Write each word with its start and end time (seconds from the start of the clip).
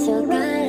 so 0.00 0.24
good. 0.24 0.59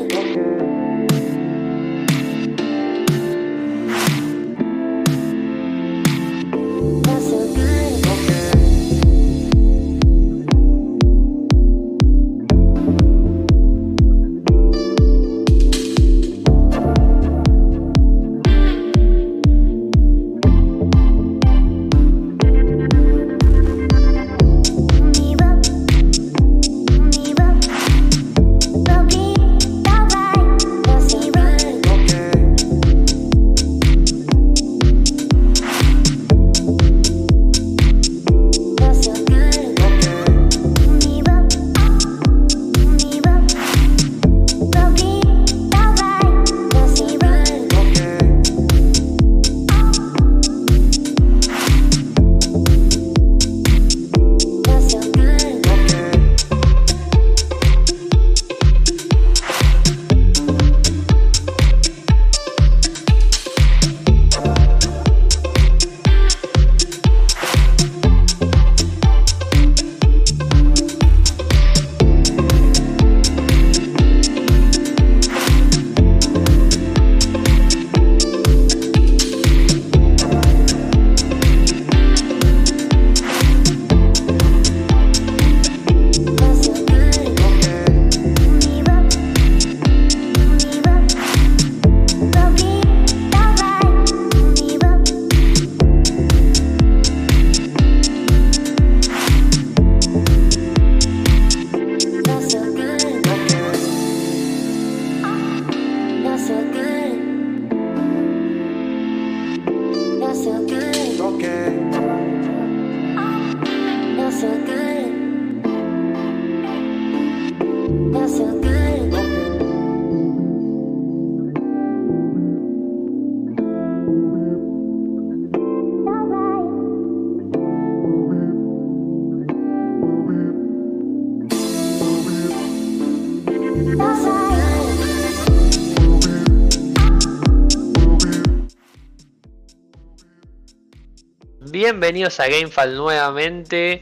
Bienvenidos 142.02 142.40
a 142.40 142.48
GameFall 142.48 142.96
nuevamente. 142.96 144.02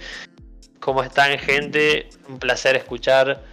¿Cómo 0.79 1.03
están, 1.03 1.37
gente? 1.37 2.07
Un 2.29 2.39
placer 2.39 2.77
escuchar 2.77 3.43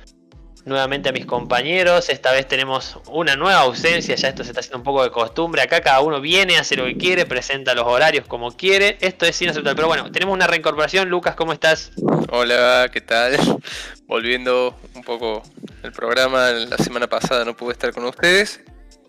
nuevamente 0.64 1.08
a 1.08 1.12
mis 1.12 1.26
compañeros. 1.26 2.08
Esta 2.10 2.30
vez 2.30 2.46
tenemos 2.46 2.96
una 3.08 3.34
nueva 3.34 3.62
ausencia, 3.62 4.14
ya 4.14 4.28
esto 4.28 4.44
se 4.44 4.50
está 4.50 4.60
haciendo 4.60 4.78
un 4.78 4.84
poco 4.84 5.02
de 5.02 5.10
costumbre. 5.10 5.62
Acá 5.62 5.80
cada 5.80 6.00
uno 6.00 6.20
viene, 6.20 6.58
hace 6.58 6.76
lo 6.76 6.84
que 6.84 6.96
quiere, 6.96 7.26
presenta 7.26 7.74
los 7.74 7.86
horarios 7.88 8.24
como 8.28 8.52
quiere. 8.56 8.98
Esto 9.00 9.26
es 9.26 9.42
inaceptable. 9.42 9.74
Pero 9.74 9.88
bueno, 9.88 10.12
tenemos 10.12 10.32
una 10.32 10.46
reincorporación. 10.46 11.08
Lucas, 11.08 11.34
¿cómo 11.34 11.52
estás? 11.52 11.90
Hola, 12.30 12.88
¿qué 12.92 13.00
tal? 13.00 13.36
Volviendo 14.06 14.78
un 14.94 15.02
poco 15.02 15.42
el 15.82 15.90
programa, 15.90 16.52
la 16.52 16.78
semana 16.78 17.08
pasada 17.08 17.44
no 17.44 17.56
pude 17.56 17.72
estar 17.72 17.92
con 17.92 18.04
ustedes, 18.04 18.60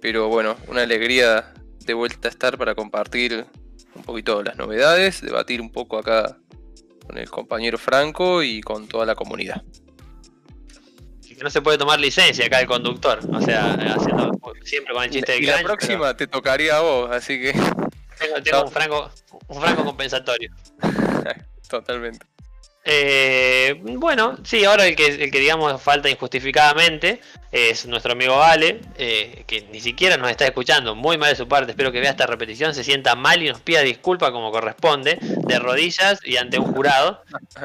pero 0.02 0.30
bueno, 0.30 0.58
una 0.68 0.82
alegría 0.82 1.54
de 1.86 1.94
vuelta 1.94 2.28
a 2.28 2.32
estar 2.32 2.58
para 2.58 2.74
compartir 2.74 3.46
un 3.98 4.04
poquito 4.04 4.44
las 4.44 4.58
novedades, 4.58 5.22
debatir 5.22 5.62
un 5.62 5.72
poco 5.72 5.98
acá 5.98 6.38
con 7.06 7.18
el 7.18 7.30
compañero 7.30 7.78
Franco 7.78 8.44
y 8.44 8.62
con 8.62 8.88
toda 8.88 9.06
la 9.06 9.16
comunidad. 9.16 9.62
no 11.42 11.50
se 11.50 11.62
puede 11.62 11.78
tomar 11.78 12.00
licencia 12.00 12.46
acá 12.46 12.60
el 12.60 12.68
conductor, 12.68 13.20
o 13.32 13.42
sea, 13.42 13.74
haciendo 13.74 14.32
siempre 14.64 14.94
con 14.94 15.04
el 15.04 15.10
chiste 15.10 15.34
de 15.34 15.40
Y 15.40 15.46
la 15.46 15.62
próxima 15.62 16.16
te 16.16 16.28
tocaría 16.28 16.78
a 16.78 16.82
vos, 16.82 17.10
así 17.12 17.40
que. 17.40 17.54
Tengo, 18.44 18.64
un, 18.64 18.72
franco, 18.72 19.12
un 19.48 19.62
franco 19.62 19.86
compensatorio. 19.86 20.52
Totalmente. 21.70 22.26
Eh, 22.90 23.82
bueno, 23.84 24.38
sí, 24.46 24.64
ahora 24.64 24.86
el 24.86 24.96
que, 24.96 25.08
el 25.08 25.30
que 25.30 25.40
digamos 25.42 25.82
falta 25.82 26.10
injustificadamente 26.10 27.20
es 27.52 27.86
nuestro 27.86 28.14
amigo 28.14 28.38
Vale, 28.38 28.80
eh, 28.98 29.44
que 29.46 29.64
ni 29.74 29.82
siquiera 29.82 30.16
nos 30.16 30.32
está 30.32 30.46
escuchando, 30.46 30.96
muy 30.96 31.18
mal 31.18 31.32
de 31.32 31.36
su 31.36 31.50
parte, 31.50 31.72
espero 31.72 31.92
que 31.92 32.00
vea 32.00 32.12
esta 32.12 32.26
repetición, 32.26 32.74
se 32.74 32.86
sienta 32.86 33.14
mal 33.14 33.44
y 33.44 33.50
nos 33.50 33.60
pida 33.60 33.82
disculpas 33.82 34.32
como 34.32 34.54
corresponde, 34.54 35.20
de 35.20 35.60
rodillas 35.60 36.22
y 36.24 36.38
ante 36.38 36.60
un 36.60 36.74
jurado, 36.74 37.24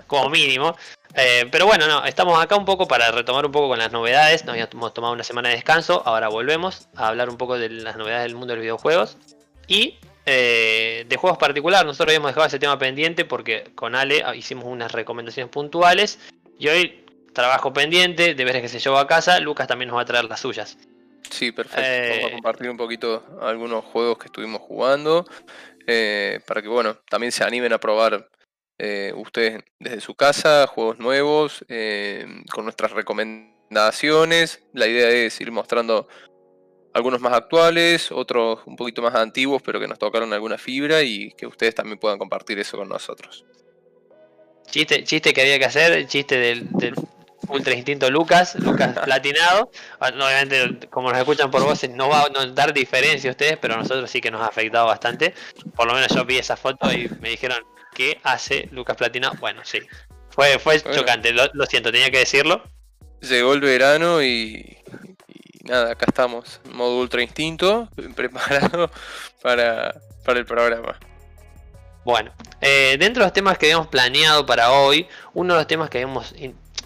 como 0.09 0.29
mínimo. 0.29 0.77
Eh, 1.15 1.47
pero 1.53 1.67
bueno, 1.67 1.87
no, 1.87 2.05
estamos 2.05 2.43
acá 2.43 2.57
un 2.57 2.65
poco 2.65 2.89
para 2.89 3.13
retomar 3.13 3.47
un 3.47 3.53
poco 3.53 3.69
con 3.69 3.79
las 3.79 3.93
novedades, 3.93 4.45
nos 4.45 4.55
habíamos 4.55 4.93
tomado 4.93 5.13
una 5.13 5.23
semana 5.23 5.51
de 5.51 5.55
descanso, 5.55 6.03
ahora 6.05 6.27
volvemos 6.31 6.89
a 6.97 7.07
hablar 7.07 7.31
un 7.31 7.37
poco 7.37 7.59
de 7.59 7.69
las 7.69 7.97
novedades 7.97 8.25
del 8.25 8.35
mundo 8.35 8.55
de 8.55 8.57
los 8.57 8.63
videojuegos. 8.63 9.19
Y 9.69 9.99
eh, 10.25 11.05
de 11.09 11.17
juegos 11.17 11.39
particulares, 11.39 11.87
nosotros 11.87 12.11
habíamos 12.11 12.31
dejado 12.31 12.47
ese 12.47 12.59
tema 12.59 12.79
pendiente 12.79 13.25
porque 13.25 13.73
con 13.75 13.95
Ale 13.95 14.23
hicimos 14.37 14.65
unas 14.67 14.93
recomendaciones 14.93 15.51
puntuales 15.51 16.19
y 16.59 16.69
hoy 16.69 17.05
trabajo 17.33 17.73
pendiente, 17.73 18.35
deberes 18.35 18.63
que 18.63 18.69
se 18.69 18.79
llevó 18.79 18.99
a 18.99 19.07
casa, 19.07 19.41
Lucas 19.41 19.67
también 19.67 19.89
nos 19.89 19.97
va 19.97 20.03
a 20.03 20.07
traer 20.07 20.25
las 20.27 20.41
suyas. 20.41 20.79
Sí, 21.29 21.51
perfecto. 21.51 21.81
Vamos 21.81 22.25
a 22.25 22.29
eh, 22.29 22.33
compartir 22.33 22.71
un 22.71 22.77
poquito 22.77 23.25
algunos 23.41 23.85
juegos 23.85 24.19
que 24.19 24.27
estuvimos 24.27 24.61
jugando 24.61 25.25
eh, 25.87 26.41
para 26.47 26.63
que, 26.63 26.69
bueno, 26.69 26.97
también 27.09 27.33
se 27.33 27.45
animen 27.45 27.73
a 27.73 27.79
probar 27.79 28.29
ustedes 29.15 29.63
desde 29.79 30.01
su 30.01 30.17
casa 30.17 30.67
juegos 30.67 30.99
nuevos 30.99 31.65
con 32.51 32.65
nuestras 32.65 32.91
recomendaciones. 32.91 34.65
La 34.73 34.89
idea 34.89 35.09
es 35.09 35.41
ir 35.41 35.53
mostrando 35.53 36.09
algunos 36.95 37.21
más 37.21 37.33
actuales, 37.33 38.13
otros 38.13 38.61
un 38.67 38.77
poquito 38.77 39.03
más 39.03 39.15
antiguos, 39.15 39.63
pero 39.63 39.81
que 39.81 39.89
nos 39.89 39.99
tocaron 39.99 40.33
alguna 40.33 40.59
fibra 40.59 41.03
y 41.03 41.33
que 41.33 41.47
ustedes 41.47 41.75
también 41.75 41.99
puedan 41.99 42.19
compartir 42.19 42.59
eso 42.59 42.77
con 42.77 42.89
nosotros. 42.89 43.45
Chiste, 44.71 45.05
chiste 45.05 45.33
que 45.33 45.43
había 45.43 45.59
que 45.59 45.65
hacer, 45.65 46.07
chiste 46.07 46.39
del, 46.39 46.69
Ultra 47.49 47.75
Instinto 47.75 48.11
Lucas, 48.11 48.55
Lucas 48.55 48.99
platinado. 49.05 49.71
Ah, 50.01 50.13
obviamente, 50.15 50.89
como 50.89 51.11
nos 51.11 51.19
escuchan 51.19 51.51
por 51.51 51.63
voces, 51.63 51.91
no 51.91 52.09
va 52.09 52.23
a 52.23 52.47
dar 52.53 52.73
diferencia 52.73 53.31
a 53.31 53.33
ustedes, 53.33 53.59
pero 53.61 53.75
a 53.75 53.79
nosotros 53.79 54.11
sí 54.11 54.21
que 54.21 54.31
nos 54.31 54.41
ha 54.41 54.47
afectado 54.47 54.87
bastante. 54.87 55.35
Por 55.75 55.87
lo 55.87 55.95
menos 55.95 56.09
yo 56.15 56.25
vi 56.25 56.39
esa 56.39 56.57
foto 56.57 56.91
y 56.93 57.11
me 57.21 57.31
dijeron, 57.31 57.59
¿qué 57.95 58.21
hace 58.23 58.69
Lucas 58.71 58.97
platinado? 58.97 59.35
Bueno, 59.41 59.63
sí, 59.65 59.81
fue, 60.31 60.59
fue 60.59 60.81
chocante, 60.81 61.33
lo 61.33 61.67
siento, 61.67 61.91
tenía 61.91 62.11
que 62.11 62.19
decirlo. 62.19 62.63
Llegó 63.21 63.53
el 63.55 63.61
verano 63.61 64.23
y, 64.23 64.82
nada, 65.65 65.93
acá 65.93 66.07
estamos, 66.09 66.61
modo 66.73 66.99
ultra 66.99 67.23
instinto, 67.23 67.89
preparado 68.17 68.91
para, 69.43 69.95
el 70.27 70.47
programa. 70.47 70.99
Bueno, 72.05 72.33
eh, 72.61 72.97
dentro 72.99 73.23
de 73.23 73.27
los 73.27 73.33
temas 73.33 73.59
que 73.59 73.67
habíamos 73.67 73.89
planeado 73.89 74.45
para 74.45 74.73
hoy, 74.73 75.07
uno 75.35 75.55
de 75.55 75.61
los 75.61 75.67
temas 75.67 75.89
que, 75.89 76.07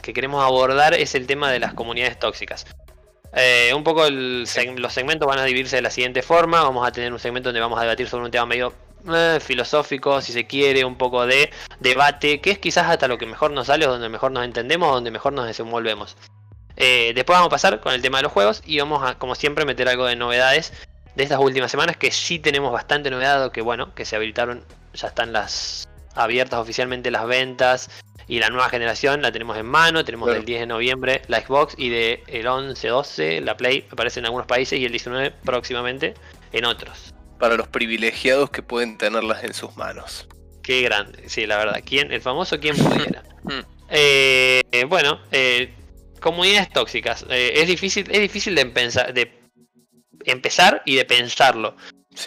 que 0.03 0.13
queremos 0.13 0.45
abordar 0.45 0.95
es 0.95 1.15
el 1.15 1.27
tema 1.27 1.51
de 1.51 1.59
las 1.59 1.75
comunidades 1.75 2.19
tóxicas. 2.19 2.67
Eh, 3.39 3.73
un 3.75 3.85
poco 3.85 4.09
los 4.09 4.49
segmentos 4.49 5.29
van 5.29 5.39
a 5.39 5.45
dividirse 5.45 5.77
de 5.77 5.83
la 5.83 5.91
siguiente 5.91 6.23
forma. 6.23 6.63
Vamos 6.63 6.87
a 6.87 6.93
tener 6.93 7.13
un 7.13 7.19
segmento 7.19 7.49
donde 7.51 7.61
vamos 7.61 7.79
a 7.79 7.83
debatir 7.83 8.09
sobre 8.09 8.25
un 8.25 8.31
tema 8.31 8.47
medio 8.47 8.73
eh, 9.13 9.39
filosófico, 9.41 10.21
si 10.21 10.33
se 10.33 10.47
quiere, 10.47 10.85
un 10.85 10.97
poco 10.97 11.27
de 11.27 11.51
debate, 11.81 12.41
que 12.41 12.51
es 12.51 12.59
quizás 12.59 12.89
hasta 12.91 13.09
lo 13.09 13.19
que 13.19 13.27
mejor 13.27 13.51
nos 13.51 13.67
sale, 13.67 13.87
donde 13.87 14.09
mejor 14.09 14.33
nos 14.33 14.45
entendemos, 14.45 14.91
donde 14.91 15.11
mejor 15.11 15.33
nos 15.33 15.47
desenvolvemos. 15.47 16.17
Eh, 16.77 17.13
después 17.15 17.37
vamos 17.37 17.49
a 17.49 17.51
pasar 17.51 17.81
con 17.81 17.93
el 17.95 18.03
tema 18.03 18.19
de 18.19 18.25
los 18.25 18.33
juegos 18.33 18.63
y 18.67 18.79
vamos 18.79 19.03
a, 19.03 19.19
como 19.19 19.35
siempre, 19.35 19.65
meter 19.65 19.89
algo 19.89 20.07
de 20.07 20.17
novedades 20.17 20.73
de 21.15 21.23
estas 21.23 21.39
últimas 21.39 21.71
semanas, 21.71 21.97
que 21.97 22.11
sí 22.11 22.39
tenemos 22.39 22.73
bastante 22.73 23.11
novedad, 23.11 23.51
que 23.51 23.63
bueno, 23.63 23.95
que 23.95 24.05
se 24.05 24.17
habilitaron, 24.17 24.63
ya 24.93 25.09
están 25.09 25.33
las 25.33 25.89
abiertas 26.15 26.61
oficialmente 26.61 27.11
las 27.11 27.27
ventas 27.27 27.91
y 28.29 28.39
la 28.39 28.49
nueva 28.49 28.69
generación 28.69 29.23
la 29.23 29.33
tenemos 29.33 29.57
en 29.57 29.67
mano, 29.67 30.05
tenemos 30.05 30.31
del 30.31 30.45
10 30.45 30.61
de 30.61 30.67
noviembre 30.67 31.23
la 31.29 31.41
Xbox 31.41 31.75
y 31.79 31.91
del 31.91 32.21
el 32.27 32.47
11, 32.47 32.89
12 32.89 33.41
la 33.41 33.57
Play, 33.57 33.87
me 33.91 33.97
parece 33.97 34.21
en 34.21 34.27
algunos 34.27 34.47
países 34.47 34.79
y 34.79 34.85
el 34.85 34.91
19 34.91 35.33
próximamente 35.45 36.15
en 36.53 36.65
otros. 36.65 37.15
Para 37.39 37.57
los 37.57 37.69
privilegiados 37.69 38.51
que 38.51 38.63
pueden 38.63 38.99
tenerlas 38.99 39.45
en 39.45 39.55
sus 39.55 39.77
manos. 39.77 40.27
Qué 40.63 40.83
grande, 40.83 41.29
sí, 41.29 41.47
la 41.47 41.59
verdad. 41.59 41.81
¿Quién, 41.85 42.11
el 42.13 42.21
famoso 42.21 42.59
quién 42.59 42.77
pudiera. 42.83 43.23
Mm. 43.45 43.61
Eh, 43.91 44.85
bueno, 44.89 45.21
eh, 45.31 45.73
comunidades 46.27 46.71
tóxicas. 46.71 47.25
Eh, 47.31 47.53
es 47.57 47.69
difícil, 47.69 48.11
es 48.11 48.21
difícil 48.21 48.55
de, 48.55 48.67
pensar, 48.67 49.15
de 49.15 49.33
empezar 50.25 50.83
y 50.85 50.97
de 50.97 51.05
pensarlo. 51.05 51.77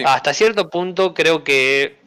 Hasta 0.06 0.34
cierto 0.34 0.70
punto 0.70 1.14
creo 1.14 1.44
que 1.44 2.00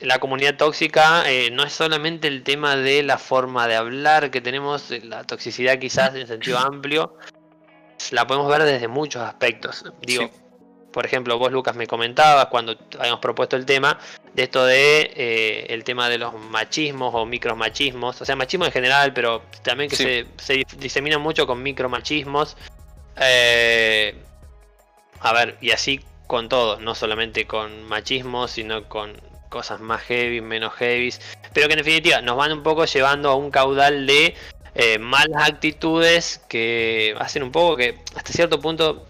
la 0.00 0.18
comunidad 0.20 0.56
tóxica 0.56 1.24
no 1.52 1.64
es 1.64 1.72
solamente 1.72 2.28
el 2.28 2.44
tema 2.44 2.76
de 2.76 3.02
la 3.02 3.18
forma 3.18 3.66
de 3.66 3.74
hablar 3.74 4.30
que 4.30 4.40
tenemos, 4.40 4.90
la 5.02 5.24
toxicidad 5.24 5.78
quizás 5.78 6.14
en 6.14 6.28
sentido 6.28 6.58
amplio, 6.58 7.16
la 8.12 8.26
podemos 8.26 8.48
ver 8.48 8.62
desde 8.62 8.86
muchos 8.86 9.22
aspectos. 9.22 9.84
Digo, 10.00 10.30
por 10.94 11.04
ejemplo, 11.04 11.36
vos 11.38 11.50
Lucas 11.50 11.74
me 11.74 11.88
comentabas 11.88 12.46
cuando 12.46 12.78
habíamos 13.00 13.18
propuesto 13.18 13.56
el 13.56 13.66
tema 13.66 13.98
de 14.32 14.44
esto 14.44 14.64
de 14.64 15.10
eh, 15.16 15.66
el 15.70 15.82
tema 15.82 16.08
de 16.08 16.18
los 16.18 16.32
machismos 16.34 17.12
o 17.16 17.26
micromachismos, 17.26 18.22
o 18.22 18.24
sea, 18.24 18.36
machismo 18.36 18.64
en 18.64 18.70
general, 18.70 19.12
pero 19.12 19.42
también 19.64 19.90
que 19.90 19.96
se, 19.96 20.26
se, 20.36 20.64
disemina 20.78 21.18
mucho 21.18 21.48
con 21.48 21.64
micromachismos. 21.64 22.56
Eh, 23.16 24.14
a 25.18 25.32
ver, 25.32 25.58
y 25.60 25.72
así 25.72 26.00
con 26.28 26.48
todo, 26.48 26.78
no 26.78 26.94
solamente 26.94 27.44
con 27.44 27.82
machismo, 27.88 28.46
sino 28.46 28.88
con 28.88 29.20
cosas 29.48 29.80
más 29.80 30.00
heavy, 30.02 30.40
menos 30.40 30.74
heavy, 30.74 31.12
pero 31.52 31.66
que 31.66 31.72
en 31.72 31.78
definitiva 31.78 32.22
nos 32.22 32.36
van 32.36 32.52
un 32.52 32.62
poco 32.62 32.84
llevando 32.84 33.30
a 33.30 33.34
un 33.34 33.50
caudal 33.50 34.06
de 34.06 34.36
eh, 34.76 35.00
malas 35.00 35.48
actitudes 35.48 36.40
que 36.48 37.16
hacen 37.18 37.42
un 37.42 37.50
poco 37.50 37.78
que 37.78 37.98
hasta 38.14 38.32
cierto 38.32 38.60
punto 38.60 39.08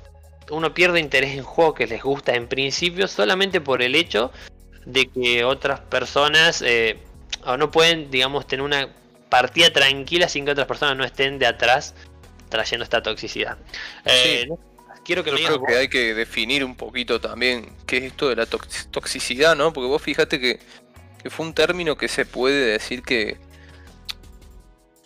uno 0.50 0.74
pierde 0.74 1.00
interés 1.00 1.36
en 1.36 1.42
juegos 1.42 1.74
que 1.74 1.86
les 1.86 2.02
gusta 2.02 2.34
en 2.34 2.48
principio 2.48 3.08
solamente 3.08 3.60
por 3.60 3.82
el 3.82 3.94
hecho 3.94 4.30
de 4.84 5.06
que 5.06 5.44
otras 5.44 5.80
personas 5.80 6.62
eh, 6.62 6.98
no 7.58 7.70
pueden, 7.70 8.10
digamos, 8.10 8.46
tener 8.46 8.64
una 8.64 8.88
partida 9.28 9.72
tranquila 9.72 10.28
sin 10.28 10.44
que 10.44 10.52
otras 10.52 10.66
personas 10.66 10.96
no 10.96 11.04
estén 11.04 11.38
de 11.38 11.46
atrás 11.46 11.94
trayendo 12.48 12.84
esta 12.84 13.02
toxicidad. 13.02 13.56
Eh, 14.04 14.46
quiero 15.04 15.24
que 15.24 15.30
Yo 15.30 15.36
creo 15.36 15.62
que 15.62 15.76
hay 15.76 15.88
que 15.88 16.14
definir 16.14 16.64
un 16.64 16.76
poquito 16.76 17.20
también 17.20 17.72
qué 17.86 17.98
es 17.98 18.04
esto 18.04 18.28
de 18.28 18.36
la 18.36 18.46
toxicidad, 18.46 19.56
¿no? 19.56 19.72
Porque 19.72 19.88
vos 19.88 20.02
fíjate 20.02 20.38
que, 20.38 20.60
que 21.22 21.30
fue 21.30 21.46
un 21.46 21.54
término 21.54 21.96
que 21.96 22.08
se 22.08 22.26
puede 22.26 22.72
decir 22.72 23.02
que 23.02 23.38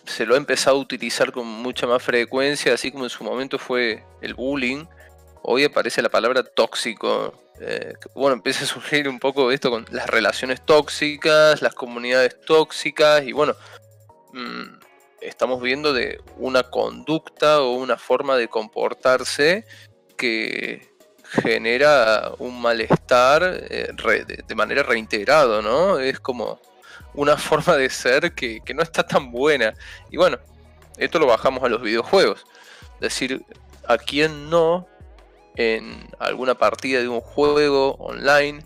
se 0.05 0.25
lo 0.25 0.33
ha 0.33 0.37
empezado 0.37 0.77
a 0.77 0.79
utilizar 0.79 1.31
con 1.31 1.47
mucha 1.47 1.87
más 1.87 2.01
frecuencia, 2.01 2.73
así 2.73 2.91
como 2.91 3.05
en 3.05 3.09
su 3.09 3.23
momento 3.23 3.57
fue 3.57 4.03
el 4.21 4.33
bullying 4.33 4.85
hoy 5.41 5.63
aparece 5.63 6.01
la 6.01 6.09
palabra 6.09 6.43
tóxico. 6.43 7.33
Eh, 7.59 7.93
bueno, 8.15 8.33
empieza 8.37 8.63
a 8.63 8.67
surgir 8.67 9.07
un 9.07 9.19
poco 9.19 9.51
esto 9.51 9.69
con 9.69 9.85
las 9.91 10.07
relaciones 10.07 10.65
tóxicas, 10.65 11.61
las 11.61 11.73
comunidades 11.73 12.39
tóxicas 12.41 13.23
y 13.23 13.31
bueno, 13.31 13.55
mm, 14.33 14.79
estamos 15.21 15.61
viendo 15.61 15.93
de 15.93 16.21
una 16.37 16.63
conducta 16.63 17.61
o 17.61 17.73
una 17.73 17.97
forma 17.97 18.37
de 18.37 18.47
comportarse 18.47 19.65
que 20.17 20.89
genera 21.23 22.31
un 22.39 22.59
malestar 22.61 23.43
eh, 23.69 23.93
de, 24.47 24.55
manera 24.55 24.83
reintegrado, 24.83 25.61
¿no? 25.61 25.99
Es 25.99 26.19
como 26.19 26.59
una 27.13 27.37
forma 27.37 27.75
de 27.75 27.89
ser 27.89 28.33
que, 28.33 28.61
que 28.61 28.73
no 28.73 28.81
está 28.81 29.05
tan 29.05 29.31
buena. 29.31 29.73
Y 30.09 30.17
bueno, 30.17 30.39
esto 30.97 31.19
lo 31.19 31.27
bajamos 31.27 31.63
a 31.63 31.69
los 31.69 31.81
videojuegos. 31.81 32.45
Es 32.95 32.99
decir, 32.99 33.45
a 33.87 33.97
quién 33.97 34.49
no 34.49 34.87
en 35.55 36.07
alguna 36.19 36.55
partida 36.55 37.01
de 37.01 37.07
un 37.07 37.21
juego 37.21 37.95
online 37.95 38.63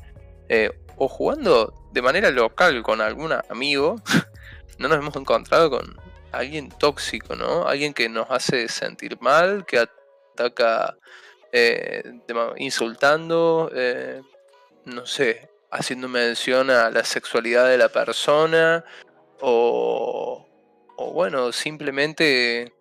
eh, 0.50 0.72
o 0.98 1.08
jugando 1.08 1.74
de 1.92 2.02
manera 2.02 2.32
local 2.32 2.84
con 2.84 3.02
algún 3.02 3.34
amigo, 3.50 3.96
no 4.78 4.88
nos 4.88 4.98
hemos 4.98 5.16
encontrado 5.16 5.70
con 5.70 5.98
alguien 6.32 6.70
tóxico, 6.70 7.36
¿no? 7.36 7.68
Alguien 7.68 7.94
que 7.94 8.10
nos 8.10 8.30
hace 8.30 8.68
sentir 8.68 9.20
mal, 9.22 9.66
que 9.66 9.80
ataca 9.80 10.98
eh, 11.52 12.04
insultando, 12.58 13.72
eh, 13.74 14.22
no 14.86 15.06
sé, 15.06 15.50
haciendo 15.72 16.08
mención 16.10 16.70
a 16.70 16.90
la 16.90 17.04
sexualidad 17.04 17.68
de 17.68 17.78
la 17.78 17.90
persona 17.90 18.84
o, 19.40 20.48
o 20.98 21.14
bueno, 21.14 21.52
simplemente 21.52 22.74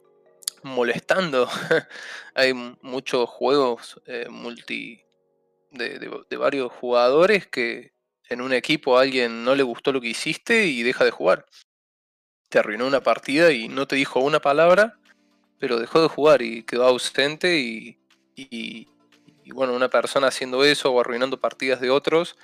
molestando. 0.62 1.48
Hay 2.34 2.54
muchos 2.54 3.28
juegos 3.28 4.00
eh, 4.06 4.26
multi 4.30 5.02
de, 5.70 6.36
varios 6.36 6.72
jugadores 6.72 7.46
que 7.46 7.92
en 8.28 8.40
un 8.40 8.52
equipo 8.52 8.96
a 8.96 9.02
alguien 9.02 9.44
no 9.44 9.54
le 9.54 9.62
gustó 9.62 9.92
lo 9.92 10.00
que 10.00 10.08
hiciste 10.08 10.66
y 10.66 10.82
deja 10.82 11.04
de 11.04 11.10
jugar. 11.10 11.46
Te 12.48 12.58
arruinó 12.58 12.86
una 12.86 13.02
partida 13.02 13.52
y 13.52 13.68
no 13.68 13.86
te 13.86 13.96
dijo 13.96 14.20
una 14.20 14.40
palabra, 14.40 14.98
pero 15.58 15.78
dejó 15.78 16.00
de 16.02 16.08
jugar 16.08 16.42
y 16.42 16.62
quedó 16.64 16.86
ausente 16.86 17.58
y, 17.58 18.88
bueno, 19.52 19.74
una 19.74 19.88
persona 19.90 20.28
haciendo 20.28 20.64
eso 20.64 20.92
o 20.92 21.00
arruinando 21.00 21.40
partidas 21.40 21.80
de 21.80 21.90
otros, 21.90 22.36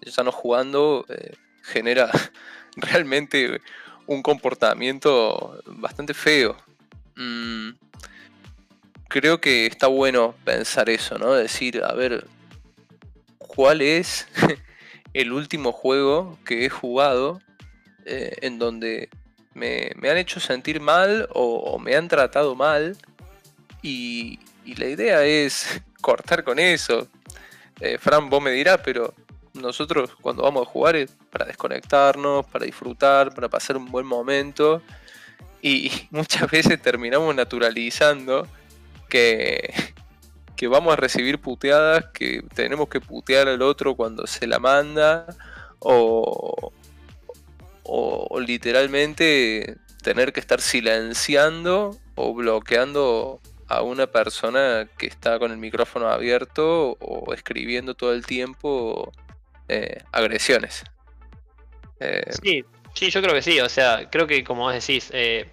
ya 0.00 0.22
no 0.22 0.32
jugando, 0.32 1.04
eh, 1.08 1.34
genera 1.62 2.10
realmente 2.76 3.60
un 4.06 4.22
comportamiento 4.22 5.62
bastante 5.66 6.14
feo. 6.14 6.56
Mm, 7.16 7.70
creo 9.14 9.40
que 9.40 9.66
está 9.66 9.86
bueno 9.86 10.34
pensar 10.44 10.90
eso, 10.90 11.18
¿no? 11.18 11.34
Decir, 11.34 11.84
a 11.84 11.92
ver, 11.92 12.26
¿cuál 13.38 13.80
es 13.80 14.26
el 15.14 15.32
último 15.32 15.70
juego 15.70 16.36
que 16.44 16.64
he 16.64 16.68
jugado 16.68 17.40
eh, 18.06 18.34
en 18.40 18.58
donde 18.58 19.08
me, 19.54 19.92
han 20.02 20.16
hecho 20.16 20.40
sentir 20.40 20.80
mal 20.80 21.28
o, 21.32 21.78
me 21.78 21.94
han 21.94 22.08
tratado 22.08 22.56
mal? 22.56 22.96
Y, 23.82 24.40
la 24.64 24.86
idea 24.86 25.24
es 25.24 25.80
cortar 26.00 26.42
con 26.42 26.58
eso. 26.58 27.06
Eh, 27.78 27.98
Fran, 27.98 28.28
vos 28.28 28.42
me 28.42 28.50
dirás, 28.50 28.80
pero 28.84 29.14
nosotros 29.52 30.10
cuando 30.20 30.42
vamos 30.42 30.66
a 30.66 30.70
jugar 30.70 30.96
es 30.96 31.12
para 31.30 31.44
desconectarnos, 31.44 32.46
para 32.46 32.64
disfrutar, 32.64 33.32
para 33.32 33.48
pasar 33.48 33.76
un 33.76 33.86
buen 33.92 34.06
momento 34.06 34.82
y 35.62 35.88
muchas 36.10 36.50
veces 36.50 36.82
terminamos 36.82 37.32
naturalizando 37.32 38.48
que, 39.14 39.72
que 40.56 40.66
vamos 40.66 40.92
a 40.92 40.96
recibir 40.96 41.40
puteadas, 41.40 42.06
que 42.12 42.42
tenemos 42.54 42.88
que 42.88 43.00
putear 43.00 43.46
al 43.46 43.62
otro 43.62 43.94
cuando 43.94 44.26
se 44.26 44.48
la 44.48 44.58
manda, 44.58 45.26
o, 45.78 46.72
o, 47.84 48.40
literalmente 48.40 49.76
tener 50.02 50.32
que 50.32 50.40
estar 50.40 50.60
silenciando 50.60 51.96
o 52.16 52.34
bloqueando 52.34 53.40
a 53.68 53.82
una 53.82 54.06
persona 54.06 54.88
que 54.98 55.06
está 55.06 55.38
con 55.38 55.52
el 55.52 55.58
micrófono 55.58 56.08
abierto 56.08 56.96
o 57.00 57.32
escribiendo 57.32 57.94
todo 57.94 58.12
el 58.12 58.26
tiempo 58.26 59.12
eh, 59.68 59.98
agresiones. 60.12 60.84
Eh, 62.00 62.32
sí, 62.42 62.64
Sí, 62.94 63.10
yo 63.10 63.20
creo 63.20 63.34
que 63.34 63.42
sí, 63.42 63.60
o 63.60 63.68
sea, 63.68 64.08
creo 64.08 64.26
que 64.26 64.44
como 64.44 64.62
vos 64.62 64.72
decís, 64.72 65.10
eh, 65.12 65.46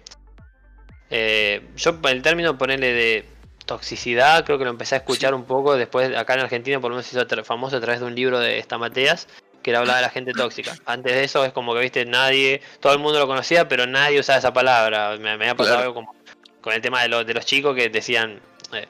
eh, 1.10 1.60
yo 1.76 1.98
el 2.04 2.22
término 2.22 2.56
ponerle 2.56 2.92
de 2.92 3.24
toxicidad, 3.72 4.44
creo 4.44 4.58
que 4.58 4.64
lo 4.64 4.70
empecé 4.70 4.96
a 4.96 4.98
escuchar 4.98 5.34
un 5.34 5.44
poco 5.44 5.76
después, 5.76 6.14
acá 6.14 6.34
en 6.34 6.40
Argentina 6.40 6.78
por 6.78 6.90
lo 6.90 6.96
menos 6.96 7.10
hizo 7.10 7.44
famoso 7.44 7.78
a 7.78 7.80
través 7.80 8.00
de 8.00 8.06
un 8.06 8.14
libro 8.14 8.38
de 8.38 8.58
Estamateas, 8.58 9.28
que 9.62 9.70
era 9.70 9.78
hablar 9.78 9.96
de 9.96 10.02
la 10.02 10.10
gente 10.10 10.32
tóxica. 10.32 10.74
Antes 10.84 11.14
de 11.14 11.24
eso 11.24 11.42
es 11.44 11.52
como 11.52 11.72
que, 11.72 11.80
viste, 11.80 12.04
nadie, 12.04 12.60
todo 12.80 12.92
el 12.92 12.98
mundo 12.98 13.18
lo 13.18 13.26
conocía, 13.26 13.68
pero 13.68 13.86
nadie 13.86 14.20
usaba 14.20 14.38
esa 14.38 14.52
palabra. 14.52 15.16
Me, 15.18 15.38
me 15.38 15.48
ha 15.48 15.54
pasado 15.54 15.78
algo 15.78 15.94
como 15.94 16.14
con 16.60 16.74
el 16.74 16.82
tema 16.82 17.02
de, 17.02 17.24
de 17.24 17.34
los 17.34 17.46
chicos 17.46 17.74
que 17.74 17.88
decían... 17.88 18.40
Eh, 18.72 18.86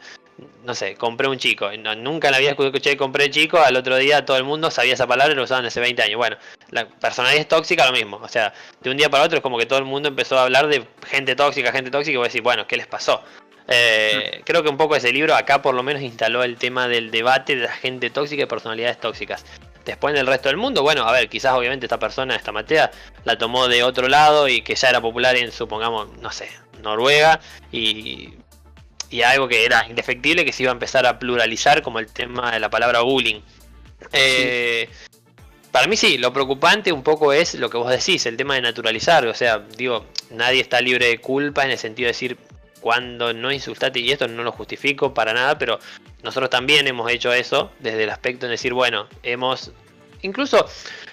no 0.64 0.74
sé, 0.74 0.94
compré 0.96 1.28
un 1.28 1.38
chico. 1.38 1.70
nunca 1.96 2.28
en 2.28 2.32
la 2.32 2.38
vida 2.38 2.50
escuché 2.50 2.96
compré 2.96 3.30
chico, 3.30 3.58
al 3.58 3.76
otro 3.76 3.96
día 3.96 4.24
todo 4.24 4.36
el 4.36 4.44
mundo 4.44 4.70
sabía 4.70 4.94
esa 4.94 5.06
palabra 5.06 5.32
y 5.32 5.36
lo 5.36 5.44
usaban 5.44 5.64
hace 5.66 5.78
20 5.78 6.02
años. 6.02 6.16
Bueno, 6.16 6.36
la 6.70 6.88
personalidad 6.88 7.40
es 7.40 7.48
tóxica, 7.48 7.86
lo 7.86 7.92
mismo. 7.92 8.18
O 8.22 8.28
sea, 8.28 8.52
de 8.80 8.90
un 8.90 8.96
día 8.96 9.10
para 9.10 9.24
otro 9.24 9.36
es 9.36 9.42
como 9.42 9.58
que 9.58 9.66
todo 9.66 9.78
el 9.78 9.84
mundo 9.84 10.08
empezó 10.08 10.38
a 10.38 10.44
hablar 10.44 10.68
de 10.68 10.86
gente 11.06 11.36
tóxica, 11.36 11.70
gente 11.70 11.90
tóxica, 11.90 12.14
y 12.14 12.16
voy 12.16 12.24
a 12.24 12.28
decir, 12.28 12.42
bueno, 12.42 12.66
¿qué 12.66 12.76
les 12.76 12.86
pasó? 12.86 13.22
Eh. 13.72 14.42
Creo 14.44 14.62
que 14.62 14.68
un 14.68 14.76
poco 14.76 14.96
ese 14.96 15.12
libro 15.12 15.34
acá 15.34 15.62
por 15.62 15.74
lo 15.74 15.82
menos 15.82 16.02
instaló 16.02 16.44
el 16.44 16.56
tema 16.56 16.88
del 16.88 17.10
debate 17.10 17.56
de 17.56 17.62
la 17.62 17.72
gente 17.72 18.10
tóxica 18.10 18.42
y 18.42 18.46
personalidades 18.46 18.98
tóxicas. 18.98 19.44
Después 19.84 20.14
en 20.14 20.20
el 20.20 20.26
resto 20.26 20.48
del 20.48 20.58
mundo, 20.58 20.82
bueno, 20.82 21.02
a 21.04 21.12
ver, 21.12 21.28
quizás 21.28 21.54
obviamente 21.54 21.86
esta 21.86 21.98
persona, 21.98 22.36
esta 22.36 22.52
Matea, 22.52 22.90
la 23.24 23.36
tomó 23.36 23.66
de 23.66 23.82
otro 23.82 24.08
lado 24.08 24.48
y 24.48 24.62
que 24.62 24.76
ya 24.76 24.90
era 24.90 25.00
popular 25.00 25.34
en, 25.36 25.50
supongamos, 25.50 26.08
no 26.18 26.30
sé, 26.30 26.48
Noruega 26.80 27.40
y 27.72 28.34
y 29.12 29.22
algo 29.22 29.46
que 29.46 29.64
era 29.64 29.86
indefectible 29.88 30.44
que 30.44 30.52
se 30.52 30.62
iba 30.62 30.72
a 30.72 30.74
empezar 30.74 31.06
a 31.06 31.18
pluralizar 31.18 31.82
como 31.82 31.98
el 31.98 32.06
tema 32.06 32.50
de 32.50 32.58
la 32.58 32.70
palabra 32.70 33.02
bullying. 33.02 33.40
Eh, 34.10 34.88
para 35.70 35.86
mí 35.86 35.96
sí, 35.96 36.18
lo 36.18 36.32
preocupante 36.32 36.90
un 36.92 37.02
poco 37.02 37.32
es 37.32 37.54
lo 37.54 37.68
que 37.68 37.76
vos 37.76 37.90
decís, 37.90 38.24
el 38.26 38.36
tema 38.36 38.54
de 38.54 38.62
naturalizar, 38.62 39.26
o 39.26 39.34
sea, 39.34 39.58
digo, 39.58 40.06
nadie 40.30 40.60
está 40.60 40.80
libre 40.80 41.06
de 41.08 41.18
culpa 41.18 41.64
en 41.64 41.70
el 41.70 41.78
sentido 41.78 42.06
de 42.06 42.12
decir 42.12 42.38
cuando 42.82 43.32
no 43.32 43.50
insultate 43.50 44.00
y 44.00 44.10
esto 44.10 44.28
no 44.28 44.42
lo 44.42 44.52
justifico 44.52 45.14
para 45.14 45.32
nada, 45.32 45.56
pero 45.56 45.78
nosotros 46.22 46.50
también 46.50 46.86
hemos 46.86 47.10
hecho 47.10 47.32
eso 47.32 47.72
desde 47.78 48.04
el 48.04 48.10
aspecto 48.10 48.44
de 48.44 48.52
decir, 48.52 48.74
bueno, 48.74 49.08
hemos 49.22 49.72
incluso 50.20 50.66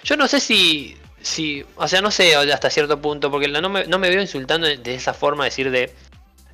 yo 0.04 0.16
no 0.16 0.28
sé 0.28 0.40
si 0.40 0.96
si, 1.22 1.64
o 1.76 1.86
sea, 1.86 2.00
no 2.00 2.10
sé 2.10 2.34
hasta 2.34 2.70
cierto 2.70 3.00
punto, 3.00 3.30
porque 3.30 3.46
no 3.48 3.68
me, 3.68 3.86
no 3.86 3.98
me 3.98 4.08
veo 4.08 4.20
insultando 4.20 4.66
de 4.66 4.94
esa 4.94 5.14
forma, 5.14 5.44
decir 5.44 5.70
de 5.70 5.92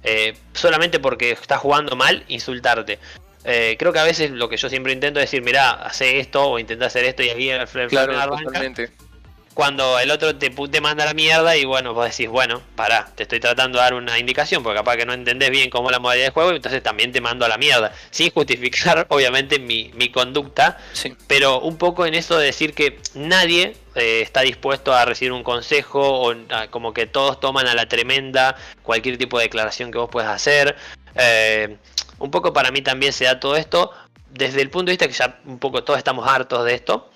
eh, 0.02 0.35
solamente 0.52 0.99
porque 0.99 1.32
estás 1.32 1.61
jugando 1.61 1.96
mal, 1.96 2.25
insultarte. 2.28 2.99
Eh, 3.44 3.76
creo 3.78 3.92
que 3.92 4.00
a 4.00 4.04
veces 4.04 4.32
lo 4.32 4.49
que 4.49 4.56
yo 4.56 4.68
siempre 4.68 4.92
intento 4.92 5.20
es 5.20 5.30
decir, 5.30 5.42
mira, 5.42 5.70
hace 5.70 6.18
esto 6.18 6.44
o 6.44 6.58
intenta 6.58 6.87
hacer 6.87 7.04
esto 7.04 7.23
y 7.23 7.30
ahí 7.30 7.49
el 7.50 7.66
claro, 7.88 8.37
cuando 9.56 9.98
el 9.98 10.10
otro 10.10 10.36
te, 10.36 10.50
te 10.50 10.80
manda 10.82 11.06
la 11.06 11.14
mierda 11.14 11.56
y 11.56 11.64
bueno, 11.64 11.94
vos 11.94 12.04
decís, 12.04 12.28
bueno, 12.28 12.60
pará, 12.75 13.08
te 13.14 13.22
estoy 13.22 13.40
tratando 13.40 13.78
de 13.78 13.84
dar 13.84 13.94
una 13.94 14.18
indicación 14.18 14.62
porque 14.62 14.76
capaz 14.76 14.98
que 14.98 15.06
no 15.06 15.14
entendés 15.14 15.48
bien 15.48 15.70
cómo 15.70 15.88
es 15.88 15.92
la 15.92 15.98
modalidad 15.98 16.26
de 16.26 16.30
juego 16.30 16.52
y 16.52 16.56
entonces 16.56 16.82
también 16.82 17.10
te 17.10 17.22
mando 17.22 17.46
a 17.46 17.48
la 17.48 17.56
mierda, 17.56 17.90
sin 18.10 18.30
justificar 18.30 19.06
obviamente 19.08 19.58
mi, 19.58 19.90
mi 19.94 20.10
conducta, 20.10 20.76
pero 21.26 21.60
un 21.60 21.78
poco 21.78 22.04
en 22.04 22.12
eso 22.12 22.36
de 22.36 22.44
decir 22.44 22.75
que 22.75 23.00
nadie 23.14 23.75
eh, 23.94 24.20
está 24.20 24.42
dispuesto 24.42 24.92
a 24.92 25.06
recibir 25.06 25.32
un 25.32 25.42
consejo 25.42 26.02
o 26.02 26.34
como 26.68 26.92
que 26.92 27.06
todos 27.06 27.40
toman 27.40 27.66
a 27.66 27.75
la 27.75 27.88
tremenda 27.88 28.56
cualquier 28.82 29.16
tipo 29.16 29.38
de 29.38 29.44
declaración 29.44 29.90
que 29.90 29.96
vos 29.96 30.10
puedas 30.10 30.28
hacer. 30.28 30.76
Eh, 31.14 31.78
un 32.18 32.30
poco 32.30 32.52
para 32.52 32.70
mí 32.70 32.82
también 32.82 33.14
se 33.14 33.25
da 33.25 33.40
todo 33.40 33.56
esto 33.56 33.90
desde 34.28 34.60
el 34.60 34.68
punto 34.68 34.90
de 34.90 34.92
vista 34.92 35.06
que 35.06 35.14
ya 35.14 35.40
un 35.46 35.58
poco 35.58 35.82
todos 35.82 35.96
estamos 35.96 36.28
hartos 36.28 36.62
de 36.66 36.75
esto 36.75 37.08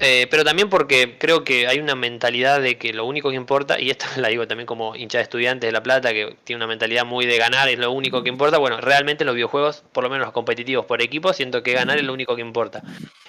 eh, 0.00 0.28
pero 0.30 0.44
también 0.44 0.68
porque 0.68 1.16
creo 1.18 1.42
que 1.42 1.66
hay 1.66 1.80
una 1.80 1.96
mentalidad 1.96 2.60
de 2.60 2.78
que 2.78 2.92
lo 2.92 3.04
único 3.04 3.30
que 3.30 3.36
importa, 3.36 3.80
y 3.80 3.90
esto 3.90 4.06
la 4.16 4.28
digo 4.28 4.46
también 4.46 4.66
como 4.66 4.94
hincha 4.94 5.18
de 5.18 5.24
estudiantes 5.24 5.66
de 5.68 5.72
La 5.72 5.82
Plata, 5.82 6.12
que 6.12 6.36
tiene 6.44 6.58
una 6.58 6.66
mentalidad 6.66 7.04
muy 7.04 7.26
de 7.26 7.36
ganar, 7.36 7.68
es 7.68 7.78
lo 7.78 7.90
único 7.90 8.22
que 8.22 8.28
importa. 8.28 8.58
Bueno, 8.58 8.80
realmente 8.80 9.24
los 9.24 9.34
videojuegos, 9.34 9.82
por 9.92 10.04
lo 10.04 10.10
menos 10.10 10.26
los 10.26 10.32
competitivos 10.32 10.86
por 10.86 11.02
equipo, 11.02 11.32
siento 11.32 11.62
que 11.62 11.72
ganar 11.72 11.98
es 11.98 12.04
lo 12.04 12.12
único 12.12 12.36
que 12.36 12.42
importa. 12.42 12.82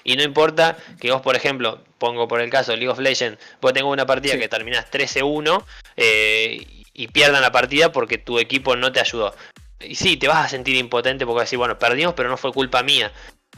Y 0.04 0.16
no 0.16 0.24
importa 0.24 0.78
que 1.00 1.12
vos, 1.12 1.22
por 1.22 1.36
ejemplo, 1.36 1.82
pongo 1.98 2.28
por 2.28 2.42
el 2.42 2.50
caso 2.50 2.76
League 2.76 2.90
of 2.90 3.00
Legends, 3.00 3.40
vos 3.62 3.74
tengo 3.74 3.90
una 3.90 4.06
partida 4.06 4.38
que 4.38 4.48
terminás 4.48 4.92
13-1 4.92 5.64
eh, 5.98 6.66
y 6.94 7.08
pierdan 7.08 7.42
la 7.42 7.52
partida 7.52 7.92
porque 7.92 8.18
tu 8.18 8.40
equipo 8.40 8.76
no 8.76 8.92
te 8.92 9.00
ayudó. 9.00 9.34
Y 9.82 9.96
sí, 9.96 10.18
te 10.18 10.28
vas 10.28 10.46
a 10.46 10.50
sentir 10.50 10.76
impotente 10.76 11.26
porque 11.26 11.38
vas 11.38 11.44
a 11.44 11.46
decir, 11.46 11.58
bueno, 11.58 11.80
perdimos, 11.80 12.14
pero 12.14 12.30
no 12.30 12.38
fue 12.38 12.52
culpa 12.52 12.84
mía. 12.84 13.12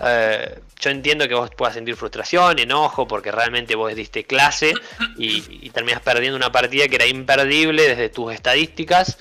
Eh, 0.03 0.59
yo 0.79 0.89
entiendo 0.89 1.27
que 1.27 1.35
vos 1.35 1.51
puedas 1.55 1.75
sentir 1.75 1.95
frustración, 1.95 2.57
enojo, 2.57 3.07
porque 3.07 3.31
realmente 3.31 3.75
vos 3.75 3.93
diste 3.93 4.23
clase 4.23 4.73
y, 5.17 5.69
terminas 5.69 6.01
perdiendo 6.01 6.37
una 6.37 6.51
partida 6.51 6.87
que 6.87 6.95
era 6.95 7.05
imperdible 7.05 7.87
desde 7.87 8.09
tus 8.09 8.33
estadísticas, 8.33 9.19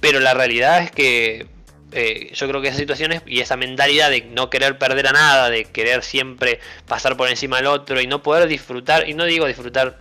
pero 0.00 0.18
la 0.20 0.32
realidad 0.32 0.82
es 0.82 0.90
que 0.90 1.46
eh, 1.92 2.30
yo 2.32 2.48
creo 2.48 2.62
que 2.62 2.68
esas 2.68 2.80
situaciones 2.80 3.22
y 3.26 3.40
esa 3.40 3.56
mentalidad 3.56 4.10
de 4.10 4.22
no 4.22 4.48
querer 4.48 4.78
perder 4.78 5.08
a 5.08 5.12
nada, 5.12 5.50
de 5.50 5.66
querer 5.66 6.02
siempre 6.02 6.60
pasar 6.86 7.16
por 7.16 7.28
encima 7.28 7.58
del 7.58 7.66
otro 7.66 8.00
y 8.00 8.06
no 8.06 8.22
poder 8.22 8.48
disfrutar, 8.48 9.08
y 9.08 9.14
no 9.14 9.24
digo 9.24 9.46
disfrutar 9.46 10.00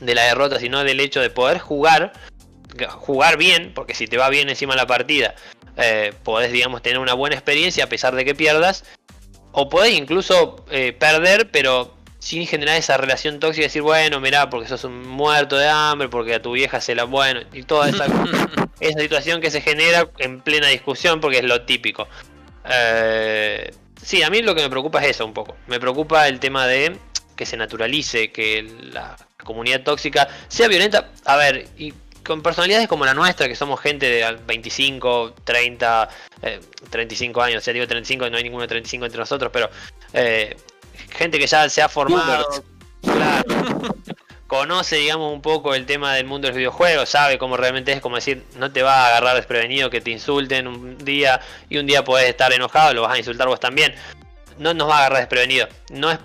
de 0.00 0.14
la 0.14 0.24
derrota, 0.24 0.58
sino 0.58 0.84
del 0.84 1.00
hecho 1.00 1.20
de 1.20 1.30
poder 1.30 1.58
jugar, 1.58 2.12
jugar 2.90 3.38
bien, 3.38 3.72
porque 3.74 3.94
si 3.94 4.06
te 4.06 4.18
va 4.18 4.28
bien 4.28 4.50
encima 4.50 4.76
la 4.76 4.86
partida, 4.86 5.34
eh, 5.76 6.12
podés, 6.24 6.52
digamos, 6.52 6.82
tener 6.82 6.98
una 6.98 7.14
buena 7.14 7.36
experiencia 7.36 7.84
a 7.84 7.88
pesar 7.88 8.14
de 8.14 8.24
que 8.24 8.34
pierdas, 8.34 8.84
o 9.52 9.68
podés 9.68 9.94
incluso 9.94 10.64
eh, 10.70 10.92
perder, 10.92 11.50
pero 11.50 11.94
sin 12.18 12.46
generar 12.46 12.76
esa 12.76 12.96
relación 12.98 13.40
tóxica, 13.40 13.64
decir, 13.66 13.82
bueno, 13.82 14.20
mirá, 14.20 14.50
porque 14.50 14.68
sos 14.68 14.84
un 14.84 15.08
muerto 15.08 15.56
de 15.56 15.68
hambre, 15.68 16.08
porque 16.08 16.34
a 16.34 16.42
tu 16.42 16.52
vieja 16.52 16.80
se 16.80 16.94
la. 16.94 17.04
Bueno, 17.04 17.40
y 17.52 17.62
toda 17.62 17.88
esa, 17.88 18.06
esa 18.80 19.00
situación 19.00 19.40
que 19.40 19.50
se 19.50 19.60
genera 19.60 20.08
en 20.18 20.40
plena 20.40 20.68
discusión, 20.68 21.20
porque 21.20 21.38
es 21.38 21.44
lo 21.44 21.62
típico. 21.62 22.06
Eh, 22.68 23.70
sí, 24.00 24.22
a 24.22 24.30
mí 24.30 24.42
lo 24.42 24.54
que 24.54 24.62
me 24.62 24.70
preocupa 24.70 25.02
es 25.02 25.10
eso 25.10 25.24
un 25.24 25.32
poco. 25.32 25.56
Me 25.66 25.80
preocupa 25.80 26.28
el 26.28 26.38
tema 26.40 26.66
de 26.66 26.96
que 27.34 27.46
se 27.46 27.56
naturalice, 27.56 28.30
que 28.30 28.70
la 28.92 29.16
comunidad 29.42 29.82
tóxica 29.82 30.28
sea 30.48 30.68
violenta. 30.68 31.10
A 31.24 31.36
ver, 31.36 31.68
y 31.78 31.94
con 32.24 32.42
personalidades 32.42 32.88
como 32.88 33.04
la 33.04 33.14
nuestra, 33.14 33.48
que 33.48 33.56
somos 33.56 33.80
gente 33.80 34.06
de 34.06 34.38
25, 34.46 35.34
30, 35.44 36.08
35 36.90 37.42
años, 37.42 37.58
o 37.58 37.64
sea, 37.64 37.72
digo 37.72 37.86
35, 37.86 38.30
no 38.30 38.36
hay 38.36 38.42
ninguno 38.42 38.62
de 38.62 38.68
35 38.68 39.06
entre 39.06 39.20
nosotros, 39.20 39.50
pero 39.52 39.70
eh, 40.12 40.56
gente 41.10 41.38
que 41.38 41.46
ya 41.46 41.68
se 41.68 41.82
ha 41.82 41.88
formado, 41.88 42.46
conoce, 44.50 44.96
digamos, 44.96 45.32
un 45.32 45.42
poco 45.42 45.74
el 45.76 45.86
tema 45.86 46.14
del 46.14 46.26
mundo 46.26 46.46
de 46.46 46.50
los 46.50 46.56
videojuegos, 46.58 47.08
sabe 47.08 47.38
cómo 47.38 47.56
realmente 47.56 47.92
es, 47.92 48.00
como 48.00 48.16
decir, 48.16 48.42
no 48.56 48.72
te 48.72 48.82
va 48.82 49.04
a 49.04 49.08
agarrar 49.08 49.36
desprevenido 49.36 49.90
que 49.90 50.00
te 50.00 50.10
insulten 50.10 50.66
un 50.66 50.98
día 50.98 51.40
y 51.68 51.78
un 51.78 51.86
día 51.86 52.02
podés 52.02 52.28
estar 52.28 52.52
enojado, 52.52 52.92
lo 52.92 53.02
vas 53.02 53.14
a 53.14 53.18
insultar 53.18 53.46
vos 53.46 53.60
también. 53.60 53.94
No 54.58 54.74
nos 54.74 54.88
va 54.88 54.96
a 54.96 54.98
agarrar 54.98 55.20
desprevenido. 55.20 55.68
No 55.90 56.10
es 56.10 56.18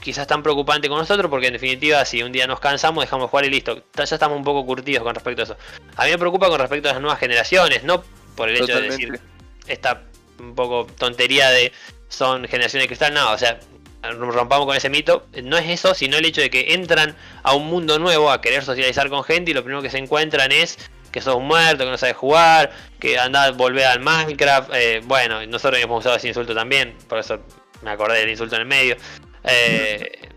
quizás 0.00 0.26
tan 0.26 0.42
preocupante 0.42 0.88
con 0.88 0.98
nosotros, 0.98 1.30
porque 1.30 1.48
en 1.48 1.54
definitiva, 1.54 2.04
si 2.04 2.22
un 2.22 2.32
día 2.32 2.46
nos 2.46 2.60
cansamos, 2.60 3.02
dejamos 3.04 3.26
de 3.26 3.30
jugar 3.30 3.44
y 3.44 3.50
listo. 3.50 3.82
Ya 3.94 4.04
estamos 4.04 4.36
un 4.36 4.44
poco 4.44 4.64
curtidos 4.64 5.02
con 5.02 5.14
respecto 5.14 5.42
a 5.42 5.44
eso. 5.44 5.56
A 5.96 6.04
mí 6.04 6.10
me 6.10 6.18
preocupa 6.18 6.48
con 6.48 6.60
respecto 6.60 6.88
a 6.88 6.92
las 6.92 7.00
nuevas 7.00 7.18
generaciones, 7.18 7.84
no 7.84 8.02
por 8.36 8.48
el 8.48 8.56
hecho 8.56 8.80
de 8.80 8.82
decir 8.82 9.20
esta 9.66 10.02
un 10.38 10.54
poco 10.54 10.86
tontería 10.98 11.50
de 11.50 11.72
son 12.08 12.46
generaciones 12.46 12.84
de 12.84 12.86
cristal, 12.86 13.12
no, 13.12 13.32
o 13.32 13.38
sea, 13.38 13.58
rompamos 14.02 14.66
con 14.66 14.76
ese 14.76 14.88
mito. 14.88 15.26
No 15.42 15.58
es 15.58 15.68
eso, 15.68 15.94
sino 15.94 16.16
el 16.16 16.24
hecho 16.24 16.40
de 16.40 16.50
que 16.50 16.74
entran 16.74 17.16
a 17.42 17.54
un 17.54 17.66
mundo 17.66 17.98
nuevo 17.98 18.30
a 18.30 18.40
querer 18.40 18.64
socializar 18.64 19.08
con 19.10 19.24
gente 19.24 19.50
y 19.50 19.54
lo 19.54 19.62
primero 19.62 19.82
que 19.82 19.90
se 19.90 19.98
encuentran 19.98 20.52
es 20.52 20.78
que 21.10 21.20
sos 21.20 21.40
muerto, 21.40 21.84
que 21.84 21.90
no 21.90 21.98
sabes 21.98 22.16
jugar, 22.16 22.70
que 23.00 23.18
andás 23.18 23.56
volver 23.56 23.86
al 23.86 24.00
Minecraft. 24.00 24.70
Eh, 24.74 25.00
bueno, 25.04 25.44
nosotros 25.46 25.82
hemos 25.82 26.00
usado 26.00 26.16
ese 26.16 26.28
insulto 26.28 26.54
también, 26.54 26.96
por 27.08 27.18
eso 27.18 27.40
me 27.82 27.90
acordé 27.90 28.20
del 28.20 28.30
insulto 28.30 28.56
en 28.56 28.62
el 28.62 28.68
medio. 28.68 28.96
Eh, 29.44 30.28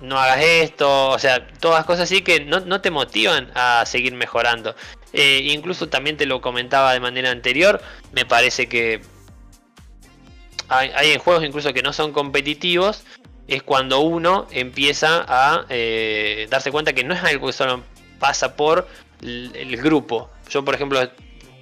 no 0.00 0.18
hagas 0.18 0.40
esto, 0.42 1.10
o 1.10 1.18
sea, 1.18 1.46
todas 1.48 1.84
cosas 1.84 2.04
así 2.04 2.22
que 2.22 2.40
no, 2.40 2.80
te 2.80 2.90
motivan 2.90 3.50
a 3.54 3.84
seguir 3.86 4.14
mejorando. 4.14 4.74
Eh, 5.12 5.40
incluso 5.52 5.88
también 5.88 6.16
te 6.16 6.26
lo 6.26 6.40
comentaba 6.40 6.92
de 6.92 7.00
manera 7.00 7.30
anterior, 7.30 7.80
me 8.12 8.24
parece 8.24 8.68
que 8.68 9.02
hay, 10.68 10.90
hay 10.94 11.18
juegos 11.18 11.44
incluso 11.44 11.72
que 11.72 11.82
no 11.82 11.92
son 11.92 12.12
competitivos, 12.12 13.04
es 13.46 13.62
cuando 13.62 14.00
uno 14.00 14.46
empieza 14.50 15.24
a 15.28 15.66
eh, 15.68 16.46
darse 16.50 16.70
cuenta 16.70 16.92
que 16.92 17.04
no 17.04 17.14
es 17.14 17.22
algo 17.22 17.48
que 17.48 17.52
solo 17.52 17.82
pasa 18.18 18.56
por 18.56 18.88
el 19.20 19.76
grupo. 19.76 20.30
Yo, 20.48 20.64
por 20.64 20.74
ejemplo, 20.74 21.00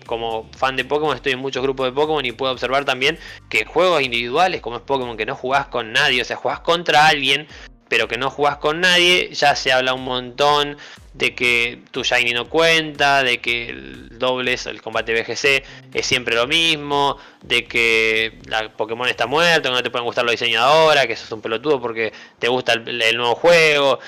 como 0.07 0.49
fan 0.57 0.77
de 0.77 0.85
Pokémon 0.85 1.15
estoy 1.15 1.33
en 1.33 1.39
muchos 1.39 1.63
grupos 1.63 1.87
de 1.87 1.93
Pokémon 1.93 2.25
y 2.25 2.33
puedo 2.33 2.53
observar 2.53 2.85
también 2.85 3.19
que 3.49 3.65
juegos 3.65 4.03
individuales 4.03 4.61
como 4.61 4.77
es 4.77 4.83
Pokémon 4.83 5.17
que 5.17 5.27
no 5.27 5.35
jugás 5.35 5.67
con 5.67 5.93
nadie, 5.93 6.23
o 6.23 6.25
sea, 6.25 6.37
jugás 6.37 6.61
contra 6.61 7.07
alguien, 7.07 7.47
pero 7.89 8.07
que 8.07 8.17
no 8.17 8.31
jugás 8.31 8.57
con 8.57 8.81
nadie, 8.81 9.31
ya 9.33 9.57
se 9.57 9.73
habla 9.73 9.95
un 9.95 10.05
montón 10.05 10.77
de 11.13 11.35
que 11.35 11.83
tu 11.91 12.05
Shiny 12.05 12.33
no 12.33 12.49
cuenta, 12.49 13.25
de 13.25 13.41
que 13.41 13.71
el 13.71 14.19
dobles, 14.19 14.67
el 14.67 14.81
combate 14.81 15.13
BGC 15.13 15.65
es 15.93 16.07
siempre 16.07 16.37
lo 16.37 16.47
mismo, 16.47 17.19
de 17.43 17.65
que 17.65 18.39
la 18.47 18.73
Pokémon 18.73 19.09
está 19.09 19.27
muerto, 19.27 19.69
que 19.69 19.75
no 19.75 19.83
te 19.83 19.91
pueden 19.91 20.05
gustar 20.05 20.25
los 20.25 20.33
diseñadores, 20.33 21.07
que 21.07 21.15
eso 21.15 21.25
es 21.25 21.33
un 21.33 21.43
pelotudo 21.43 21.81
porque 21.81 22.13
te 22.39 22.49
gusta 22.49 22.75
el, 22.75 23.17
nuevo 23.17 23.35
juego. 23.35 23.99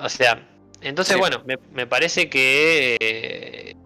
O 0.00 0.08
sea, 0.08 0.40
entonces 0.80 1.16
bueno, 1.18 1.42
me, 1.72 1.86
parece 1.86 2.30
que... 2.30 2.96
Eh, 3.00 3.76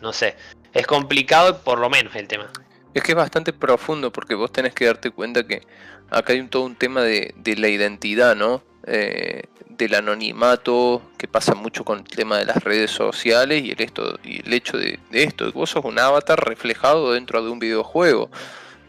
no 0.00 0.12
sé, 0.12 0.34
es 0.72 0.86
complicado 0.86 1.58
por 1.58 1.78
lo 1.78 1.90
menos 1.90 2.14
el 2.16 2.28
tema. 2.28 2.50
Es 2.94 3.02
que 3.02 3.12
es 3.12 3.16
bastante 3.16 3.52
profundo 3.52 4.12
porque 4.12 4.34
vos 4.34 4.52
tenés 4.52 4.74
que 4.74 4.86
darte 4.86 5.10
cuenta 5.10 5.46
que 5.46 5.62
acá 6.10 6.32
hay 6.32 6.40
un, 6.40 6.48
todo 6.48 6.64
un 6.64 6.76
tema 6.76 7.02
de, 7.02 7.34
la 7.56 7.68
identidad, 7.68 8.36
¿no? 8.36 8.62
Eh, 8.86 9.44
del 9.68 9.94
anonimato 9.94 11.02
que 11.16 11.26
pasa 11.28 11.54
mucho 11.54 11.84
con 11.84 12.00
el 12.00 12.04
tema 12.04 12.38
de 12.38 12.44
las 12.44 12.62
redes 12.62 12.90
sociales 12.90 13.62
y 13.64 13.70
el, 13.70 13.80
esto, 13.80 14.18
y 14.22 14.46
el 14.46 14.52
hecho 14.52 14.76
de, 14.76 14.98
esto, 15.12 15.50
vos 15.52 15.70
sos 15.70 15.84
un 15.84 15.98
avatar 15.98 16.38
reflejado 16.46 17.12
dentro 17.12 17.42
de 17.42 17.50
un 17.50 17.58
videojuego. 17.58 18.30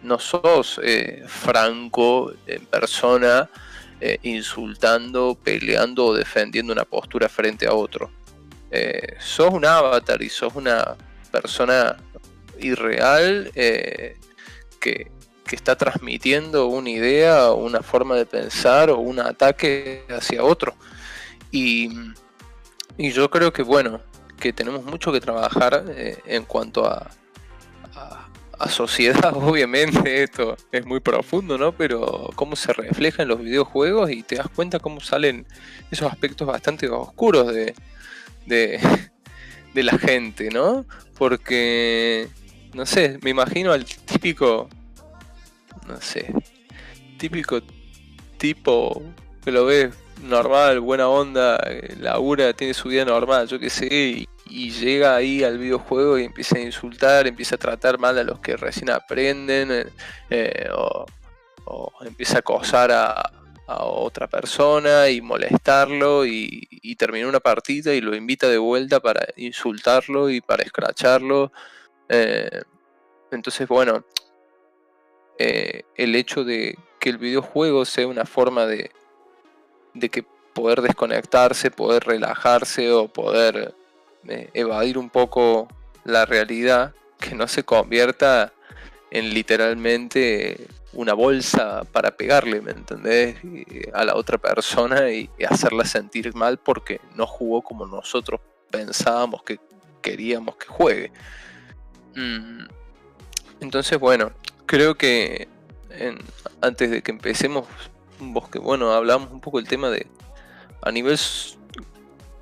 No 0.02 0.20
sos 0.20 0.82
eh, 0.84 1.24
franco 1.28 2.34
en 2.46 2.66
persona 2.66 3.50
eh, 4.02 4.20
insultando, 4.24 5.38
peleando 5.42 6.08
o 6.08 6.14
defendiendo 6.14 6.74
una 6.74 6.84
postura 6.84 7.30
frente 7.30 7.66
a 7.66 7.74
otro. 7.74 8.12
sos 9.20 9.54
un 9.54 9.66
avatar 9.66 10.22
y 10.22 10.30
sos 10.30 10.54
una 10.56 10.98
persona 11.34 11.98
irreal 12.60 13.52
eh, 13.56 14.16
que, 14.80 15.12
está 15.52 15.76
transmitiendo 15.76 16.66
una 16.66 16.90
idea, 16.90 17.52
una 17.52 17.84
forma 17.84 18.16
de 18.16 18.26
pensar 18.26 18.90
o 18.90 18.98
un 18.98 19.20
ataque 19.20 20.04
hacia 20.10 20.44
otro. 20.44 20.74
Y, 21.52 21.92
yo 22.98 23.30
creo 23.30 23.54
que, 23.54 23.62
bueno, 23.62 24.02
que 24.40 24.52
tenemos 24.52 24.84
mucho 24.84 25.12
que 25.12 25.22
trabajar 25.22 25.86
eh, 25.90 26.18
en 26.26 26.44
cuanto 26.46 26.88
a, 26.88 27.08
a 28.58 28.70
sociedad, 28.70 29.32
obviamente, 29.36 30.24
esto 30.24 30.58
es 30.72 30.86
muy 30.86 31.00
profundo, 31.02 31.58
¿no? 31.60 31.72
Pero 31.72 32.32
cómo 32.36 32.56
se 32.56 32.74
refleja 32.74 33.22
en 33.22 33.30
los 33.30 33.40
videojuegos 33.40 34.10
y 34.10 34.24
te 34.24 34.38
das 34.38 34.48
cuenta 34.50 34.80
cómo 34.80 35.02
salen 35.02 35.46
esos 35.92 36.12
aspectos 36.12 36.48
bastante 36.48 36.90
oscuros 36.90 37.54
de, 37.54 37.76
de 39.74 39.84
la 39.84 39.98
gente, 39.98 40.50
¿no? 40.50 40.86
Porque, 41.18 42.28
no 42.74 42.86
sé, 42.86 43.20
me 43.22 43.30
imagino 43.30 43.72
al 43.72 43.86
típico, 43.86 44.70
no 45.88 46.00
sé, 46.02 46.34
típico 47.18 47.62
tipo 48.38 49.02
que 49.44 49.52
lo 49.52 49.66
ves 49.66 49.94
normal, 50.24 50.80
buena 50.80 51.08
onda, 51.08 51.58
eh, 51.66 51.96
labura, 52.00 52.54
tiene 52.54 52.74
su 52.74 52.90
vida 52.90 53.06
normal, 53.06 53.48
yo 53.48 53.60
qué 53.60 53.70
sé, 53.70 53.88
y, 53.88 54.28
llega 54.72 55.16
ahí 55.16 55.44
al 55.44 55.58
videojuego 55.58 56.20
y 56.20 56.26
empieza 56.26 56.58
a 56.58 56.62
insultar, 56.62 57.26
empieza 57.26 57.56
a 57.56 57.58
tratar 57.58 57.98
mal 57.98 58.18
a 58.20 58.24
los 58.24 58.40
que 58.40 58.56
recién 58.56 58.92
aprenden, 58.92 59.72
eh, 59.72 59.86
eh, 60.30 60.70
o, 60.76 61.06
empieza 62.06 62.36
a 62.36 62.40
acosar 62.40 62.92
a, 62.92 63.32
otra 63.68 64.28
persona 64.28 65.10
y 65.10 65.22
molestarlo 65.22 66.26
y, 66.26 66.68
termina 66.98 67.28
una 67.28 67.40
partida 67.40 67.94
y 67.94 68.02
lo 68.02 68.16
invita 68.16 68.48
de 68.48 68.58
vuelta 68.58 69.00
para 69.00 69.26
insultarlo 69.36 70.30
y 70.30 70.42
para 70.42 70.64
escracharlo. 70.64 71.52
entonces, 73.32 73.68
bueno, 73.68 74.06
el 75.38 76.16
hecho 76.16 76.44
de 76.44 76.78
que 77.00 77.10
el 77.10 77.18
videojuego 77.18 77.84
sea 77.86 78.08
una 78.08 78.26
forma 78.26 78.66
de, 78.66 78.92
de 79.94 80.10
que 80.10 80.24
poder 80.54 80.82
desconectarse, 80.82 81.72
poder 81.72 82.04
relajarse 82.04 82.92
o 82.92 83.08
poder 83.08 83.74
eh, 84.28 84.50
evadir 84.54 84.98
un 84.98 85.10
poco 85.10 85.68
la 86.06 86.26
realidad, 86.26 86.94
que 87.20 87.36
no 87.36 87.48
se 87.48 87.64
convierta 87.64 88.54
en 89.12 89.34
literalmente 89.34 90.68
una 90.94 91.14
bolsa 91.14 91.84
para 91.92 92.12
pegarle, 92.12 92.62
¿me 92.62 92.72
entendés? 92.72 93.38
A 93.94 94.04
la 94.04 94.16
otra 94.16 94.38
persona 94.38 95.12
y, 95.12 95.30
hacerla 95.50 95.86
sentir 95.86 96.34
mal 96.36 96.58
porque 96.58 97.02
no 97.16 97.26
jugó 97.28 97.62
como 97.62 97.86
nosotros 97.86 98.40
pensábamos 98.70 99.44
que 99.44 99.60
queríamos 100.02 100.56
que 100.56 100.68
juegue. 100.68 101.12
Mm. 102.16 102.66
Entonces, 103.60 104.00
bueno, 104.00 104.32
creo 104.66 104.96
que 104.96 105.48
antes 106.62 106.90
de 106.90 107.02
que 107.02 107.12
empecemos 107.12 107.68
bueno, 108.62 108.92
hablamos 108.94 109.32
un 109.32 109.42
poco 109.42 109.58
del 109.58 109.68
tema 109.68 109.90
de 109.90 110.08
a 110.82 110.92
nivel 110.92 111.18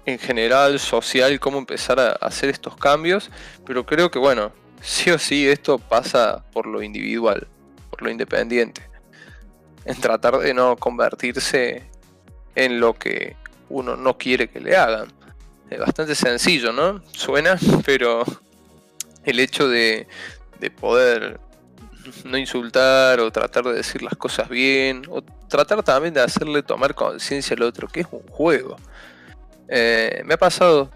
en 0.05 0.19
general, 0.19 0.79
social, 0.79 1.39
cómo 1.39 1.57
empezar 1.57 1.99
a 1.99 2.11
hacer 2.13 2.49
estos 2.49 2.75
cambios, 2.75 3.29
pero 3.65 3.85
creo 3.85 4.09
que 4.09 4.19
bueno, 4.19 4.51
sí 4.81 5.11
o 5.11 5.19
sí 5.19 5.47
esto 5.47 5.77
pasa 5.77 6.43
por 6.51 6.65
lo 6.65 6.81
individual, 6.81 7.47
por 7.91 8.01
lo 8.01 8.09
independiente, 8.09 8.81
en 9.85 10.01
tratar 10.01 10.39
de 10.39 10.53
no 10.53 10.75
convertirse 10.77 11.83
en 12.55 12.79
lo 12.79 12.93
que 12.93 13.35
uno 13.69 13.95
no 13.95 14.17
quiere 14.17 14.49
que 14.49 14.59
le 14.59 14.75
hagan. 14.75 15.13
Es 15.69 15.79
bastante 15.79 16.15
sencillo, 16.15 16.73
¿no? 16.73 17.01
Suena, 17.11 17.59
pero 17.85 18.23
el 19.23 19.39
hecho 19.39 19.67
de, 19.67 20.07
de 20.59 20.71
poder 20.71 21.39
no 22.25 22.37
insultar 22.37 23.19
o 23.19 23.31
tratar 23.31 23.63
de 23.65 23.73
decir 23.73 24.01
las 24.01 24.15
cosas 24.15 24.49
bien 24.49 25.03
o 25.09 25.21
tratar 25.21 25.83
también 25.83 26.13
de 26.13 26.21
hacerle 26.21 26.63
tomar 26.63 26.95
conciencia 26.95 27.55
al 27.55 27.63
otro 27.63 27.87
que 27.87 28.01
es 28.01 28.07
un 28.11 28.23
juego. 28.27 28.75
Eh, 29.67 30.21
me 30.25 30.33
ha 30.33 30.37
pasado 30.37 30.89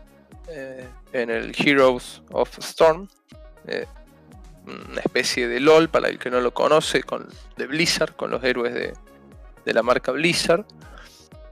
eh, 0.50 0.88
en 1.14 1.30
el 1.30 1.56
Heroes 1.58 2.22
of 2.32 2.58
Storm, 2.60 3.08
eh, 3.68 3.86
una 4.66 5.02
especie 5.02 5.48
de 5.48 5.60
LOL 5.60 5.90
para 5.90 6.10
el 6.10 6.20
que 6.20 6.30
no 6.30 6.42
lo 6.42 6.54
conoce, 6.54 7.04
con, 7.04 7.28
de 7.58 7.68
Blizzard, 7.68 8.16
con 8.16 8.32
los 8.32 8.44
héroes 8.44 8.74
de, 8.74 8.94
de 9.66 9.74
la 9.74 9.84
marca 9.84 10.12
Blizzard. 10.12 10.66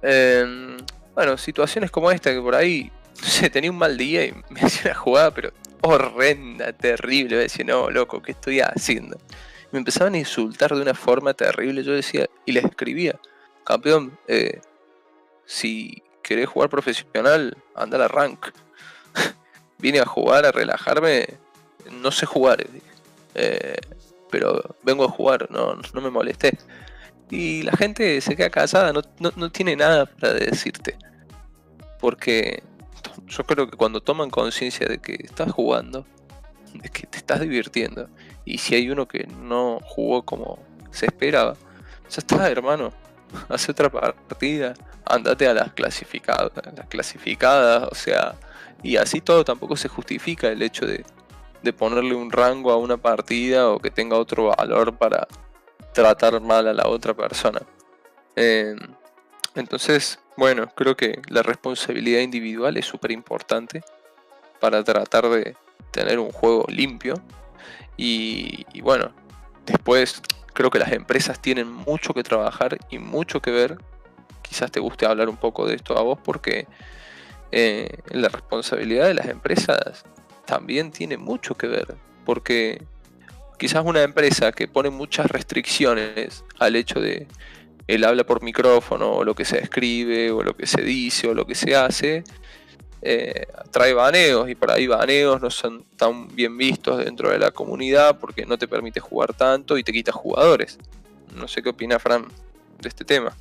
bueno, 0.01 1.37
situaciones 1.37 1.91
como 1.91 2.11
esta 2.11 2.31
que 2.33 2.41
por 2.41 2.55
ahí 2.55 2.91
se 3.13 3.49
tenía 3.49 3.71
un 3.71 3.77
mal 3.77 3.97
día 3.97 4.25
y 4.25 4.33
me 4.49 4.59
hacía 4.61 4.91
una 4.91 4.99
jugada, 4.99 5.31
pero 5.31 5.51
horrenda, 5.81 6.73
terrible. 6.73 7.37
Decía, 7.37 7.65
no, 7.65 7.89
loco, 7.89 8.21
¿qué 8.21 8.31
estoy 8.31 8.61
haciendo? 8.61 9.17
me 9.73 9.79
empezaban 9.79 10.13
a 10.13 10.19
insultar 10.19 10.75
de 10.75 10.81
una 10.81 10.93
forma 10.93 11.33
terrible. 11.33 11.83
Yo 11.83 11.93
decía, 11.93 12.29
y 12.45 12.51
les 12.51 12.63
escribía, 12.63 13.19
campeón, 13.63 14.17
eh, 14.27 14.61
si 15.45 16.03
querés 16.21 16.47
jugar 16.47 16.69
profesional, 16.69 17.57
anda 17.75 17.97
a 17.97 18.01
la 18.01 18.07
rank. 18.07 18.49
Vine 19.79 19.99
a 19.99 20.05
jugar, 20.05 20.45
a 20.45 20.51
relajarme, 20.51 21.25
no 21.91 22.11
sé 22.11 22.27
jugar, 22.27 22.63
eh, 23.35 23.77
pero 24.29 24.75
vengo 24.83 25.05
a 25.05 25.09
jugar, 25.09 25.47
no, 25.51 25.75
no 25.75 26.01
me 26.01 26.09
molesté. 26.09 26.57
Y 27.29 27.63
la 27.63 27.73
gente 27.73 28.19
se 28.21 28.35
queda 28.35 28.49
casada, 28.49 28.93
no, 28.93 29.01
no 29.35 29.51
tiene 29.51 29.75
nada 29.75 30.05
para 30.05 30.33
decirte. 30.33 30.97
Porque 31.99 32.63
yo 33.27 33.43
creo 33.45 33.69
que 33.69 33.77
cuando 33.77 34.01
toman 34.01 34.29
conciencia 34.29 34.87
de 34.87 34.99
que 34.99 35.17
estás 35.23 35.51
jugando, 35.51 36.05
de 36.73 36.89
que 36.89 37.07
te 37.07 37.17
estás 37.17 37.39
divirtiendo, 37.39 38.09
y 38.45 38.57
si 38.57 38.75
hay 38.75 38.89
uno 38.89 39.07
que 39.07 39.27
no 39.27 39.79
jugó 39.83 40.23
como 40.23 40.59
se 40.91 41.05
esperaba, 41.05 41.55
ya 42.09 42.17
está, 42.17 42.49
hermano. 42.49 42.91
Hace 43.49 43.71
otra 43.71 43.89
partida. 43.89 44.73
Andate 45.05 45.47
a 45.47 45.53
las 45.53 45.73
clasificadas, 45.73 46.51
las 46.75 46.87
clasificadas, 46.87 47.89
o 47.91 47.95
sea, 47.95 48.35
y 48.83 48.97
así 48.97 49.21
todo 49.21 49.43
tampoco 49.43 49.75
se 49.75 49.89
justifica 49.89 50.47
el 50.47 50.61
hecho 50.61 50.85
de, 50.85 51.03
ponerle 51.71 52.15
un 52.15 52.31
rango 52.31 52.71
a 52.71 52.77
una 52.77 52.97
partida 52.97 53.69
o 53.69 53.79
que 53.79 53.91
tenga 53.91 54.17
otro 54.17 54.53
valor 54.57 54.97
para 54.97 55.27
tratar 55.93 56.41
mal 56.41 56.67
a 56.67 56.73
la 56.73 56.87
otra 56.87 57.13
persona. 57.13 57.61
Em, 58.35 58.77
entonces, 59.55 60.19
bueno, 60.35 60.67
creo 60.75 60.97
que 60.97 61.21
la 61.29 61.43
responsabilidad 61.43 62.21
individual 62.21 62.75
es 62.77 62.85
súper 62.85 63.11
importante 63.11 63.83
para 64.59 64.83
tratar 64.83 65.29
de 65.29 65.55
tener 65.91 66.19
un 66.19 66.31
juego 66.31 66.65
limpio 66.67 67.15
y, 67.95 68.65
bueno, 68.81 69.13
después 69.65 70.21
creo 70.53 70.71
que 70.71 70.79
las 70.79 70.91
empresas 70.91 71.39
tienen 71.39 71.71
mucho 71.71 72.13
que 72.13 72.23
trabajar 72.23 72.77
y 72.89 72.97
mucho 72.97 73.41
que 73.41 73.51
ver. 73.51 73.77
Quizás 74.41 74.71
te 74.71 74.79
guste 74.79 75.05
hablar 75.05 75.29
un 75.29 75.37
poco 75.37 75.67
de 75.67 75.75
esto 75.75 75.97
a 75.97 76.01
vos 76.01 76.19
porque 76.23 76.67
eh, 77.51 77.89
la 78.09 78.29
responsabilidad 78.29 79.05
de 79.05 79.13
las 79.13 79.27
empresas 79.27 80.03
también 80.45 80.91
tiene 80.91 81.17
mucho 81.17 81.55
que 81.55 81.67
ver. 81.67 81.95
Porque 82.25 82.83
quizás 83.57 83.83
una 83.85 84.03
empresa 84.03 84.51
que 84.51 84.67
pone 84.67 84.89
muchas 84.89 85.27
restricciones 85.27 86.43
al 86.59 86.75
hecho 86.75 86.99
de 86.99 87.27
el 87.87 88.03
habla 88.05 88.23
por 88.23 88.41
micrófono 88.41 89.11
o 89.11 89.23
lo 89.23 89.35
que 89.35 89.45
se 89.45 89.59
escribe 89.59 90.31
o 90.31 90.41
lo 90.43 90.55
que 90.55 90.67
se 90.67 90.81
dice 90.81 91.27
o 91.27 91.33
lo 91.33 91.45
que 91.45 91.55
se 91.55 91.75
hace, 91.75 92.23
eh, 93.01 93.47
trae 93.71 93.93
baneos 93.93 94.49
y 94.49 94.55
por 94.55 94.71
ahí 94.71 94.87
baneos 94.87 95.41
no 95.41 95.49
son 95.49 95.83
tan 95.97 96.33
bien 96.33 96.57
vistos 96.57 97.03
dentro 97.03 97.29
de 97.29 97.39
la 97.39 97.51
comunidad 97.51 98.17
porque 98.19 98.45
no 98.45 98.57
te 98.57 98.67
permite 98.67 99.01
jugar 99.01 99.33
tanto 99.33 99.77
y 99.77 99.83
te 99.83 99.91
quita 99.91 100.11
jugadores. 100.11 100.77
No 101.35 101.47
sé 101.47 101.61
qué 101.61 101.69
opina 101.69 101.99
Fran 101.99 102.25
de 102.79 102.89
este 102.89 103.03
tema. 103.03 103.35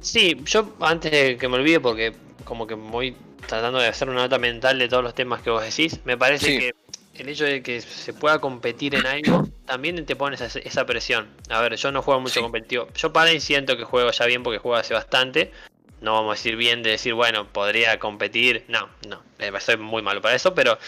Sí, 0.00 0.36
yo 0.44 0.74
antes 0.80 1.38
que 1.38 1.48
me 1.48 1.54
olvide 1.54 1.80
porque 1.80 2.12
como 2.44 2.66
que 2.66 2.74
voy 2.74 3.16
tratando 3.46 3.78
de 3.78 3.88
hacer 3.88 4.08
una 4.08 4.22
nota 4.22 4.38
mental 4.38 4.78
de 4.78 4.88
todos 4.88 5.02
los 5.02 5.14
temas 5.14 5.42
que 5.42 5.50
vos 5.50 5.62
decís, 5.62 6.00
me 6.04 6.16
parece 6.16 6.58
que 6.58 6.74
el 7.14 7.28
hecho 7.28 7.44
de 7.44 7.62
que 7.62 7.80
se 7.80 8.12
pueda 8.14 8.38
competir 8.38 8.94
en 8.94 9.06
algo 9.06 9.48
también 9.66 10.04
te 10.06 10.16
pone 10.16 10.36
esa, 10.36 10.86
presión. 10.86 11.28
A 11.50 11.60
ver, 11.60 11.76
yo 11.76 11.92
no 11.92 12.02
juego 12.02 12.20
mucho 12.20 12.40
competitivo. 12.40 12.88
Yo 12.94 13.12
para 13.12 13.32
y 13.32 13.40
siento 13.40 13.76
que 13.76 13.84
juego 13.84 14.10
ya 14.10 14.26
bien 14.26 14.42
porque 14.42 14.58
juego 14.58 14.76
hace 14.76 14.94
bastante, 14.94 15.52
no 16.00 16.14
vamos 16.14 16.32
a 16.32 16.34
decir 16.34 16.56
bien 16.56 16.82
de 16.82 16.90
decir, 16.90 17.14
bueno, 17.14 17.46
podría 17.52 17.98
competir. 17.98 18.64
No, 18.68 18.88
no, 19.08 19.22
eh, 19.38 19.52
soy 19.60 19.76
muy 19.76 20.02
malo 20.02 20.20
para 20.20 20.34
eso, 20.34 20.54
pero 20.54 20.78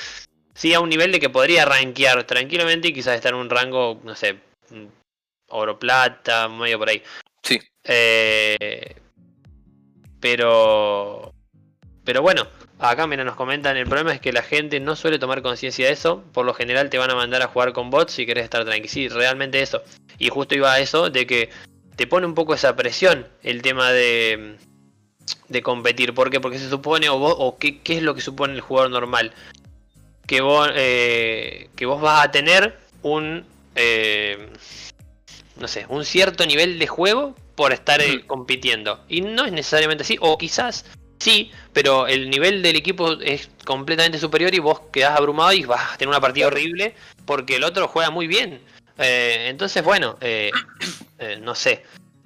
sí 0.55 0.73
a 0.75 0.81
un 0.81 0.89
nivel 0.89 1.13
de 1.13 1.21
que 1.21 1.31
podría 1.31 1.65
rankear 1.65 2.25
tranquilamente 2.25 2.89
y 2.89 2.93
quizás 2.93 3.15
estar 3.15 3.33
en 3.33 3.41
un 3.41 3.51
rango, 3.51 4.01
no 4.03 4.15
sé, 4.15 4.35
mm, 4.71 4.87
oro 5.49 5.79
plata, 5.79 6.49
medio 6.49 6.79
por 6.79 6.89
ahí. 6.89 7.03
Sí. 7.43 7.61
Eh, 7.85 8.97
pero. 10.21 11.34
Pero 12.05 12.21
bueno, 12.21 12.47
acá 12.79 13.07
mira, 13.07 13.25
nos 13.25 13.35
comentan, 13.35 13.77
el 13.77 13.87
problema 13.87 14.13
es 14.13 14.21
que 14.21 14.33
la 14.33 14.43
gente 14.43 14.79
no 14.79 14.95
suele 14.95 15.19
tomar 15.19 15.41
conciencia 15.43 15.87
de 15.87 15.93
eso, 15.93 16.23
por 16.33 16.45
lo 16.45 16.53
general 16.53 16.91
te 16.91 16.99
van 16.99 17.11
a 17.11 17.15
mandar 17.15 17.43
a 17.43 17.49
jugar 17.49 17.73
con 17.73 17.91
bots 17.91 18.13
si 18.13 18.27
querés 18.27 18.45
estar 18.45 18.65
tranquilo. 18.65 18.89
Sí, 18.89 19.09
realmente 19.09 19.63
eso. 19.63 19.83
Y 20.19 20.29
justo 20.29 20.55
iba 20.55 20.73
a 20.73 20.81
eso, 20.81 21.09
de 21.09 21.27
que 21.27 21.51
te 21.97 22.07
pone 22.07 22.27
un 22.27 22.35
poco 22.35 22.55
esa 22.55 22.77
presión 22.77 23.27
el 23.43 23.63
tema 23.63 23.91
de, 23.91 24.57
de 25.49 25.63
competir. 25.63 26.13
¿Por 26.15 26.31
qué? 26.31 26.41
Porque 26.41 26.59
se 26.59 26.69
supone, 26.69 27.09
o, 27.09 27.19
vos, 27.19 27.35
o 27.39 27.57
qué, 27.59 27.81
es 27.87 28.03
lo 28.03 28.15
que 28.15 28.21
supone 28.21 28.55
el 28.55 28.61
jugador 28.61 28.91
normal. 28.91 29.33
Que 30.27 30.41
vos, 30.41 30.69
eh, 30.75 31.69
que 31.77 31.87
vos 31.87 32.01
vas 32.01 32.25
a 32.25 32.31
tener 32.31 32.79
un, 33.03 33.47
eh, 33.75 34.51
no 35.57 35.69
sé, 35.69 35.87
un 35.89 36.05
cierto 36.05 36.45
nivel 36.47 36.79
de 36.79 36.87
juego 36.87 37.35
por 37.55 37.73
estar 37.73 38.01
eh, 38.03 38.27
compitiendo. 38.27 39.05
Y 39.09 39.21
no 39.21 39.45
es 39.45 39.53
necesariamente 39.53 40.03
así, 40.03 40.19
o 40.21 40.37
quizás 40.37 40.85
Sí, 41.25 41.51
pero 41.73 42.07
el 42.07 42.29
nivel 42.29 42.63
del 42.63 42.77
equipo 42.77 43.13
es 43.13 43.49
completamente 43.65 44.19
superior 44.19 44.55
y 44.55 44.59
vos 44.59 44.81
quedás 44.93 45.17
abrumado 45.17 45.55
y 45.55 45.65
vas 45.65 45.95
a 45.95 45.97
tener 45.97 46.11
una 46.11 46.21
partida 46.21 46.49
horrible 46.49 46.95
porque 47.25 47.57
el 47.57 47.65
otro 47.65 47.89
juega 47.89 48.11
muy 48.11 48.27
bien. 48.27 48.61
Eh, 48.99 49.47
entonces, 49.49 49.83
bueno, 49.83 50.19
eh, 50.21 50.51
eh, 51.19 51.39
no 51.41 51.55
sé. 51.55 51.83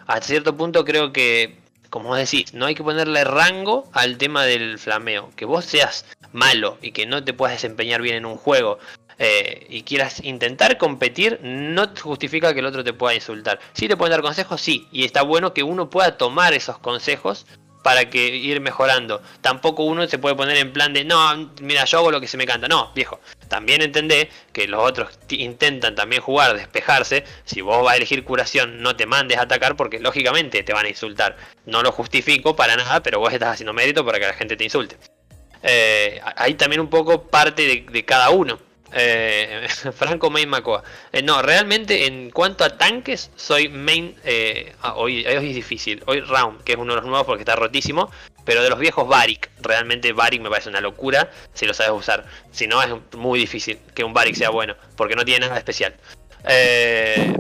A 0.09 0.21
cierto 0.21 0.57
punto 0.57 0.85
creo 0.85 1.13
que, 1.13 1.59
como 1.91 2.09
vos 2.09 2.19
decís, 2.19 2.53
no 2.55 2.67
hay 2.67 2.75
que 2.75 2.83
ponerle 2.83 3.23
rango 3.23 3.89
al 3.93 4.19
tema 4.19 4.45
del 4.45 4.81
flameo. 4.81 5.31
Que 5.37 5.45
vos 5.45 5.65
seas 5.65 6.05
malo 6.33 6.77
y 6.83 6.91
que 6.91 7.07
no 7.07 7.23
te 7.23 7.33
puedas 7.33 7.55
desempeñar 7.55 8.03
bien 8.03 8.17
en 8.17 8.27
un 8.27 8.37
juego 8.37 8.81
y 9.69 9.83
quieras 9.83 10.25
intentar 10.25 10.77
competir, 10.77 11.39
no 11.43 11.89
justifica 12.01 12.53
que 12.53 12.61
el 12.61 12.67
otro 12.67 12.83
te 12.83 12.93
pueda 12.93 13.15
insultar. 13.15 13.61
Si 13.75 13.87
te 13.87 13.97
pueden 13.97 14.11
dar 14.11 14.23
consejos, 14.23 14.61
sí, 14.61 14.89
y 14.91 15.05
está 15.05 15.23
bueno 15.23 15.55
que 15.55 15.63
uno 15.63 15.89
pueda 15.89 16.17
tomar 16.17 16.53
esos 16.53 16.79
consejos 16.79 17.47
para 17.89 18.11
que 18.11 18.37
ir 18.37 18.61
mejorando. 18.61 19.23
Tampoco 19.41 19.85
uno 19.85 20.07
se 20.07 20.19
puede 20.19 20.35
poner 20.35 20.59
en 20.59 20.75
plan 20.75 20.93
de, 20.93 21.07
no, 21.07 21.55
mira, 21.63 21.87
yo 21.87 21.97
hago 21.97 22.11
lo 22.11 22.21
que 22.21 22.29
se 22.29 22.37
me 22.37 22.45
canta. 22.45 22.69
No, 22.69 22.93
viejo, 22.95 23.19
también 23.49 23.81
entendé 23.81 24.29
que 24.53 24.69
los 24.69 24.87
otros 24.87 25.19
intentan 25.31 25.95
también 25.95 26.21
jugar, 26.21 26.55
despejarse. 26.55 27.25
Si 27.47 27.63
vos 27.63 27.83
vas 27.83 27.95
a 27.95 27.97
elegir 27.97 28.25
curación, 28.25 28.83
no 28.83 28.95
te 28.95 29.07
mandes 29.07 29.39
a 29.39 29.45
atacar 29.45 29.75
porque 29.75 30.01
lógicamente 30.01 30.63
te 30.63 30.75
van 30.75 30.85
a 30.85 30.91
insultar. 30.91 31.39
No 31.65 31.83
lo 31.83 31.91
justifico 31.91 32.55
para 32.55 32.77
nada, 32.77 33.03
pero 33.03 33.21
vos 33.21 33.33
estás 33.33 33.55
haciendo 33.55 33.73
mérito 33.73 34.05
para 34.05 34.19
que 34.19 34.27
la 34.27 34.35
gente 34.35 34.59
te 34.59 34.65
insulte. 34.65 34.99
Eh, 35.63 36.21
hay 36.37 36.57
también 36.57 36.83
un 36.83 36.91
poco 36.91 37.23
parte 37.23 37.87
de 37.91 38.05
cada 38.05 38.29
uno. 38.29 38.68
Eh, 38.93 39.67
Franco 39.93 40.31
Main 40.31 40.49
Macoa. 40.49 40.83
Eh, 41.13 41.23
no, 41.23 41.43
realmente 41.43 42.07
en 42.07 42.31
cuanto 42.31 42.65
a 42.65 42.77
tanques, 42.77 43.31
soy 43.37 43.69
main. 43.69 44.15
Eh, 44.25 44.75
ah, 44.83 44.95
hoy, 44.95 45.25
es 45.27 45.43
difícil. 45.43 46.03
Hoy 46.07 46.21
Round, 46.21 46.63
que 46.63 46.73
es 46.73 46.79
uno 46.79 46.95
de 46.95 47.01
los 47.01 47.09
nuevos 47.09 47.27
porque 47.27 47.43
está 47.43 47.57
rotísimo. 47.57 48.11
Pero 48.45 48.63
de 48.63 48.71
los 48.71 48.79
viejos 48.79 49.07
Barik, 49.07 49.51
realmente 49.61 50.13
Barik 50.15 50.41
me 50.41 50.49
parece 50.49 50.71
una 50.71 50.81
locura 50.81 51.31
si 51.53 51.67
lo 51.67 51.75
sabes 51.75 51.93
usar. 51.93 52.25
Si 52.51 52.67
no, 52.67 52.83
es 52.83 52.89
muy 53.15 53.39
difícil 53.39 53.79
que 53.95 54.05
un 54.05 54.15
Barik 54.15 54.37
sea 54.37 54.49
bueno, 54.49 54.75
porque 54.97 55.15
no 55.15 55.25
tiene 55.25 55.47
nada 55.47 55.59
especial. 55.59 55.95
Eh, 56.49 57.35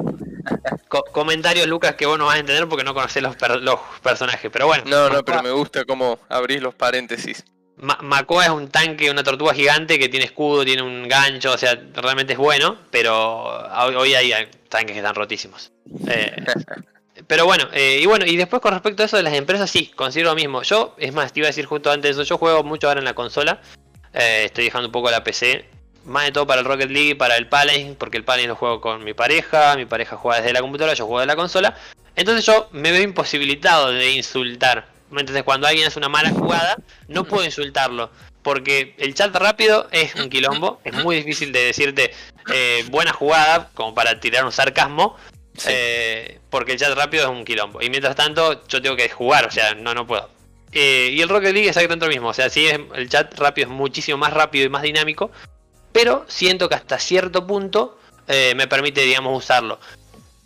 comentarios, 1.12 1.66
Lucas, 1.66 1.94
que 1.94 2.04
vos 2.04 2.18
no 2.18 2.26
vas 2.26 2.36
a 2.36 2.40
entender 2.40 2.68
porque 2.68 2.84
no 2.84 2.92
conoces 2.92 3.22
los, 3.22 3.36
los 3.62 3.80
personajes, 4.02 4.50
pero 4.52 4.66
bueno. 4.66 4.84
No, 4.86 5.08
no, 5.08 5.24
pero 5.24 5.42
me 5.42 5.50
gusta 5.50 5.86
cómo 5.86 6.18
abrís 6.28 6.60
los 6.60 6.74
paréntesis. 6.74 7.42
Makoa 7.80 8.44
es 8.44 8.50
un 8.50 8.68
tanque, 8.68 9.10
una 9.10 9.22
tortuga 9.22 9.54
gigante 9.54 9.98
que 9.98 10.08
tiene 10.08 10.26
escudo, 10.26 10.64
tiene 10.64 10.82
un 10.82 11.06
gancho, 11.08 11.52
o 11.52 11.58
sea, 11.58 11.80
realmente 11.94 12.32
es 12.32 12.38
bueno, 12.38 12.76
pero 12.90 13.68
hoy 13.96 14.14
hay 14.14 14.32
tanques 14.68 14.94
que 14.94 14.98
están 14.98 15.14
rotísimos. 15.14 15.70
Eh, 16.08 16.34
pero 17.26 17.44
bueno, 17.44 17.68
eh, 17.72 18.00
y 18.02 18.06
bueno, 18.06 18.26
y 18.26 18.36
después 18.36 18.60
con 18.60 18.72
respecto 18.72 19.02
a 19.02 19.06
eso 19.06 19.16
de 19.16 19.22
las 19.22 19.34
empresas, 19.34 19.70
sí, 19.70 19.92
considero 19.94 20.30
lo 20.30 20.36
mismo. 20.36 20.62
Yo, 20.62 20.96
es 20.98 21.12
más, 21.12 21.32
te 21.32 21.40
iba 21.40 21.46
a 21.46 21.50
decir 21.50 21.66
justo 21.66 21.90
antes 21.90 22.16
de 22.16 22.22
eso, 22.22 22.28
yo 22.28 22.38
juego 22.38 22.64
mucho 22.64 22.88
ahora 22.88 23.00
en 23.00 23.04
la 23.04 23.14
consola, 23.14 23.60
eh, 24.12 24.44
estoy 24.46 24.64
dejando 24.64 24.88
un 24.88 24.92
poco 24.92 25.10
la 25.10 25.22
PC, 25.22 25.64
más 26.04 26.24
de 26.24 26.32
todo 26.32 26.46
para 26.46 26.60
el 26.60 26.66
Rocket 26.66 26.90
League 26.90 27.10
y 27.10 27.14
para 27.14 27.36
el 27.36 27.48
Paladin, 27.48 27.94
porque 27.94 28.16
el 28.16 28.24
Paladin 28.24 28.48
lo 28.48 28.56
juego 28.56 28.80
con 28.80 29.04
mi 29.04 29.14
pareja, 29.14 29.76
mi 29.76 29.84
pareja 29.84 30.16
juega 30.16 30.40
desde 30.40 30.52
la 30.52 30.60
computadora, 30.60 30.94
yo 30.94 31.06
juego 31.06 31.20
de 31.20 31.26
la 31.26 31.36
consola, 31.36 31.76
entonces 32.16 32.44
yo 32.44 32.68
me 32.72 32.90
veo 32.90 33.02
imposibilitado 33.02 33.92
de 33.92 34.10
insultar 34.10 34.97
entonces 35.12 35.42
cuando 35.42 35.66
alguien 35.66 35.86
hace 35.86 35.98
una 35.98 36.08
mala 36.08 36.30
jugada, 36.30 36.76
no 37.08 37.24
puedo 37.24 37.44
insultarlo. 37.44 38.10
Porque 38.42 38.94
el 38.98 39.14
chat 39.14 39.34
rápido 39.34 39.88
es 39.90 40.14
un 40.14 40.30
quilombo. 40.30 40.80
Es 40.84 40.94
muy 40.94 41.16
difícil 41.16 41.52
de 41.52 41.64
decirte 41.64 42.12
eh, 42.52 42.84
buena 42.90 43.12
jugada, 43.12 43.70
como 43.74 43.94
para 43.94 44.20
tirar 44.20 44.44
un 44.44 44.52
sarcasmo. 44.52 45.16
Eh, 45.66 46.38
porque 46.50 46.72
el 46.72 46.78
chat 46.78 46.94
rápido 46.94 47.24
es 47.24 47.30
un 47.30 47.44
quilombo. 47.44 47.82
Y 47.82 47.90
mientras 47.90 48.16
tanto, 48.16 48.66
yo 48.68 48.80
tengo 48.80 48.96
que 48.96 49.08
jugar, 49.08 49.46
o 49.46 49.50
sea, 49.50 49.74
no, 49.74 49.92
no 49.92 50.06
puedo. 50.06 50.30
Eh, 50.72 51.10
y 51.12 51.20
el 51.20 51.28
Rocket 51.28 51.52
League 51.52 51.68
es 51.68 51.76
exactamente 51.76 52.06
lo 52.06 52.12
mismo. 52.12 52.28
O 52.28 52.34
sea, 52.34 52.48
sí, 52.48 52.66
es, 52.66 52.78
el 52.94 53.08
chat 53.08 53.36
rápido 53.38 53.68
es 53.68 53.74
muchísimo 53.74 54.18
más 54.18 54.32
rápido 54.32 54.66
y 54.66 54.68
más 54.68 54.82
dinámico. 54.82 55.30
Pero 55.92 56.24
siento 56.28 56.68
que 56.68 56.76
hasta 56.76 56.98
cierto 56.98 57.46
punto 57.46 57.98
me 58.28 58.66
permite, 58.66 59.00
digamos, 59.02 59.36
usarlo. 59.36 59.80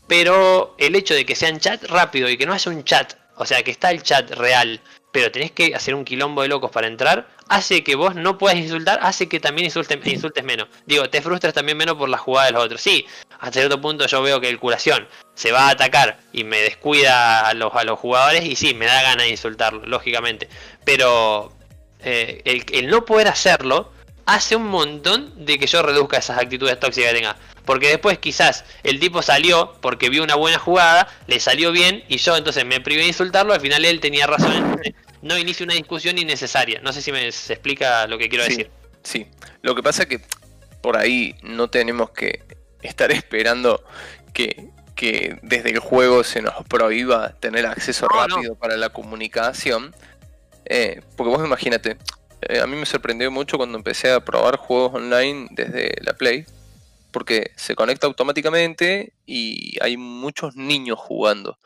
Pero 0.07 0.77
el 0.79 0.95
hecho 0.95 1.15
de 1.15 1.27
que 1.27 1.35
sea 1.35 1.51
un 1.51 1.59
chat 1.59 1.83
rápido 1.85 2.29
y 2.29 2.37
que 2.37 2.47
no 2.47 2.53
haya 2.53 2.71
un 2.71 2.85
chat 2.85 3.15
o 3.43 3.47
sea, 3.47 3.63
que 3.63 3.71
está 3.71 3.91
el 3.91 4.03
chat 4.03 4.31
real, 4.31 4.81
pero 5.11 5.31
tenés 5.31 5.51
que 5.51 5.75
hacer 5.75 5.95
un 5.95 6.05
quilombo 6.05 6.43
de 6.43 6.49
locos 6.49 6.71
para 6.71 6.87
entrar, 6.87 7.29
hace 7.49 7.83
que 7.83 7.97
vos 7.97 8.15
no 8.15 8.39
puedas 8.39 8.57
insultar, 8.57 9.01
hace 9.03 9.29
que 9.29 9.41
también 9.41 9.67
insultes, 9.67 10.45
menos. 10.45 10.69
Digo, 10.87 11.11
te 11.11 11.21
frustras 11.21 11.53
también 11.53 11.77
menos 11.77 11.97
por 11.97 12.09
la 12.09 12.19
jugada 12.19 12.47
de 12.47 12.53
los 12.53 12.65
otros. 12.65 12.81
Sí, 12.81 13.07
hasta 13.39 13.61
cierto 13.61 13.81
punto 13.81 14.07
yo 14.07 14.23
veo 14.23 14.41
que 14.41 14.49
el 14.49 14.59
curación 14.59 15.07
se 15.35 15.51
va 15.51 15.67
a 15.67 15.71
atacar 15.71 16.19
y 16.33 16.45
me 16.45 16.59
descuida 16.59 17.47
a 17.47 17.55
los, 17.55 17.75
a 17.75 17.85
los 17.85 17.99
jugadores 17.99 18.45
y 18.45 18.55
sí, 18.55 18.75
me 18.75 18.87
da 18.87 19.03
ganas 19.03 19.25
de 19.25 19.31
insultarlo, 19.31 19.85
lógicamente. 19.87 20.49
Pero 20.85 21.53
eh, 22.01 22.41
el, 22.45 22.65
el 22.73 22.89
no 22.89 23.05
poder 23.05 23.27
hacerlo 23.27 23.91
hace 24.25 24.55
un 24.55 24.69
montón 24.69 25.45
de 25.45 25.59
que 25.59 25.67
yo 25.67 25.83
reduzca 25.83 26.19
esas 26.19 26.39
actitudes 26.39 26.79
tóxicas 26.79 27.11
que 27.11 27.17
tenga. 27.17 27.37
Porque 27.65 27.89
después 27.89 28.19
quizás 28.19 28.65
el 28.83 28.99
tipo 28.99 29.23
salió 29.23 29.75
porque 29.81 30.09
vio 30.09 30.23
una 30.23 30.35
buena 30.35 30.59
jugada, 30.59 31.09
le 31.27 31.39
salió 31.41 31.73
bien 31.73 32.05
y 32.09 32.17
yo 32.19 32.37
entonces 32.37 32.65
me 32.65 32.81
privé 32.81 33.03
de 33.03 33.09
insultarlo, 33.09 33.53
al 33.53 33.61
final 33.61 33.85
él 33.85 34.01
tenía 34.01 34.27
razón. 34.27 34.81
No 35.23 35.39
inicio 35.39 35.65
una 35.65 35.75
discusión 35.75 36.19
innecesaria. 36.19 36.81
No 36.83 36.93
sé 36.93 37.01
si 37.01 37.13
me 37.13 37.31
se 37.31 37.53
explica 37.53 38.09
lo 38.09 38.19
que 38.19 38.29
quiero 38.29 38.43
decir. 38.45 38.71
Sí, 39.05 39.29
lo 39.63 39.75
que 39.77 39.83
pasa 39.83 40.03
es 40.03 40.09
que 40.09 40.21
por 40.81 40.97
ahí 40.97 41.37
no 41.43 41.71
tenemos 41.71 42.11
que 42.11 42.43
estar 42.83 43.13
esperando 43.13 43.85
que, 44.35 44.71
desde 45.43 45.71
el 45.71 45.79
juego 45.79 46.23
se 46.23 46.43
nos 46.43 46.55
prohíba 46.69 47.35
tener 47.41 47.67
acceso 47.67 48.09
rápido 48.09 48.57
para 48.57 48.77
la 48.77 48.89
comunicación. 48.89 49.95
Eh, 50.65 51.03
porque 51.17 51.31
vos 51.31 51.45
imagínate, 51.45 51.97
eh, 52.43 52.61
a 52.61 52.67
mí 52.67 52.77
me 52.77 52.87
sorprendió 52.87 53.31
mucho 53.31 53.57
cuando 53.57 53.79
empecé 53.79 54.13
a 54.13 54.21
probar 54.21 54.57
juegos 54.57 54.95
online 54.95 55.49
desde 55.51 55.95
la 56.03 56.15
Play 56.15 56.47
porque 57.13 57.53
se 57.57 57.75
conecta 57.75 58.07
automáticamente 58.07 59.13
y 59.27 59.77
hay 59.83 59.97
muchos 59.97 60.57
niños 60.57 60.99
jugando. 60.99 61.59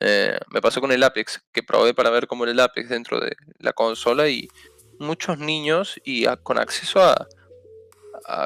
Eh, 0.00 0.38
me 0.50 0.60
pasó 0.60 0.80
con 0.80 0.92
el 0.92 1.02
Apex, 1.02 1.42
que 1.52 1.62
probé 1.62 1.94
para 1.94 2.10
ver 2.10 2.26
cómo 2.26 2.44
era 2.44 2.52
el 2.52 2.60
Apex 2.60 2.88
dentro 2.88 3.20
de 3.20 3.36
la 3.58 3.72
consola 3.72 4.28
y 4.28 4.48
muchos 4.98 5.38
niños 5.38 6.00
y 6.04 6.24
con 6.42 6.58
acceso 6.58 7.02
a, 7.02 7.28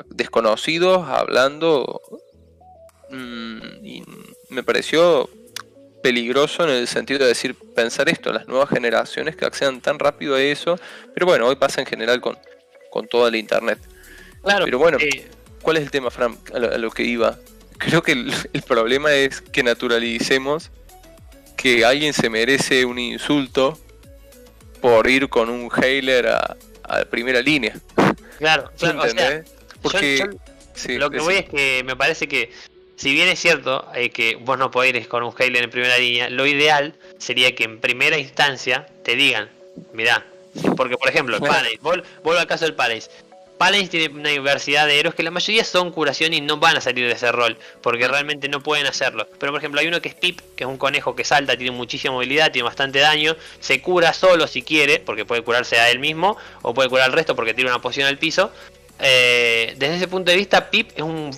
desconocidos 0.09 1.07
hablando. 1.07 2.01
Mm, 3.11 3.85
y 3.85 4.03
me 4.49 4.63
pareció 4.63 5.29
peligroso 6.03 6.65
en 6.65 6.71
el 6.71 6.89
sentido 6.89 7.21
de 7.21 7.27
decir, 7.27 7.57
pensar 7.75 8.09
esto, 8.09 8.33
las 8.33 8.47
nuevas 8.49 8.69
generaciones 8.69 9.37
que 9.37 9.45
accedan 9.45 9.81
tan 9.81 9.99
rápido 9.99 10.35
a 10.37 10.43
eso, 10.43 10.79
pero 11.15 11.27
bueno, 11.27 11.47
hoy 11.47 11.57
pasa 11.57 11.81
en 11.81 11.87
general 11.87 12.21
con, 12.21 12.39
con 12.91 13.09
toda 13.09 13.31
la 13.31 13.39
internet. 13.39 13.79
Claro, 14.43 14.65
pero 14.65 14.79
bueno, 14.79 14.99
eh, 15.01 15.29
¿Cuál 15.67 15.79
es 15.79 15.83
el 15.83 15.91
tema, 15.91 16.13
Fran, 16.13 16.39
a 16.55 16.79
lo, 16.79 16.93
que 16.93 17.03
iba? 17.03 17.37
Creo 17.79 18.01
que 18.01 18.13
el, 18.13 18.63
problema 18.69 19.13
es 19.13 19.41
que 19.41 19.65
naturalicemos 19.65 20.71
que 21.57 21.85
alguien 21.85 22.13
se 22.13 22.31
merece 22.31 22.85
un 22.85 23.01
insulto 23.01 23.77
por 24.81 25.11
ir 25.11 25.29
con 25.29 25.51
un 25.51 25.69
Hailer 25.73 26.29
a, 26.29 26.57
primera 27.11 27.43
línea. 27.43 27.75
Claro, 28.39 28.71
claro. 28.79 29.03
O 29.03 29.09
sea, 29.09 29.43
Porque 29.83 30.31
lo 30.87 31.11
que 31.11 31.19
voy 31.19 31.35
es 31.35 31.49
que 31.49 31.83
me 31.85 31.97
parece 31.97 32.29
que, 32.29 32.53
si 32.95 33.13
bien 33.13 33.27
es 33.27 33.41
cierto 33.41 33.89
eh, 33.93 34.11
que 34.11 34.37
vos 34.37 34.57
no 34.57 34.71
podés 34.71 34.95
ir 34.95 35.09
con 35.09 35.25
un 35.25 35.35
Hailer 35.37 35.65
en 35.65 35.71
primera 35.71 35.99
línea, 35.99 36.31
lo 36.31 36.47
ideal 36.47 36.95
sería 37.19 37.57
que 37.57 37.65
en 37.65 37.81
primera 37.81 38.17
instancia 38.17 38.87
te 39.03 39.17
digan, 39.17 39.49
mirá, 39.93 40.25
porque 40.77 40.97
por 40.97 41.09
ejemplo, 41.09 41.39
el 41.39 41.43
Paris, 41.43 41.81
vuelvo 41.81 42.39
al 42.39 42.47
caso 42.47 42.67
del 42.67 42.75
Paris, 42.75 43.11
Paladins 43.59 43.91
tiene 43.91 44.15
una 44.15 44.31
diversidad 44.31 44.87
de 44.87 45.01
héroes 45.01 45.15
que 45.15 45.23
la 45.23 45.31
mayoría 45.31 45.65
son 45.65 45.91
curación 45.91 46.33
y 46.35 46.41
no 46.41 46.59
van 46.59 46.77
a 46.77 46.81
salir 46.81 47.07
de 47.07 47.15
ese 47.15 47.33
rol, 47.33 47.57
porque 47.81 48.07
realmente 48.07 48.49
no 48.49 48.63
pueden 48.63 48.87
hacerlo. 48.87 49.27
Pero 49.39 49.53
por 49.53 49.61
ejemplo 49.61 49.81
hay 49.81 49.89
uno 49.89 50.01
que 50.01 50.11
es 50.11 50.15
Pip, 50.15 50.41
que 50.57 50.65
es 50.65 50.69
un 50.69 50.77
conejo 50.77 51.17
que 51.17 51.25
salta, 51.25 51.57
tiene 51.57 51.73
muchísima 51.73 52.13
movilidad, 52.15 52.53
tiene 52.53 52.65
bastante 52.65 52.99
daño, 52.99 53.37
se 53.61 53.81
cura 53.81 54.13
solo 54.13 54.47
si 54.47 54.63
quiere, 54.63 55.01
porque 55.01 55.25
puede 55.25 55.43
curarse 55.43 55.79
a 55.79 55.91
él 55.91 55.99
mismo, 55.99 56.37
o 56.63 56.75
puede 56.75 56.89
curar 56.89 57.07
al 57.07 57.13
resto 57.13 57.35
porque 57.35 57.55
tiene 57.55 57.71
una 57.71 57.81
poción 57.81 58.07
al 58.07 58.19
piso. 58.19 58.53
Eh, 58.99 59.75
desde 59.77 59.97
ese 59.97 60.09
punto 60.09 60.31
de 60.31 60.37
vista, 60.37 60.71
Pip 60.71 60.91
es 60.95 61.03
un 61.03 61.31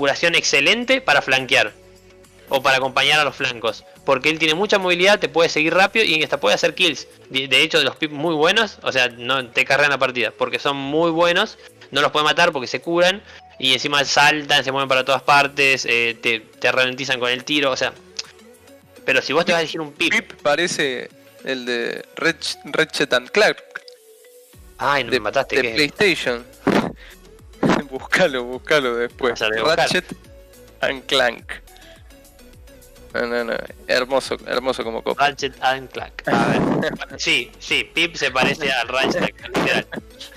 curación 0.00 0.34
excelente 0.34 1.02
para 1.02 1.20
flanquear 1.20 1.72
o 2.48 2.62
para 2.62 2.78
acompañar 2.78 3.20
a 3.20 3.24
los 3.24 3.36
flancos. 3.36 3.84
Porque 4.10 4.28
él 4.28 4.40
tiene 4.40 4.54
mucha 4.54 4.76
movilidad, 4.76 5.20
te 5.20 5.28
puede 5.28 5.48
seguir 5.48 5.72
rápido 5.72 6.04
y 6.04 6.20
hasta 6.20 6.40
puede 6.40 6.56
hacer 6.56 6.74
kills. 6.74 7.06
De 7.28 7.62
hecho, 7.62 7.78
de 7.78 7.84
los 7.84 7.94
pips 7.94 8.12
muy 8.12 8.34
buenos, 8.34 8.80
o 8.82 8.90
sea, 8.90 9.08
no 9.08 9.46
te 9.50 9.64
cargan 9.64 9.90
la 9.90 9.98
partida. 9.98 10.32
Porque 10.36 10.58
son 10.58 10.76
muy 10.76 11.12
buenos, 11.12 11.58
no 11.92 12.00
los 12.00 12.10
puede 12.10 12.24
matar 12.24 12.50
porque 12.50 12.66
se 12.66 12.80
curan. 12.80 13.22
Y 13.60 13.72
encima 13.72 14.04
saltan, 14.04 14.64
se 14.64 14.72
mueven 14.72 14.88
para 14.88 15.04
todas 15.04 15.22
partes, 15.22 15.86
eh, 15.88 16.16
te, 16.20 16.72
ralentizan 16.72 17.20
con 17.20 17.30
el 17.30 17.44
tiro, 17.44 17.70
o 17.70 17.76
sea. 17.76 17.92
Pero 19.04 19.22
si 19.22 19.32
vos 19.32 19.44
te 19.44 19.52
vas 19.52 19.58
a 19.58 19.62
elegir 19.62 19.80
un 19.80 19.92
pip. 19.92 20.12
Pip 20.12 20.32
parece 20.42 21.08
el 21.44 21.64
de 21.64 22.04
Ratchet 22.16 23.12
and 23.12 23.30
Clark. 23.30 23.62
Ay, 24.78 25.04
no 25.04 25.12
me 25.12 25.20
mataste. 25.20 25.62
De 25.62 25.70
PlayStation. 25.70 26.44
búscalo, 27.88 28.42
búscalo 28.42 28.96
después. 28.96 29.38
Ratchet 29.38 30.06
and 30.80 31.06
Clank. 31.06 31.52
Hermoso, 33.86 34.36
hermoso 34.46 34.84
como 34.84 35.02
copa. 35.02 35.28
Ratchet 35.28 35.54
and 35.60 35.90
Clank. 35.90 36.28
A 36.28 36.46
ver. 36.46 36.92
sí, 37.18 37.50
sí, 37.58 37.84
Pip 37.84 38.14
se 38.14 38.30
parece 38.30 38.70
al 38.70 38.88
Ratchet 38.88 39.34
literal. 39.54 39.86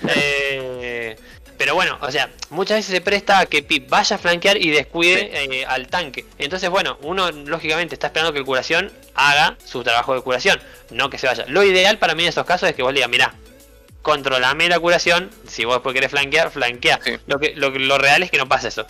Eh, 0.08 1.16
pero 1.56 1.74
bueno, 1.74 1.98
o 2.00 2.10
sea, 2.10 2.30
muchas 2.50 2.78
veces 2.78 2.92
se 2.92 3.00
presta 3.00 3.38
a 3.38 3.46
que 3.46 3.62
Pip 3.62 3.88
vaya 3.88 4.16
a 4.16 4.18
flanquear 4.18 4.56
y 4.56 4.70
descuide 4.70 5.30
eh, 5.32 5.64
al 5.66 5.86
tanque. 5.86 6.24
Entonces, 6.38 6.68
bueno, 6.68 6.98
uno 7.02 7.30
lógicamente 7.30 7.94
está 7.94 8.08
esperando 8.08 8.32
que 8.32 8.40
el 8.40 8.44
curación 8.44 8.92
haga 9.14 9.56
su 9.64 9.82
trabajo 9.84 10.14
de 10.14 10.22
curación, 10.22 10.60
no 10.90 11.10
que 11.10 11.18
se 11.18 11.26
vaya. 11.26 11.44
Lo 11.48 11.62
ideal 11.62 11.98
para 11.98 12.14
mí 12.14 12.24
en 12.24 12.30
estos 12.30 12.44
casos 12.44 12.68
es 12.68 12.74
que 12.74 12.82
vos 12.82 12.92
le 12.92 12.98
digas, 12.98 13.10
mirá, 13.10 13.34
controlame 14.02 14.68
la 14.68 14.80
curación, 14.80 15.30
si 15.48 15.64
vos 15.64 15.76
después 15.76 15.94
querés 15.94 16.10
flanquear, 16.10 16.50
flanquea. 16.50 16.98
Lo, 17.26 17.38
que, 17.38 17.54
lo, 17.54 17.70
lo 17.70 17.98
real 17.98 18.22
es 18.22 18.30
que 18.30 18.38
no 18.38 18.48
pasa 18.48 18.68
eso. 18.68 18.86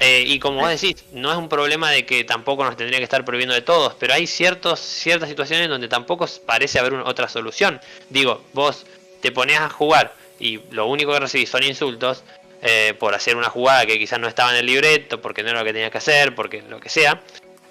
Eh, 0.00 0.24
y 0.26 0.38
como 0.38 0.60
vos 0.60 0.70
decís, 0.70 1.04
no 1.12 1.30
es 1.30 1.36
un 1.36 1.50
problema 1.50 1.90
de 1.90 2.06
que 2.06 2.24
tampoco 2.24 2.64
nos 2.64 2.74
tendría 2.74 2.98
que 2.98 3.04
estar 3.04 3.22
prohibiendo 3.22 3.54
de 3.54 3.60
todos, 3.60 3.94
pero 4.00 4.14
hay 4.14 4.26
ciertos, 4.26 4.80
ciertas 4.80 5.28
situaciones 5.28 5.68
donde 5.68 5.88
tampoco 5.88 6.26
parece 6.46 6.78
haber 6.78 6.94
otra 6.94 7.28
solución. 7.28 7.78
Digo, 8.08 8.42
vos 8.54 8.86
te 9.20 9.30
pones 9.30 9.58
a 9.58 9.68
jugar 9.68 10.14
y 10.38 10.60
lo 10.70 10.86
único 10.86 11.12
que 11.12 11.20
recibís 11.20 11.50
son 11.50 11.62
insultos 11.64 12.24
eh, 12.62 12.94
por 12.98 13.14
hacer 13.14 13.36
una 13.36 13.50
jugada 13.50 13.84
que 13.84 13.98
quizás 13.98 14.18
no 14.18 14.26
estaba 14.26 14.52
en 14.52 14.56
el 14.56 14.66
libreto, 14.66 15.20
porque 15.20 15.42
no 15.42 15.50
era 15.50 15.58
lo 15.60 15.66
que 15.66 15.74
tenías 15.74 15.90
que 15.90 15.98
hacer, 15.98 16.34
porque 16.34 16.62
lo 16.62 16.80
que 16.80 16.88
sea. 16.88 17.20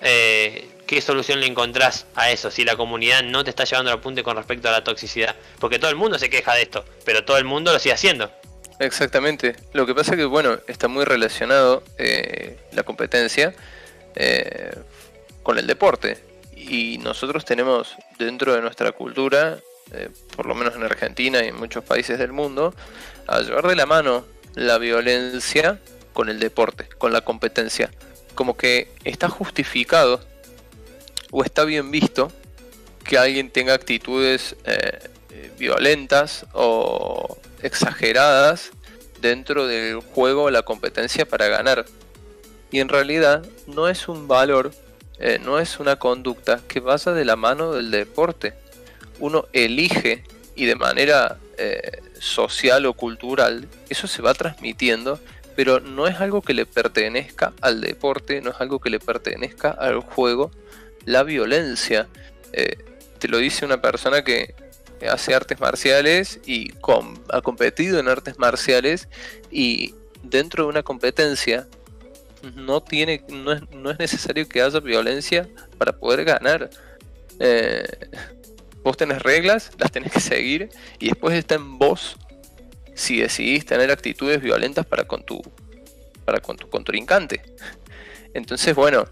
Eh, 0.01 0.69
¿Qué 0.85 1.01
solución 1.01 1.39
le 1.39 1.47
encontrás 1.47 2.05
a 2.15 2.31
eso 2.31 2.49
si 2.51 2.63
la 2.63 2.75
comunidad 2.75 3.23
no 3.23 3.43
te 3.43 3.49
está 3.49 3.63
llevando 3.63 3.91
al 3.91 3.97
apunte 3.97 4.23
con 4.23 4.37
respecto 4.37 4.69
a 4.69 4.71
la 4.71 4.83
toxicidad? 4.83 5.35
Porque 5.59 5.79
todo 5.79 5.89
el 5.89 5.97
mundo 5.97 6.19
se 6.19 6.29
queja 6.29 6.53
de 6.53 6.61
esto, 6.61 6.85
pero 7.05 7.25
todo 7.25 7.37
el 7.37 7.45
mundo 7.45 7.73
lo 7.73 7.79
sigue 7.79 7.93
haciendo. 7.93 8.31
Exactamente. 8.79 9.55
Lo 9.73 9.85
que 9.85 9.93
pasa 9.93 10.11
es 10.11 10.17
que, 10.17 10.25
bueno, 10.25 10.57
está 10.67 10.87
muy 10.87 11.05
relacionado 11.05 11.83
eh, 11.97 12.57
la 12.71 12.83
competencia 12.83 13.53
con 15.43 15.57
el 15.57 15.67
deporte. 15.67 16.17
Y 16.55 16.97
nosotros 16.97 17.45
tenemos 17.45 17.95
dentro 18.17 18.53
de 18.53 18.61
nuestra 18.61 18.91
cultura 18.91 19.59
eh, 19.91 20.09
por 20.35 20.45
lo 20.45 20.53
menos 20.53 20.75
en 20.75 20.83
Argentina 20.83 21.43
y 21.43 21.47
en 21.47 21.55
muchos 21.55 21.83
países 21.83 22.19
del 22.19 22.31
mundo, 22.31 22.75
a 23.25 23.39
llevar 23.39 23.67
de 23.67 23.75
la 23.75 23.87
mano 23.87 24.23
la 24.53 24.77
violencia 24.77 25.79
con 26.13 26.29
el 26.29 26.39
deporte, 26.39 26.87
con 26.97 27.11
la 27.11 27.21
competencia. 27.21 27.89
Como 28.35 28.55
que 28.55 28.91
está 29.03 29.29
justificado 29.29 30.21
o 31.31 31.43
está 31.43 31.65
bien 31.65 31.89
visto 31.89 32.31
que 33.03 33.17
alguien 33.17 33.49
tenga 33.49 33.73
actitudes 33.73 34.55
eh, 34.65 34.99
violentas 35.57 36.45
o 36.53 37.37
exageradas 37.61 38.71
dentro 39.21 39.67
del 39.67 39.99
juego 39.99 40.49
la 40.49 40.61
competencia 40.61 41.25
para 41.27 41.47
ganar. 41.47 41.85
Y 42.71 42.79
en 42.79 42.89
realidad 42.89 43.45
no 43.67 43.89
es 43.89 44.07
un 44.07 44.27
valor, 44.27 44.71
eh, 45.19 45.39
no 45.43 45.59
es 45.59 45.79
una 45.79 45.97
conducta 45.97 46.61
que 46.67 46.79
vaya 46.79 47.11
de 47.11 47.25
la 47.25 47.35
mano 47.35 47.73
del 47.73 47.91
deporte 47.91 48.53
uno 49.19 49.47
elige 49.53 50.23
y 50.55 50.65
de 50.65 50.75
manera 50.75 51.37
eh, 51.57 52.01
social 52.19 52.85
o 52.85 52.93
cultural, 52.93 53.67
eso 53.89 54.07
se 54.07 54.21
va 54.21 54.33
transmitiendo, 54.33 55.19
pero 55.55 55.79
no 55.79 56.07
es 56.07 56.19
algo 56.19 56.41
que 56.41 56.53
le 56.53 56.65
pertenezca 56.65 57.53
al 57.61 57.81
deporte, 57.81 58.41
no 58.41 58.51
es 58.51 58.59
algo 58.59 58.79
que 58.79 58.89
le 58.89 58.99
pertenezca 58.99 59.71
al 59.71 59.99
juego, 59.99 60.51
la 61.05 61.23
violencia. 61.23 62.07
Eh, 62.53 62.77
te 63.19 63.27
lo 63.27 63.37
dice 63.37 63.65
una 63.65 63.81
persona 63.81 64.23
que 64.23 64.55
hace 65.07 65.33
artes 65.33 65.59
marciales 65.59 66.39
y 66.45 66.73
ha 67.29 67.41
competido 67.41 67.99
en 67.99 68.07
artes 68.07 68.37
marciales 68.37 69.07
y 69.51 69.93
dentro 70.23 70.63
de 70.63 70.69
una 70.69 70.83
competencia 70.83 71.67
no 72.55 72.81
tiene 72.81 73.23
no 73.29 73.53
es, 73.53 73.61
no 73.71 73.91
es 73.91 73.99
necesario 73.99 74.47
que 74.47 74.61
haya 74.61 74.79
violencia 74.79 75.47
para 75.77 75.93
poder 75.93 76.25
ganar 76.25 76.69
eh, 77.39 77.85
Vos 78.83 78.95
tenés 78.95 79.21
reglas, 79.21 79.71
las 79.77 79.91
tenés 79.91 80.11
que 80.11 80.19
seguir 80.19 80.69
y 80.99 81.09
después 81.09 81.35
está 81.35 81.55
en 81.55 81.77
vos 81.77 82.17
si 82.95 83.19
decidís 83.19 83.65
tener 83.65 83.91
actitudes 83.91 84.41
violentas 84.41 84.85
para 84.85 85.05
con 85.05 85.23
tu, 85.23 85.41
para 86.25 86.39
con 86.39 86.57
tu 86.57 86.69
contrincante. 86.69 87.41
Entonces, 88.33 88.75
bueno, 88.75 89.05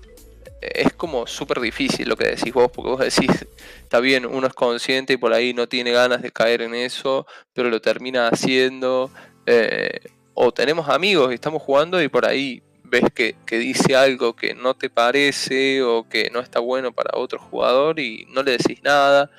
es 0.62 0.94
como 0.94 1.28
súper 1.28 1.60
difícil 1.60 2.10
lo 2.10 2.16
que 2.16 2.28
decís 2.30 2.54
vos, 2.54 2.72
porque 2.72 2.90
vos 2.90 3.00
decís, 3.00 3.46
está 3.84 4.00
bien, 4.00 4.26
uno 4.26 4.48
es 4.48 4.54
consciente 4.54 5.14
y 5.14 5.18
por 5.18 5.34
ahí 5.34 5.54
no 5.54 5.68
tiene 5.68 5.92
ganas 5.92 6.22
de 6.22 6.32
caer 6.32 6.62
en 6.62 6.74
eso, 6.74 7.28
pero 7.54 7.70
lo 7.70 7.82
termina 7.82 8.28
haciendo. 8.28 9.12
Eh, 9.46 10.00
o 10.34 10.52
tenemos 10.52 10.90
amigos 10.90 11.32
y 11.32 11.36
estamos 11.36 11.62
jugando 11.62 12.02
y 12.02 12.10
por 12.10 12.26
ahí 12.26 12.62
ves 12.84 13.06
que, 13.14 13.36
dice 13.50 13.96
algo 13.96 14.36
que 14.36 14.54
no 14.54 14.76
te 14.76 14.90
parece 14.90 15.82
o 15.82 16.08
que 16.08 16.30
no 16.32 16.40
está 16.40 16.60
bueno 16.60 16.92
para 16.94 17.18
otro 17.18 17.40
jugador 17.40 18.00
y 18.00 18.28
no 18.30 18.44
le 18.44 18.52
decís 18.52 18.82
nada. 18.84 19.30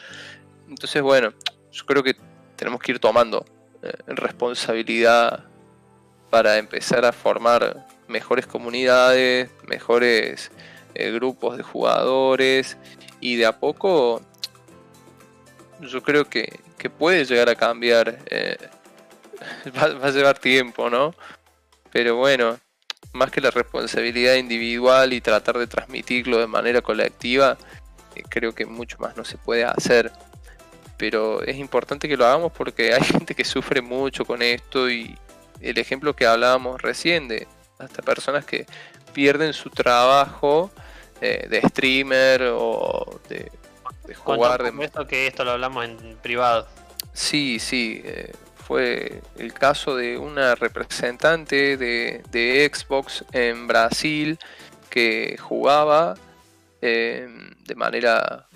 Entonces, 0.69 1.03
bueno, 1.03 1.33
yo 1.71 1.87
creo 1.87 2.03
que 2.03 2.17
tenemos 2.57 2.81
que 2.81 2.93
ir 2.93 2.99
tomando 2.99 3.45
eh, 3.83 3.93
responsabilidad 4.09 5.45
para 6.31 6.59
empezar 6.59 7.05
a 7.05 7.13
formar 7.13 7.87
mejores 8.07 8.47
comunidades, 8.47 9.51
mejores 9.67 10.51
eh, 10.95 11.11
grupos 11.13 11.57
de 11.57 11.63
jugadores 11.63 12.77
y 13.21 13.37
de 13.37 13.47
a 13.47 13.59
poco 13.59 14.23
yo 15.81 16.03
creo 16.03 16.25
que, 16.29 16.61
puede 16.99 17.25
llegar 17.25 17.49
a 17.49 17.55
cambiar. 17.55 18.19
Eh, 18.31 18.57
va, 19.77 19.89
va, 19.95 20.09
a 20.09 20.11
llevar 20.11 20.39
tiempo, 20.39 20.89
¿no? 20.91 21.15
Pero 21.91 22.17
bueno, 22.17 22.59
más 23.13 23.31
que 23.31 23.41
la 23.41 23.51
responsabilidad 23.51 24.35
individual 24.35 25.13
y 25.13 25.21
tratar 25.21 25.59
de 25.59 25.67
transmitirlo 25.67 26.39
de 26.39 26.47
manera 26.47 26.83
colectiva, 26.83 27.57
eh, 28.15 28.23
creo 28.29 28.55
que 28.55 28.67
mucho 28.67 28.99
más 28.99 29.17
no 29.17 29.25
se 29.25 29.39
puede 29.39 29.65
hacer. 29.65 30.13
Pero 30.97 31.43
es 31.43 31.57
importante 31.57 32.09
que 32.09 32.17
lo 32.17 32.27
hagamos 32.27 32.53
porque 32.53 32.95
hay 32.95 33.03
gente 33.05 33.35
que 33.35 33.45
sufre 33.45 33.81
mucho 33.83 34.25
con 34.25 34.43
esto 34.43 34.91
y 34.91 35.17
el 35.61 35.79
ejemplo 35.79 36.15
que 36.15 36.27
hablábamos 36.27 36.81
recién 36.81 37.29
de 37.29 37.47
hasta 37.79 38.03
personas 38.03 38.45
que 38.45 38.67
pierden 39.19 39.53
su 39.53 39.69
trabajo 39.69 40.71
eh, 41.21 41.49
de 41.51 41.61
streamer 41.63 42.53
o 42.53 43.19
de, 43.29 43.51
jugar. 44.15 44.63
de... 44.63 44.85
esto 44.85 45.09
que 45.09 45.27
esto 45.27 45.43
lo 45.45 45.51
hablamos 45.51 45.87
en 45.87 46.17
privado. 46.23 46.69
Sí, 47.15 47.59
sí. 47.59 48.01
Eh, 48.05 48.33
fue 48.65 49.21
el 49.37 49.53
caso 49.55 49.97
de 49.97 50.19
una 50.19 50.55
representante 50.55 51.77
de, 51.77 52.71
Xbox 52.73 53.25
en 53.33 53.67
Brasil 53.67 54.39
que 54.89 55.37
jugaba 55.37 56.15
em, 56.81 57.51
de 57.65 57.75
manera 57.75 58.47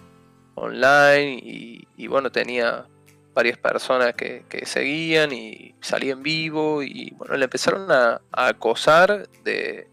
online 0.55 1.41
y, 1.43 2.07
bueno, 2.07 2.31
tenía 2.31 2.87
varias 3.35 3.59
personas 3.59 4.15
que, 4.15 4.45
seguían 4.65 5.33
y 5.33 5.75
salía 5.81 6.13
en 6.13 6.23
vivo 6.23 6.85
y 6.85 7.13
bueno, 7.17 7.35
le 7.37 7.47
empezaron 7.47 7.91
a, 7.91 8.21
acosar 8.31 9.29
de, 9.43 9.89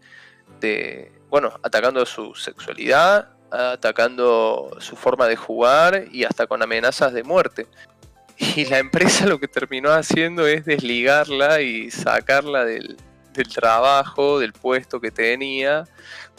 bueno, 1.28 1.52
atacando 1.62 2.04
su 2.06 2.34
sexualidad, 2.34 3.28
atacando 3.50 4.76
su 4.78 4.96
forma 4.96 5.26
de 5.26 5.36
jugar 5.36 6.04
y 6.10 6.24
hasta 6.24 6.46
con 6.46 6.62
amenazas 6.62 7.12
de 7.12 7.22
muerte. 7.22 7.66
Y 8.56 8.64
la 8.64 8.78
empresa 8.78 9.26
lo 9.26 9.38
que 9.38 9.48
terminó 9.48 9.90
haciendo 9.92 10.46
es 10.46 10.64
desligarla 10.64 11.60
y 11.60 11.90
sacarla 11.90 12.64
del, 12.64 12.96
trabajo, 13.54 14.38
del 14.38 14.54
puesto 14.54 14.98
que 14.98 15.10
tenía, 15.10 15.84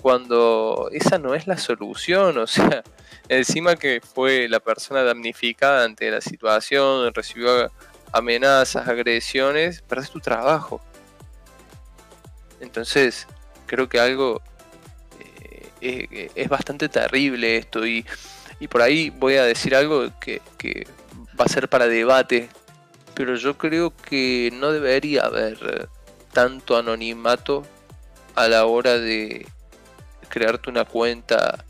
cuando 0.02 0.90
esa 0.92 1.20
no 1.20 1.36
es 1.36 1.46
la 1.46 1.58
solución, 1.58 2.40
o 2.40 2.48
sea, 2.48 2.84
encima 3.30 3.76
que 3.76 4.02
fue 4.02 4.48
la 4.50 4.60
persona 4.60 5.04
damnificada 5.04 5.84
ante 5.84 6.10
la 6.10 6.22
situación, 6.22 7.14
recibió 7.14 7.72
amenazas, 8.12 8.88
agresiones, 8.88 9.84
perdés 9.84 10.10
tu 10.10 10.20
trabajo. 10.20 10.82
Entonces, 12.60 13.28
creo 13.72 13.88
que 13.88 14.02
algo 14.02 14.42
eh, 15.80 16.30
es 16.36 16.50
bastante 16.50 16.90
terrible 16.90 17.56
esto 17.56 17.88
y, 17.88 18.06
por 18.70 18.82
ahí 18.82 19.10
voy 19.10 19.36
a 19.38 19.44
decir 19.46 19.74
algo 19.74 20.08
que 20.20 20.42
va 21.40 21.46
a 21.46 21.50
ser 21.50 21.70
para 21.70 21.88
debate, 21.88 22.50
pero 23.16 23.36
yo 23.36 23.58
creo 23.58 23.94
que 23.96 24.52
no 24.54 24.72
debería 24.74 25.24
haber 25.24 25.88
tanto 26.34 26.78
anonimato 26.78 27.64
a 28.36 28.50
la 28.50 28.66
hora 28.66 28.98
de 29.00 29.48
crearte 30.30 30.70
una 30.70 30.86
cuenta 30.86 31.64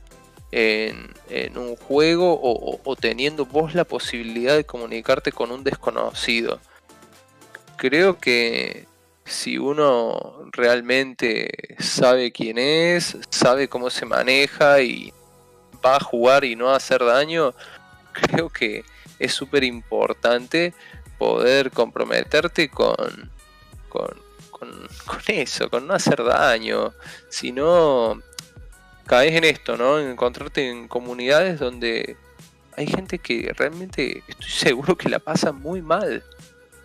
en, 0.51 1.13
un 1.55 1.75
juego 1.75 2.39
o, 2.41 2.95
teniendo 2.95 3.45
vos 3.45 3.73
la 3.73 3.85
posibilidad 3.85 4.55
de 4.55 4.65
comunicarte 4.65 5.31
con 5.31 5.51
un 5.51 5.63
desconocido. 5.63 6.59
Creo 7.77 8.19
que 8.19 8.85
si 9.31 9.57
uno 9.57 10.43
realmente 10.51 11.49
sabe 11.79 12.31
quién 12.31 12.57
es, 12.57 13.17
sabe 13.29 13.69
cómo 13.69 13.89
se 13.89 14.05
maneja 14.05 14.81
y 14.81 15.13
va 15.83 15.95
a 15.95 15.99
jugar 15.99 16.43
y 16.43 16.55
no 16.55 16.69
a 16.69 16.75
hacer 16.75 17.03
daño, 17.03 17.53
creo 18.11 18.49
que 18.49 18.83
es 19.19 19.33
súper 19.33 19.63
importante 19.63 20.73
poder 21.17 21.71
comprometerte 21.71 22.69
con, 22.69 23.31
con, 23.87 24.09
eso, 25.27 25.69
con 25.69 25.87
no 25.87 25.93
hacer 25.93 26.23
daño. 26.23 26.93
Si 27.29 27.51
no, 27.51 28.21
caes 29.05 29.33
en 29.33 29.45
esto, 29.45 29.77
¿no? 29.77 29.97
En 29.99 30.09
encontrarte 30.09 30.69
en 30.69 30.87
comunidades 30.87 31.59
donde 31.59 32.17
hay 32.75 32.87
gente 32.87 33.17
que 33.19 33.53
realmente 33.55 34.23
estoy 34.27 34.49
seguro 34.49 34.97
que 34.97 35.09
la 35.09 35.19
pasa 35.19 35.51
muy 35.51 35.81
mal. 35.81 36.23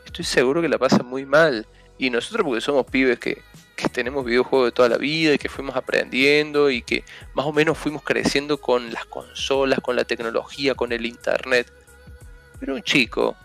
Estoy 0.05 0.25
seguro 0.25 0.63
que 0.63 0.69
la 0.69 0.79
pasa 0.79 1.03
muy 1.03 1.27
mal. 1.27 1.67
Y 1.99 2.11
nosotros 2.11 2.45
porque 2.45 2.61
somos 2.61 2.87
pibes 2.87 3.19
que, 3.19 3.43
que 3.77 3.89
tenemos 3.89 4.25
videojuegos 4.25 4.69
de 4.69 4.73
toda 4.73 4.89
la 4.89 4.99
vida 4.99 5.35
y 5.35 5.39
que 5.39 5.49
fuimos 5.49 5.77
aprendiendo 5.77 6.71
y 6.71 6.83
que 6.83 7.05
más 7.35 7.47
o 7.47 7.53
menos 7.53 7.79
fuimos 7.79 8.03
creciendo 8.03 8.59
con 8.59 8.93
las 8.93 9.05
consolas, 9.07 9.81
con 9.81 9.97
la 9.97 10.05
tecnología, 10.05 10.75
con 10.75 10.93
el 10.93 11.07
internet. 11.07 11.73
Pero 12.59 12.75
un 12.75 12.83
chico, 12.83 13.37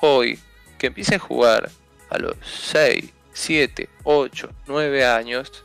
hoy, 0.00 0.38
que 0.78 0.88
empiece 0.88 1.16
a 1.16 1.18
jugar 1.18 1.70
a 2.10 2.18
los 2.18 2.36
6, 2.42 3.12
7, 3.32 3.88
8, 4.04 4.50
9 4.66 5.04
años, 5.06 5.64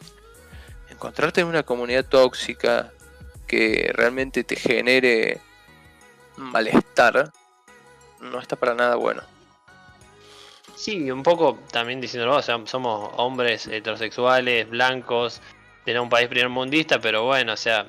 encontrarte 0.89 1.41
en 1.41 1.47
una 1.47 1.63
comunidad 1.63 2.06
tóxica 2.06 2.91
que 3.47 3.91
realmente 3.93 4.43
te 4.43 4.56
genere 4.56 5.39
malestar, 6.38 7.32
no 8.19 8.39
está 8.39 8.56
para 8.56 8.73
nada 8.73 8.95
bueno. 8.95 9.21
Sí, 10.75 11.12
un 11.12 11.23
poco 11.23 11.59
también 11.71 12.01
diciéndolo, 12.01 12.38
o 12.38 12.41
sea, 12.41 12.59
somos 12.65 13.12
hombres 13.17 13.67
heterosexuales, 13.67 14.69
blancos, 14.69 15.41
de 15.86 15.99
un 15.99 16.09
país 16.09 16.27
primer 16.27 16.49
mundista, 16.49 16.99
pero 16.99 17.23
bueno, 17.23 17.53
o 17.53 17.57
sea, 17.57 17.86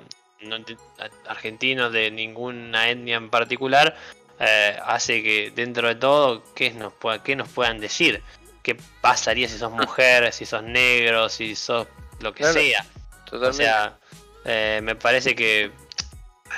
argentinos 1.27 1.92
de 1.92 2.11
ninguna 2.11 2.90
etnia 2.90 3.16
en 3.16 3.31
particular, 3.31 3.97
eh, 4.40 4.77
hace 4.85 5.23
que 5.23 5.53
dentro 5.55 5.88
de 5.88 5.94
todo, 5.94 6.42
¿qué 6.55 6.70
nos, 6.73 6.92
¿qué 7.23 7.37
nos 7.37 7.49
puedan 7.49 7.81
decir? 7.81 8.23
¿Qué 8.62 8.77
pasaría 9.01 9.49
si 9.49 9.59
sos 9.59 9.73
mujer, 9.73 10.33
si 10.33 10.44
sos 10.44 10.62
negro, 10.62 11.29
si 11.29 11.55
sos 11.55 11.87
lo 12.20 12.35
que 12.35 12.44
sea? 12.44 12.85
O 13.33 13.53
sea, 13.53 13.99
eh, 14.44 14.81
me 14.83 14.94
parece 14.94 15.35
que 15.35 15.70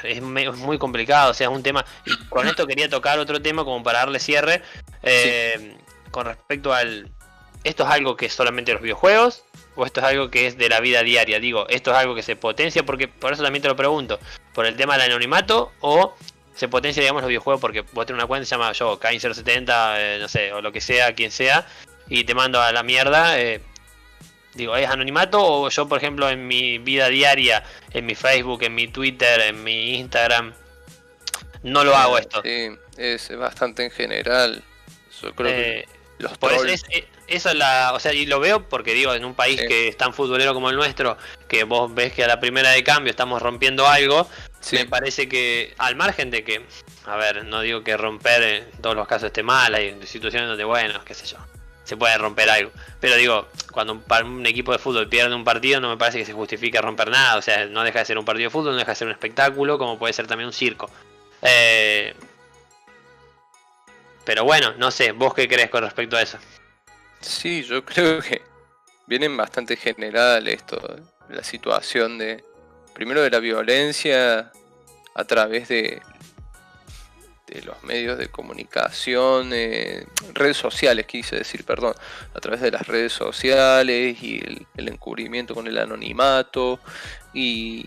es, 0.03 0.21
muy 0.21 0.79
complicado, 0.79 1.31
o 1.31 1.35
sea, 1.35 1.49
es 1.49 1.53
un 1.53 1.63
tema. 1.63 1.85
Y 2.05 2.15
con 2.29 2.47
esto 2.47 2.67
quería 2.67 2.89
tocar 2.89 3.19
otro 3.19 3.41
tema 3.41 3.65
como 3.65 3.83
para 3.83 4.01
darle 4.01 4.19
cierre. 4.19 4.63
Eh, 5.03 5.76
con 6.17 6.25
respecto 6.25 6.73
al. 6.73 7.11
¿Esto 7.63 7.83
es 7.83 7.91
algo 7.91 8.17
que 8.17 8.25
es 8.25 8.33
solamente 8.33 8.73
los 8.73 8.81
videojuegos? 8.81 9.45
¿O 9.75 9.85
esto 9.85 10.01
es 10.01 10.07
algo 10.07 10.31
que 10.31 10.47
es 10.47 10.57
de 10.57 10.71
la 10.71 10.81
vida 10.81 11.03
diaria? 11.03 11.41
Digo, 11.41 11.69
¿esto 11.69 11.91
es 11.91 11.97
algo 11.99 12.15
que 12.15 12.23
se 12.23 12.37
potencia? 12.37 12.87
Porque 12.87 13.07
por 13.07 13.35
eso 13.35 13.43
también 13.43 13.61
te 13.61 13.69
lo 13.69 13.77
pregunto. 13.77 14.19
¿Por 14.55 14.65
el 14.65 14.77
tema 14.77 14.95
del 14.95 15.11
anonimato? 15.11 15.73
¿O 15.81 16.15
se 16.55 16.69
potencia, 16.69 17.03
digamos, 17.03 17.21
los 17.21 17.29
videojuegos? 17.29 17.61
Porque 17.61 17.83
vos 17.93 18.07
tenés 18.07 18.21
una 18.21 18.27
cuenta, 18.27 18.47
se 18.47 18.55
llama 18.55 18.73
yo, 18.73 18.99
Kaiser70, 18.99 19.95
eh, 19.99 20.19
no 20.19 20.29
sé, 20.29 20.55
o 20.55 20.63
lo 20.63 20.73
que 20.73 20.81
sea, 20.81 21.15
quien 21.15 21.31
sea. 21.31 21.67
Y 22.09 22.25
te 22.25 22.35
mando 22.35 22.63
a 22.63 22.73
la 22.73 22.83
mierda. 22.83 23.39
Eh, 23.39 23.61
Digo, 24.55 24.75
¿es 24.75 24.89
anonimato 24.89 25.39
o 25.39 25.69
yo, 25.69 25.87
por 25.87 25.99
ejemplo, 25.99 26.31
en 26.31 26.49
mi 26.49 26.79
vida 26.79 27.09
diaria, 27.11 27.63
en 27.93 28.07
mi 28.07 28.15
Facebook, 28.15 28.63
en 28.63 28.75
mi 28.75 28.89
Twitter, 28.89 29.39
en 29.43 29.63
mi 29.63 29.97
Instagram, 29.97 30.55
no 31.63 31.85
lo 31.85 31.95
hago 31.95 32.17
esto? 32.17 32.41
Sí, 32.43 32.71
es 32.97 33.37
bastante 33.37 33.85
en 33.85 33.91
general. 33.91 34.65
Yo 35.23 35.35
creo 35.35 35.51
que 35.51 35.79
eh, 35.81 35.89
los 36.19 36.39
por 36.39 36.53
eso, 36.53 36.87
es, 37.27 37.45
la, 37.55 37.93
o 37.95 38.01
sea, 38.01 38.13
y 38.13 38.27
lo 38.27 38.41
veo 38.41 38.69
porque 38.69 38.95
digo, 38.95 39.13
en 39.15 39.25
un 39.25 39.35
país 39.35 39.61
que 39.61 39.89
es 39.89 39.97
tan 39.97 40.15
futbolero 40.15 40.55
como 40.55 40.71
el 40.71 40.77
nuestro, 40.77 41.17
que 41.49 41.65
vos 41.65 41.95
ves 41.95 42.13
que 42.13 42.25
a 42.25 42.27
la 42.27 42.41
primera 42.41 42.71
de 42.71 42.83
cambio 42.83 43.11
estamos 43.11 43.43
rompiendo 43.43 43.87
algo, 43.87 44.29
me 44.73 44.87
parece 44.87 45.29
que 45.29 45.75
al 45.79 45.97
margen 45.97 46.31
de 46.31 46.45
que, 46.45 46.65
a 47.05 47.17
ver, 47.17 47.45
no 47.45 47.61
digo 47.61 47.83
que 47.83 47.97
romper 47.97 48.43
en 48.43 48.83
todos 48.83 48.97
los 48.97 49.07
casos 49.07 49.27
esté 49.27 49.43
mal, 49.43 49.75
hay 49.75 49.99
situaciones 50.07 50.49
donde, 50.49 50.65
bueno, 50.65 51.01
qué 51.05 51.15
sé 51.15 51.27
yo, 51.27 51.39
se 51.87 51.97
puede 51.97 52.19
romper 52.19 52.51
algo. 52.51 52.73
Pero 53.01 53.15
digo, 53.17 53.47
cuando 53.71 54.03
un, 54.25 54.47
equipo 54.47 54.73
de 54.73 54.79
fútbol 54.79 55.09
pierde 55.09 55.35
un 55.35 55.45
partido, 55.45 55.81
no 55.81 55.89
me 55.89 55.97
parece 55.97 56.19
que 56.19 56.25
se 56.25 56.33
justifique 56.33 56.81
romper 56.81 57.11
nada. 57.11 57.37
O 57.37 57.43
sea, 57.43 57.67
no 57.67 57.85
deja 57.85 58.01
de 58.01 58.05
ser 58.05 58.19
un 58.19 58.25
partido 58.25 58.49
de 58.49 58.51
fútbol, 58.51 58.73
no 58.73 58.79
deja 58.79 58.91
de 58.91 58.97
ser 58.97 59.07
un 59.07 59.13
espectáculo, 59.13 59.79
como 59.79 59.99
puede 59.99 60.13
ser 60.13 60.27
también 60.27 60.49
un 60.49 60.53
circo. 60.53 60.91
Eh, 61.43 62.15
pero 64.27 64.45
bueno, 64.45 64.75
no 64.77 64.91
sé, 64.91 65.13
¿vos 65.13 65.33
qué 65.33 65.49
crees 65.49 65.71
con 65.71 65.83
respecto 65.83 66.17
a 66.17 66.23
eso? 66.23 66.37
Sí, 67.21 67.63
yo 67.63 67.83
creo 67.87 68.21
que 68.21 68.43
vienen 69.07 69.35
bastante 69.35 69.77
general 69.77 70.47
esto, 70.49 70.79
la 71.31 71.43
situación 71.43 72.19
de, 72.19 72.45
primero 72.93 73.23
de 73.23 73.31
la 73.31 73.39
violencia 73.39 74.53
a 75.15 75.25
través 75.25 75.69
de 75.69 76.03
de 77.47 77.63
los 77.63 77.83
medios 77.85 78.19
de 78.19 78.29
comunicación, 78.29 79.51
eh, 79.53 80.07
redes 80.35 80.57
sociales, 80.57 81.07
quise 81.07 81.37
decir, 81.37 81.65
perdón, 81.65 81.95
a 82.35 82.41
través 82.41 82.61
de 82.61 82.73
las 82.73 82.87
redes 82.87 83.13
sociales 83.13 84.21
y 84.23 84.67
el, 84.77 84.89
encubrimiento 84.89 85.55
con 85.55 85.67
el 85.67 85.79
anonimato 85.79 86.81
y, 87.33 87.87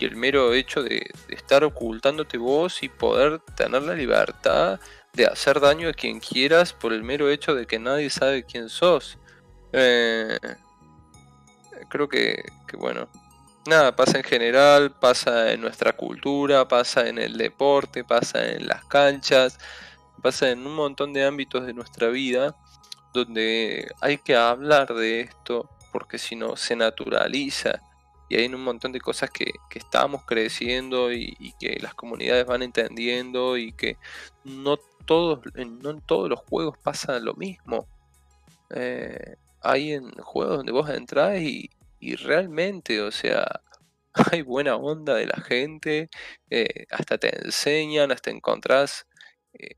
el 0.00 0.16
mero 0.16 0.52
hecho 0.52 0.82
de, 0.82 1.08
estar 1.28 1.64
ocultándote 1.64 2.36
vos 2.36 2.82
y 2.82 2.88
poder 2.88 3.40
tener 3.56 3.82
la 3.82 3.94
libertad 3.94 4.78
de 5.16 5.26
hacer 5.26 5.60
daño 5.60 5.88
a 5.88 5.92
quien 5.92 6.20
quieras 6.20 6.72
por 6.72 6.92
el 6.92 7.02
mero 7.02 7.30
hecho 7.30 7.54
de 7.54 7.66
que 7.66 7.78
nadie 7.78 8.10
sabe 8.10 8.44
quién 8.44 8.68
sos. 8.68 9.18
Eh, 9.72 10.38
creo 11.88 12.08
que, 12.08 12.44
que 12.68 12.76
bueno, 12.76 13.08
nada, 13.66 13.96
pasa 13.96 14.18
en 14.18 14.24
general, 14.24 14.92
pasa 14.92 15.52
en 15.52 15.62
nuestra 15.62 15.94
cultura, 15.94 16.68
pasa 16.68 17.08
en 17.08 17.18
el 17.18 17.36
deporte, 17.36 18.04
pasa 18.04 18.46
en 18.46 18.68
las 18.68 18.84
canchas, 18.84 19.58
pasa 20.22 20.50
en 20.50 20.66
un 20.66 20.74
montón 20.74 21.12
de 21.12 21.24
ámbitos 21.24 21.66
de 21.66 21.72
nuestra 21.72 22.08
vida 22.08 22.54
donde 23.14 23.90
hay 24.00 24.18
que 24.18 24.36
hablar 24.36 24.94
de 24.94 25.20
esto 25.20 25.70
porque 25.92 26.18
si 26.18 26.36
no 26.36 26.56
se 26.56 26.76
naturaliza 26.76 27.80
y 28.28 28.36
hay 28.36 28.46
un 28.46 28.62
montón 28.62 28.92
de 28.92 29.00
cosas 29.00 29.30
que, 29.30 29.52
estamos 29.74 30.24
creciendo 30.24 31.12
y, 31.12 31.54
que 31.60 31.78
las 31.80 31.94
comunidades 31.94 32.44
van 32.44 32.62
entendiendo 32.62 33.56
y 33.56 33.72
que 33.72 33.98
no 34.44 34.78
todos 35.06 35.40
no 35.54 35.90
en 35.90 36.00
todos 36.02 36.28
los 36.28 36.40
juegos 36.40 36.76
pasa 36.78 37.18
lo 37.20 37.34
mismo 37.34 37.86
eh, 38.70 39.36
hay 39.60 39.92
en 39.92 40.10
juegos 40.12 40.58
donde 40.58 40.72
vos 40.72 40.88
entras 40.90 41.40
y, 41.40 41.70
y 42.00 42.16
realmente, 42.16 43.00
o 43.02 43.10
sea, 43.10 43.60
hay 44.32 44.42
buena 44.42 44.76
onda 44.76 45.14
de 45.14 45.26
la 45.26 45.40
gente, 45.40 46.08
eh, 46.50 46.86
hasta 46.90 47.18
te 47.18 47.36
enseñan, 47.44 48.12
hasta 48.12 48.30
encontrás 48.30 49.06
eh, 49.54 49.76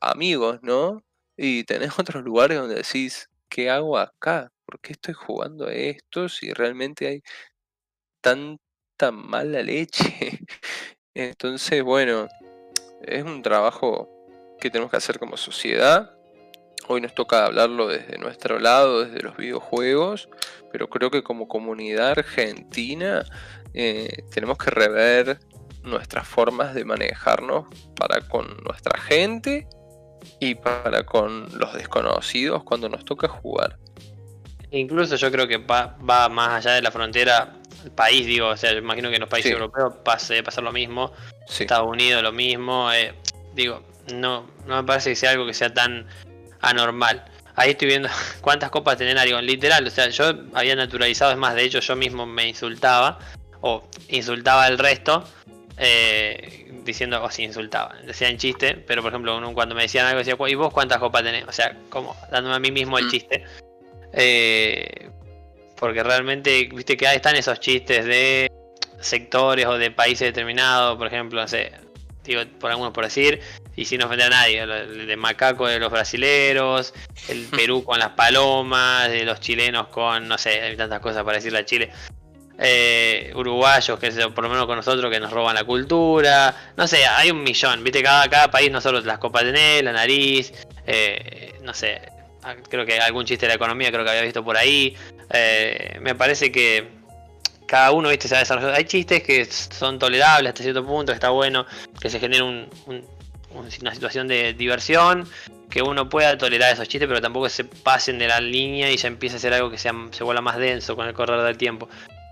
amigos, 0.00 0.60
¿no? 0.62 1.02
Y 1.36 1.64
tenés 1.64 1.98
otros 1.98 2.24
lugares 2.24 2.58
donde 2.58 2.76
decís, 2.76 3.28
¿qué 3.48 3.70
hago 3.70 3.98
acá? 3.98 4.52
¿Por 4.66 4.80
qué 4.80 4.92
estoy 4.92 5.14
jugando 5.14 5.66
a 5.66 5.72
esto 5.74 6.28
si 6.28 6.52
realmente 6.52 7.06
hay 7.08 7.22
tanta 8.20 9.12
mala 9.12 9.62
leche? 9.62 10.40
Entonces, 11.14 11.82
bueno, 11.82 12.28
es 13.02 13.24
un 13.24 13.42
trabajo 13.42 14.08
que 14.62 14.70
tenemos 14.70 14.92
que 14.92 14.96
hacer 14.96 15.18
como 15.18 15.36
sociedad. 15.36 16.12
Hoy 16.86 17.00
nos 17.00 17.14
toca 17.14 17.46
hablarlo 17.46 17.88
desde 17.88 18.16
nuestro 18.18 18.60
lado, 18.60 19.04
desde 19.04 19.20
los 19.20 19.36
videojuegos, 19.36 20.28
pero 20.70 20.88
creo 20.88 21.10
que 21.10 21.24
como 21.24 21.48
comunidad 21.48 22.10
argentina 22.10 23.24
eh, 23.74 24.24
tenemos 24.32 24.58
que 24.58 24.70
rever 24.70 25.40
nuestras 25.82 26.28
formas 26.28 26.74
de 26.74 26.84
manejarnos 26.84 27.66
para 27.96 28.20
con 28.20 28.56
nuestra 28.64 29.00
gente 29.00 29.66
y 30.38 30.54
para 30.54 31.04
con 31.04 31.48
los 31.58 31.74
desconocidos 31.74 32.62
cuando 32.62 32.88
nos 32.88 33.04
toca 33.04 33.26
jugar. 33.26 33.78
Incluso 34.70 35.16
yo 35.16 35.32
creo 35.32 35.48
que 35.48 35.56
va, 35.56 35.96
más 36.28 36.64
allá 36.64 36.74
de 36.76 36.82
la 36.82 36.92
frontera, 36.92 37.54
el 37.84 37.90
país, 37.90 38.26
digo, 38.26 38.46
o 38.46 38.56
sea, 38.56 38.70
yo 38.72 38.78
imagino 38.78 39.08
que 39.08 39.16
en 39.16 39.22
los 39.22 39.28
países 39.28 39.50
europeos 39.50 39.94
pase 40.04 40.40
pasar 40.44 40.62
lo 40.62 40.72
mismo, 40.72 41.12
Estados 41.48 41.88
Unidos 41.88 42.22
lo 42.22 42.32
mismo, 42.32 42.92
eh, 42.92 43.12
digo, 43.54 43.82
no, 44.12 44.46
no 44.66 44.76
me 44.76 44.84
parece 44.84 45.10
que 45.10 45.16
sea 45.16 45.30
algo 45.30 45.46
que 45.46 45.54
sea 45.54 45.72
tan 45.72 46.06
anormal. 46.60 47.24
Ahí 47.54 47.70
estoy 47.70 47.88
viendo 47.88 48.08
cuántas 48.40 48.70
copas 48.70 48.96
tenés 48.98 49.16
Arigon, 49.16 49.44
literal, 49.44 49.86
o 49.86 49.90
sea, 49.90 50.08
yo 50.08 50.32
había 50.54 50.74
naturalizado, 50.76 51.32
es 51.32 51.38
más, 51.38 51.54
de 51.54 51.64
hecho 51.64 51.80
yo 51.80 51.96
mismo 51.96 52.26
me 52.26 52.48
insultaba, 52.48 53.18
o 53.60 53.88
insultaba 54.08 54.64
al 54.64 54.78
resto, 54.78 55.24
eh, 55.76 56.70
diciendo, 56.84 57.22
o 57.22 57.30
si 57.30 57.44
insultaba, 57.44 57.94
decía 58.06 58.28
en 58.28 58.38
chiste, 58.38 58.74
pero 58.86 59.02
por 59.02 59.12
ejemplo, 59.12 59.38
cuando 59.54 59.74
me 59.74 59.82
decían 59.82 60.06
algo 60.06 60.18
decía, 60.18 60.36
¿y 60.48 60.54
vos 60.54 60.72
cuántas 60.72 60.98
copas 60.98 61.22
tenés? 61.22 61.44
O 61.46 61.52
sea, 61.52 61.76
como 61.88 62.16
dándome 62.30 62.56
a 62.56 62.58
mí 62.58 62.70
mismo 62.70 62.98
el 62.98 63.06
mm. 63.06 63.10
chiste. 63.10 63.44
Eh, 64.12 65.10
porque 65.78 66.02
realmente, 66.02 66.68
viste 66.72 66.96
que 66.96 67.06
ahí 67.06 67.16
están 67.16 67.34
esos 67.36 67.58
chistes 67.60 68.04
de 68.04 68.50
sectores 69.00 69.66
o 69.66 69.78
de 69.78 69.90
países 69.90 70.28
determinados, 70.28 70.96
por 70.96 71.06
ejemplo, 71.06 71.40
no 71.40 71.48
sé, 71.48 71.72
digo, 72.24 72.42
por 72.58 72.70
algunos 72.70 72.92
por 72.92 73.04
decir, 73.04 73.40
y 73.76 73.84
sin 73.84 74.02
ofender 74.02 74.26
a 74.26 74.30
nadie, 74.30 74.60
el 74.60 75.06
de 75.06 75.16
macaco 75.16 75.66
de 75.66 75.78
los 75.78 75.90
brasileros, 75.90 76.94
el 77.28 77.46
Perú 77.50 77.84
con 77.84 77.98
las 77.98 78.10
palomas, 78.10 79.08
de 79.10 79.24
los 79.24 79.40
chilenos 79.40 79.88
con, 79.88 80.28
no 80.28 80.38
sé, 80.38 80.62
hay 80.62 80.76
tantas 80.76 81.00
cosas 81.00 81.24
para 81.24 81.38
decirle 81.38 81.58
a 81.58 81.64
Chile. 81.64 81.90
Eh, 82.58 83.32
uruguayos, 83.34 83.98
que 83.98 84.10
por 84.28 84.44
lo 84.44 84.50
menos 84.50 84.66
con 84.66 84.76
nosotros, 84.76 85.10
que 85.10 85.18
nos 85.18 85.32
roban 85.32 85.54
la 85.54 85.64
cultura. 85.64 86.72
No 86.76 86.86
sé, 86.86 87.04
hay 87.06 87.30
un 87.30 87.42
millón, 87.42 87.82
viste, 87.82 88.02
cada, 88.02 88.28
cada 88.28 88.50
país, 88.50 88.70
nosotros 88.70 89.04
las 89.04 89.18
copas 89.18 89.44
de 89.44 89.52
Nel, 89.52 89.84
la 89.86 89.92
nariz, 89.92 90.52
eh, 90.86 91.58
no 91.62 91.74
sé, 91.74 92.02
creo 92.68 92.84
que 92.84 92.98
algún 93.00 93.24
chiste 93.24 93.46
de 93.46 93.50
la 93.50 93.54
economía 93.54 93.90
creo 93.90 94.04
que 94.04 94.10
había 94.10 94.22
visto 94.22 94.44
por 94.44 94.56
ahí. 94.56 94.96
Eh, 95.30 95.98
me 96.00 96.14
parece 96.14 96.52
que 96.52 97.01
cada 97.72 97.90
uno, 97.90 98.10
viste, 98.10 98.28
se 98.28 98.34
va 98.34 98.40
desarrollando. 98.40 98.76
Hay 98.76 98.84
chistes 98.84 99.22
que 99.22 99.46
son 99.46 99.98
tolerables 99.98 100.50
hasta 100.50 100.62
cierto 100.62 100.84
punto, 100.84 101.10
está 101.10 101.30
bueno 101.30 101.64
que 101.98 102.10
se 102.10 102.20
genere 102.20 102.68
una 103.50 103.94
situación 103.94 104.28
de 104.28 104.52
diversión, 104.52 105.26
que 105.70 105.80
uno 105.80 106.06
pueda 106.06 106.36
tolerar 106.36 106.74
esos 106.74 106.86
chistes, 106.86 107.08
pero 107.08 107.22
tampoco 107.22 107.48
se 107.48 107.64
pasen 107.64 108.18
de 108.18 108.28
la 108.28 108.40
línea 108.40 108.92
y 108.92 108.98
ya 108.98 109.08
empiece 109.08 109.36
a 109.36 109.38
ser 109.38 109.54
algo 109.54 109.70
que 109.70 109.78
se 109.78 109.90
vuelva 110.22 110.42
más 110.42 110.58
denso 110.58 110.94
con 110.96 111.08
el 111.08 111.14
correr 111.14 111.40
del 111.40 111.56
tiempo. 111.56 111.88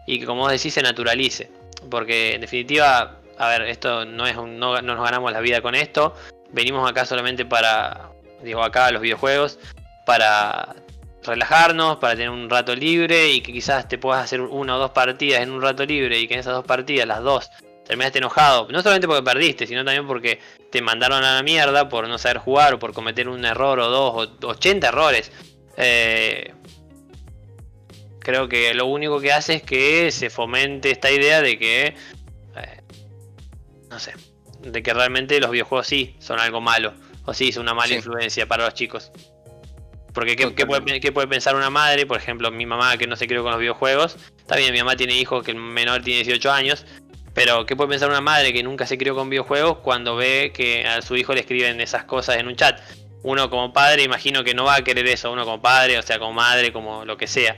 Y 0.06 0.20
que 0.20 0.26
como 0.26 0.42
vos 0.42 0.52
decís, 0.52 0.74
se 0.74 0.82
naturalice. 0.82 1.50
Porque 1.90 2.34
en 2.34 2.42
definitiva, 2.42 3.16
a 3.38 3.48
ver, 3.48 3.62
esto 3.62 4.04
no 4.04 4.26
es 4.26 4.36
un, 4.36 4.58
no, 4.58 4.82
no 4.82 4.94
nos 4.94 5.02
ganamos 5.02 5.32
la 5.32 5.40
vida 5.40 5.62
con 5.62 5.74
esto. 5.74 6.14
Venimos 6.52 6.86
acá 6.86 7.06
solamente 7.06 7.46
para, 7.46 8.10
digo 8.42 8.62
acá, 8.62 8.90
los 8.90 9.00
videojuegos, 9.00 9.58
para 10.04 10.74
relajarnos, 11.22 11.98
para 11.98 12.14
tener 12.14 12.30
un 12.30 12.48
rato 12.48 12.74
libre 12.74 13.28
y 13.28 13.40
que 13.40 13.52
quizás 13.52 13.88
te 13.88 13.98
puedas 13.98 14.24
hacer 14.24 14.40
una 14.40 14.76
o 14.76 14.78
dos 14.78 14.90
partidas 14.90 15.42
en 15.42 15.50
un 15.50 15.60
rato 15.60 15.84
libre 15.84 16.18
y 16.18 16.26
que 16.26 16.34
en 16.34 16.40
esas 16.40 16.54
dos 16.54 16.64
partidas, 16.64 17.06
las 17.06 17.22
dos, 17.22 17.50
terminaste 17.86 18.18
enojado. 18.18 18.68
No 18.70 18.82
solamente 18.82 19.06
porque 19.06 19.22
perdiste, 19.22 19.66
sino 19.66 19.84
también 19.84 20.06
porque 20.06 20.40
te 20.70 20.80
mandaron 20.80 21.24
a 21.24 21.34
la 21.34 21.42
mierda 21.42 21.88
por 21.88 22.08
no 22.08 22.18
saber 22.18 22.38
jugar 22.38 22.74
o 22.74 22.78
por 22.78 22.92
cometer 22.92 23.28
un 23.28 23.44
error 23.44 23.80
o 23.80 23.88
dos 23.88 24.28
o 24.42 24.46
80 24.46 24.88
errores. 24.88 25.32
Eh, 25.76 26.52
creo 28.20 28.48
que 28.48 28.72
lo 28.74 28.86
único 28.86 29.20
que 29.20 29.32
hace 29.32 29.54
es 29.54 29.62
que 29.62 30.10
se 30.12 30.30
fomente 30.30 30.90
esta 30.90 31.10
idea 31.10 31.42
de 31.42 31.58
que, 31.58 31.86
eh, 31.86 32.82
no 33.88 33.98
sé, 33.98 34.14
de 34.60 34.82
que 34.82 34.94
realmente 34.94 35.40
los 35.40 35.50
videojuegos 35.50 35.86
sí 35.86 36.16
son 36.18 36.38
algo 36.38 36.60
malo 36.60 36.94
o 37.24 37.34
sí 37.34 37.52
son 37.52 37.62
una 37.64 37.74
mala 37.74 37.94
influencia 37.94 38.46
para 38.46 38.64
los 38.64 38.74
chicos. 38.74 39.10
Porque 40.12 40.36
¿qué, 40.36 40.66
puede, 40.66 41.28
pensar 41.28 41.54
una 41.54 41.70
madre? 41.70 42.06
Por 42.06 42.16
ejemplo, 42.16 42.50
mi 42.50 42.66
mamá 42.66 42.96
que 42.96 43.06
no 43.06 43.16
se 43.16 43.26
crió 43.26 43.42
con 43.42 43.52
los 43.52 43.60
videojuegos. 43.60 44.16
Está 44.38 44.56
bien, 44.56 44.72
mi 44.72 44.78
mamá 44.78 44.96
tiene 44.96 45.14
hijos 45.14 45.44
que 45.44 45.52
el 45.52 45.56
menor 45.56 46.02
tiene 46.02 46.24
18 46.24 46.50
años. 46.50 46.84
Pero 47.32 47.64
¿qué 47.64 47.76
puede 47.76 47.90
pensar 47.90 48.10
una 48.10 48.20
madre 48.20 48.52
que 48.52 48.62
nunca 48.62 48.86
se 48.86 48.98
crió 48.98 49.14
con 49.14 49.30
videojuegos 49.30 49.78
cuando 49.78 50.16
ve 50.16 50.52
que 50.52 50.84
a 50.84 51.00
su 51.00 51.16
hijo 51.16 51.32
le 51.32 51.40
escriben 51.40 51.80
esas 51.80 52.04
cosas 52.04 52.38
en 52.38 52.48
un 52.48 52.56
chat? 52.56 52.80
Uno 53.22 53.50
como 53.50 53.72
padre 53.72 54.02
imagino 54.02 54.42
que 54.42 54.54
no 54.54 54.64
va 54.64 54.76
a 54.76 54.82
querer 54.82 55.06
eso. 55.06 55.30
Uno 55.30 55.44
como 55.44 55.62
padre, 55.62 55.98
o 55.98 56.02
sea, 56.02 56.18
como 56.18 56.32
madre, 56.32 56.72
como 56.72 57.04
lo 57.04 57.16
que 57.16 57.28
sea. 57.28 57.56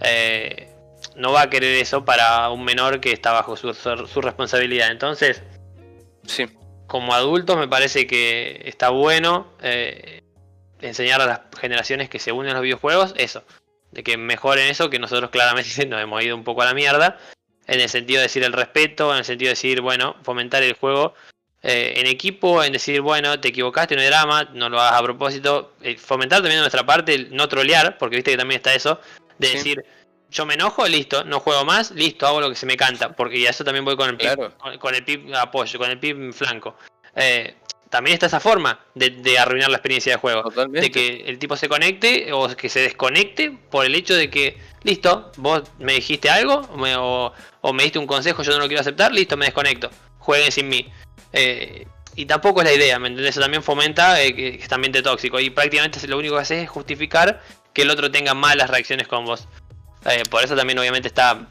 Eh, 0.00 0.68
no 1.14 1.32
va 1.32 1.42
a 1.42 1.50
querer 1.50 1.76
eso 1.76 2.04
para 2.04 2.50
un 2.50 2.64
menor 2.64 3.00
que 3.00 3.12
está 3.12 3.30
bajo 3.30 3.56
su, 3.56 3.72
su 3.72 4.20
responsabilidad. 4.20 4.90
Entonces, 4.90 5.44
sí. 6.26 6.46
como 6.88 7.14
adultos 7.14 7.56
me 7.56 7.68
parece 7.68 8.08
que 8.08 8.62
está 8.64 8.88
bueno. 8.88 9.52
Eh, 9.62 10.23
enseñar 10.88 11.20
a 11.20 11.26
las 11.26 11.40
generaciones 11.58 12.08
que 12.08 12.18
se 12.18 12.32
unen 12.32 12.52
a 12.52 12.54
los 12.54 12.62
videojuegos 12.62 13.14
eso, 13.16 13.44
de 13.92 14.02
que 14.02 14.16
mejoren 14.16 14.68
eso, 14.68 14.90
que 14.90 14.98
nosotros 14.98 15.30
claramente 15.30 15.86
nos 15.86 16.00
hemos 16.00 16.22
ido 16.22 16.36
un 16.36 16.44
poco 16.44 16.62
a 16.62 16.66
la 16.66 16.74
mierda, 16.74 17.18
en 17.66 17.80
el 17.80 17.88
sentido 17.88 18.18
de 18.18 18.24
decir 18.24 18.42
el 18.44 18.52
respeto, 18.52 19.12
en 19.12 19.18
el 19.18 19.24
sentido 19.24 19.48
de 19.48 19.54
decir, 19.54 19.80
bueno, 19.80 20.16
fomentar 20.22 20.62
el 20.62 20.74
juego 20.74 21.14
eh, 21.62 21.94
en 21.96 22.06
equipo, 22.06 22.62
en 22.62 22.72
decir, 22.74 23.00
bueno, 23.00 23.40
te 23.40 23.48
equivocaste, 23.48 23.94
no 23.94 24.02
hay 24.02 24.08
drama, 24.08 24.50
no 24.52 24.68
lo 24.68 24.78
hagas 24.78 25.00
a 25.00 25.02
propósito, 25.02 25.72
eh, 25.80 25.96
fomentar 25.96 26.40
también 26.40 26.56
de 26.56 26.60
nuestra 26.60 26.84
parte, 26.84 27.28
no 27.30 27.48
trolear, 27.48 27.96
porque 27.96 28.16
viste 28.16 28.32
que 28.32 28.36
también 28.36 28.58
está 28.58 28.74
eso, 28.74 29.00
de 29.38 29.48
decir, 29.48 29.84
yo 30.30 30.44
me 30.44 30.54
enojo, 30.54 30.86
listo, 30.86 31.24
no 31.24 31.40
juego 31.40 31.64
más, 31.64 31.90
listo, 31.92 32.26
hago 32.26 32.40
lo 32.42 32.50
que 32.50 32.56
se 32.56 32.66
me 32.66 32.76
canta, 32.76 33.16
porque 33.16 33.40
ya 33.40 33.50
eso 33.50 33.64
también 33.64 33.84
voy 33.84 33.96
con 33.96 34.10
el 34.10 34.16
pip, 34.16 34.30
con, 34.78 34.94
el 34.94 35.04
pip 35.04 35.34
apoyo, 35.34 35.78
con 35.78 35.90
el 35.90 35.98
pip 35.98 36.32
flanco. 36.32 36.76
Eh, 37.16 37.54
también 37.94 38.14
está 38.14 38.26
esa 38.26 38.40
forma 38.40 38.80
de, 38.96 39.38
arruinar 39.38 39.70
la 39.70 39.76
experiencia 39.76 40.14
de 40.14 40.18
juego. 40.18 40.50
De 40.68 40.90
que 40.90 41.26
el 41.28 41.38
tipo 41.38 41.56
se 41.56 41.68
conecte 41.68 42.32
o 42.32 42.48
que 42.56 42.68
se 42.68 42.80
desconecte 42.80 43.56
por 43.70 43.86
el 43.86 43.94
hecho 43.94 44.16
de 44.16 44.28
que, 44.30 44.58
listo, 44.82 45.30
vos 45.36 45.62
me 45.78 45.92
dijiste 45.92 46.28
algo 46.28 46.68
o, 47.62 47.72
me 47.72 47.84
diste 47.84 48.00
un 48.00 48.08
consejo, 48.08 48.42
yo 48.42 48.50
no 48.50 48.58
lo 48.58 48.66
quiero 48.66 48.80
aceptar, 48.80 49.12
listo, 49.12 49.36
me 49.36 49.44
desconecto. 49.44 49.90
Jueguen 50.18 50.50
sin 50.50 50.68
mí. 50.68 50.90
Eh, 51.32 51.86
y 52.16 52.26
tampoco 52.26 52.62
es 52.62 52.66
la 52.66 52.72
idea, 52.72 52.98
¿me 52.98 53.06
entendés? 53.06 53.30
Eso 53.30 53.40
también 53.40 53.62
fomenta 53.62 54.20
eh, 54.20 54.34
que, 54.34 54.56
es 54.56 54.72
ambiente 54.72 55.00
tóxico. 55.00 55.38
Y 55.38 55.50
prácticamente 55.50 56.04
lo 56.08 56.18
único 56.18 56.34
que 56.34 56.42
hace 56.42 56.62
es 56.62 56.68
justificar 56.68 57.44
que 57.72 57.82
el 57.82 57.90
otro 57.90 58.10
tenga 58.10 58.34
malas 58.34 58.70
reacciones 58.70 59.06
con 59.06 59.24
vos. 59.24 59.46
Eh, 60.06 60.24
por 60.28 60.42
eso 60.42 60.56
también 60.56 60.80
obviamente 60.80 61.06
está 61.06 61.46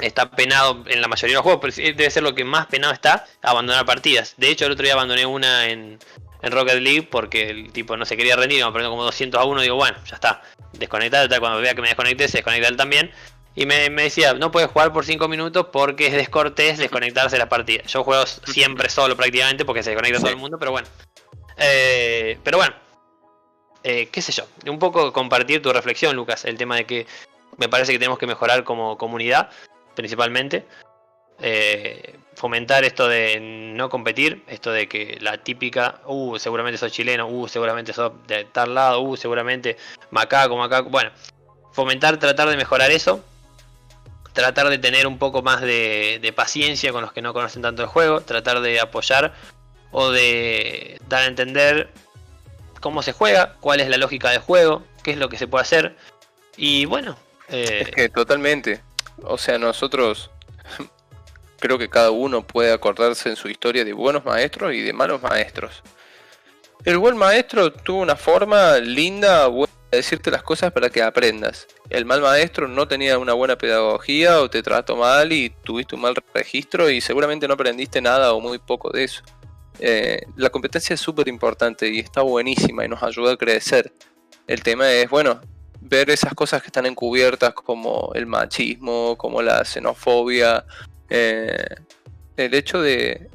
está 0.00 0.30
penado 0.30 0.84
en 0.86 1.00
la 1.00 1.08
mayoría 1.08 1.32
de 1.32 1.36
los 1.36 1.42
juegos, 1.42 1.60
pero 1.60 1.96
debe 1.96 2.10
ser 2.10 2.22
lo 2.22 2.34
que 2.34 2.44
más 2.44 2.66
penado 2.66 2.92
está, 2.92 3.26
abandonar 3.42 3.86
partidas. 3.86 4.34
De 4.36 4.48
hecho, 4.48 4.66
el 4.66 4.72
otro 4.72 4.84
día 4.84 4.94
abandoné 4.94 5.26
una 5.26 5.68
en, 5.68 5.98
en 6.42 6.52
Rocket 6.52 6.80
League 6.80 7.08
porque 7.10 7.50
el 7.50 7.72
tipo 7.72 7.96
no 7.96 8.04
se 8.04 8.16
quería 8.16 8.36
rendir, 8.36 8.64
me 8.64 8.72
perdió 8.72 8.90
como 8.90 9.04
200 9.04 9.40
a 9.40 9.44
1, 9.44 9.60
digo, 9.62 9.76
bueno, 9.76 9.96
ya 10.06 10.16
está, 10.16 10.42
desconectado, 10.72 11.28
cuando 11.40 11.60
vea 11.60 11.74
que 11.74 11.82
me 11.82 11.88
desconecté, 11.88 12.28
se 12.28 12.38
desconecta 12.38 12.68
él 12.68 12.76
también. 12.76 13.10
Y 13.54 13.64
me, 13.64 13.88
decía, 13.88 14.34
no 14.34 14.50
puedes 14.50 14.70
jugar 14.70 14.92
por 14.92 15.06
5 15.06 15.28
minutos 15.28 15.68
porque 15.72 16.08
es 16.08 16.12
descortés 16.12 16.76
desconectarse 16.76 17.36
de 17.36 17.40
las 17.40 17.48
partidas. 17.48 17.90
Yo 17.90 18.04
juego 18.04 18.26
siempre 18.26 18.90
solo 18.90 19.16
prácticamente 19.16 19.64
porque 19.64 19.82
se 19.82 19.90
desconecta 19.90 20.20
todo 20.20 20.30
el 20.30 20.36
mundo, 20.36 20.58
pero 20.58 20.72
bueno. 20.72 20.86
Eh, 21.56 22.38
pero 22.44 22.58
bueno, 22.58 22.74
eh, 23.82 24.10
qué 24.12 24.20
sé 24.20 24.32
yo, 24.32 24.46
un 24.66 24.78
poco 24.78 25.10
compartir 25.10 25.62
tu 25.62 25.72
reflexión, 25.72 26.14
Lucas, 26.14 26.44
el 26.44 26.58
tema 26.58 26.76
de 26.76 26.84
que 26.84 27.06
me 27.56 27.70
parece 27.70 27.92
que 27.92 27.98
tenemos 27.98 28.18
que 28.18 28.26
mejorar 28.26 28.62
como 28.62 28.98
comunidad 28.98 29.48
principalmente. 29.96 30.64
Eh, 31.40 32.16
fomentar 32.36 32.84
esto 32.84 33.08
de 33.08 33.40
no 33.40 33.88
competir, 33.88 34.44
esto 34.46 34.70
de 34.70 34.88
que 34.88 35.18
la 35.20 35.38
típica, 35.38 36.00
uh, 36.06 36.38
seguramente 36.38 36.78
sos 36.78 36.92
chileno, 36.92 37.26
uh, 37.26 37.48
seguramente 37.48 37.92
sos 37.92 38.12
de 38.26 38.44
tal 38.44 38.74
lado, 38.74 39.00
uh, 39.00 39.16
seguramente 39.16 39.76
macaco, 40.10 40.56
macaco. 40.56 40.90
Bueno, 40.90 41.10
fomentar, 41.72 42.18
tratar 42.18 42.48
de 42.48 42.56
mejorar 42.56 42.90
eso, 42.90 43.24
tratar 44.32 44.68
de 44.68 44.78
tener 44.78 45.06
un 45.06 45.18
poco 45.18 45.42
más 45.42 45.62
de, 45.62 46.32
paciencia 46.36 46.92
con 46.92 47.02
los 47.02 47.12
que 47.12 47.22
no 47.22 47.32
conocen 47.32 47.62
tanto 47.62 47.82
el 47.82 47.88
juego, 47.88 48.20
tratar 48.20 48.60
de 48.60 48.80
apoyar 48.80 49.34
o 49.90 50.10
de 50.10 51.00
dar 51.08 51.22
a 51.22 51.26
entender 51.26 51.90
cómo 52.80 53.02
se 53.02 53.12
juega, 53.12 53.56
cuál 53.60 53.80
es 53.80 53.88
la 53.88 53.96
lógica 53.96 54.30
del 54.30 54.40
juego, 54.40 54.84
qué 55.02 55.12
es 55.12 55.16
lo 55.16 55.30
que 55.30 55.38
se 55.38 55.48
puede 55.48 55.62
hacer. 55.62 55.96
Y 56.56 56.84
bueno. 56.84 57.16
Eh, 57.48 57.84
es 57.86 57.90
que 57.90 58.08
totalmente. 58.10 58.82
O 59.22 59.38
sea, 59.38 59.58
nosotros 59.58 60.30
creo 61.58 61.78
que 61.78 61.88
cada 61.88 62.10
uno 62.10 62.46
puede 62.46 62.72
acordarse 62.72 63.28
en 63.28 63.36
su 63.36 63.48
historia 63.48 63.84
de 63.84 63.92
buenos 63.92 64.24
maestros 64.24 64.74
y 64.74 64.82
de 64.82 64.92
malos 64.92 65.22
maestros. 65.22 65.82
El 66.84 66.98
buen 66.98 67.16
maestro 67.16 67.72
tuvo 67.72 68.00
una 68.00 68.16
forma 68.16 68.78
linda, 68.78 69.48
de 69.48 69.66
decirte 69.90 70.30
las 70.30 70.42
cosas 70.42 70.72
para 70.72 70.90
que 70.90 71.02
aprendas. 71.02 71.66
El 71.90 72.04
mal 72.04 72.20
maestro 72.20 72.68
no 72.68 72.86
tenía 72.86 73.18
una 73.18 73.32
buena 73.32 73.56
pedagogía 73.58 74.40
o 74.40 74.50
te 74.50 74.62
trató 74.62 74.96
mal 74.96 75.32
y 75.32 75.50
tuviste 75.64 75.96
un 75.96 76.02
mal 76.02 76.14
registro 76.34 76.90
y 76.90 77.00
seguramente 77.00 77.48
no 77.48 77.54
aprendiste 77.54 78.00
nada 78.00 78.32
o 78.32 78.40
muy 78.40 78.58
poco 78.58 78.90
de 78.90 79.04
eso. 79.04 79.22
Eh, 79.78 80.20
la 80.36 80.50
competencia 80.50 80.94
es 80.94 81.00
súper 81.00 81.28
importante 81.28 81.88
y 81.88 81.98
está 81.98 82.22
buenísima 82.22 82.84
y 82.84 82.88
nos 82.88 83.02
ayuda 83.02 83.32
a 83.32 83.36
crecer. 83.36 83.92
El 84.46 84.62
tema 84.62 84.90
es, 84.92 85.10
bueno, 85.10 85.40
ver 85.88 86.10
esas 86.10 86.34
cosas 86.34 86.62
que 86.62 86.68
están 86.68 86.86
encubiertas 86.86 87.54
como 87.54 88.10
el 88.14 88.26
machismo, 88.26 89.16
como 89.16 89.42
la 89.42 89.64
xenofobia, 89.64 90.64
eh, 91.08 91.66
el 92.36 92.54
hecho 92.54 92.80
de 92.80 93.28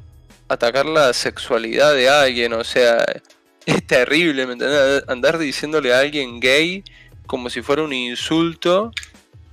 atacar 0.48 0.86
la 0.86 1.12
sexualidad 1.12 1.94
de 1.94 2.08
alguien, 2.08 2.52
o 2.52 2.64
sea, 2.64 3.04
es 3.66 3.86
terrible, 3.86 4.46
¿me 4.46 4.52
entiendes? 4.54 5.04
Andar 5.08 5.38
diciéndole 5.38 5.94
a 5.94 6.00
alguien 6.00 6.40
gay 6.40 6.84
como 7.26 7.48
si 7.48 7.62
fuera 7.62 7.82
un 7.82 7.92
insulto, 7.92 8.92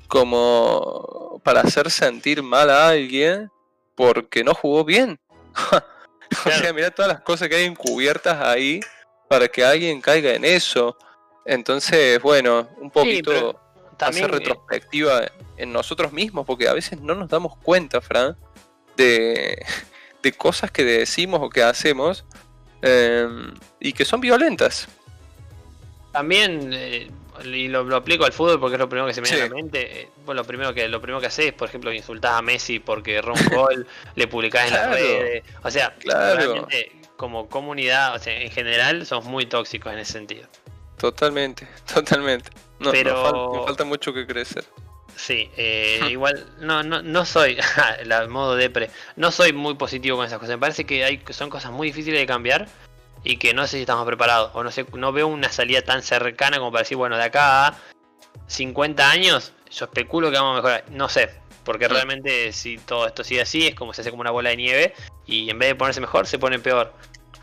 como 0.08 1.40
para 1.44 1.62
hacer 1.62 1.90
sentir 1.90 2.44
mal 2.44 2.70
a 2.70 2.90
alguien 2.90 3.50
porque 3.96 4.44
no 4.44 4.54
jugó 4.54 4.84
bien. 4.84 5.20
o 6.46 6.50
sea, 6.50 6.74
mira 6.74 6.92
todas 6.92 7.12
las 7.12 7.22
cosas 7.22 7.48
que 7.48 7.56
hay 7.56 7.66
encubiertas 7.66 8.42
ahí 8.42 8.82
para 9.30 9.48
que 9.48 9.64
alguien 9.64 10.02
caiga 10.02 10.34
en 10.34 10.44
eso. 10.44 10.98
Entonces, 11.46 12.22
bueno, 12.22 12.70
un 12.78 12.92
poquito 12.92 13.60
hacer 14.00 14.26
eh, 14.26 14.28
retrospectiva 14.28 15.32
en 15.58 15.74
nosotros 15.74 16.14
mismos, 16.14 16.46
porque 16.46 16.68
a 16.68 16.74
veces 16.74 17.02
no 17.02 17.16
nos 17.16 17.30
damos 17.30 17.58
cuenta, 17.58 18.02
Fran, 18.02 18.36
de, 18.98 19.66
cosas 20.38 20.72
que 20.72 20.84
decimos 20.84 21.40
o 21.42 21.50
que 21.50 21.64
hacemos 21.64 22.26
em, 22.82 23.54
y 23.80 23.94
que 23.94 24.06
son 24.06 24.22
violentas. 24.22 24.88
También, 26.12 26.72
eh, 26.74 27.10
y 27.44 27.68
lo, 27.68 27.96
aplico 27.96 28.26
al 28.26 28.34
fútbol 28.34 28.60
porque 28.60 28.76
es 28.76 28.80
lo 28.80 28.90
primero 28.90 29.08
que 29.08 29.14
se 29.14 29.22
me 29.22 29.30
viene 29.30 29.44
a 29.44 29.50
la 29.50 29.56
mente. 29.56 30.02
Eh, 30.02 30.10
lo 30.28 30.44
primero 30.44 30.74
que 30.74 30.88
lo 30.88 31.02
primero 31.02 31.22
que 31.22 31.28
haces, 31.28 31.54
por 31.54 31.70
ejemplo, 31.70 31.92
insultás 31.94 32.34
a 32.34 32.42
Messi 32.42 32.80
porque 32.80 33.22
ron 33.22 33.38
gol, 33.52 33.88
le 34.16 34.28
publicás 34.28 34.68
en 34.68 34.74
las 34.74 34.90
redes. 34.92 35.44
O 35.64 35.72
sea, 35.72 35.96
realmente 36.04 36.92
como 37.16 37.50
comunidad, 37.50 38.16
o 38.16 38.20
sea, 38.20 38.40
en 38.40 38.50
general, 38.50 39.06
somos 39.06 39.26
muy 39.26 39.46
tóxicos 39.46 39.92
en 39.92 40.00
ese 40.00 40.14
sentido. 40.14 40.48
Totalmente, 41.00 41.68
totalmente. 41.94 42.52
No, 42.80 42.92
Pero... 42.92 43.54
me 43.54 43.64
falta 43.66 43.84
mucho 43.86 44.14
que 44.14 44.28
crecer. 44.28 44.66
Sí, 45.16 45.50
eh, 45.58 46.00
igual 46.12 46.46
no, 46.60 46.84
no, 46.84 47.02
no 47.02 47.26
soy, 47.26 47.58
la 48.06 48.28
modo 48.28 48.56
depre, 48.56 48.90
no 49.16 49.32
soy 49.32 49.54
muy 49.54 49.76
positivo 49.76 50.18
con 50.18 50.26
esas 50.26 50.40
cosas. 50.40 50.56
Me 50.56 50.60
parece 50.60 50.86
que 50.86 51.04
hay, 51.04 51.22
son 51.32 51.50
cosas 51.50 51.72
muy 51.72 51.88
difíciles 51.88 52.20
de 52.20 52.26
cambiar 52.26 52.68
y 53.24 53.38
que 53.38 53.54
no 53.54 53.64
sé 53.68 53.78
si 53.78 53.82
estamos 53.82 54.06
preparados. 54.06 54.52
O 54.54 54.64
no 54.64 54.72
sé, 54.72 54.86
no 54.94 55.12
veo 55.12 55.28
una 55.28 55.50
salida 55.50 55.82
tan 55.82 56.04
cercana 56.04 56.58
como 56.58 56.72
para 56.72 56.84
decir, 56.84 56.96
bueno, 56.98 57.18
de 57.18 57.24
acá 57.24 57.68
a 57.68 57.78
50 58.48 59.10
años, 59.10 59.54
yo 59.72 59.86
especulo 59.86 60.32
que 60.32 60.38
vamos 60.38 60.54
a 60.54 60.56
mejorar. 60.58 60.86
No 60.92 61.10
sé, 61.10 61.30
Porque 61.66 61.88
Mm. 61.88 61.92
realmente 61.92 62.52
si 62.54 62.78
todo 62.78 63.06
esto 63.06 63.24
sigue 63.24 63.42
así, 63.42 63.68
es 63.68 63.76
como 63.76 63.94
se 63.94 64.02
hace 64.02 64.10
como 64.10 64.22
una 64.22 64.32
bola 64.32 64.50
de 64.52 64.58
nieve 64.58 64.94
y 65.28 65.50
en 65.52 65.60
vez 65.60 65.70
de 65.70 65.76
ponerse 65.76 66.02
mejor, 66.02 66.26
se 66.26 66.40
pone 66.40 66.58
peor. 66.60 66.94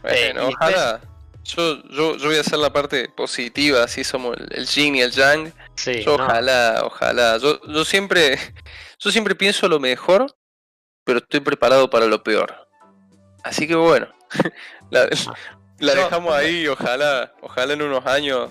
Eh, 0.04 0.32
Bueno, 0.32 0.46
después- 0.48 0.74
ojalá. 0.74 1.00
Yo, 1.49 1.82
yo, 1.90 2.16
yo 2.16 2.26
voy 2.28 2.36
a 2.36 2.40
hacer 2.40 2.59
la 2.59 2.72
parte 2.72 3.09
positiva, 3.09 3.82
así 3.84 4.03
somos 4.05 4.36
el, 4.36 4.49
el 4.53 4.66
yin 4.66 4.97
y 4.97 5.03
el 5.03 5.12
yang. 5.12 5.53
Sí, 5.76 6.03
Yo 6.03 6.16
no. 6.18 6.24
ojalá, 6.24 6.82
ojalá. 6.84 7.36
Yo, 7.38 7.61
yo 7.66 7.84
siempre, 7.84 8.38
yo 8.99 9.11
siempre 9.11 9.34
pienso 9.34 9.68
lo 9.68 9.78
mejor, 9.78 10.26
pero 11.05 11.18
estoy 11.20 11.40
preparado 11.40 11.88
para 11.90 12.07
lo 12.07 12.22
peor. 12.22 12.55
Así 13.44 13.68
que 13.68 13.74
bueno, 13.76 14.09
la, 14.90 15.09
la 15.78 15.94
Yo- 15.94 16.05
dejamos 16.05 16.34
ahí, 16.34 16.66
ojalá, 16.66 17.32
ojalá 17.42 17.72
en 17.74 17.82
unos 17.82 18.05
años 18.07 18.51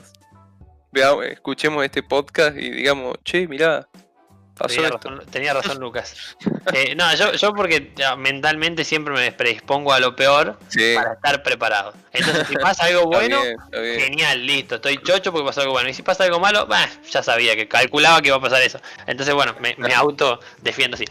veamos, 0.91 1.25
escuchemos 1.25 1.83
este 1.83 2.01
podcast 2.01 2.55
y 2.57 2.69
digamos, 2.71 3.15
che, 3.25 3.47
mirá, 3.47 3.89
pasó 4.57 4.75
Tenía 4.75 4.87
esto. 4.89 5.09
razón, 5.09 5.25
tenía 5.31 5.53
razón 5.53 5.79
Lucas. 5.79 6.35
Eh, 6.73 6.95
no, 6.95 7.13
yo, 7.15 7.33
yo 7.33 7.53
porque 7.53 7.91
ya, 7.95 8.15
mentalmente 8.15 8.83
siempre 8.83 9.13
me 9.13 9.31
predispongo 9.31 9.93
a 9.93 9.99
lo 9.99 10.15
peor 10.15 10.57
Sí, 10.69 10.93
para 10.95 11.13
estar 11.13 11.43
preparado. 11.43 11.93
Entonces, 12.13 12.47
si 12.47 12.55
pasa 12.55 12.85
algo 12.85 13.01
está 13.03 13.17
bueno, 13.17 13.41
bien, 13.41 13.55
está 13.65 13.79
bien. 13.81 13.99
genial, 13.99 14.45
listo, 14.45 14.75
estoy 14.75 14.97
chocho 15.03 15.31
porque 15.31 15.45
pasó 15.47 15.61
algo 15.61 15.73
bueno. 15.73 15.89
Y 15.89 15.93
si 15.93 16.01
pasa 16.01 16.23
algo 16.23 16.39
malo, 16.39 16.65
bah, 16.67 16.89
ya 17.09 17.21
sabía 17.21 17.55
que 17.55 17.67
calculaba 17.67 18.21
que 18.21 18.29
iba 18.29 18.37
a 18.37 18.41
pasar 18.41 18.61
eso. 18.61 18.79
Entonces, 19.07 19.35
bueno, 19.35 19.55
me, 19.59 19.75
me 19.77 19.93
auto 19.93 20.39
defiendo 20.61 20.95
así. 20.95 21.05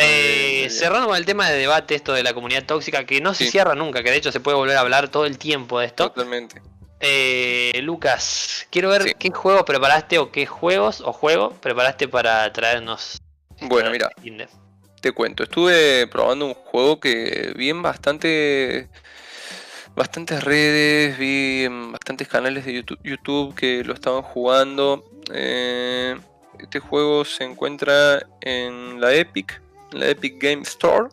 Eh, 0.00 0.58
bien. 0.60 0.70
cerrando 0.70 1.08
con 1.08 1.16
el 1.16 1.26
tema 1.26 1.50
de 1.50 1.58
debate, 1.58 1.96
esto 1.96 2.12
de 2.12 2.22
la 2.22 2.32
comunidad 2.32 2.64
tóxica, 2.64 3.04
que 3.04 3.20
no 3.20 3.34
se 3.34 3.46
Sí. 3.46 3.50
cierra 3.50 3.74
nunca, 3.74 4.02
que 4.04 4.10
de 4.12 4.16
hecho 4.16 4.30
se 4.30 4.38
puede 4.38 4.56
volver 4.56 4.76
a 4.76 4.80
hablar 4.80 5.08
todo 5.08 5.26
el 5.26 5.38
tiempo 5.38 5.80
de 5.80 5.86
esto. 5.86 6.10
Totalmente. 6.10 6.62
Eh, 7.00 7.80
Lucas, 7.82 8.66
quiero 8.70 8.88
ver 8.88 9.02
Sí. 9.02 9.12
qué 9.18 9.30
juegos 9.30 9.62
preparaste 9.64 10.18
o 10.18 10.32
qué 10.32 10.46
juegos 10.46 11.00
o 11.00 11.12
juego 11.12 11.50
preparaste 11.60 12.08
para 12.08 12.52
traernos. 12.52 13.18
Bueno, 13.60 13.90
mira, 13.90 14.10
te 15.00 15.12
cuento, 15.12 15.44
estuve 15.44 16.06
probando 16.08 16.46
un 16.46 16.54
juego 16.54 16.98
que 17.00 17.52
vi 17.56 17.70
en 17.70 17.82
bastante, 17.82 18.88
bastantes 19.94 20.42
redes, 20.42 21.16
vi 21.18 21.64
en 21.64 21.92
bastantes 21.92 22.26
canales 22.28 22.64
de 22.64 22.74
YouTube, 22.74 22.98
YouTube 23.04 23.54
que 23.54 23.84
lo 23.84 23.94
estaban 23.94 24.22
jugando. 24.22 25.04
Eh, 25.32 26.16
este 26.58 26.80
juego 26.80 27.24
se 27.24 27.44
encuentra 27.44 28.20
en 28.40 29.00
la 29.00 29.14
Epic, 29.14 29.60
en 29.92 30.00
la 30.00 30.08
Epic 30.08 30.42
Game 30.42 30.62
Store. 30.62 31.08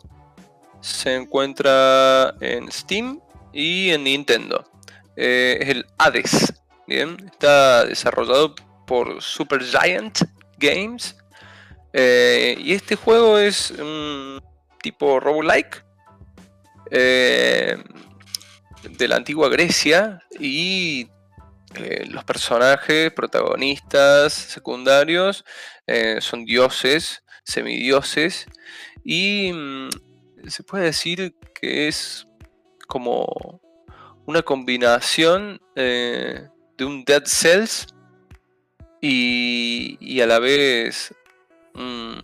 Se 0.82 1.16
encuentra 1.16 2.34
en 2.42 2.72
Steam 2.72 3.20
y 3.54 3.90
en 3.92 4.04
Nintendo. 4.04 4.68
Eh, 5.16 5.58
es 5.62 5.70
el 5.70 5.86
Hades. 5.98 6.54
Bien, 6.88 7.18
está 7.32 7.86
desarrollado 7.86 8.54
por 8.86 9.22
Supergiant 9.22 10.20
Games. 10.58 11.16
Eh, 11.94 12.58
y 12.60 12.74
este 12.74 12.96
juego 12.98 13.40
es 13.40 13.72
un 13.72 14.42
tipo 14.82 15.20
roguelike 15.20 15.86
eh, 16.92 17.78
de 18.90 19.08
la 19.08 19.16
antigua 19.16 19.48
Grecia 19.48 20.20
y 20.38 21.08
eh, 21.76 22.06
los 22.10 22.26
personajes 22.26 23.12
protagonistas 23.14 24.34
secundarios 24.34 25.46
son 26.20 26.46
dioses, 26.46 27.24
semidioses 27.44 28.46
y 29.04 29.52
mm, 29.54 29.90
se 30.48 30.64
puede 30.64 30.86
decir 30.86 31.34
que 31.54 31.88
es 31.88 32.28
como 32.88 33.62
una 34.26 34.42
combinación 34.42 35.62
eh, 35.76 36.48
de 36.78 36.86
un 36.86 37.04
Dead 37.06 37.24
Cells 37.26 37.88
y, 39.02 40.20
a 40.20 40.26
la 40.26 40.40
vez 40.40 41.14
un, 41.76 42.22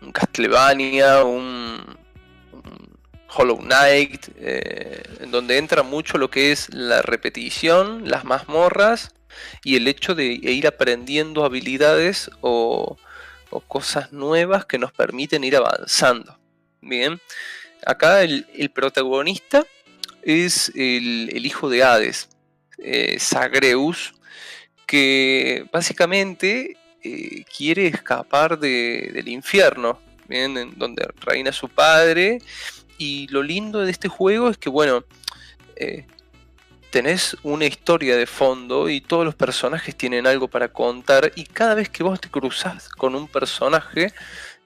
un 0.00 0.12
Castlevania, 0.12 1.24
un, 1.24 1.98
Hollow 3.34 3.58
Knight, 3.58 4.28
eh, 4.36 5.02
en 5.20 5.30
donde 5.30 5.58
entra 5.58 5.82
mucho 5.82 6.18
lo 6.18 6.30
que 6.30 6.52
es 6.52 6.72
la 6.72 7.02
repetición, 7.02 8.08
las 8.08 8.24
mazmorras 8.24 9.14
y 9.64 9.76
el 9.76 9.88
hecho 9.88 10.14
de 10.14 10.24
ir 10.24 10.66
aprendiendo 10.66 11.44
habilidades 11.44 12.30
o, 12.40 12.96
cosas 13.68 14.12
nuevas 14.12 14.64
que 14.64 14.78
nos 14.78 14.92
permiten 14.92 15.44
ir 15.44 15.56
avanzando. 15.56 16.38
Bien, 16.80 17.20
acá 17.84 18.22
el 18.22 18.70
protagonista 18.74 19.66
es 20.22 20.72
el, 20.74 21.44
hijo 21.44 21.68
de 21.68 21.82
Hades, 21.82 22.28
eh, 22.78 23.18
Zagreus, 23.18 24.14
que 24.86 25.66
básicamente 25.72 26.76
eh, 27.02 27.44
quiere 27.56 27.86
escapar 27.86 28.58
de- 28.58 29.10
del 29.12 29.28
infierno, 29.28 29.98
¿bien? 30.28 30.56
en 30.56 30.78
donde 30.78 31.06
reina 31.20 31.52
su 31.52 31.68
padre. 31.68 32.38
Y 32.98 33.26
lo 33.28 33.42
lindo 33.42 33.80
de 33.80 33.90
este 33.90 34.08
juego 34.08 34.48
es 34.48 34.58
que, 34.58 34.68
bueno, 34.68 35.04
eh, 35.76 36.06
tenés 36.90 37.36
una 37.42 37.64
historia 37.64 38.16
de 38.16 38.26
fondo 38.26 38.88
y 38.88 39.00
todos 39.00 39.24
los 39.24 39.34
personajes 39.34 39.96
tienen 39.96 40.26
algo 40.26 40.46
para 40.46 40.68
contar. 40.68 41.32
Y 41.34 41.44
cada 41.44 41.74
vez 41.74 41.88
que 41.88 42.02
vos 42.02 42.20
te 42.20 42.28
cruzas 42.28 42.88
con 42.90 43.14
un 43.14 43.26
personaje, 43.26 44.12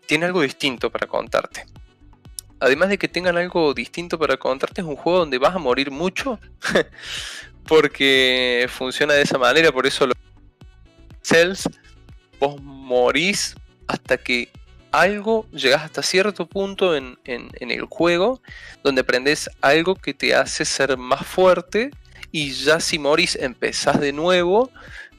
tiene 0.07 0.27
algo 0.27 0.43
distinto 0.43 0.91
para 0.91 1.07
contarte. 1.07 1.65
Además 2.61 2.89
de 2.89 2.99
que 2.99 3.09
tengan 3.09 3.37
algo 3.37 3.75
distinto 3.75 4.19
para 4.19 4.37
contarte, 4.37 4.81
es 4.81 4.87
un 4.87 4.97
juego 4.97 5.21
donde 5.21 5.39
vas 5.39 5.55
a 5.55 5.59
morir 5.59 5.91
mucho. 5.91 6.39
porque 7.69 8.67
funciona 8.71 9.15
de 9.15 9.23
esa 9.23 9.39
manera, 9.39 9.73
por 9.73 9.87
eso 9.87 10.07
los 10.07 10.17
cells 11.23 11.69
vos 12.39 12.61
morís 12.63 13.57
hasta 13.89 14.17
que 14.19 14.49
algo 14.93 15.47
llegas 15.51 15.83
hasta 15.83 16.03
cierto 16.03 16.47
punto 16.47 16.95
en, 16.97 17.19
en- 17.25 17.51
el 17.59 17.83
juego 17.87 18.41
donde 18.85 19.01
aprendes 19.01 19.51
algo 19.61 19.97
que 19.97 20.15
te 20.15 20.35
hace 20.35 20.65
ser 20.65 20.97
más 20.97 21.27
fuerte 21.27 21.91
y 22.31 22.53
ya 22.53 22.79
si 22.81 22.99
morís 22.99 23.37
empezás 23.37 24.01
de 24.01 24.13
nuevo 24.13 24.71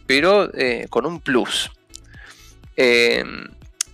pero 0.05 0.49
eh, 0.57 0.87
con 0.89 1.05
un 1.05 1.19
plus 1.19 1.69
Eh, 2.77 3.23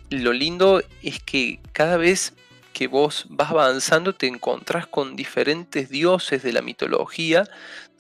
lo 0.10 0.32
lindo 0.34 0.82
es 1.02 1.20
que 1.24 1.60
cada 1.72 1.98
vez 1.98 2.34
que 2.74 2.88
vos 2.88 3.26
vas 3.30 3.52
avanzando 3.52 4.14
te 4.14 4.28
encontrás 4.28 4.88
con 4.88 5.16
diferentes 5.16 5.90
dioses 5.90 6.44
de 6.44 6.52
la 6.52 6.62
mitología 6.62 7.46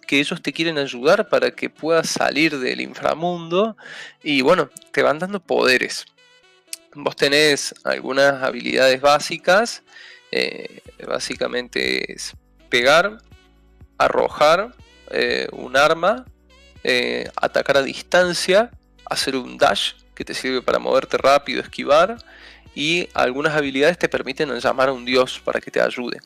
que 0.07 0.19
ellos 0.19 0.41
te 0.41 0.53
quieren 0.53 0.77
ayudar 0.77 1.29
para 1.29 1.51
que 1.51 1.69
puedas 1.69 2.09
salir 2.09 2.59
del 2.59 2.81
inframundo 2.81 3.77
y 4.21 4.41
bueno, 4.41 4.69
te 4.91 5.01
van 5.01 5.19
dando 5.19 5.39
poderes. 5.39 6.05
Vos 6.93 7.15
tenés 7.15 7.73
algunas 7.83 8.43
habilidades 8.43 9.01
básicas, 9.01 9.83
eh, 10.31 10.81
básicamente 11.07 12.13
es 12.13 12.33
pegar, 12.69 13.17
arrojar 13.97 14.75
eh, 15.09 15.47
un 15.51 15.77
arma, 15.77 16.25
eh, 16.83 17.29
atacar 17.35 17.77
a 17.77 17.83
distancia, 17.83 18.71
hacer 19.05 19.35
un 19.35 19.57
dash 19.57 19.93
que 20.13 20.25
te 20.25 20.33
sirve 20.33 20.61
para 20.61 20.79
moverte 20.79 21.17
rápido, 21.17 21.61
esquivar 21.61 22.17
y 22.75 23.07
algunas 23.13 23.55
habilidades 23.55 23.97
te 23.97 24.09
permiten 24.09 24.49
llamar 24.59 24.89
a 24.89 24.93
un 24.93 25.05
dios 25.05 25.39
para 25.43 25.61
que 25.61 25.71
te 25.71 25.81
ayude. 25.81 26.19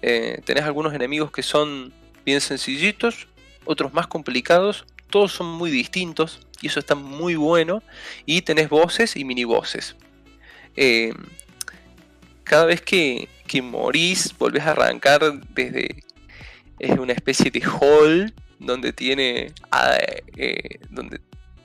Eh, 0.00 0.40
tenés 0.44 0.64
algunos 0.64 0.94
enemigos 0.94 1.30
que 1.30 1.42
son 1.42 1.92
bien 2.24 2.40
sencillitos, 2.40 3.28
otros 3.64 3.92
más 3.92 4.06
complicados, 4.06 4.84
todos 5.10 5.32
son 5.32 5.46
muy 5.46 5.70
distintos 5.70 6.40
y 6.60 6.68
eso 6.68 6.80
está 6.80 6.94
muy 6.94 7.34
bueno. 7.34 7.82
Y 8.26 8.42
tenés 8.42 8.68
voces 8.68 9.16
y 9.16 9.24
mini 9.24 9.44
voces. 9.44 9.96
Eh, 10.76 11.12
cada 12.44 12.64
vez 12.64 12.80
que, 12.80 13.28
que 13.46 13.62
morís, 13.62 14.34
volvés 14.38 14.64
a 14.64 14.70
arrancar 14.70 15.40
desde. 15.50 16.02
Es 16.78 16.98
una 16.98 17.12
especie 17.12 17.50
de 17.50 17.60
hall 17.60 18.32
donde 18.58 18.92
tiene. 18.92 19.52
ah, 19.70 19.96
eh, 20.36 20.80
donde 20.90 21.20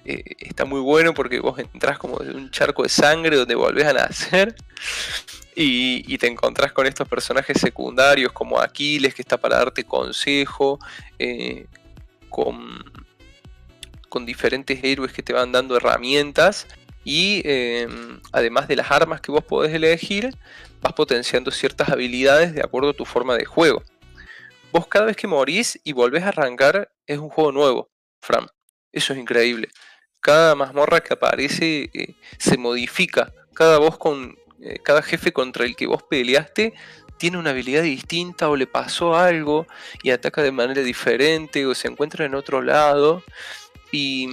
eh, 0.08 0.24
está 0.40 0.64
muy 0.64 0.80
bueno 0.80 1.14
porque 1.14 1.42
vos 1.42 1.60
entrás 1.60 1.98
como 1.98 2.20
de 2.20 2.32
un 2.32 2.50
charco 2.50 2.84
de 2.84 2.90
sangre 2.90 3.36
donde 3.36 3.56
volvés 3.56 3.86
a 3.86 3.94
nacer. 3.94 4.56
Y, 5.60 6.18
te 6.20 6.28
encontrás 6.28 6.72
con 6.72 6.86
estos 6.86 7.08
personajes 7.08 7.60
secundarios 7.60 8.32
como 8.32 8.60
Aquiles, 8.62 9.14
que 9.16 9.24
está 9.24 9.38
para 9.38 9.58
darte 9.58 9.84
consejo, 9.84 10.80
eh, 11.18 11.66
con, 12.30 12.84
con 14.08 14.26
diferentes 14.26 14.80
héroes 14.84 15.12
que 15.12 15.24
te 15.24 15.34
van 15.34 15.52
dando 15.52 15.76
herramientas. 15.76 16.68
Y 17.04 17.42
eh, 17.44 17.88
además 18.32 18.68
de 18.68 18.76
las 18.76 18.92
armas 18.92 19.20
que 19.20 19.32
vos 19.32 19.44
podés 19.44 19.74
elegir, 19.74 20.30
vas 20.82 20.94
potenciando 20.94 21.52
ciertas 21.52 21.90
habilidades 21.90 22.54
de 22.54 22.62
acuerdo 22.62 22.92
a 22.92 22.94
tu 22.94 23.06
forma 23.06 23.36
de 23.36 23.46
juego. 23.46 23.84
Vos 24.72 24.88
cada 24.88 25.06
vez 25.06 25.18
que 25.18 25.28
morís 25.28 25.80
y 25.84 25.94
volvés 25.94 26.24
a 26.24 26.30
arrancar, 26.30 26.92
es 27.08 27.18
un 27.18 27.30
juego 27.30 27.52
nuevo, 27.52 27.90
Fran. 28.22 28.48
Eso 28.92 29.14
es 29.14 29.20
increíble. 29.20 29.70
Cada 30.28 30.56
mazmorra 30.56 31.00
que 31.00 31.14
aparece 31.14 31.90
eh, 31.94 32.16
se 32.38 32.58
modifica. 32.58 33.32
Cada 33.54 33.78
voz 33.78 33.98
con, 33.98 34.38
eh, 34.62 34.78
cada 34.84 35.02
jefe 35.02 35.32
contra 35.32 35.64
el 35.64 35.78
que 35.78 35.88
vos 35.88 36.04
peleaste 36.04 36.74
tiene 37.18 37.38
una 37.38 37.52
habilidad 37.52 37.84
distinta 37.84 38.50
o 38.50 38.58
le 38.58 38.68
pasó 38.68 39.16
algo 39.16 39.68
y 40.04 40.12
ataca 40.12 40.44
de 40.44 40.52
manera 40.52 40.82
diferente 40.82 41.66
o 41.66 41.74
se 41.74 41.88
encuentra 41.88 42.26
en 42.26 42.36
otro 42.36 42.62
lado. 42.62 43.24
Y, 43.94 44.28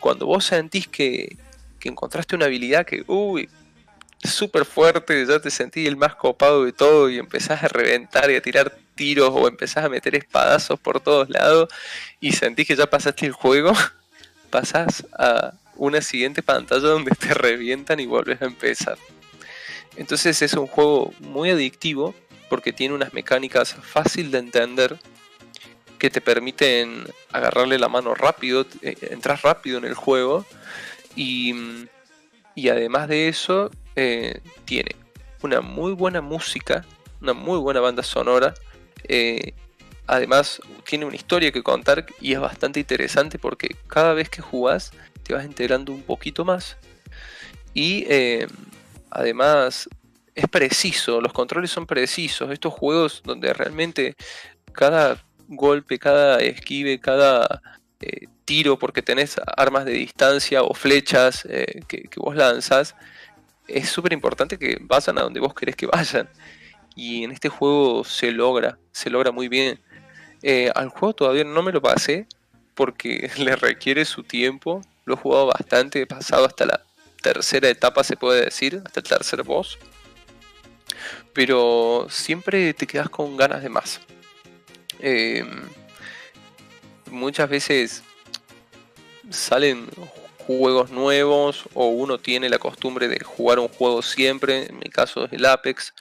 cuando 0.00 0.26
vos 0.26 0.44
sentís 0.44 0.86
que, 0.86 1.38
que 1.80 1.88
encontraste 1.88 2.36
una 2.36 2.44
habilidad 2.44 2.84
que, 2.84 3.04
uy, 3.06 3.48
súper 4.22 4.66
fuerte, 4.66 5.24
ya 5.24 5.40
te 5.40 5.50
sentí 5.50 5.86
el 5.86 5.96
más 5.96 6.14
copado 6.14 6.66
de 6.66 6.72
todo 6.72 7.08
y 7.08 7.16
empezás 7.16 7.62
a 7.64 7.68
reventar 7.68 8.30
y 8.30 8.36
a 8.36 8.42
tirar 8.42 8.76
tiros 8.94 9.30
o 9.32 9.48
empezás 9.48 9.86
a 9.86 9.88
meter 9.88 10.14
espadazos 10.14 10.78
por 10.78 11.00
todos 11.00 11.30
lados 11.30 11.70
y 12.20 12.32
sentís 12.32 12.66
que 12.66 12.76
ya 12.76 12.90
pasaste 12.90 13.24
el 13.24 13.32
juego, 13.32 13.72
pasás 14.50 15.06
a 15.12 15.52
una 15.76 16.00
siguiente 16.00 16.42
pantalla 16.42 16.88
donde 16.88 17.12
te 17.12 17.34
revientan 17.34 18.00
y 18.00 18.06
vuelves 18.06 18.42
a 18.42 18.46
empezar. 18.46 18.98
Entonces 19.96 20.42
es 20.42 20.54
un 20.54 20.66
juego 20.66 21.12
muy 21.20 21.50
adictivo 21.50 22.14
porque 22.48 22.72
tiene 22.72 22.94
unas 22.94 23.12
mecánicas 23.12 23.74
fácil 23.74 24.30
de 24.30 24.38
entender 24.38 24.98
que 25.98 26.10
te 26.10 26.20
permiten 26.20 27.04
agarrarle 27.32 27.78
la 27.78 27.88
mano 27.88 28.14
rápido, 28.14 28.64
eh, 28.82 28.96
entrar 29.10 29.40
rápido 29.42 29.78
en 29.78 29.84
el 29.84 29.94
juego 29.94 30.46
y, 31.16 31.54
además 32.70 33.08
de 33.08 33.28
eso 33.28 33.70
eh, 33.96 34.40
tiene 34.64 34.94
una 35.42 35.60
muy 35.60 35.92
buena 35.92 36.20
música, 36.20 36.84
una 37.20 37.32
muy 37.32 37.58
buena 37.58 37.80
banda 37.80 38.02
sonora. 38.02 38.54
Eh, 39.04 39.54
además 40.08 40.60
tiene 40.84 41.04
una 41.04 41.14
historia 41.14 41.52
que 41.52 41.62
contar 41.62 42.06
y 42.20 42.32
es 42.32 42.40
bastante 42.40 42.80
interesante 42.80 43.38
porque 43.38 43.76
cada 43.86 44.14
vez 44.14 44.28
que 44.28 44.42
jugás 44.42 44.90
te 45.22 45.34
vas 45.34 45.44
enterando 45.44 45.92
un 45.92 46.02
poquito 46.02 46.44
más. 46.44 46.76
Y 47.74 48.06
además 49.10 49.88
es 50.34 50.48
preciso, 50.48 51.20
los 51.20 51.32
controles 51.32 51.70
son 51.70 51.86
precisos. 51.86 52.50
Estos 52.50 52.72
juegos 52.72 53.22
donde 53.24 53.52
realmente 53.52 54.14
cada 54.72 55.22
golpe, 55.48 55.98
cada 55.98 56.38
esquive, 56.38 57.00
cada 57.00 57.60
eh, 58.00 58.28
tiro, 58.44 58.78
porque 58.78 59.02
tenés 59.02 59.36
armas 59.56 59.84
de 59.84 59.92
distancia 59.92 60.62
o 60.62 60.74
flechas 60.74 61.44
eh, 61.50 61.80
que, 61.88 62.08
vos 62.16 62.36
lanzas, 62.36 62.94
es 63.66 63.88
súper 63.88 64.12
importante 64.12 64.58
que 64.58 64.78
vayan 64.80 65.18
a 65.18 65.22
donde 65.22 65.40
vos 65.40 65.54
querés 65.54 65.74
que 65.74 65.86
vayan. 65.86 66.28
Y 66.94 67.24
en 67.24 67.32
este 67.32 67.48
juego 67.48 68.04
se 68.04 68.30
logra, 68.30 68.78
se 68.92 69.10
logra 69.10 69.32
muy 69.32 69.48
bien. 69.48 69.80
Eh, 70.42 70.70
al 70.74 70.88
juego 70.88 71.14
todavía 71.14 71.44
no 71.44 71.62
me 71.62 71.72
lo 71.72 71.82
pasé 71.82 72.26
porque 72.74 73.30
le 73.38 73.56
requiere 73.56 74.04
su 74.04 74.22
tiempo. 74.22 74.82
Lo 75.04 75.14
he 75.14 75.16
jugado 75.16 75.46
bastante, 75.46 76.02
he 76.02 76.06
pasado 76.06 76.46
hasta 76.46 76.66
la 76.66 76.84
tercera 77.22 77.68
etapa, 77.68 78.04
se 78.04 78.16
puede 78.16 78.44
decir, 78.44 78.82
hasta 78.84 79.00
el 79.00 79.06
tercer 79.06 79.42
boss. 79.42 79.78
Pero 81.32 82.06
siempre 82.10 82.72
te 82.74 82.86
quedas 82.86 83.08
con 83.08 83.36
ganas 83.36 83.62
de 83.62 83.68
más. 83.68 84.00
Em, 85.00 85.68
muchas 87.10 87.48
veces 87.48 88.02
salen 89.30 89.86
juegos 90.38 90.90
nuevos 90.90 91.64
o 91.74 91.88
uno 91.88 92.18
tiene 92.18 92.48
la 92.48 92.58
costumbre 92.58 93.06
de 93.08 93.20
jugar 93.20 93.58
un 93.58 93.68
juego 93.68 94.02
siempre, 94.02 94.66
en 94.66 94.78
mi 94.78 94.88
caso 94.88 95.26
es 95.26 95.32
el 95.32 95.44
Apex, 95.44 95.92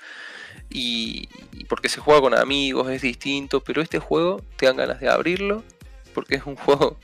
y, 0.70 1.30
porque 1.70 1.89
se 1.89 1.99
juega 1.99 2.22
con 2.22 2.38
amigos 2.38 2.89
es 2.89 3.01
distinto, 3.01 3.63
pero 3.63 3.82
este 3.82 3.99
juego 3.99 4.41
te 4.55 4.65
dan 4.65 4.78
ganas 4.78 4.99
de 4.99 5.09
abrirlo 5.09 5.63
porque 6.13 6.36
es 6.36 6.45
un 6.45 6.55
juego 6.57 6.97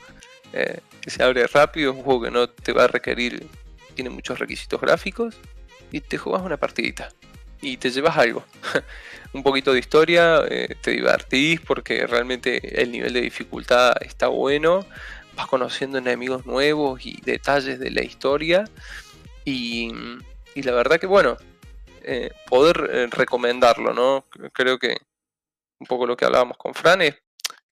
eh, 0.53 0.79
que 1.01 1.09
se 1.09 1.23
abre 1.23 1.47
rápido, 1.47 1.91
es 1.91 1.97
un 1.97 2.03
juego 2.03 2.23
que 2.23 2.31
no 2.31 2.49
te 2.49 2.73
va 2.73 2.85
a 2.85 2.87
requerir, 2.87 3.47
tiene 3.95 4.09
muchos 4.09 4.39
requisitos 4.39 4.79
gráficos 4.81 5.35
y 5.91 6.01
te 6.01 6.17
juegas 6.17 6.43
una 6.43 6.57
partidita 6.57 7.09
y 7.61 7.77
te 7.77 7.89
llevas 7.89 8.17
algo. 8.17 8.43
un 9.33 9.41
poquito 9.41 9.73
de 9.73 9.79
historia, 9.79 10.43
eh, 10.47 10.75
te 10.81 10.91
divertís 10.91 11.59
porque 11.61 12.05
realmente 12.05 12.81
el 12.81 12.91
nivel 12.91 13.13
de 13.13 13.21
dificultad 13.21 13.93
está 14.01 14.27
bueno, 14.27 14.85
vas 15.35 15.47
conociendo 15.47 15.97
enemigos 15.97 16.45
nuevos 16.45 17.03
y 17.05 17.19
detalles 17.21 17.79
de 17.79 17.89
la 17.89 18.03
historia 18.03 18.65
y, 19.43 19.91
la 20.55 20.71
verdad 20.71 20.99
que 20.99 21.07
bueno, 21.07 21.37
eh, 22.03 22.31
poder 22.47 22.89
eh, 22.91 23.07
recomendarlo, 23.09 23.93
¿no? 23.93 24.25
Creo 24.53 24.79
que 24.79 24.97
un 25.79 25.87
poco 25.87 26.05
lo 26.05 26.15
que 26.15 26.25
hablábamos 26.25 26.57
con 26.57 26.73
Fran 26.73 27.01
es 27.01 27.15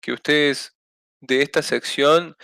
que 0.02 0.12
ustedes 0.12 0.76
de 1.20 1.42
esta 1.42 1.62
sección 1.62 2.36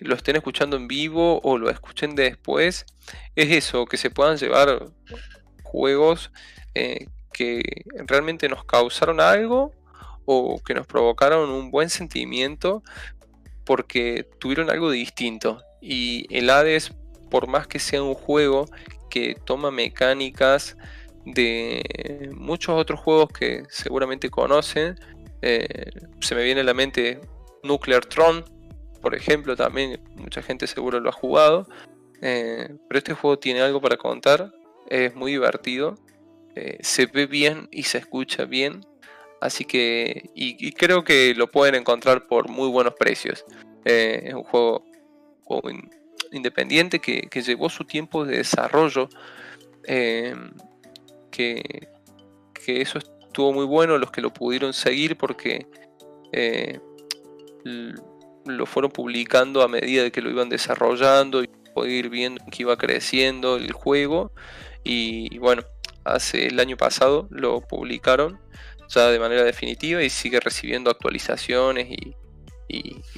lo 0.00 0.14
estén 0.14 0.36
escuchando 0.36 0.78
en 0.78 0.88
vivo 0.88 1.38
o 1.42 1.58
lo 1.58 1.68
escuchen 1.68 2.14
después, 2.14 2.86
es 3.34 3.50
eso, 3.50 3.84
que 3.84 3.98
se 3.98 4.08
puedan 4.08 4.38
llevar 4.38 4.86
juegos 5.62 6.30
que 7.36 7.60
realmente 8.06 8.48
nos 8.48 8.64
causaron 8.64 9.20
algo 9.20 9.74
o 10.24 10.62
que 10.62 10.72
nos 10.72 10.86
provocaron 10.86 11.50
un 11.50 11.70
buen 11.70 11.90
sentimiento 11.90 12.82
porque 13.66 14.26
tuvieron 14.38 14.70
algo 14.70 14.90
distinto. 14.90 15.62
Y 15.82 16.26
el 16.34 16.48
Hades, 16.48 16.92
por 17.30 17.46
más 17.46 17.66
que 17.66 17.78
sea 17.78 18.02
un 18.02 18.14
juego 18.14 18.66
que 19.10 19.36
toma 19.44 19.70
mecánicas 19.70 20.76
de 21.26 22.30
muchos 22.34 22.80
otros 22.80 23.00
juegos 23.00 23.28
que 23.38 23.64
seguramente 23.68 24.30
conocen, 24.30 24.98
eh, 25.42 25.90
se 26.20 26.34
me 26.34 26.42
viene 26.42 26.62
a 26.62 26.64
la 26.64 26.74
mente 26.74 27.20
Nuclear 27.62 28.06
Tron, 28.06 28.44
por 29.02 29.14
ejemplo, 29.14 29.54
también 29.54 30.00
mucha 30.16 30.40
gente 30.42 30.66
seguro 30.66 30.98
lo 31.00 31.10
ha 31.10 31.12
jugado. 31.12 31.68
Eh, 32.22 32.74
pero 32.88 32.98
este 32.98 33.12
juego 33.12 33.38
tiene 33.38 33.60
algo 33.60 33.80
para 33.80 33.98
contar, 33.98 34.50
es 34.88 35.14
muy 35.14 35.32
divertido 35.32 35.96
eh, 36.56 36.78
se 36.80 37.04
ve 37.04 37.26
bien 37.26 37.68
y 37.70 37.82
se 37.82 37.98
escucha 37.98 38.46
bien. 38.46 38.80
Así 39.42 39.66
que, 39.66 40.30
y, 40.34 40.72
creo 40.72 41.04
que 41.04 41.34
lo 41.34 41.50
pueden 41.50 41.74
encontrar 41.74 42.26
por 42.26 42.48
muy 42.48 42.68
buenos 42.68 42.94
precios. 42.94 43.44
Es 43.84 44.32
un 44.32 44.42
juego, 44.42 44.82
independiente 46.32 46.98
que, 46.98 47.28
llevó 47.42 47.68
su 47.68 47.84
tiempo 47.84 48.24
de 48.24 48.38
desarrollo. 48.38 49.08
Que, 51.36 51.88
eso 52.66 52.98
estuvo 52.98 53.52
muy 53.52 53.64
bueno, 53.64 53.96
los 53.98 54.10
que 54.10 54.20
lo 54.20 54.32
pudieron 54.32 54.72
seguir 54.72 55.16
porque 55.16 55.66
eh, 56.32 56.80
lo 58.44 58.66
fueron 58.66 58.90
publicando 58.90 59.62
a 59.62 59.68
medida 59.68 60.02
de 60.02 60.10
que 60.10 60.20
lo 60.20 60.30
iban 60.30 60.48
desarrollando 60.48 61.44
y 61.44 61.48
poder 61.74 61.92
ir 61.92 62.08
viendo 62.08 62.44
que 62.50 62.62
iba 62.62 62.76
creciendo 62.76 63.56
el 63.56 63.70
juego. 63.72 64.32
y 64.82 65.38
bueno, 65.38 65.62
hace 66.04 66.46
el 66.46 66.58
año 66.60 66.76
pasado 66.76 67.28
lo 67.30 67.60
publicaron 67.60 68.38
ya 68.88 69.08
de 69.08 69.18
manera 69.18 69.42
definitiva 69.42 70.02
y 70.02 70.10
sigue 70.10 70.40
recibiendo 70.40 70.90
actualizaciones 70.90 71.88
y, 71.90 72.14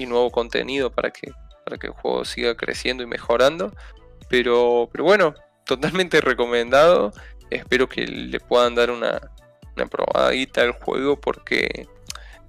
nuevo 0.07 0.31
contenido 0.31 0.91
para 0.91 1.11
que, 1.11 1.33
para 1.67 1.77
que 1.77 1.89
el 1.89 1.93
juego 1.93 2.25
siga 2.25 2.57
creciendo 2.57 3.03
y 3.03 3.07
mejorando. 3.07 3.75
Pero, 4.31 4.89
pero 4.91 5.05
bueno, 5.05 5.35
totalmente 5.67 6.23
recomendado. 6.23 7.13
Espero 7.51 7.89
que 7.89 8.07
le 8.07 8.41
puedan 8.41 8.75
dar 8.75 8.91
una, 8.91 9.21
una 9.77 9.87
probadita 9.87 10.63
al 10.63 10.73
juego 10.73 11.21
porque 11.21 11.89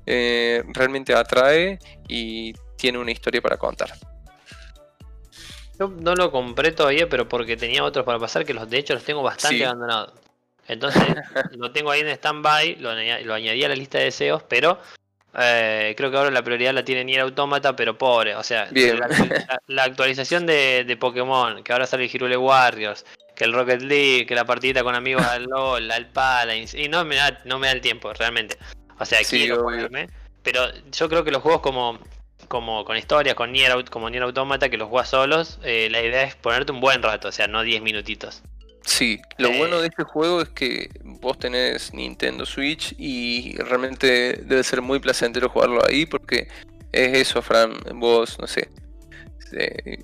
eh, 0.06 0.64
realmente 0.74 1.14
atrae 1.14 1.80
y 2.08 2.54
tiene 2.76 2.98
una 2.98 3.12
historia 3.12 3.42
para 3.42 3.58
contar. 3.58 3.92
Yo 5.78 5.88
no 5.88 6.16
lo 6.16 6.32
compré 6.32 6.72
todavía, 6.72 7.08
pero 7.08 7.30
porque 7.30 7.56
tenía 7.56 7.84
otros 7.84 8.06
para 8.06 8.20
pasar 8.20 8.46
que 8.46 8.54
los 8.54 8.70
de 8.70 8.80
hecho 8.80 8.94
los 8.94 9.04
tengo 9.04 9.22
bastante 9.22 9.66
abandonados. 9.66 10.14
Entonces 10.68 11.04
lo 11.58 11.72
tengo 11.72 11.92
ahí 11.92 12.02
en 12.02 12.10
stand-by, 12.10 12.76
lo, 12.78 12.90
añadí 12.92 13.64
a 13.64 13.70
la 13.70 13.76
lista 13.76 13.98
de 13.98 14.06
deseos, 14.06 14.44
pero 14.44 14.80
eh, 15.38 15.94
creo 15.96 16.12
que 16.12 16.18
ahora 16.18 16.32
la 16.32 16.44
prioridad 16.44 16.74
la 16.74 16.84
tiene 16.84 17.06
Nier 17.06 17.22
Automata, 17.22 17.76
pero 17.76 17.98
pobre. 17.98 18.36
O 18.36 18.44
sea, 18.44 18.70
la, 19.68 19.84
actualización 19.84 20.46
de, 20.46 20.98
Pokémon, 21.00 21.64
que 21.64 21.72
ahora 21.72 21.86
sale 21.86 22.06
el 22.06 22.14
Hirule 22.14 22.38
Warriors, 22.38 23.06
que 23.40 23.46
el 23.46 23.54
Rocket 23.54 23.82
League, 23.82 24.26
que 24.26 24.36
la 24.36 24.44
partidita 24.44 24.84
con 24.84 24.96
amigos 24.96 25.26
al 25.26 25.46
LOL, 25.46 25.90
al 25.90 26.08
Paladins, 26.08 26.74
y 26.74 26.90
no 26.90 27.06
me 27.06 27.16
da, 27.16 27.40
no 27.46 27.58
me 27.58 27.68
da 27.68 27.74
el 27.74 27.80
tiempo 27.80 28.12
realmente. 28.12 28.58
O 29.00 29.06
sea, 29.06 29.20
quiero 29.24 29.62
jugarme. 29.64 30.10
Pero 30.44 30.62
yo 30.92 31.08
creo 31.08 31.24
que 31.24 31.32
los 31.32 31.42
juegos 31.42 31.62
como 31.62 31.98
como 32.50 32.84
con 32.84 32.98
historia, 32.98 33.36
con 33.36 33.54
Nier, 33.54 33.86
como 33.86 34.10
Nier 34.10 34.24
Automata, 34.24 34.70
que 34.70 34.78
los 34.78 34.90
juegas 34.90 35.10
solos, 35.10 35.60
eh, 35.64 35.88
la 35.90 36.02
idea 36.02 36.24
es 36.24 36.36
ponerte 36.36 36.72
un 36.74 36.82
buen 36.82 37.02
rato, 37.02 37.30
o 37.30 37.32
sea, 37.32 37.48
no 37.48 37.62
10 37.62 37.82
minutitos. 37.82 38.42
Sí, 38.84 39.22
lo 39.38 39.52
bueno 39.52 39.78
eh. 39.78 39.82
de 39.82 39.88
este 39.88 40.04
juego 40.04 40.42
es 40.42 40.50
que 40.50 40.90
vos 41.04 41.38
tenés 41.38 41.94
Nintendo 41.94 42.46
Switch 42.46 42.94
y 42.98 43.56
realmente 43.58 44.42
debe 44.44 44.64
ser 44.64 44.82
muy 44.82 45.00
placentero 45.00 45.48
jugarlo 45.48 45.82
ahí 45.88 46.06
porque 46.06 46.48
es 46.92 47.18
eso, 47.20 47.42
Fran, 47.42 47.74
vos, 47.94 48.38
no 48.40 48.48
sé, 48.48 48.70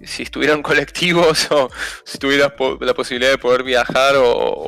si 0.03 0.23
estuvieran 0.23 0.61
colectivos 0.61 1.47
o 1.51 1.69
si 2.03 2.17
tuvieras 2.17 2.53
la 2.79 2.93
posibilidad 2.93 3.31
de 3.31 3.37
poder 3.37 3.63
viajar 3.63 4.15
o 4.17 4.67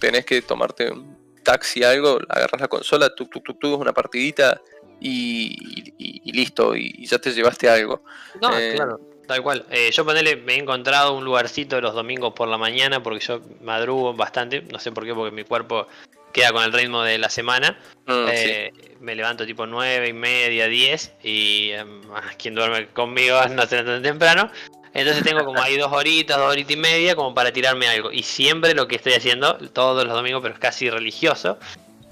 tenés 0.00 0.24
que 0.24 0.42
tomarte 0.42 0.90
un 0.90 1.16
taxi 1.42 1.82
algo, 1.82 2.18
agarras 2.28 2.60
la 2.60 2.68
consola, 2.68 3.14
tú, 3.14 3.26
tú, 3.26 3.40
tú, 3.40 3.54
tú 3.54 3.74
una 3.74 3.92
partidita 3.92 4.60
y, 5.00 6.32
listo, 6.32 6.76
y, 6.76 7.06
ya 7.06 7.18
te 7.18 7.32
llevaste 7.32 7.68
algo. 7.68 8.04
No, 8.40 8.56
eh, 8.56 8.74
claro 8.76 9.12
Tal 9.26 9.42
cual. 9.42 9.64
Eh, 9.70 9.90
yo 9.92 10.04
ponele, 10.04 10.36
me 10.36 10.54
he 10.54 10.58
encontrado 10.58 11.16
un 11.16 11.24
lugarcito 11.24 11.80
los 11.80 11.94
domingos 11.94 12.34
por 12.34 12.48
la 12.48 12.58
mañana 12.58 13.02
porque 13.02 13.24
yo 13.24 13.40
madrugo 13.60 14.14
bastante, 14.14 14.62
no 14.62 14.78
sé 14.78 14.92
por 14.92 15.04
qué, 15.04 15.14
porque 15.14 15.34
mi 15.34 15.44
cuerpo 15.44 15.86
queda 16.32 16.52
con 16.52 16.62
el 16.62 16.72
ritmo 16.72 17.02
de 17.02 17.18
la 17.18 17.30
semana. 17.30 17.78
Mm, 18.06 18.26
eh, 18.30 18.72
me 19.00 19.14
levanto 19.14 19.46
tipo 19.46 19.66
nueve 19.66 20.08
y 20.08 20.12
media, 20.12 20.66
10 20.66 21.14
y 21.22 21.70
em, 21.70 22.02
quien 22.38 22.54
duerme 22.54 22.88
conmigo 22.88 23.38
no 23.50 23.66
se 23.66 23.82
tan 23.82 24.02
temprano. 24.02 24.50
Entonces 24.94 25.24
tengo 25.24 25.44
como 25.44 25.60
ahí 25.62 25.76
dos 25.78 25.90
horitas, 25.90 26.36
dos 26.36 26.50
horitas 26.50 26.72
y 26.72 26.76
media 26.76 27.16
como 27.16 27.34
para 27.34 27.52
tirarme 27.52 27.88
algo. 27.88 28.12
Y 28.12 28.22
siempre 28.22 28.74
lo 28.74 28.88
que 28.88 28.96
estoy 28.96 29.14
haciendo, 29.14 29.56
todos 29.70 30.04
los 30.04 30.14
domingos, 30.14 30.42
pero 30.42 30.54
es 30.54 30.60
casi 30.60 30.90
religioso, 30.90 31.58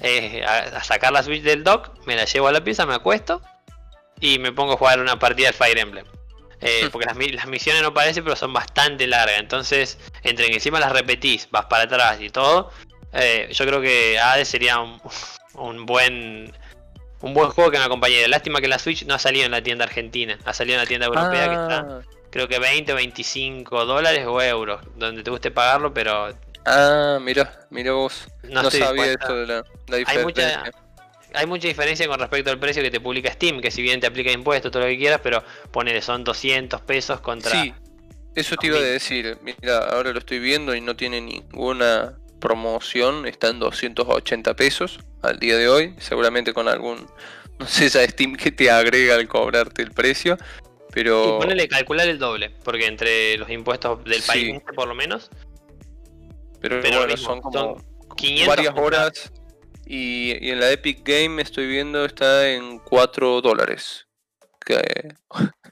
es 0.01 0.47
a, 0.47 0.83
sacar 0.83 1.13
la 1.13 1.23
Switch 1.23 1.43
del 1.43 1.63
dock, 1.63 1.91
me 2.07 2.17
la 2.17 2.25
llevo 2.25 2.49
a 2.49 2.53
la 2.53 2.65
pieza, 2.65 2.87
me 2.87 2.95
acuesto 2.95 3.43
y 4.19 4.39
me 4.39 4.53
pongo 4.53 4.75
a 4.75 4.77
jugar 4.77 5.01
una 5.01 5.19
partida 5.19 5.49
de 5.49 5.53
Fire 5.53 5.79
Emblem. 5.79 6.07
Eh, 6.63 6.89
porque 6.93 7.07
las, 7.07 7.17
las, 7.17 7.47
misiones 7.47 7.83
no 7.83 7.95
parecen, 7.95 8.23
pero 8.23 8.37
son 8.37 8.53
bastante 8.53 9.07
largas. 9.07 9.41
Entonces, 9.41 9.99
entre 10.23 10.47
que 10.49 10.55
encima 10.55 10.79
las 10.79 10.93
repetís, 10.93 11.49
vas 11.51 11.67
para 11.67 11.85
atrás 11.85 12.19
y 12.21 12.29
todo, 12.29 12.71
eh, 13.13 13.49
yo 13.53 13.67
creo 13.67 13.81
que 13.81 14.19
Hades 14.19 14.49
sería 14.49 14.79
un, 14.79 15.01
un, 15.55 15.87
buen 15.87 16.53
un 17.23 17.35
buen 17.35 17.51
juego 17.51 17.71
que 17.71 17.79
me 17.79 17.85
acompañe. 17.85 18.27
Lástima 18.29 18.61
que 18.61 18.69
la 18.69 18.79
Switch 18.79 19.05
no 19.05 19.15
ha 19.15 19.19
salido 19.19 19.47
en 19.47 19.53
la 19.53 19.63
tienda 19.63 19.85
argentina, 19.85 20.39
ha 20.45 20.55
salido 20.55 20.77
en 20.77 20.83
la 20.83 20.87
tienda 20.87 21.07
europea 21.07 21.49
que 21.49 21.55
está 21.55 21.79
ah. 21.79 22.01
creo 22.31 22.49
que 22.49 22.59
20 22.59 22.93
o 22.93 22.97
25 22.97 23.85
dólares 23.85 24.27
o 24.27 24.41
euros, 24.41 24.81
donde 24.97 25.23
te 25.23 25.31
guste 25.31 25.51
pagarlo, 25.51 25.93
pero... 25.93 26.35
Ah, 26.67 27.19
mira, 27.21 27.67
mira 27.71 27.93
vos. 27.93 28.29
No, 28.43 28.71
sabía 28.71 29.13
esto 29.13 29.35
de 29.35 29.47
la, 29.47 29.65
diferencia. 29.97 30.13
Hay 30.13 30.25
mucha, 30.25 30.63
hay 31.35 31.47
mucha 31.47 31.69
diferencia 31.69 32.07
con 32.07 32.21
respecto 32.21 32.51
al 32.51 32.59
precio 32.59 32.83
que 32.83 32.91
te 32.91 33.01
publica 33.01 33.33
Steam, 33.33 33.61
que 33.61 33.71
si 33.71 33.83
bien 33.83 34.01
te 34.01 34.07
aplica 34.07 34.31
impuestos, 34.31 34.71
todo 34.71 34.83
lo 34.83 34.89
que 34.89 34.99
quieras, 34.99 35.21
pero 35.23 35.43
ponele, 35.71 36.03
son 36.03 36.23
200 36.23 36.81
pesos 36.83 37.21
contra... 37.21 37.51
Sí, 37.51 37.75
eso 38.35 38.57
te 38.57 38.69
iba 38.69 38.79
a 38.79 38.83
decir. 38.83 39.39
Mira, 39.43 39.79
ahora 39.79 40.13
lo 40.13 40.19
estoy 40.19 40.39
viendo 40.39 40.75
y 40.75 40.81
no 40.81 40.95
tiene 40.97 41.21
ninguna 41.21 42.20
promoción, 42.41 43.27
está 43.27 43.49
en 43.49 43.59
280 43.61 44.57
pesos 44.57 45.01
al 45.23 45.39
día 45.39 45.57
de 45.57 45.69
hoy, 45.69 45.95
seguramente 45.99 46.53
con 46.53 46.69
algún, 46.69 47.07
no 47.59 47.67
sé, 47.67 47.87
esa 47.87 48.05
Steam 48.05 48.37
que 48.37 48.51
te 48.51 48.71
agrega 48.71 49.15
al 49.15 49.29
cobrarte 49.29 49.83
el 49.83 49.93
precio, 49.93 50.37
pero... 50.93 51.37
Y 51.37 51.41
ponele 51.41 51.69
calcular 51.69 52.09
el 52.09 52.19
doble, 52.19 52.51
porque 52.65 52.87
entre 52.87 53.37
los 53.37 53.51
impuestos 53.51 54.03
del 54.05 54.23
país 54.23 54.61
por 54.75 54.89
lo 54.89 54.95
menos... 54.95 55.31
Pero, 56.61 56.81
bueno, 56.83 57.17
son 57.17 57.41
como 57.41 57.83
varias 58.47 58.75
horas 58.77 59.33
y, 59.87 60.51
en 60.51 60.61
la 60.61 60.71
Epic 60.71 61.01
Game 61.03 61.43
estoy 61.43 61.67
viendo 61.67 62.05
está 62.05 62.49
en 62.49 62.79
4 62.79 63.41
dólares. 63.41 64.07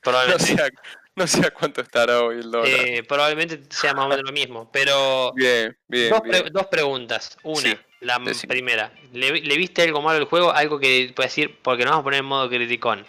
Probablemente. 0.02 0.56
No 1.18 1.26
sé, 1.26 1.46
a 1.46 1.50
cuánto 1.50 1.80
estará 1.80 2.22
hoy 2.22 2.36
el 2.36 2.50
dólar. 2.50 2.68
Eh, 2.68 3.02
probablemente 3.02 3.60
sea 3.70 3.92
más 3.92 4.06
o 4.06 4.08
menos 4.08 4.24
lo 4.24 4.32
mismo, 4.32 4.70
pero... 4.72 5.32
Bien, 5.34 5.76
bien. 5.88 6.14
Dos, 6.52 6.66
preguntas. 6.66 7.36
Una, 7.42 7.78
la 8.00 8.20
primera. 8.46 8.92
¿Le, 9.12 9.32
viste 9.56 9.82
algo 9.82 10.00
malo 10.00 10.18
al 10.18 10.26
juego? 10.26 10.52
Algo 10.52 10.78
que 10.78 11.12
puede 11.14 11.28
decir, 11.28 11.58
porque 11.62 11.84
nos 11.84 11.90
vamos 11.90 12.02
a 12.02 12.04
poner 12.04 12.20
en 12.20 12.26
modo 12.26 12.48
criticón. 12.48 13.06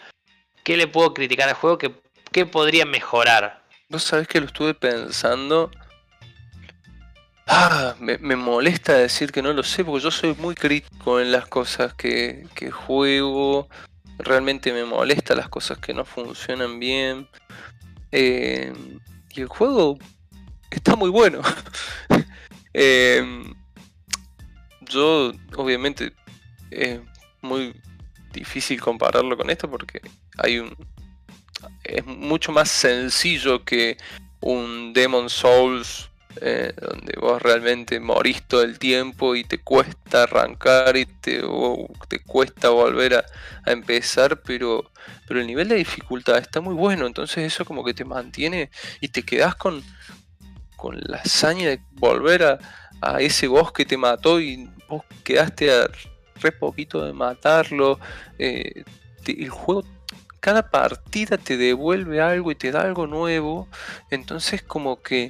¿Qué 0.64 0.76
le 0.76 0.88
puedo 0.88 1.14
criticar 1.14 1.48
al 1.50 1.56
juego? 1.56 1.78
¿Qué, 1.78 1.92
qué 2.32 2.46
podría 2.46 2.86
mejorar? 2.86 3.64
Vos 3.90 4.04
sabés 4.04 4.28
que 4.28 4.40
lo 4.40 4.48
estuve 4.48 4.74
pensando 4.74 5.72
Ah, 7.52 7.96
me, 8.00 8.36
molesta 8.36 8.94
decir 8.94 9.32
que 9.32 9.42
no 9.42 9.52
lo 9.54 9.64
sé 9.64 9.84
porque 9.84 10.04
yo 10.04 10.12
soy 10.12 10.36
muy 10.36 10.54
crítico 10.54 11.20
en 11.20 11.32
las 11.32 11.48
cosas 11.48 11.96
que, 11.96 12.46
juego. 12.72 13.68
Realmente 14.20 14.72
me 14.72 14.86
molesta 14.86 15.34
las 15.34 15.50
cosas 15.50 15.80
que 15.80 15.92
no 15.92 16.06
funcionan 16.06 16.80
bien. 16.80 17.28
Eh, 18.12 18.74
y 19.32 19.42
el 19.42 19.48
juego 19.48 19.98
está 20.70 20.96
muy 20.96 21.10
bueno. 21.10 21.42
Eh, 22.72 23.26
yo, 24.82 25.32
obviamente, 25.58 26.14
es 26.70 27.00
muy 27.42 27.74
difícil 28.32 28.80
compararlo 28.80 29.36
con 29.36 29.50
esto 29.50 29.70
porque 29.70 30.02
hay 30.38 30.60
un. 30.60 30.76
Es 31.84 32.06
mucho 32.06 32.52
más 32.52 32.70
sencillo 32.70 33.66
que 33.66 33.98
un 34.40 34.94
Demon 34.94 35.32
Souls 35.32 36.09
eh, 36.42 36.74
donde 36.80 37.14
vos 37.20 37.42
realmente 37.42 38.00
morís 38.00 38.44
todo 38.44 38.62
el 38.62 38.78
tiempo 38.78 39.36
y 39.36 39.44
te 39.44 39.58
cuesta 39.58 40.24
arrancar 40.24 40.96
y 40.96 41.06
te, 41.06 41.42
te 42.08 42.20
cuesta 42.20 42.70
volver 42.70 43.16
a, 43.16 43.26
empezar, 43.66 44.42
pero, 44.42 44.92
pero 45.28 45.40
el 45.40 45.48
nivel 45.48 45.68
de 45.68 45.76
dificultad 45.76 46.38
está 46.38 46.62
muy 46.62 46.76
bueno, 46.76 47.08
entonces 47.08 47.52
eso 47.52 47.66
como 47.66 47.84
que 47.84 47.94
te 47.94 48.06
mantiene 48.06 48.70
y 49.02 49.10
te 49.10 49.24
quedas 49.24 49.56
con, 49.56 49.84
con 50.76 51.00
la 51.02 51.18
hazaña 51.18 51.70
de 51.70 51.82
volver 51.94 52.44
a, 52.44 52.60
ese 53.20 53.48
boss 53.48 53.72
que 53.72 53.86
te 53.86 53.98
mató 53.98 54.42
y 54.42 54.70
vos 54.88 55.04
quedaste 55.24 55.72
a 55.72 55.90
re 56.42 56.52
poquito 56.52 57.06
de 57.06 57.14
matarlo. 57.14 57.98
Eh, 58.38 58.84
el 59.26 59.50
juego 59.50 59.86
cada 60.42 60.70
partida 60.70 61.38
te 61.38 61.58
devuelve 61.58 62.22
algo 62.22 62.52
y 62.52 62.56
te 62.56 62.72
da 62.72 62.82
algo 62.82 63.08
nuevo. 63.08 63.68
Entonces 64.10 64.62
como 64.62 65.02
que 65.02 65.30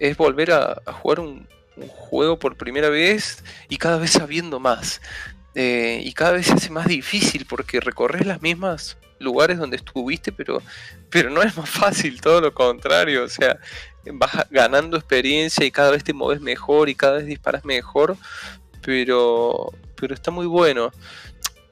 es 0.00 0.16
volver 0.16 0.52
a, 0.52 0.82
jugar 1.00 1.20
un, 1.20 1.46
juego 1.88 2.38
por 2.38 2.56
primera 2.56 2.88
vez 2.88 3.44
y 3.68 3.76
cada 3.76 3.98
vez 3.98 4.12
sabiendo 4.12 4.58
más. 4.58 5.02
Eh, 5.54 6.00
y 6.04 6.12
cada 6.12 6.32
vez 6.32 6.46
se 6.46 6.54
hace 6.54 6.70
más 6.70 6.86
difícil 6.86 7.46
porque 7.46 7.80
recorres 7.80 8.26
las 8.26 8.40
mismas 8.40 8.96
lugares 9.18 9.58
donde 9.58 9.76
estuviste, 9.76 10.32
pero, 10.32 10.62
pero 11.10 11.30
no 11.30 11.42
es 11.42 11.56
más 11.56 11.68
fácil, 11.68 12.20
todo 12.20 12.40
lo 12.40 12.54
contrario. 12.54 13.24
O 13.24 13.28
sea, 13.28 13.58
vas 14.12 14.46
ganando 14.50 14.96
experiencia 14.96 15.64
y 15.64 15.70
cada 15.70 15.90
vez 15.90 16.04
te 16.04 16.12
mueves 16.12 16.40
mejor 16.40 16.88
y 16.88 16.94
cada 16.94 17.18
vez 17.18 17.26
disparas 17.26 17.64
mejor, 17.64 18.16
pero, 18.82 19.72
pero 19.96 20.14
está 20.14 20.30
muy 20.30 20.46
bueno. 20.46 20.90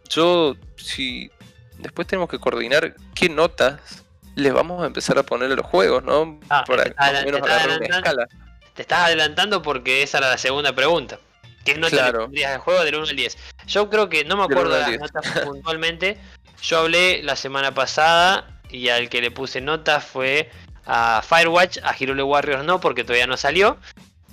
Yo, 0.09 0.57
si 0.77 1.31
después 1.79 2.07
tenemos 2.07 2.29
que 2.29 2.39
coordinar 2.39 2.95
qué 3.15 3.29
notas 3.29 4.04
les 4.35 4.53
vamos 4.53 4.83
a 4.83 4.87
empezar 4.87 5.19
a 5.19 5.23
poner 5.23 5.51
los 5.51 5.67
juegos, 5.67 6.03
¿no? 6.03 6.41
Ah, 6.51 6.65
Para 6.67 6.85
te, 6.85 7.25
menos 7.25 7.41
escala. 7.89 8.29
te 8.75 8.83
estás 8.83 9.01
adelantando 9.01 9.63
porque 9.63 10.03
esa 10.03 10.19
era 10.19 10.31
la 10.31 10.39
segunda 10.39 10.75
pregunta. 10.75 11.19
¿Qué 11.65 11.77
nota 11.77 11.97
claro. 11.97 12.19
le 12.19 12.25
pondrías 12.25 12.53
al 12.53 12.59
juego 12.59 12.85
del 12.85 12.97
1 12.97 13.07
al 13.09 13.17
10? 13.17 13.39
Yo 13.67 13.89
creo 13.89 14.09
que 14.09 14.25
no 14.25 14.37
me 14.37 14.45
acuerdo 14.45 14.75
de 14.75 14.81
las 14.81 15.01
notas 15.01 15.41
puntualmente. 15.45 16.19
Yo 16.63 16.81
hablé 16.81 17.23
la 17.23 17.37
semana 17.37 17.75
pasada 17.75 18.61
y 18.71 18.89
al 18.89 19.09
que 19.09 19.21
le 19.21 19.31
puse 19.31 19.61
nota 19.61 20.01
fue 20.01 20.51
a 20.87 21.23
Firewatch, 21.27 21.79
a 21.83 21.95
Hirule 21.99 22.23
Warriors 22.23 22.65
no, 22.65 22.81
porque 22.81 23.05
todavía 23.05 23.27
no 23.27 23.37
salió. 23.37 23.79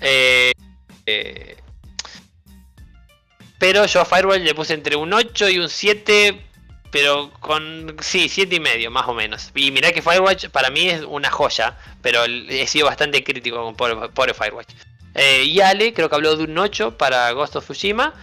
Eh, 0.01 0.51
eh, 1.05 1.57
pero 3.57 3.85
yo 3.85 4.01
a 4.01 4.05
Firewatch 4.05 4.41
le 4.41 4.55
puse 4.55 4.73
entre 4.73 4.95
un 4.95 5.13
8 5.13 5.49
y 5.49 5.59
un 5.59 5.69
7 5.69 6.41
pero 6.91 7.31
con, 7.39 7.95
sí, 8.01 8.27
siete 8.27 8.55
y 8.55 8.59
medio, 8.59 8.91
más 8.91 9.07
o 9.07 9.13
menos. 9.13 9.51
Y 9.55 9.71
mirá 9.71 9.93
que 9.93 10.01
Firewatch 10.01 10.49
para 10.49 10.69
mí 10.69 10.89
es 10.89 11.03
una 11.03 11.31
joya, 11.31 11.77
pero 12.01 12.25
he 12.25 12.67
sido 12.67 12.85
bastante 12.85 13.23
crítico 13.23 13.63
con 13.63 13.75
pobre, 13.75 14.33
Firewatch. 14.33 14.73
Eh, 15.15 15.43
y 15.45 15.61
Ale 15.61 15.93
creo 15.93 16.09
que 16.09 16.15
habló 16.15 16.35
de 16.35 16.43
un 16.43 16.57
8 16.57 16.97
para 16.97 17.31
Ghost 17.31 17.55
of 17.55 17.63
Tsushima. 17.63 18.13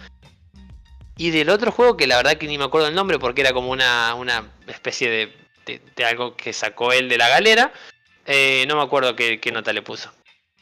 Y 1.17 1.31
del 1.31 1.49
otro 1.49 1.71
juego 1.71 1.97
que 1.97 2.07
la 2.07 2.15
verdad 2.15 2.37
que 2.37 2.47
ni 2.47 2.57
me 2.57 2.63
acuerdo 2.63 2.87
el 2.87 2.95
nombre 2.95 3.19
porque 3.19 3.41
era 3.41 3.51
como 3.51 3.71
una, 3.71 4.13
una 4.13 4.49
especie 4.67 5.09
de, 5.09 5.81
de, 5.95 6.05
algo 6.05 6.35
que 6.37 6.53
sacó 6.53 6.93
él 6.93 7.09
de 7.09 7.17
la 7.17 7.27
galera. 7.27 7.73
Eh, 8.25 8.65
no 8.67 8.77
me 8.77 8.83
acuerdo 8.83 9.15
qué, 9.15 9.51
nota 9.51 9.73
le 9.73 9.81
puso. 9.81 10.11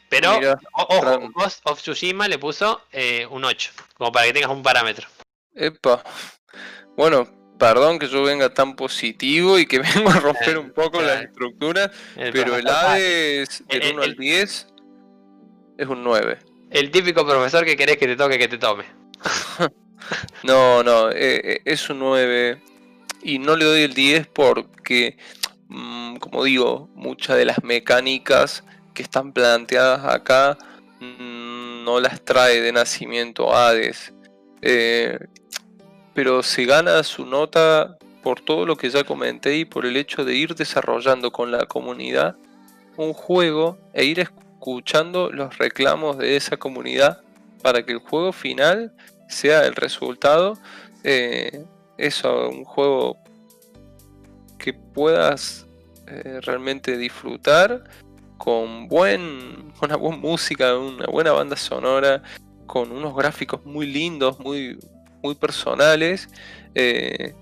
Pero, 0.09 0.39
ojo, 0.71 1.19
Ghost 1.33 1.59
of 1.65 1.81
Tsushima 1.81 2.29
le 2.29 2.39
puso 2.39 2.81
eh, 2.93 3.27
un 3.29 3.43
8, 3.43 3.71
como 3.95 4.11
para 4.13 4.25
que 4.25 4.33
tengas 4.33 4.49
un 4.49 4.63
parámetro. 4.63 5.07
Epa. 5.53 6.01
Bueno, 6.95 7.27
perdón 7.57 7.99
que 7.99 8.07
yo 8.07 8.23
venga 8.23 8.53
tan 8.53 8.75
positivo 8.75 9.59
y 9.59 9.65
que 9.65 9.79
vengo 9.95 10.09
a 10.09 10.19
romper 10.19 10.57
un 10.57 10.71
poco 10.71 11.01
la 11.01 11.21
estructura, 11.21 11.91
pero 12.15 12.55
el 12.55 12.67
es 12.97 13.63
del 13.67 13.93
1 13.93 14.03
al 14.03 14.15
10 14.15 14.67
es 15.77 15.87
un 15.87 16.03
9. 16.03 16.39
El 16.69 16.91
típico 16.91 17.25
profesor 17.25 17.63
que 17.65 17.77
querés 17.77 17.97
que 17.97 18.07
te 18.07 18.15
toque, 18.15 18.37
que 18.37 18.47
te 18.47 18.57
tome. 18.57 18.85
no, 20.43 20.83
no, 20.83 21.09
eh, 21.11 21.41
eh, 21.43 21.61
es 21.65 21.89
un 21.89 21.99
9 21.99 22.61
y 23.23 23.39
no 23.39 23.55
le 23.55 23.65
doy 23.65 23.81
el 23.83 23.93
10 23.93 24.27
porque, 24.27 25.17
mm, 25.69 26.17
como 26.17 26.43
digo, 26.43 26.89
muchas 26.95 27.37
de 27.37 27.45
las 27.45 27.63
mecánicas 27.63 28.63
que 28.93 29.03
están 29.03 29.31
planteadas 29.31 30.05
acá 30.05 30.57
mm, 30.99 31.83
no 31.83 31.99
las 31.99 32.23
trae 32.25 32.61
de 32.61 32.71
nacimiento 32.71 33.55
Hades. 33.55 34.13
Eh, 34.61 35.17
pero 36.17 36.41
se 36.41 36.65
gana 36.65 37.03
su 37.03 37.27
nota 37.27 37.95
por 38.23 38.41
todo 38.41 38.65
lo 38.65 38.75
que 38.75 38.89
ya 38.89 39.03
comenté 39.03 39.55
y 39.57 39.65
por 39.65 39.85
el 39.85 39.95
hecho 39.97 40.25
de 40.25 40.33
ir 40.33 40.55
desarrollando 40.55 41.31
con 41.31 41.51
la 41.51 41.67
comunidad 41.67 42.35
un 42.95 43.13
juego 43.13 43.77
e 43.93 44.03
ir 44.05 44.21
escuchando 44.21 45.29
los 45.31 45.59
reclamos 45.59 46.17
de 46.17 46.35
esa 46.35 46.57
comunidad 46.57 47.21
para 47.61 47.85
que 47.85 47.91
el 47.91 47.99
juego 47.99 48.33
final 48.33 48.91
sea 49.29 49.67
el 49.67 49.75
resultado. 49.75 50.57
Eh, 51.03 51.63
eso, 51.99 52.49
un 52.49 52.63
juego 52.63 53.19
que 54.57 54.73
puedas 54.73 55.67
eh, 56.07 56.39
realmente 56.41 56.97
disfrutar 56.97 57.83
con 58.39 58.87
buen, 58.87 59.71
una 59.83 59.97
buena 59.97 60.17
música, 60.17 60.79
una 60.79 61.05
buena 61.05 61.33
banda 61.33 61.55
sonora, 61.55 62.23
con 62.65 62.91
unos 62.91 63.15
gráficos 63.15 63.63
muy 63.65 63.85
lindos, 63.85 64.39
muy, 64.39 64.79
muy 65.21 65.35
personales. 65.35 66.29
Eh, 66.75 67.33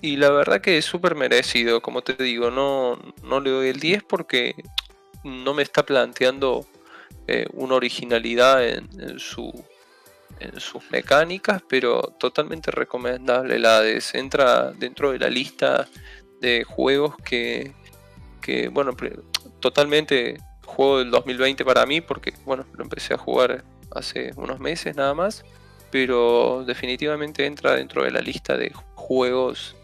y 0.00 0.16
la 0.16 0.30
verdad 0.30 0.60
que 0.60 0.76
es 0.78 0.84
súper 0.84 1.14
merecido, 1.14 1.80
como 1.80 2.02
te 2.02 2.22
digo, 2.22 2.50
no, 2.50 2.98
no 3.22 3.40
le 3.40 3.50
doy 3.50 3.68
el 3.68 3.80
10 3.80 4.02
porque 4.02 4.54
no 5.24 5.54
me 5.54 5.62
está 5.62 5.84
planteando 5.84 6.66
eh, 7.26 7.46
una 7.54 7.76
originalidad 7.76 8.66
en, 8.68 9.18
su, 9.18 9.50
en 10.40 10.60
sus 10.60 10.90
mecánicas, 10.90 11.62
pero 11.66 12.02
totalmente 12.18 12.70
recomendable 12.70 13.58
la 13.58 13.80
de 13.80 14.02
Entra 14.12 14.72
dentro 14.72 15.12
de 15.12 15.18
la 15.18 15.30
lista 15.30 15.88
de 16.42 16.64
juegos 16.64 17.16
que, 17.24 17.72
que 18.42 18.68
bueno, 18.68 18.94
totalmente 19.60 20.36
juego 20.66 20.98
del 20.98 21.10
2020 21.10 21.64
para 21.64 21.86
mí, 21.86 22.02
porque 22.02 22.34
bueno, 22.44 22.66
lo 22.74 22.84
empecé 22.84 23.14
a 23.14 23.18
jugar 23.18 23.64
hace 23.90 24.32
unos 24.36 24.60
meses 24.60 24.96
nada 24.96 25.14
más, 25.14 25.44
pero 25.94 26.64
definitivamente 26.66 27.46
entra 27.46 27.76
dentro 27.76 28.02
de 28.02 28.10
la 28.10 28.18
lista 28.18 28.56
de 28.56 28.72
juegos 28.96 29.76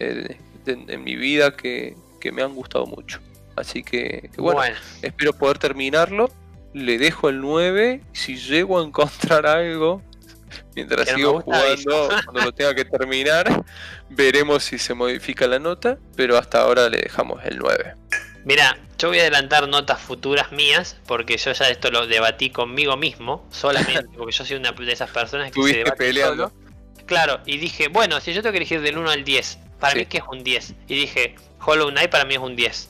eh, 0.00 0.36
en 0.66 1.04
mi 1.04 1.14
vida 1.14 1.54
que, 1.56 1.94
me 2.32 2.42
han 2.42 2.52
gustado 2.52 2.84
mucho. 2.86 3.20
Así 3.54 3.84
que, 3.84 4.28
bueno, 4.38 4.60
espero 5.02 5.32
poder 5.32 5.58
terminarlo. 5.58 6.32
Le 6.74 6.98
dejo 6.98 7.28
el 7.28 7.40
9. 7.40 8.00
Si 8.10 8.38
llego 8.38 8.80
a 8.80 8.84
encontrar 8.84 9.46
algo 9.46 10.02
mientras 10.74 11.08
sigo 11.08 11.42
jugando, 11.42 12.08
cuando 12.24 12.42
lo 12.46 12.52
tenga 12.52 12.74
que 12.74 12.84
terminar, 12.84 13.64
veremos 14.10 14.64
si 14.64 14.78
se 14.78 14.94
modifica 14.94 15.46
la 15.46 15.60
nota. 15.60 15.96
Pero 16.16 16.38
hasta 16.38 16.60
ahora 16.60 16.88
le 16.88 17.02
dejamos 17.02 17.40
el 17.44 17.58
9. 17.58 17.94
Mira, 18.44 18.78
yo 18.98 19.08
voy 19.08 19.18
a 19.18 19.22
adelantar 19.22 19.68
notas 19.68 20.00
futuras 20.00 20.52
mías, 20.52 20.96
porque 21.06 21.36
yo 21.36 21.52
ya 21.52 21.68
esto 21.68 21.90
lo 21.90 22.06
debatí 22.06 22.50
conmigo 22.50 22.96
mismo, 22.96 23.46
solamente, 23.50 24.08
porque 24.16 24.32
yo 24.32 24.44
soy 24.44 24.56
una 24.56 24.72
de 24.72 24.92
esas 24.92 25.10
personas 25.10 25.50
que 25.52 25.62
se 25.62 25.78
debate 25.78 25.96
peleando. 25.96 26.52
Claro, 27.06 27.40
y 27.46 27.58
dije, 27.58 27.88
bueno, 27.88 28.20
si 28.20 28.32
yo 28.32 28.42
tengo 28.42 28.52
que 28.52 28.58
elegir 28.58 28.80
del 28.80 28.98
1 28.98 29.10
al 29.10 29.24
10, 29.24 29.58
para 29.80 29.94
mí 29.94 30.06
que 30.06 30.18
es 30.18 30.24
un 30.30 30.44
10. 30.44 30.74
Y 30.88 30.94
dije, 30.94 31.34
Hollow 31.64 31.90
Knight 31.90 32.10
para 32.10 32.24
mí 32.24 32.34
es 32.34 32.40
un 32.40 32.54
10. 32.54 32.88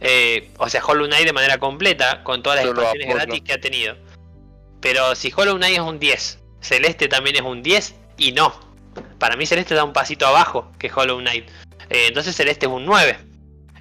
Eh, 0.00 0.50
o 0.58 0.68
sea, 0.68 0.84
Hollow 0.84 1.06
Knight 1.06 1.26
de 1.26 1.32
manera 1.32 1.58
completa, 1.58 2.22
con 2.22 2.42
todas 2.42 2.60
las 2.60 2.66
expansiones 2.66 3.14
gratis 3.14 3.42
que 3.42 3.52
ha 3.52 3.60
tenido. 3.60 3.96
Pero 4.80 5.14
si 5.14 5.32
Hollow 5.34 5.56
Knight 5.56 5.74
es 5.74 5.80
un 5.80 5.98
10, 5.98 6.38
Celeste 6.60 7.08
también 7.08 7.36
es 7.36 7.42
un 7.42 7.62
10, 7.62 7.94
y 8.18 8.32
no. 8.32 8.54
Para 9.18 9.36
mí 9.36 9.46
Celeste 9.46 9.74
da 9.74 9.82
un 9.82 9.92
pasito 9.92 10.26
abajo 10.26 10.70
que 10.78 10.90
Hollow 10.94 11.18
Knight. 11.18 11.48
Eh, 11.90 12.06
entonces 12.08 12.36
Celeste 12.36 12.66
es 12.66 12.72
un 12.72 12.84
9. 12.84 13.18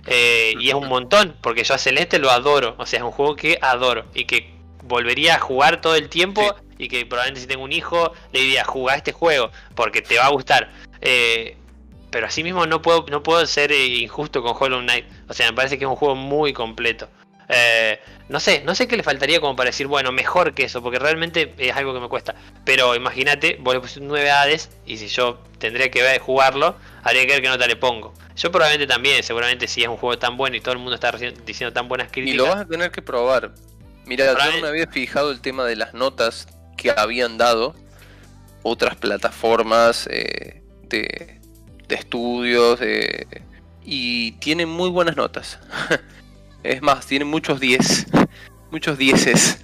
Eh, 0.05 0.53
y 0.59 0.69
es 0.69 0.75
un 0.75 0.87
montón, 0.87 1.35
porque 1.41 1.63
yo 1.63 1.73
a 1.73 1.77
Celeste 1.77 2.19
lo 2.19 2.29
adoro. 2.29 2.75
O 2.77 2.85
sea, 2.85 2.99
es 2.99 3.05
un 3.05 3.11
juego 3.11 3.35
que 3.35 3.57
adoro 3.61 4.05
y 4.13 4.25
que 4.25 4.53
volvería 4.83 5.35
a 5.35 5.39
jugar 5.39 5.81
todo 5.81 5.95
el 5.95 6.09
tiempo. 6.09 6.55
Y 6.77 6.87
que 6.87 7.05
probablemente 7.05 7.41
si 7.41 7.47
tengo 7.47 7.63
un 7.63 7.71
hijo 7.71 8.13
le 8.31 8.41
diría, 8.41 8.65
jugar 8.65 8.97
este 8.97 9.11
juego, 9.11 9.51
porque 9.75 10.01
te 10.01 10.17
va 10.17 10.25
a 10.25 10.29
gustar. 10.29 10.71
Eh, 11.01 11.55
pero 12.09 12.27
así 12.27 12.43
mismo 12.43 12.65
no 12.67 12.81
puedo, 12.81 13.05
no 13.09 13.23
puedo 13.23 13.45
ser 13.45 13.71
injusto 13.71 14.43
con 14.43 14.55
Hollow 14.59 14.81
Knight. 14.81 15.05
O 15.29 15.33
sea, 15.33 15.49
me 15.49 15.55
parece 15.55 15.77
que 15.77 15.85
es 15.85 15.89
un 15.89 15.95
juego 15.95 16.15
muy 16.15 16.53
completo. 16.53 17.09
Eh, 17.49 17.99
no 18.29 18.39
sé, 18.39 18.63
no 18.65 18.73
sé 18.73 18.87
qué 18.87 18.97
le 18.97 19.03
faltaría 19.03 19.39
como 19.39 19.55
para 19.55 19.69
decir, 19.69 19.87
bueno, 19.87 20.11
mejor 20.11 20.53
que 20.53 20.63
eso, 20.63 20.81
porque 20.81 20.99
realmente 20.99 21.53
es 21.57 21.75
algo 21.75 21.93
que 21.93 21.99
me 21.99 22.09
cuesta. 22.09 22.35
Pero 22.65 22.95
imagínate, 22.95 23.57
vos 23.59 23.73
le 23.73 23.79
pusiste 23.79 24.01
9 24.01 24.31
Hades 24.31 24.69
y 24.85 24.97
si 24.97 25.07
yo 25.07 25.39
tendría 25.59 25.91
que 25.91 26.01
ver, 26.01 26.19
jugarlo, 26.19 26.75
habría 27.03 27.25
que 27.25 27.33
ver 27.33 27.41
qué 27.41 27.49
nota 27.49 27.67
le 27.67 27.75
pongo. 27.75 28.13
Yo 28.35 28.51
probablemente 28.51 28.91
también, 28.91 29.23
seguramente 29.23 29.67
si 29.67 29.83
es 29.83 29.87
un 29.87 29.97
juego 29.97 30.17
tan 30.17 30.37
bueno 30.37 30.55
y 30.55 30.61
todo 30.61 30.73
el 30.73 30.79
mundo 30.79 30.95
está 30.95 31.11
diciendo 31.45 31.71
tan 31.73 31.87
buenas 31.87 32.09
críticas. 32.11 32.33
Y 32.33 32.37
lo 32.37 32.45
vas 32.45 32.61
a 32.61 32.65
tener 32.65 32.91
que 32.91 33.01
probar. 33.01 33.53
Mira, 34.05 34.33
yo 34.33 34.51
no 34.55 34.61
me 34.61 34.67
había 34.67 34.87
fijado 34.87 35.31
el 35.31 35.39
tema 35.39 35.65
de 35.65 35.75
las 35.75 35.93
notas 35.93 36.47
que 36.77 36.91
habían 36.91 37.37
dado 37.37 37.75
otras 38.63 38.95
plataformas 38.95 40.07
eh, 40.11 40.63
de, 40.89 41.39
de, 41.87 41.95
estudios 41.95 42.79
y 43.85 44.31
tienen 44.33 44.69
muy 44.69 44.89
buenas 44.89 45.15
notas. 45.15 45.59
Es 46.63 46.81
más, 46.81 47.05
tiene 47.05 47.25
muchos 47.25 47.59
10. 47.59 48.07
muchos 48.71 48.97
10. 48.97 49.59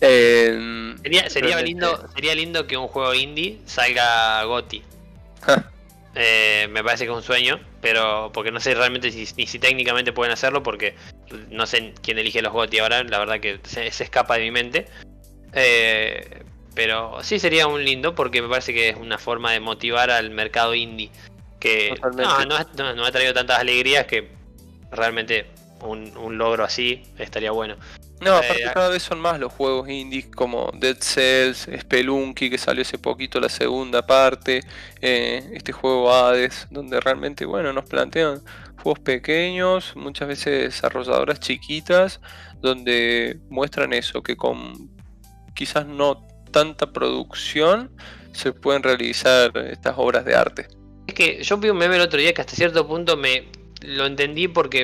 Eh, 0.00 0.94
sería, 1.00 1.30
sería 1.30 1.62
lindo, 1.62 2.08
sería 2.14 2.34
lindo 2.34 2.66
que 2.66 2.76
un 2.76 2.88
juego 2.88 3.14
indie 3.14 3.60
salga 3.66 4.42
GOTI. 4.44 4.82
Eh, 6.16 6.68
me 6.70 6.84
parece 6.84 7.04
que 7.04 7.10
es 7.10 7.16
un 7.16 7.22
sueño, 7.22 7.58
pero 7.80 8.30
porque 8.32 8.52
no 8.52 8.60
sé 8.60 8.74
realmente 8.74 9.10
si, 9.10 9.26
ni 9.36 9.46
si 9.46 9.58
técnicamente 9.58 10.12
pueden 10.12 10.32
hacerlo, 10.32 10.62
porque 10.62 10.94
no 11.50 11.66
sé 11.66 11.92
quién 12.02 12.18
elige 12.18 12.40
los 12.40 12.52
GOTI 12.52 12.78
ahora, 12.78 13.02
la 13.02 13.18
verdad 13.18 13.40
que 13.40 13.58
se, 13.64 13.86
escapa 13.86 14.36
de 14.36 14.42
mi 14.42 14.50
mente. 14.50 14.86
Eh, 15.52 16.42
pero 16.74 17.22
sí 17.22 17.38
sería 17.38 17.66
un 17.66 17.84
lindo 17.84 18.14
porque 18.14 18.42
me 18.42 18.48
parece 18.48 18.74
que 18.74 18.90
es 18.90 18.96
una 18.96 19.18
forma 19.18 19.52
de 19.52 19.60
motivar 19.60 20.10
al 20.10 20.30
mercado 20.30 20.74
indie. 20.74 21.10
Que 21.58 21.94
no, 22.02 22.44
no, 22.44 22.94
no, 22.94 23.04
ha 23.06 23.12
traído 23.12 23.32
tantas 23.32 23.58
alegrías 23.58 24.06
que 24.06 24.28
realmente 24.90 25.46
un, 25.80 26.38
logro 26.38 26.64
así 26.64 27.02
estaría 27.18 27.50
bueno. 27.50 27.76
No, 28.20 28.36
aparte 28.36 28.64
eh, 28.64 28.70
cada 28.72 28.88
vez 28.88 29.02
son 29.02 29.20
más 29.20 29.38
los 29.38 29.52
juegos 29.52 29.88
indies 29.88 30.26
como 30.26 30.70
Dead 30.74 30.96
Cells, 30.98 31.68
Spelunky, 31.80 32.48
que 32.48 32.58
salió 32.58 32.82
hace 32.82 32.96
poquito 32.96 33.40
la 33.40 33.48
segunda 33.48 34.06
parte, 34.06 34.62
eh, 35.00 35.50
este 35.52 35.72
juego 35.72 36.12
Hades, 36.12 36.66
donde 36.70 37.00
realmente, 37.00 37.44
bueno, 37.44 37.72
nos 37.72 37.84
plantean 37.84 38.40
juegos 38.82 39.00
pequeños, 39.00 39.94
muchas 39.96 40.28
veces 40.28 40.62
desarrolladoras 40.62 41.40
chiquitas, 41.40 42.20
donde 42.60 43.40
muestran 43.50 43.92
eso, 43.92 44.22
que 44.22 44.36
con 44.36 44.90
quizás 45.54 45.86
no 45.86 46.26
tanta 46.50 46.92
producción 46.92 47.90
se 48.32 48.52
pueden 48.52 48.82
realizar 48.82 49.56
estas 49.70 49.94
obras 49.96 50.24
de 50.24 50.34
arte. 50.34 50.68
Es 51.06 51.14
que 51.14 51.42
yo 51.42 51.58
vi 51.58 51.68
un 51.68 51.76
meme 51.76 51.96
el 51.96 52.02
otro 52.02 52.18
día 52.18 52.32
que 52.32 52.40
hasta 52.40 52.54
cierto 52.54 52.86
punto 52.86 53.16
me, 53.16 53.48
lo 53.84 54.06
entendí 54.06 54.48
porque 54.48 54.80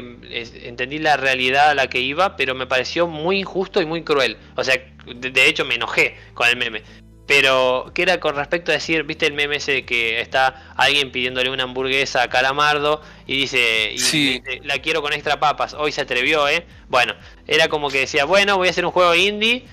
entendí 0.62 0.98
la 0.98 1.16
realidad 1.16 1.70
a 1.70 1.74
la 1.74 1.88
que 1.88 2.00
iba, 2.00 2.36
pero 2.36 2.54
me 2.54 2.66
pareció 2.66 3.06
muy 3.06 3.40
injusto 3.40 3.80
y 3.80 3.86
muy 3.86 4.02
cruel. 4.02 4.36
O 4.56 4.64
sea, 4.64 4.74
de, 5.06 5.46
hecho 5.46 5.64
me 5.64 5.76
enojé 5.76 6.16
con 6.34 6.48
el 6.48 6.56
meme. 6.56 6.82
Pero, 7.26 7.92
¿qué 7.94 8.02
era 8.02 8.18
con 8.18 8.34
respecto 8.34 8.72
a 8.72 8.74
decir, 8.74 9.04
viste 9.04 9.26
el 9.26 9.34
meme 9.34 9.56
ese 9.56 9.84
que 9.84 10.20
está 10.20 10.72
alguien 10.76 11.12
pidiéndole 11.12 11.48
una 11.48 11.62
hamburguesa 11.62 12.24
a 12.24 12.28
Calamardo 12.28 13.02
y 13.26 13.36
dice, 13.36 13.94
la 14.64 14.78
quiero 14.80 15.00
con 15.00 15.12
extra 15.12 15.38
papas, 15.38 15.74
hoy 15.74 15.92
se 15.92 16.00
atrevió, 16.00 16.48
¿eh? 16.48 16.66
Bueno, 16.88 17.14
era 17.46 17.68
como 17.68 17.88
que 17.88 18.00
decía, 18.00 18.24
bueno, 18.24 18.56
voy 18.56 18.66
a 18.66 18.70
hacer 18.72 18.84
un 18.84 18.90
juego 18.90 19.14
indie, 19.14 19.64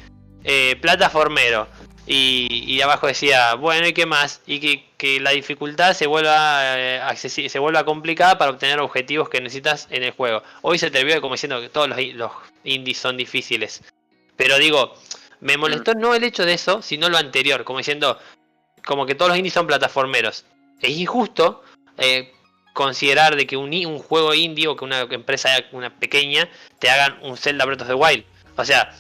eh, 0.43 0.75
plataformero. 0.80 1.67
Y, 2.05 2.80
abajo 2.80 3.07
decía, 3.07 3.55
bueno, 3.55 3.88
¿y 3.88 3.93
qué 3.93 4.05
más? 4.05 4.41
Y 4.45 4.86
que, 4.98 5.20
la 5.20 5.32
dificultad 5.32 5.93
se 5.93 6.08
vuelva, 6.08 6.78
eh, 6.78 7.16
se 7.16 7.60
vuelva 7.60 7.86
complicada 7.86 8.38
para 8.38 8.52
obtener 8.52 8.80
objetivos 8.80 9.30
que 9.30 9.41
necesitas 9.41 9.88
en 9.89 10.04
el 10.04 10.12
juego. 10.12 10.43
Hoy 10.62 10.80
se 10.80 10.91
te 10.91 11.04
vio 11.04 11.22
como 11.22 11.36
diciendo 11.36 11.62
que 11.62 11.70
todos 11.70 11.88
los, 11.88 12.00
los 12.14 12.32
indies 12.64 12.98
son 12.98 13.18
difíciles. 13.18 13.84
Pero 14.36 14.58
digo, 14.58 14.95
me 15.39 15.58
molestó 15.58 15.93
no 15.93 16.14
el 16.14 16.24
hecho 16.24 16.45
de 16.45 16.54
eso, 16.54 16.82
sino 16.82 17.10
lo 17.10 17.18
anterior, 17.18 17.64
como 17.64 17.80
diciendo, 17.80 18.20
como 18.86 19.06
que 19.06 19.16
todos 19.16 19.30
los 19.30 19.38
indies 19.38 19.54
son 19.54 19.68
plataformeros. 19.68 20.45
Es 20.82 20.91
injusto 20.98 21.64
eh, 21.98 22.34
considerar 22.74 23.36
de 23.36 23.48
que 23.48 23.58
un, 23.58 23.74
un, 23.74 24.00
juego 24.00 24.34
indie 24.34 24.68
o 24.68 24.76
que 24.76 24.86
una 24.86 25.02
empresa 25.02 25.50
una 25.72 25.89
pequeña 25.89 26.50
te 26.80 26.89
hagan 26.89 27.18
un 27.22 27.38
Zelda 27.38 27.66
Breath 27.66 27.82
of 27.82 27.88
the 27.88 27.93
Wild. 27.93 28.24
O 28.56 28.66
sea, 28.66 28.95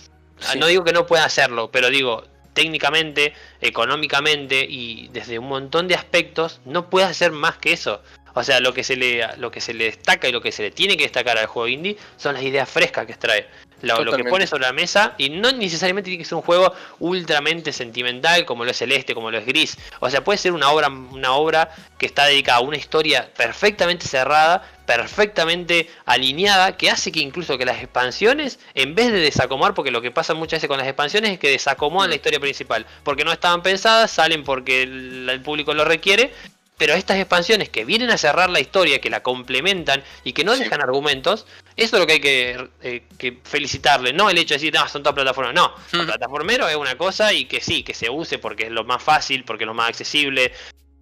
no 0.57 0.67
digo 0.67 0.83
que 0.83 0.93
no 0.93 1.05
pueda 1.05 1.25
hacerlo, 1.25 1.69
pero 1.71 1.89
digo, 1.89 2.23
técnicamente, 2.57 3.33
económicamente 3.61 4.65
y 4.67 5.09
desde 5.13 5.37
un 5.37 5.47
montón 5.47 5.87
de 5.87 5.93
aspectos, 5.93 6.59
no 6.65 6.89
puede 6.89 7.05
hacer 7.05 7.31
más 7.31 7.57
que 7.57 7.71
eso. 7.71 8.01
O 8.33 8.43
sea, 8.43 8.59
lo 8.59 8.73
que 8.73 8.83
se 8.83 8.95
le 8.95 9.27
lo 9.37 9.51
que 9.51 9.61
se 9.61 9.73
le 9.73 9.85
destaca 9.85 10.27
y 10.27 10.31
lo 10.31 10.41
que 10.41 10.51
se 10.51 10.63
le 10.63 10.71
tiene 10.71 10.97
que 10.97 11.03
destacar 11.03 11.37
al 11.37 11.45
juego 11.45 11.67
indie 11.67 11.97
son 12.17 12.33
las 12.33 12.43
ideas 12.43 12.67
frescas 12.67 13.05
que 13.05 13.11
extrae. 13.11 13.47
Lo, 13.81 14.11
que 14.15 14.23
pone 14.23 14.47
sobre 14.47 14.63
la 14.63 14.73
mesa 14.73 15.13
y 15.19 15.29
no 15.29 15.51
necesariamente 15.51 16.09
tiene 16.09 16.23
que 16.23 16.27
ser 16.27 16.35
un 16.35 16.41
juego 16.41 16.73
ultramente 16.99 17.71
sentimental 17.71 18.43
como 18.45 18.65
lo 18.65 18.71
es 18.71 18.77
Celeste, 18.77 19.13
como 19.13 19.29
lo 19.29 19.37
es 19.37 19.45
Gris. 19.45 19.77
O 19.99 20.09
sea, 20.09 20.23
puede 20.23 20.39
ser 20.39 20.53
una 20.53 20.71
obra, 20.71 20.87
una 20.87 21.33
obra 21.33 21.69
que 21.99 22.07
está 22.07 22.25
dedicada 22.25 22.57
a 22.57 22.61
una 22.61 22.77
historia 22.77 23.29
perfectamente 23.37 24.07
cerrada, 24.07 24.67
perfectamente 24.87 25.87
alineada, 26.05 26.77
que 26.77 26.89
hace 26.89 27.11
que 27.11 27.19
incluso 27.19 27.59
que 27.59 27.65
las 27.65 27.83
expansiones, 27.83 28.59
en 28.73 28.95
vez 28.95 29.11
de 29.11 29.19
desacomodar, 29.19 29.75
porque 29.75 29.91
lo 29.91 30.01
que 30.01 30.09
pasa 30.09 30.33
muchas 30.33 30.57
veces 30.57 30.67
con 30.67 30.79
las 30.79 30.87
expansiones 30.87 31.29
es 31.29 31.37
que 31.37 31.51
desacomodan 31.51 32.09
la 32.09 32.15
mm. 32.15 32.17
historia 32.17 32.39
principal, 32.39 32.87
porque 33.03 33.23
no 33.23 33.31
estaban 33.31 33.61
pensadas, 33.61 34.09
salen 34.09 34.43
porque 34.43 34.81
el 34.81 35.41
público 35.43 35.75
lo 35.75 35.85
requiere 35.85 36.31
pero 36.77 36.93
estas 36.93 37.17
expansiones 37.17 37.69
que 37.69 37.85
vienen 37.85 38.11
a 38.11 38.17
cerrar 38.17 38.49
la 38.49 38.59
historia, 38.59 39.01
que 39.01 39.09
la 39.09 39.23
complementan 39.23 40.03
y 40.23 40.33
que 40.33 40.43
no 40.43 40.55
dejan 40.55 40.81
argumentos, 40.81 41.47
eso 41.75 41.95
es 41.95 41.99
lo 41.99 42.05
que 42.05 42.13
hay 42.13 42.19
que, 42.19 42.69
eh, 42.81 43.37
felicitarle. 43.43 44.13
No 44.13 44.29
el 44.29 44.37
hecho 44.37 44.53
de 44.53 44.59
decir, 44.59 44.73
no, 44.73 44.87
son 44.87 45.01
todas 45.01 45.15
plataformas. 45.15 45.55
No, 45.55 45.73
el 45.99 46.05
plataformero 46.05 46.67
es 46.69 46.75
una 46.75 46.95
cosa 46.95 47.33
y 47.33 47.45
que 47.45 47.61
sí, 47.61 47.83
que 47.83 47.95
se 47.95 48.09
use 48.09 48.37
porque 48.37 48.65
es 48.65 48.71
lo 48.71 48.83
más 48.83 49.01
fácil, 49.01 49.43
porque 49.43 49.63
es 49.63 49.67
lo 49.67 49.73
más 49.73 49.89
accesible, 49.89 50.53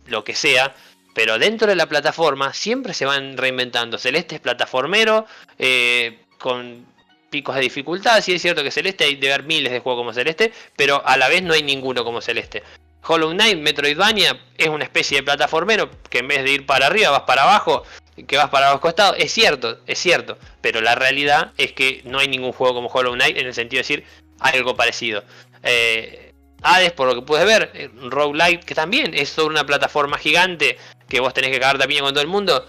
lo 0.07 0.23
que 0.23 0.33
sea. 0.33 0.73
Pero 1.16 1.39
dentro 1.39 1.68
de 1.68 1.76
la 1.76 1.88
plataforma 1.88 2.53
siempre 2.53 2.93
se 2.93 3.05
van 3.05 3.38
reinventando. 3.38 3.97
Celeste 3.97 4.36
es 4.36 4.41
plataformero, 4.41 5.26
eh, 5.57 6.20
con 6.38 6.86
picos 7.30 7.55
de 7.55 7.61
dificultad. 7.61 8.22
Sí 8.22 8.34
es 8.34 8.41
cierto 8.41 8.61
que 8.61 8.70
Celeste 8.70 9.05
hay 9.05 9.16
de 9.16 9.30
ver 9.30 9.43
miles 9.43 9.72
de 9.72 9.80
juegos 9.80 10.01
como 10.01 10.13
Celeste, 10.13 10.51
pero 10.76 11.01
a 11.07 11.16
la 11.16 11.30
vez 11.30 11.41
no 11.41 11.53
hay 11.53 11.63
ninguno 11.63 12.03
como 12.03 12.20
Celeste. 12.20 12.61
Hollow 13.07 13.32
Knight, 13.32 13.57
Metroidvania, 13.59 14.38
es 14.57 14.68
una 14.68 14.84
especie 14.84 15.20
de 15.20 15.24
plataformero 15.24 15.89
que 16.09 16.20
en 16.20 16.28
vez 16.28 16.43
de 16.43 16.51
ir 16.51 16.66
para 16.66 16.88
arriba 16.88 17.11
vas 17.11 17.22
para 17.22 17.43
abajo 17.43 17.84
que 18.28 18.36
vas 18.36 18.49
para 18.49 18.72
los 18.72 18.82
costados. 18.82 19.16
Es 19.18 19.32
cierto, 19.32 19.80
es 19.88 19.99
cierto. 19.99 20.38
Pero 20.59 20.82
la 20.82 20.95
realidad 20.95 21.53
es 21.57 21.72
que 21.72 22.01
no 22.03 22.20
hay 22.20 22.28
ningún 22.28 22.51
juego 22.51 22.76
como 22.76 22.89
Hollow 22.89 23.13
Knight 23.13 23.38
en 23.38 23.47
el 23.47 23.53
sentido 23.53 23.80
de 23.80 23.84
decir 23.84 24.03
algo 24.39 24.76
parecido. 24.76 25.24
Eh, 25.63 26.24
Hades, 26.66 26.91
por 26.91 27.07
lo 27.07 27.16
que 27.16 27.22
puedes 27.22 27.45
ver, 27.45 27.72
eh, 27.74 27.89
Roguelite, 28.09 28.66
que 28.66 28.76
también 28.76 29.13
es 29.13 29.30
sobre 29.30 29.53
una 29.53 29.66
plataforma 29.66 30.18
gigante 30.18 30.78
que 31.07 31.20
vos 31.20 31.34
tenés 31.34 31.51
que 31.51 31.59
cagar 31.59 31.78
también 31.78 32.03
con 32.03 32.13
todo 32.13 32.22
el 32.22 32.28
mundo. 32.28 32.66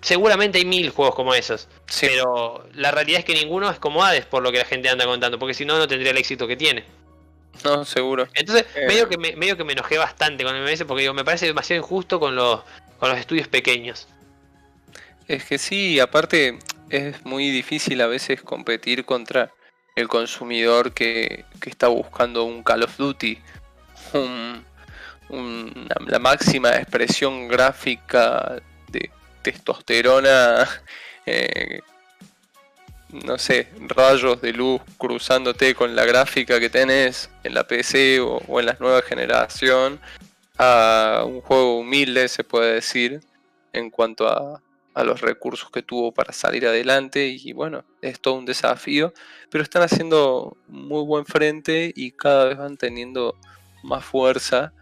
Seguramente 0.00 0.58
hay 0.58 0.64
mil 0.64 0.90
juegos 0.90 1.14
como 1.14 1.34
esos. 1.34 1.68
Pero 2.00 2.66
la 2.74 2.90
realidad 2.90 3.20
es 3.20 3.24
que 3.24 3.34
ninguno 3.34 3.70
es 3.70 3.78
como 3.78 4.04
Hades, 4.04 4.26
por 4.26 4.42
lo 4.42 4.50
que 4.50 4.58
la 4.58 4.64
gente 4.64 4.88
anda 4.88 5.04
contando. 5.04 5.38
Porque 5.38 5.54
si 5.54 5.64
no, 5.64 5.78
no 5.78 5.86
tendría 5.86 6.10
el 6.10 6.18
éxito 6.18 6.46
que 6.46 6.56
tiene. 6.56 6.84
No, 7.62 7.84
seguro. 7.84 8.28
Entonces, 8.34 8.66
eh. 8.74 8.86
medio, 8.86 9.08
que 9.08 9.16
me, 9.16 9.36
medio 9.36 9.56
que 9.56 9.64
me 9.64 9.72
enojé 9.72 9.98
bastante 9.98 10.44
con 10.44 10.56
el 10.56 10.64
MS 10.64 10.84
porque 10.84 11.02
digo, 11.02 11.14
me 11.14 11.24
parece 11.24 11.46
demasiado 11.46 11.80
injusto 11.82 12.18
con 12.18 12.34
los, 12.34 12.60
con 12.98 13.10
los 13.10 13.18
estudios 13.18 13.48
pequeños. 13.48 14.08
Es 15.28 15.44
que 15.44 15.58
sí, 15.58 16.00
aparte 16.00 16.58
es 16.90 17.24
muy 17.24 17.50
difícil 17.50 18.00
a 18.00 18.06
veces 18.06 18.42
competir 18.42 19.04
contra 19.04 19.52
el 19.94 20.08
consumidor 20.08 20.92
que, 20.92 21.44
está 21.64 21.88
buscando 21.88 22.44
un 22.44 22.62
Call 22.62 22.82
of 22.82 22.96
Duty, 22.96 23.38
la 26.06 26.18
máxima 26.18 26.76
expresión 26.76 27.48
gráfica 27.48 28.60
de 28.88 29.10
testosterona, 29.42 30.68
eh, 31.26 31.80
no 33.10 33.38
sé, 33.38 33.68
rayos 33.88 34.40
de 34.40 34.52
luz 34.52 34.82
cruzándote 34.98 35.74
con 35.74 35.94
la 35.94 36.04
gráfica 36.04 36.58
que 36.58 36.68
tenés 36.68 37.30
en 37.44 37.54
la 37.54 37.64
PC 37.64 38.20
o, 38.20 38.42
o 38.48 38.60
en 38.60 38.66
la 38.66 38.76
nueva 38.80 39.02
generación, 39.02 40.00
a 40.58 41.22
un 41.26 41.40
juego 41.40 41.78
humilde 41.78 42.28
se 42.28 42.44
puede 42.44 42.74
decir 42.74 43.20
en 43.72 43.90
cuanto 43.90 44.28
a, 44.28 44.60
a 44.94 45.04
los 45.04 45.20
recursos 45.20 45.70
que 45.70 45.82
tuvo 45.82 46.12
para 46.12 46.32
salir 46.32 46.66
adelante 46.66 47.26
y 47.26 47.52
bueno, 47.52 47.84
es 48.00 48.20
todo 48.20 48.34
un 48.34 48.46
desafío, 48.46 49.12
pero 49.50 49.62
están 49.62 49.82
haciendo 49.82 50.56
muy 50.68 51.04
buen 51.04 51.26
frente 51.26 51.92
y 51.94 52.12
cada 52.12 52.46
vez 52.46 52.58
van 52.58 52.76
teniendo 52.76 53.36
más 53.82 54.04
fuerza. 54.04 54.72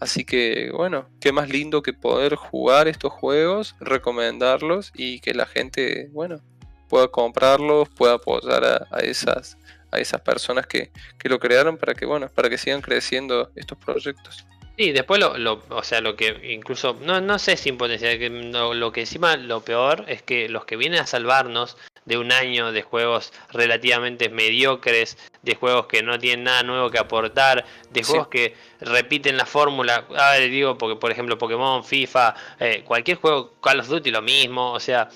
Así 0.00 0.24
que 0.24 0.70
bueno, 0.72 1.08
qué 1.20 1.32
más 1.32 1.48
lindo 1.48 1.82
que 1.82 1.92
poder 1.92 2.34
jugar 2.34 2.88
estos 2.88 3.12
juegos, 3.12 3.76
recomendarlos 3.80 4.92
y 4.94 5.20
que 5.20 5.34
la 5.34 5.46
gente, 5.46 6.08
bueno, 6.12 6.40
pueda 6.88 7.08
comprarlos, 7.08 7.88
pueda 7.90 8.14
apoyar 8.14 8.64
a, 8.90 8.98
esas, 9.00 9.58
a 9.90 9.98
esas 9.98 10.20
personas 10.22 10.66
que, 10.66 10.90
que, 11.18 11.28
lo 11.28 11.38
crearon 11.38 11.76
para 11.76 11.94
que, 11.94 12.06
bueno, 12.06 12.28
para 12.34 12.48
que 12.48 12.58
sigan 12.58 12.80
creciendo 12.80 13.50
estos 13.54 13.76
proyectos. 13.78 14.46
Sí, 14.78 14.92
después 14.92 15.18
lo, 15.18 15.36
lo, 15.36 15.60
o 15.70 15.82
sea, 15.82 16.00
lo 16.00 16.14
que 16.14 16.52
incluso, 16.52 16.96
no, 17.00 17.20
no 17.20 17.40
sé 17.40 17.56
si 17.56 17.68
impotencia, 17.68 18.16
que 18.16 18.30
lo 18.30 18.92
que 18.92 19.00
encima 19.00 19.36
lo 19.36 19.60
peor 19.60 20.04
es 20.06 20.22
que 20.22 20.48
los 20.48 20.66
que 20.66 20.76
vienen 20.76 21.00
a 21.00 21.06
salvarnos 21.06 21.76
de 22.04 22.16
un 22.16 22.30
año 22.30 22.70
de 22.70 22.82
juegos 22.82 23.32
relativamente 23.50 24.28
mediocres, 24.28 25.18
de 25.42 25.56
juegos 25.56 25.86
que 25.86 26.04
no 26.04 26.20
tienen 26.20 26.44
nada 26.44 26.62
nuevo 26.62 26.90
que 26.90 26.98
aportar, 26.98 27.64
de 27.90 28.04
juegos 28.04 28.28
que 28.28 28.54
repiten 28.80 29.36
la 29.36 29.46
fórmula, 29.46 30.06
a 30.16 30.30
ver, 30.30 30.48
digo, 30.48 30.78
porque 30.78 30.94
por 30.94 31.10
ejemplo 31.10 31.36
Pokémon, 31.38 31.82
FIFA, 31.82 32.36
eh, 32.60 32.84
cualquier 32.86 33.16
juego, 33.16 33.54
Call 33.60 33.80
of 33.80 33.88
Duty 33.88 34.12
lo 34.12 34.22
mismo, 34.22 34.72
o 34.72 34.78
sea, 34.78 35.08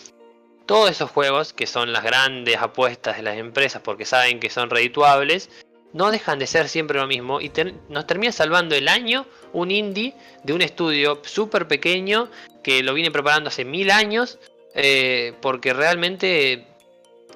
todos 0.67 0.91
esos 0.91 1.09
juegos 1.13 1.53
que 1.53 1.69
son 1.69 1.93
las 1.93 2.03
grandes 2.03 2.57
apuestas 2.57 3.17
de 3.17 3.23
las 3.23 3.37
empresas 3.37 3.81
porque 3.81 4.07
saben 4.07 4.41
que 4.41 4.51
son 4.51 4.71
redituables, 4.71 5.51
no 5.93 6.11
dejan 6.11 6.39
de 6.39 6.47
ser 6.47 6.69
siempre 6.69 6.99
lo 6.99 7.07
mismo 7.07 7.41
y 7.41 7.51
nos 7.89 8.07
termina 8.07 8.33
salvando 8.33 8.75
el 8.75 8.89
año 8.89 9.27
un 9.53 9.71
indie 9.71 10.15
de 10.43 10.53
un 10.53 10.63
estudio 10.63 11.21
súper 11.25 11.69
pequeño 11.69 12.31
que 12.63 12.83
lo 12.83 12.95
viene 12.95 13.11
preparando 13.11 13.49
hace 13.49 13.65
mil 13.65 13.91
años 13.91 14.39
eh, 14.75 15.35
porque 15.43 15.75
realmente 15.75 16.67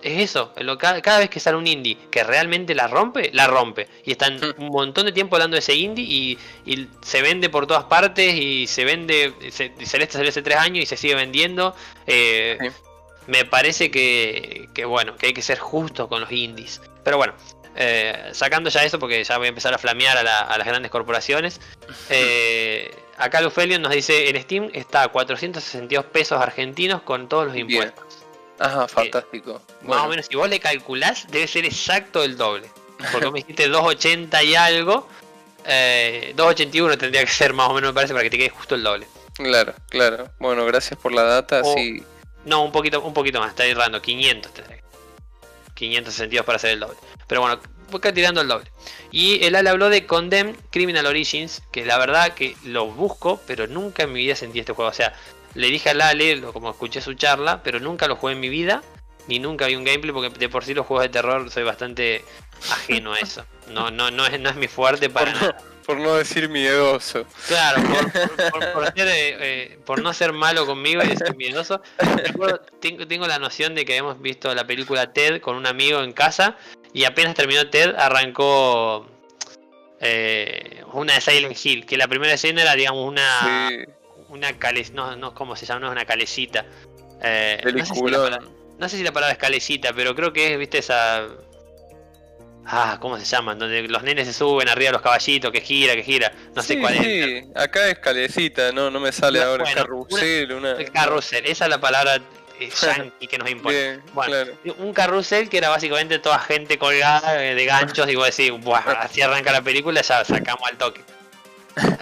es 0.02 0.30
eso, 0.30 0.52
cada, 0.78 1.18
vez 1.18 1.30
que 1.30 1.40
sale 1.40 1.56
un 1.56 1.66
indie 1.66 1.96
que 2.10 2.22
realmente 2.22 2.74
la 2.74 2.86
rompe, 2.86 3.30
la 3.32 3.46
rompe. 3.46 3.88
Y 4.04 4.12
están 4.12 4.36
hmm. 4.36 4.62
un 4.62 4.68
montón 4.68 5.06
de 5.06 5.12
tiempo 5.12 5.36
hablando 5.36 5.54
de 5.54 5.60
ese 5.60 5.74
indie 5.74 6.04
y, 6.64 6.88
se 7.02 7.22
vende 7.22 7.48
por 7.48 7.66
todas 7.66 7.84
partes 7.84 8.34
y 8.34 8.66
se 8.66 8.84
vende, 8.84 9.32
Celeste 9.50 10.12
salió 10.12 10.28
hace 10.28 10.42
tres 10.42 10.58
años 10.58 10.84
y 10.84 10.86
se 10.86 10.96
sigue 10.96 11.14
vendiendo. 11.14 11.74
Eh, 12.06 12.70
me 13.26 13.44
parece 13.44 13.90
que, 13.90 14.68
que, 14.72 14.84
bueno, 14.84 15.16
que 15.16 15.26
hay 15.26 15.32
que 15.32 15.42
ser 15.42 15.58
justo 15.58 16.08
con 16.08 16.20
los 16.20 16.30
indies. 16.30 16.80
Pero 17.02 17.16
bueno, 17.16 17.34
eh, 17.76 18.30
sacando 18.32 18.70
ya 18.70 18.84
eso, 18.84 18.98
porque 18.98 19.22
ya 19.22 19.36
voy 19.36 19.46
a 19.46 19.48
empezar 19.50 19.74
a 19.74 19.78
flamear 19.78 20.18
a, 20.18 20.56
las 20.58 20.66
grandes 20.66 20.90
corporaciones. 20.90 21.60
Eh, 22.08 22.90
acá 23.18 23.40
Lufelion 23.40 23.82
nos 23.82 23.92
dice: 23.92 24.30
en 24.30 24.42
Steam 24.42 24.70
está 24.72 25.02
a 25.02 25.08
462 25.08 26.06
pesos 26.06 26.40
argentinos 26.40 27.02
con 27.02 27.28
todos 27.28 27.48
los 27.48 27.56
impuestos. 27.56 28.04
Ajá, 28.58 28.84
eh, 28.84 28.88
fantástico. 28.88 29.60
Más 29.82 30.02
o 30.02 30.08
menos, 30.08 30.26
si 30.26 30.36
vos 30.36 30.48
le 30.48 30.58
calculás, 30.58 31.26
debe 31.30 31.46
ser 31.46 31.66
exacto 31.66 32.24
el 32.24 32.36
doble. 32.36 32.70
Porque 33.12 33.30
me 33.30 33.40
dijiste 33.40 33.68
280 33.68 34.42
y 34.42 34.54
algo. 34.54 35.08
281 35.64 36.96
tendría 36.96 37.24
que 37.24 37.30
ser 37.30 37.52
más 37.52 37.68
o 37.68 37.74
menos, 37.74 37.90
me 37.90 37.94
parece, 37.94 38.14
para 38.14 38.24
que 38.24 38.30
te 38.30 38.38
quede 38.38 38.50
justo 38.50 38.74
el 38.74 38.82
doble. 38.82 39.06
Claro, 39.34 39.74
claro. 39.90 40.30
Bueno, 40.38 40.64
gracias 40.64 40.98
por 40.98 41.12
la 41.12 41.24
data. 41.24 41.60
No, 42.46 42.64
un 42.64 42.72
poquito, 42.72 43.02
un 43.02 43.12
poquito 43.12 43.40
más, 43.40 43.50
está 43.50 43.66
errando. 43.66 44.00
500 44.00 44.54
tendría 44.54 44.75
562 45.76 46.44
para 46.44 46.56
hacer 46.56 46.70
el 46.70 46.80
doble. 46.80 46.96
Pero 47.28 47.42
bueno, 47.42 47.60
voy 47.90 48.00
tirando 48.12 48.40
el 48.40 48.48
doble. 48.48 48.70
Y 49.12 49.44
el 49.44 49.54
Ale 49.54 49.70
habló 49.70 49.88
de 49.88 50.06
Condemn 50.06 50.56
Criminal 50.70 51.06
Origins, 51.06 51.62
que 51.70 51.84
la 51.84 51.98
verdad 51.98 52.34
que 52.34 52.56
lo 52.64 52.86
busco, 52.86 53.40
pero 53.46 53.68
nunca 53.68 54.02
en 54.02 54.12
mi 54.12 54.20
vida 54.20 54.34
sentí 54.34 54.58
este 54.58 54.72
juego. 54.72 54.90
O 54.90 54.94
sea, 54.94 55.14
le 55.54 55.68
dije 55.68 55.90
al 55.90 56.00
Ale, 56.00 56.40
como 56.52 56.70
escuché 56.70 57.00
su 57.00 57.14
charla, 57.14 57.62
pero 57.62 57.78
nunca 57.78 58.08
lo 58.08 58.16
jugué 58.16 58.32
en 58.32 58.40
mi 58.40 58.48
vida, 58.48 58.82
ni 59.28 59.38
nunca 59.38 59.66
vi 59.66 59.76
un 59.76 59.84
gameplay, 59.84 60.12
porque 60.12 60.36
de 60.36 60.48
por 60.48 60.64
sí 60.64 60.74
los 60.74 60.86
juegos 60.86 61.04
de 61.04 61.10
terror 61.10 61.50
soy 61.50 61.62
bastante 61.62 62.24
ajeno 62.70 63.12
a 63.12 63.20
eso. 63.20 63.44
No, 63.68 63.90
no, 63.90 64.10
no 64.10 64.26
es, 64.26 64.40
no 64.40 64.50
es 64.50 64.56
mi 64.56 64.68
fuerte 64.68 65.08
para 65.10 65.32
nada 65.32 65.56
por 65.86 65.98
no 65.98 66.16
decir 66.16 66.48
miedoso. 66.48 67.24
Claro, 67.46 67.80
por, 68.50 68.84
eh, 68.96 69.78
eh, 69.78 69.78
no 70.02 70.12
ser 70.12 70.32
malo 70.32 70.66
conmigo 70.66 71.00
y 71.02 71.16
ser 71.16 71.36
miedoso. 71.36 71.80
tengo, 72.80 73.26
la 73.26 73.38
noción 73.38 73.74
de 73.76 73.84
que 73.84 73.96
hemos 73.96 74.20
visto 74.20 74.52
la 74.54 74.66
película 74.66 75.12
Ted 75.12 75.40
con 75.40 75.56
un 75.56 75.66
amigo 75.66 76.02
en 76.02 76.12
casa 76.12 76.56
y 76.92 77.04
apenas 77.04 77.34
terminó 77.34 77.70
Ted 77.70 77.94
arrancó 77.96 79.06
eh, 80.00 80.82
una 80.92 81.14
de 81.14 81.20
Silent 81.20 81.56
Hill, 81.64 81.86
que 81.86 81.96
la 81.96 82.08
primera 82.08 82.34
escena 82.34 82.62
era 82.62 82.74
digamos 82.74 83.06
una... 83.06 83.70
Una 84.28 84.50
no, 84.92 85.14
no, 85.14 85.34
¿cómo 85.34 85.54
se 85.54 85.66
llama? 85.66 85.80
No 85.80 85.86
es 85.86 85.92
una 85.92 86.04
calecita. 86.04 86.64
no, 86.64 87.86
sé 87.86 87.94
si 87.94 88.02
la 88.08 88.40
no 88.76 88.88
sé 88.88 88.96
si 88.96 89.04
la 89.04 89.12
palabra 89.12 89.32
es 89.32 89.38
calecita, 89.38 89.92
pero 89.92 90.16
creo 90.16 90.32
que 90.32 90.52
es, 90.52 90.58
viste, 90.58 90.78
esa 90.78 91.28
Ah, 92.68 92.98
¿cómo 93.00 93.16
se 93.16 93.24
llaman? 93.24 93.58
Donde 93.60 93.82
los 93.82 94.02
nenes 94.02 94.26
se 94.26 94.32
suben 94.32 94.68
arriba 94.68 94.88
de 94.88 94.92
los 94.94 95.02
caballitos, 95.02 95.52
que 95.52 95.60
gira, 95.60 95.94
que 95.94 96.02
gira. 96.02 96.32
No 96.54 96.62
sé 96.62 96.80
cuál 96.80 96.98
sí. 96.98 97.22
es. 97.22 97.44
acá 97.54 97.88
es 97.88 97.98
calecita, 98.00 98.72
no, 98.72 98.90
no 98.90 98.98
me 98.98 99.12
sale 99.12 99.40
ahora 99.40 99.68
el 99.68 99.74
carrusel. 99.74 100.52
Una, 100.52 100.72
El 100.72 100.90
carrusel, 100.90 101.46
esa 101.46 101.64
es 101.66 101.70
la 101.70 101.80
palabra 101.80 102.20
eh, 102.58 102.70
yankee 102.82 103.28
que 103.28 103.38
nos 103.38 103.48
impone. 103.48 104.00
bueno, 104.12 104.52
un 104.78 104.92
carrusel 104.92 105.48
que 105.48 105.58
era 105.58 105.68
básicamente 105.68 106.18
toda 106.18 106.40
gente 106.40 106.76
colgada 106.76 107.44
eh, 107.44 107.54
de 107.54 107.64
ganchos 107.66 108.08
y 108.08 108.16
vos 108.16 108.36
decís, 108.36 108.50
Buah, 108.60 108.80
así 109.00 109.22
arranca 109.22 109.52
la 109.52 109.62
película, 109.62 110.00
ya 110.02 110.24
sacamos 110.24 110.68
al 110.68 110.76
toque. 110.76 111.02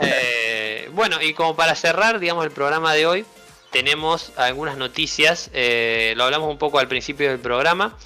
Eh, 0.01 0.89
bueno, 0.93 1.21
y 1.21 1.35
como 1.35 1.57
para 1.57 1.75
cerrar, 1.75 2.21
digamos, 2.21 2.45
el 2.45 2.53
programa 2.53 2.95
de 2.95 3.07
hoy, 3.07 3.27
tenemos 3.73 4.31
algunas 4.37 4.77
noticias. 4.77 5.51
lo 5.53 6.25
hablamos 6.25 6.49
un 6.49 6.59
poco 6.59 6.79
al 6.79 6.87
principio 6.87 7.29
del 7.29 7.41
programa 7.41 7.97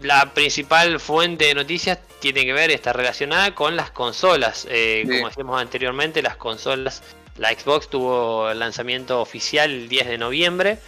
la 0.00 0.34
principal 0.34 0.98
fuente 1.00 1.46
de 1.46 1.54
noticias 1.54 1.98
tiene 2.20 2.44
que 2.44 2.52
ver, 2.52 2.70
está 2.70 2.92
relacionada 2.92 3.54
con 3.54 3.76
las 3.76 3.90
consolas. 3.90 4.66
Eh, 4.70 5.04
como 5.06 5.28
decíamos 5.28 5.60
anteriormente, 5.60 6.22
las 6.22 6.36
consolas, 6.36 7.02
la 7.36 7.50
Xbox 7.50 7.88
tuvo 7.88 8.50
el 8.50 8.58
lanzamiento 8.58 9.20
oficial 9.20 9.70
el 9.70 9.88
10 9.88 10.08
de 10.08 10.18
noviembre, 10.18 10.78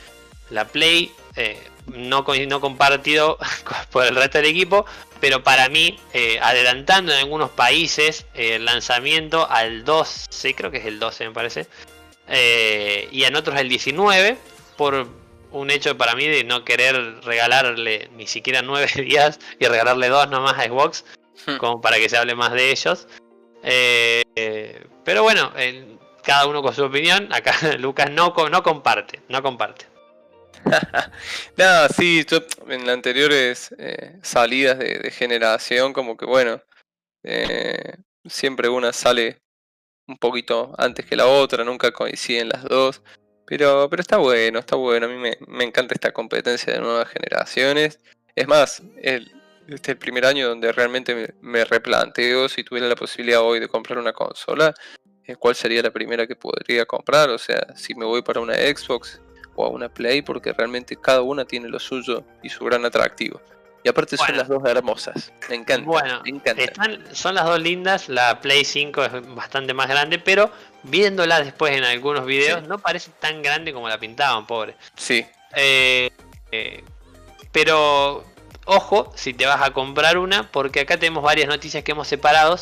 la 0.50 0.66
Play 0.66 1.12
eh, 1.36 1.58
no, 1.86 2.24
no 2.48 2.60
compartido 2.60 3.38
por 3.90 4.06
el 4.06 4.16
resto 4.16 4.38
del 4.38 4.48
equipo, 4.48 4.86
pero 5.20 5.42
para 5.42 5.68
mí, 5.68 5.98
eh, 6.12 6.38
adelantando 6.42 7.12
en 7.12 7.18
algunos 7.18 7.50
países 7.50 8.26
el 8.34 8.64
lanzamiento 8.64 9.48
al 9.48 9.84
12, 9.84 10.54
creo 10.54 10.70
que 10.70 10.78
es 10.78 10.86
el 10.86 10.98
12 10.98 11.28
me 11.28 11.32
parece, 11.32 11.66
y 13.12 13.22
en 13.22 13.36
otros 13.36 13.58
el 13.58 13.68
19, 13.68 14.36
por 14.76 15.06
un 15.56 15.70
hecho 15.70 15.96
para 15.96 16.14
mí 16.14 16.26
de 16.26 16.44
no 16.44 16.64
querer 16.64 17.22
regalarle 17.22 18.10
ni 18.16 18.26
siquiera 18.26 18.62
nueve 18.62 18.88
días 19.02 19.38
y 19.58 19.66
regalarle 19.66 20.08
dos 20.08 20.28
nomás 20.28 20.58
a 20.58 20.64
Xbox, 20.64 21.04
hmm. 21.46 21.56
como 21.56 21.80
para 21.80 21.96
que 21.96 22.08
se 22.08 22.16
hable 22.16 22.34
más 22.34 22.52
de 22.52 22.70
ellos. 22.70 23.08
Eh, 23.62 24.22
pero 25.04 25.22
bueno, 25.22 25.52
cada 26.26 26.46
uno 26.46 26.60
con 26.62 26.74
su 26.74 26.84
opinión. 26.84 27.32
Acá 27.32 27.54
Lucas 27.78 28.10
no, 28.10 28.34
no 28.50 28.62
comparte, 28.62 29.22
no 29.28 29.42
comparte. 29.42 29.86
no, 31.56 31.88
sí, 31.96 32.26
en 32.68 32.86
las 32.86 32.94
anteriores 32.94 33.74
eh, 33.78 34.18
salidas 34.22 34.78
de, 34.78 35.10
generación, 35.12 35.92
como 35.92 36.16
que 36.16 36.26
bueno, 36.26 36.60
eh, 37.22 37.94
siempre 38.24 38.68
una 38.68 38.92
sale 38.92 39.38
un 40.08 40.18
poquito 40.18 40.72
antes 40.76 41.06
que 41.06 41.16
la 41.16 41.26
otra, 41.26 41.64
nunca 41.64 41.92
coinciden 41.92 42.48
las 42.48 42.64
dos. 42.64 43.02
Pero, 43.46 43.88
pero 43.88 44.00
está 44.00 44.16
bueno, 44.16 44.58
está 44.58 44.76
bueno. 44.76 45.06
A 45.06 45.08
mí 45.08 45.16
me, 45.16 45.38
me 45.46 45.64
encanta 45.64 45.94
esta 45.94 46.12
competencia 46.12 46.72
de 46.72 46.80
nuevas 46.80 47.08
generaciones. 47.08 48.00
Es 48.34 48.46
más, 48.48 48.82
el, 49.02 49.32
este 49.68 49.92
es 49.92 49.94
el 49.94 49.98
primer 49.98 50.24
año 50.24 50.48
donde 50.48 50.70
realmente 50.72 51.34
me, 51.40 51.64
replanteo 51.64 52.48
si 52.48 52.62
tuviera 52.62 52.88
la 52.88 52.94
posibilidad 52.94 53.40
hoy 53.42 53.58
de 53.58 53.68
comprar 53.68 53.98
una 53.98 54.12
consola, 54.12 54.72
eh, 55.24 55.34
cuál 55.36 55.54
sería 55.54 55.82
la 55.82 55.90
primera 55.90 56.26
que 56.26 56.36
podría 56.36 56.86
comprar. 56.86 57.30
O 57.30 57.38
sea, 57.38 57.74
si 57.74 57.94
me 57.94 58.04
voy 58.04 58.22
para 58.22 58.40
una 58.40 58.54
Xbox 58.54 59.20
o 59.56 59.66
a 59.66 59.70
una 59.70 59.88
Play, 59.88 60.22
porque 60.22 60.52
realmente 60.52 60.96
cada 60.96 61.22
una 61.22 61.44
tiene 61.44 61.68
lo 61.68 61.80
suyo 61.80 62.24
y 62.42 62.48
su 62.48 62.64
gran 62.64 62.84
atractivo. 62.84 63.40
Y 63.82 63.88
aparte 63.88 64.16
son 64.16 64.36
las 64.36 64.48
dos 64.48 64.64
hermosas. 64.64 65.32
Me 65.48 65.56
encanta. 65.56 65.86
Bueno, 65.86 66.20
son 67.12 67.36
las 67.36 67.44
dos 67.44 67.60
lindas. 67.60 68.08
La 68.08 68.40
Play 68.40 68.64
5 68.64 69.04
es 69.04 69.34
bastante 69.34 69.74
más 69.74 69.88
grande, 69.88 70.18
pero 70.18 70.50
viéndola 70.88 71.40
después 71.40 71.76
en 71.76 71.84
algunos 71.84 72.24
videos, 72.26 72.66
no 72.66 72.78
parece 72.78 73.10
tan 73.18 73.42
grande 73.42 73.72
como 73.72 73.88
la 73.88 73.98
pintaban, 73.98 74.46
pobre. 74.46 74.76
Sí. 74.96 75.26
Eh, 75.54 76.10
eh, 76.52 76.84
pero 77.52 78.24
ojo 78.66 79.12
si 79.16 79.32
te 79.32 79.46
vas 79.46 79.62
a 79.62 79.70
comprar 79.70 80.18
una, 80.18 80.50
porque 80.50 80.80
acá 80.80 80.98
tenemos 80.98 81.22
varias 81.22 81.48
noticias 81.48 81.82
que 81.82 81.92
hemos 81.92 82.08
separado. 82.08 82.58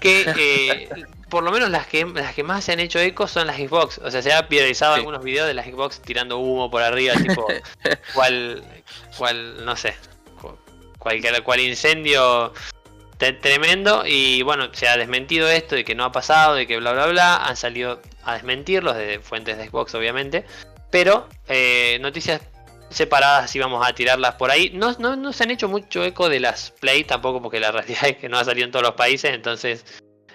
Que 0.00 0.24
eh, 0.38 0.88
por 1.28 1.42
lo 1.42 1.50
menos 1.50 1.70
las 1.70 1.86
que, 1.86 2.04
las 2.04 2.34
que 2.34 2.42
más 2.42 2.64
se 2.64 2.72
han 2.72 2.80
hecho 2.80 2.98
eco 2.98 3.28
son 3.28 3.46
las 3.46 3.56
Xbox. 3.56 3.98
O 3.98 4.10
sea, 4.10 4.22
se 4.22 4.32
ha 4.32 4.42
viralizado 4.42 4.94
algunos 4.94 5.22
videos 5.22 5.46
de 5.46 5.54
las 5.54 5.66
Xbox 5.66 6.00
tirando 6.00 6.38
humo 6.38 6.70
por 6.70 6.82
arriba, 6.82 7.14
tipo, 7.14 7.46
cual, 8.14 8.64
cual, 9.16 9.64
no 9.64 9.76
sé, 9.76 9.94
cualquier 10.98 11.42
cual 11.42 11.60
incendio 11.60 12.52
tremendo. 13.18 14.04
Y 14.06 14.42
bueno, 14.42 14.68
se 14.72 14.88
ha 14.88 14.96
desmentido 14.96 15.48
esto 15.48 15.74
de 15.74 15.84
que 15.84 15.94
no 15.94 16.04
ha 16.04 16.12
pasado, 16.12 16.54
de 16.54 16.66
que 16.66 16.78
bla 16.78 16.92
bla 16.92 17.06
bla. 17.06 17.36
Han 17.36 17.56
salido 17.56 18.00
a 18.24 18.34
desmentirlos 18.34 18.96
de 18.96 19.20
fuentes 19.20 19.58
de 19.58 19.68
Xbox, 19.68 19.94
obviamente. 19.94 20.44
Pero 20.90 21.28
eh, 21.48 21.98
noticias 22.00 22.40
separadas 22.90 23.44
así 23.44 23.58
vamos 23.58 23.86
a 23.86 23.92
tirarlas 23.92 24.34
por 24.36 24.50
ahí. 24.50 24.70
No, 24.74 24.92
no, 24.98 25.32
se 25.32 25.44
han 25.44 25.50
hecho 25.50 25.68
mucho 25.68 26.04
eco 26.04 26.28
de 26.28 26.40
las 26.40 26.70
Play 26.70 27.04
tampoco 27.04 27.42
porque 27.42 27.60
la 27.60 27.72
realidad 27.72 28.08
es 28.08 28.16
que 28.16 28.28
no 28.28 28.38
ha 28.38 28.44
salido 28.44 28.64
en 28.64 28.70
todos 28.70 28.84
los 28.84 28.94
países, 28.94 29.32
entonces 29.32 29.84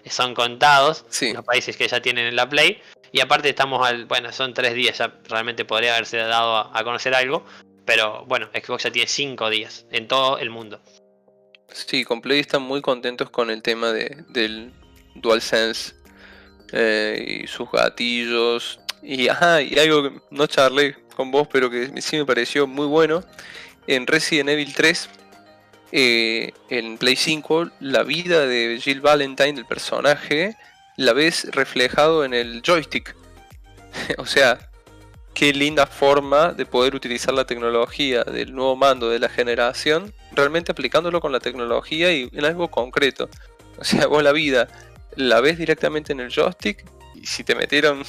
son 0.05 0.33
contados 0.33 1.05
los 1.33 1.45
países 1.45 1.77
que 1.77 1.87
ya 1.87 2.01
tienen 2.01 2.35
la 2.35 2.47
Play. 2.47 2.81
Y 3.11 3.19
aparte 3.19 3.49
estamos 3.49 3.87
al, 3.87 4.05
bueno, 4.05 4.31
son 4.31 4.53
tres 4.55 4.73
días, 4.73 4.97
ya 4.97 5.13
realmente 5.29 5.65
podría 5.65 5.93
haberse 5.93 6.17
dado 6.17 6.57
a, 6.57 6.83
conocer 6.83 7.13
algo. 7.13 7.45
Pero 7.85 8.25
bueno, 8.25 8.49
Xbox 8.53 8.83
ya 8.83 8.91
tiene 8.91 9.07
cinco 9.07 9.49
días 9.49 9.85
en 9.91 10.07
todo 10.07 10.39
el 10.39 10.49
mundo. 10.49 10.81
Sí, 11.73 12.05
con 12.05 12.21
Play 12.21 12.39
están 12.39 12.61
muy 12.61 12.81
contentos 12.81 13.29
con 13.31 13.49
el 13.49 13.61
tema 13.63 13.91
de, 13.91 14.23
del 14.29 14.71
DualSense 15.15 15.95
eh, 16.71 17.41
y 17.43 17.47
sus 17.47 17.69
gatillos. 17.71 18.79
Y, 19.01 19.27
ajá, 19.27 19.61
y 19.61 19.77
algo 19.79 20.03
que 20.03 20.21
no 20.29 20.45
charlé 20.47 20.95
con 21.15 21.31
vos, 21.31 21.47
pero 21.51 21.69
que 21.69 22.01
sí 22.01 22.17
me 22.17 22.25
pareció 22.25 22.67
muy 22.67 22.85
bueno. 22.85 23.23
En 23.87 24.05
Resident 24.05 24.49
Evil 24.49 24.73
3, 24.73 25.09
eh, 25.91 26.51
en 26.69 26.97
Play 26.97 27.15
5, 27.15 27.71
la 27.79 28.03
vida 28.03 28.45
de 28.45 28.79
Jill 28.79 29.01
Valentine, 29.01 29.53
del 29.53 29.65
personaje, 29.65 30.55
la 30.95 31.13
ves 31.13 31.47
reflejado 31.51 32.23
en 32.23 32.35
el 32.35 32.61
joystick. 32.61 33.15
o 34.17 34.25
sea, 34.27 34.69
qué 35.33 35.53
linda 35.53 35.87
forma 35.87 36.53
de 36.53 36.65
poder 36.65 36.95
utilizar 36.95 37.33
la 37.33 37.45
tecnología 37.45 38.23
del 38.23 38.53
nuevo 38.53 38.75
mando 38.75 39.09
de 39.09 39.19
la 39.19 39.29
generación, 39.29 40.13
realmente 40.31 40.71
aplicándolo 40.71 41.21
con 41.21 41.31
la 41.31 41.39
tecnología 41.39 42.11
y 42.11 42.29
en 42.31 42.45
algo 42.45 42.69
concreto. 42.69 43.29
O 43.75 43.83
sea, 43.83 44.05
vos 44.05 44.21
la 44.21 44.31
vida 44.31 44.67
la 45.15 45.41
ves 45.41 45.57
directamente 45.57 46.13
en 46.13 46.19
el 46.19 46.29
joystick 46.29 46.85
y 47.15 47.25
si 47.25 47.43
te 47.43 47.55
metieron, 47.55 48.03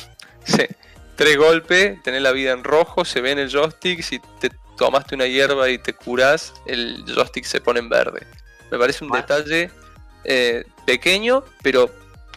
tres 1.16 1.36
golpes, 1.38 2.02
tenés 2.02 2.20
la 2.20 2.32
vida 2.32 2.52
en 2.52 2.62
rojo, 2.62 3.06
se 3.06 3.22
ve 3.22 3.30
en 3.30 3.38
el 3.38 3.50
joystick, 3.50 4.02
si 4.02 4.20
te 4.40 4.50
tomaste 4.76 5.14
una 5.14 5.26
hierba 5.26 5.70
y 5.70 5.78
te 5.78 5.94
curas, 5.94 6.52
el 6.66 7.02
joystick 7.06 7.46
se 7.46 7.62
pone 7.62 7.80
en 7.80 7.88
verde. 7.88 8.26
Me 8.70 8.78
parece 8.78 9.04
un 9.04 9.10
detalle 9.10 9.70
eh, 10.24 10.64
pequeño, 10.84 11.44
pero 11.62 11.90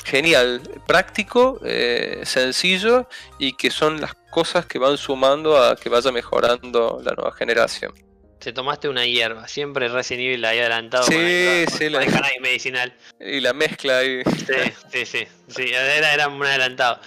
genial, 0.08 0.62
práctico, 0.88 1.60
eh, 1.66 2.22
sencillo 2.24 3.10
y 3.38 3.54
que 3.54 3.70
son 3.70 4.00
las 4.00 4.16
cosas 4.32 4.66
que 4.66 4.80
van 4.80 4.98
sumando 4.98 5.62
a 5.62 5.76
que 5.76 5.90
vaya 5.90 6.12
mejorando 6.12 7.02
la 7.04 7.12
nueva 7.12 7.34
generación. 7.34 7.94
Te 8.40 8.54
tomaste 8.54 8.88
una 8.88 9.06
hierba, 9.06 9.48
siempre 9.48 9.90
Resident 9.90 10.26
Evil 10.26 10.42
la 10.42 10.50
había 10.50 10.62
adelantado 10.62 11.04
sí, 11.04 11.66
sí, 11.76 11.90
la, 11.90 12.06
medicinal. 12.40 12.96
Y 13.20 13.42
la 13.42 13.52
mezcla 13.52 13.98
ahí. 13.98 14.22
Sí, 14.24 14.72
sí, 14.92 15.06
sí, 15.06 15.28
sí, 15.48 15.64
era, 15.74 16.14
era 16.14 16.28
un 16.30 16.42
adelantado. 16.44 17.02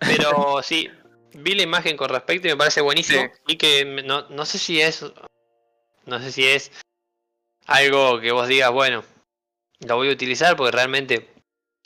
Pero 0.00 0.60
sí, 0.62 0.90
vi 1.34 1.54
la 1.54 1.62
imagen 1.62 1.96
con 1.96 2.10
respecto 2.10 2.48
y 2.48 2.50
me 2.50 2.56
parece 2.56 2.80
buenísimo. 2.80 3.30
Y 3.46 3.56
que 3.56 3.84
no, 4.04 4.28
no 4.28 4.44
sé 4.44 4.58
si 4.58 4.80
es. 4.80 5.04
No 6.04 6.20
sé 6.20 6.32
si 6.32 6.44
es 6.44 6.72
algo 7.66 8.20
que 8.20 8.32
vos 8.32 8.48
digas, 8.48 8.72
bueno, 8.72 9.04
lo 9.86 9.96
voy 9.96 10.08
a 10.08 10.12
utilizar 10.12 10.56
porque 10.56 10.72
realmente 10.72 11.31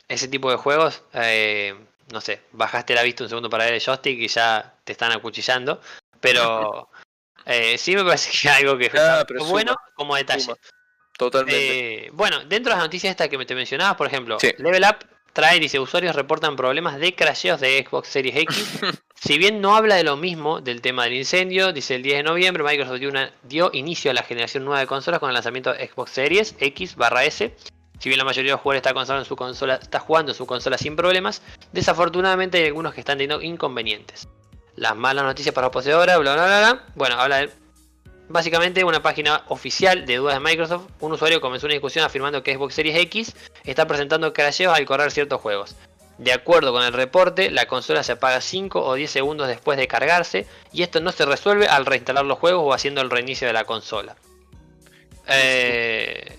ese 0.08 0.28
tipo 0.28 0.50
de 0.50 0.56
juegos, 0.56 1.02
eh, 1.12 1.74
no 2.12 2.20
sé, 2.20 2.42
bajaste 2.52 2.94
la 2.94 3.02
vista 3.02 3.24
un 3.24 3.28
segundo 3.28 3.50
para 3.50 3.64
ver 3.64 3.74
el 3.74 3.80
joystick 3.80 4.18
y 4.18 4.28
ya 4.28 4.74
te 4.84 4.92
están 4.92 5.12
acuchillando. 5.12 5.80
Pero 6.20 6.88
eh, 7.46 7.76
sí 7.78 7.94
me 7.94 8.04
parece 8.04 8.30
que 8.30 8.48
es 8.48 8.54
algo 8.54 8.78
que 8.78 8.90
ah, 8.98 9.24
es 9.28 9.48
bueno 9.48 9.76
como 9.94 10.16
detalle. 10.16 10.54
Totalmente. 11.16 12.06
Eh, 12.06 12.10
bueno, 12.12 12.40
dentro 12.40 12.70
de 12.70 12.76
las 12.76 12.84
noticias 12.84 13.10
estas 13.10 13.28
que 13.28 13.38
me 13.38 13.46
te 13.46 13.54
mencionabas, 13.54 13.96
por 13.96 14.06
ejemplo, 14.06 14.36
Level 14.58 14.84
Up 14.84 15.06
trae, 15.36 15.60
dice, 15.60 15.78
usuarios 15.78 16.16
reportan 16.16 16.56
problemas 16.56 16.98
de 16.98 17.14
crasheos 17.14 17.60
de 17.60 17.84
Xbox 17.86 18.08
Series 18.08 18.36
X. 18.36 18.80
si 19.14 19.36
bien 19.36 19.60
no 19.60 19.76
habla 19.76 19.96
de 19.96 20.02
lo 20.02 20.16
mismo 20.16 20.62
del 20.62 20.80
tema 20.80 21.04
del 21.04 21.12
incendio, 21.12 21.74
dice 21.74 21.94
el 21.94 22.02
10 22.02 22.16
de 22.18 22.22
noviembre 22.22 22.64
Microsoft 22.64 23.00
dio, 23.42 23.70
inicio 23.74 24.10
a 24.10 24.14
la 24.14 24.22
generación 24.22 24.64
nueva 24.64 24.80
de 24.80 24.86
consolas 24.86 25.20
con 25.20 25.28
el 25.28 25.34
lanzamiento 25.34 25.74
de 25.74 25.86
Xbox 25.86 26.10
Series 26.10 26.54
X 26.58 26.96
barra 26.96 27.24
S. 27.24 27.54
Si 27.98 28.08
bien 28.08 28.18
la 28.18 28.24
mayoría 28.24 28.50
de 28.50 28.54
los 28.54 28.60
jugadores 28.60 28.86
está, 28.86 29.16
en 29.18 29.24
su 29.24 29.36
consola, 29.36 29.76
está 29.76 30.00
jugando 30.00 30.32
en 30.32 30.36
su 30.36 30.46
consola 30.46 30.76
sin 30.78 30.96
problemas, 30.96 31.42
desafortunadamente 31.72 32.58
hay 32.58 32.66
algunos 32.66 32.94
que 32.94 33.00
están 33.00 33.18
teniendo 33.18 33.42
inconvenientes. 33.42 34.28
Las 34.74 34.94
malas 34.94 35.24
noticias 35.24 35.54
para 35.54 35.68
los 35.68 35.72
poseedores, 35.72 36.18
bla 36.18 36.34
bla 36.34 36.46
bla 36.46 36.58
bla. 36.58 36.84
Bueno, 36.94 37.18
habla 37.18 37.38
de 37.38 37.50
Básicamente 38.28 38.82
una 38.82 39.02
página 39.02 39.44
oficial 39.48 40.04
de 40.04 40.16
dudas 40.16 40.34
de 40.34 40.40
Microsoft, 40.40 40.88
un 40.98 41.12
usuario 41.12 41.40
comenzó 41.40 41.66
una 41.66 41.74
discusión 41.74 42.04
afirmando 42.04 42.42
que 42.42 42.54
Xbox 42.54 42.74
Series 42.74 42.96
X 42.98 43.36
está 43.62 43.86
presentando 43.86 44.32
crasheos 44.32 44.76
al 44.76 44.84
correr 44.84 45.12
ciertos 45.12 45.40
juegos. 45.40 45.76
De 46.18 46.32
acuerdo 46.32 46.72
con 46.72 46.82
el 46.82 46.92
reporte, 46.92 47.50
la 47.50 47.66
consola 47.66 48.02
se 48.02 48.12
apaga 48.12 48.40
5 48.40 48.82
o 48.84 48.94
10 48.94 49.10
segundos 49.10 49.46
después 49.46 49.78
de 49.78 49.86
cargarse 49.86 50.46
y 50.72 50.82
esto 50.82 51.00
no 51.00 51.12
se 51.12 51.24
resuelve 51.24 51.68
al 51.68 51.86
reinstalar 51.86 52.24
los 52.24 52.38
juegos 52.38 52.62
o 52.64 52.72
haciendo 52.72 53.00
el 53.00 53.10
reinicio 53.10 53.46
de 53.46 53.52
la 53.52 53.64
consola. 53.64 54.16
Eh, 55.28 56.35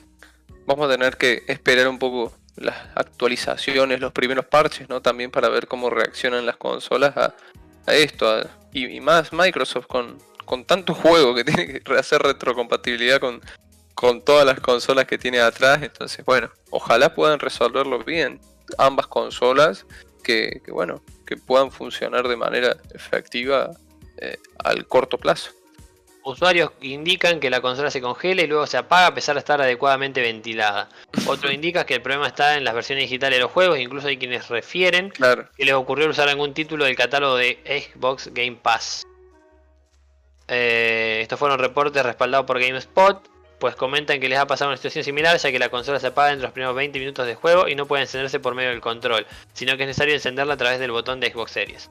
Vamos 0.68 0.88
a 0.88 0.91
tener 0.91 1.18
que 1.18 1.43
esperar 1.47 1.88
un 1.88 1.97
poco 1.97 2.34
las 2.57 2.76
actualizaciones, 2.96 4.00
los 4.00 4.12
primeros 4.12 4.46
parches, 4.46 4.89
¿no? 4.89 5.01
También 5.01 5.32
para 5.32 5.50
ver 5.50 5.67
cómo 5.67 5.89
reaccionan 5.89 6.46
las 6.46 6.58
consolas 6.58 7.16
a, 7.16 7.33
esto. 7.87 8.41
y, 8.74 9.00
más 9.00 9.32
Microsoft 9.32 9.87
con, 9.87 10.17
con 10.46 10.66
tanto 10.66 10.93
juego 10.93 11.33
que 11.33 11.43
tiene 11.46 11.79
que 11.79 11.93
hacer 11.93 12.21
retrocompatibilidad 12.21 13.20
con, 13.20 13.41
con 13.93 14.21
todas 14.21 14.46
las 14.46 14.59
consolas 14.59 15.05
que 15.05 15.17
tiene 15.17 15.39
atrás. 15.39 15.82
Entonces, 15.82 16.25
bueno, 16.25 16.51
ojalá 16.70 17.16
puedan 17.16 17.39
resolverlo 17.39 18.04
bien 18.04 18.39
ambas 18.78 19.08
consolas, 19.08 19.86
que, 20.24 20.62
bueno, 20.67 21.01
que 21.25 21.37
puedan 21.37 21.71
funcionar 21.71 22.28
de 22.28 22.36
manera 22.36 22.75
efectiva 22.93 23.71
eh, 24.17 24.37
al 24.63 24.86
corto 24.86 25.17
plazo. 25.17 25.51
Usuarios 26.28 26.71
indican 26.82 27.39
que 27.39 27.49
la 27.49 27.62
consola 27.62 27.89
se 27.89 28.01
congela 28.01 28.41
y 28.41 28.47
luego 28.47 28.67
se 28.67 28.75
apaga 28.75 29.08
a 29.08 29.13
pesar 29.13 29.36
de 29.36 29.39
estar 29.39 29.62
adecuadamente 29.62 30.21
ventilada. 30.21 30.89
Otro 31.25 31.49
indica 31.49 31.86
que 31.86 31.93
el 31.93 32.01
problema 32.01 32.28
está 32.28 32.58
en 32.58 32.66
las 32.66 32.74
versiones 32.74 33.04
digitales 33.04 33.37
de 33.37 33.43
los 33.43 33.51
juegos, 33.51 33.79
incluso 33.79 34.09
hay 34.09 34.17
quienes 34.17 34.49
refieren 34.49 35.12
que 35.12 35.63
les 35.63 35.74
ocurrió 35.74 36.09
usar 36.09 36.28
algún 36.28 36.54
título 36.54 36.83
del 36.83 36.97
catálogo 36.97 37.37
de 37.37 37.58
Xbox 37.66 38.29
Game 38.33 38.58
Pass. 38.62 39.04
Eh, 40.49 41.20
estos 41.21 41.39
fueron 41.39 41.59
reportes 41.59 42.04
respaldados 42.04 42.45
por 42.45 42.59
GameSpot, 42.59 43.25
pues 43.58 43.75
comentan 43.75 44.20
que 44.20 44.28
les 44.28 44.37
ha 44.37 44.47
pasado 44.47 44.71
una 44.71 44.78
situación 44.78 45.05
similar, 45.05 45.37
ya 45.37 45.49
que 45.49 45.59
la 45.59 45.70
consola 45.70 45.97
se 45.97 46.08
apaga 46.08 46.33
entre 46.33 46.43
los 46.43 46.51
primeros 46.51 46.75
20 46.75 46.99
minutos 46.99 47.25
de 47.25 47.36
juego 47.36 47.70
y 47.70 47.75
no 47.75 47.86
puede 47.86 48.04
encenderse 48.04 48.41
por 48.41 48.54
medio 48.54 48.71
del 48.71 48.82
control, 48.82 49.25
sino 49.54 49.78
que 49.78 49.83
es 49.83 49.87
necesario 49.87 50.13
encenderla 50.13 50.55
a 50.55 50.58
través 50.58 50.79
del 50.79 50.91
botón 50.91 51.21
de 51.21 51.32
Xbox 51.32 51.51
Series. 51.51 51.89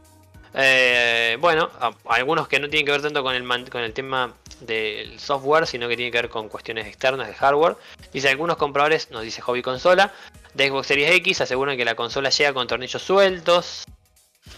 Eh, 0.58 1.36
bueno, 1.38 1.70
algunos 2.06 2.48
que 2.48 2.58
no 2.58 2.70
tienen 2.70 2.86
que 2.86 2.92
ver 2.92 3.02
tanto 3.02 3.22
con 3.22 3.34
el, 3.34 3.70
con 3.70 3.82
el 3.82 3.92
tema 3.92 4.34
del 4.60 5.20
software, 5.20 5.66
sino 5.66 5.86
que 5.86 5.96
tienen 5.96 6.10
que 6.10 6.18
ver 6.22 6.30
con 6.30 6.48
cuestiones 6.48 6.86
externas 6.86 7.28
de 7.28 7.34
hardware. 7.34 7.76
Dice, 8.10 8.30
algunos 8.30 8.56
compradores, 8.56 9.10
nos 9.10 9.22
dice 9.22 9.42
Hobby 9.42 9.60
Consola, 9.60 10.14
de 10.54 10.68
Xbox 10.68 10.86
Series 10.86 11.10
X 11.16 11.42
aseguran 11.42 11.76
que 11.76 11.84
la 11.84 11.94
consola 11.94 12.30
llega 12.30 12.54
con 12.54 12.66
tornillos 12.66 13.02
sueltos. 13.02 13.84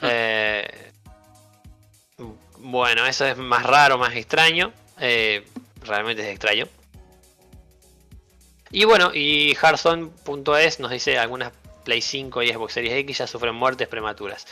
Eh, 0.02 0.92
bueno, 2.58 3.06
eso 3.06 3.24
es 3.24 3.38
más 3.38 3.64
raro, 3.64 3.96
más 3.96 4.14
extraño. 4.14 4.70
Eh, 5.00 5.42
realmente 5.82 6.22
es 6.22 6.28
extraño. 6.28 6.68
Y 8.70 8.84
bueno, 8.84 9.10
y 9.14 9.54
Hearthstone.es 9.54 10.78
nos 10.78 10.90
dice 10.90 11.18
algunas 11.18 11.52
Play 11.84 12.02
5 12.02 12.42
y 12.42 12.52
Xbox 12.52 12.74
Series 12.74 12.94
X 12.94 13.18
ya 13.18 13.26
sufren 13.26 13.54
muertes 13.54 13.88
prematuras. 13.88 14.46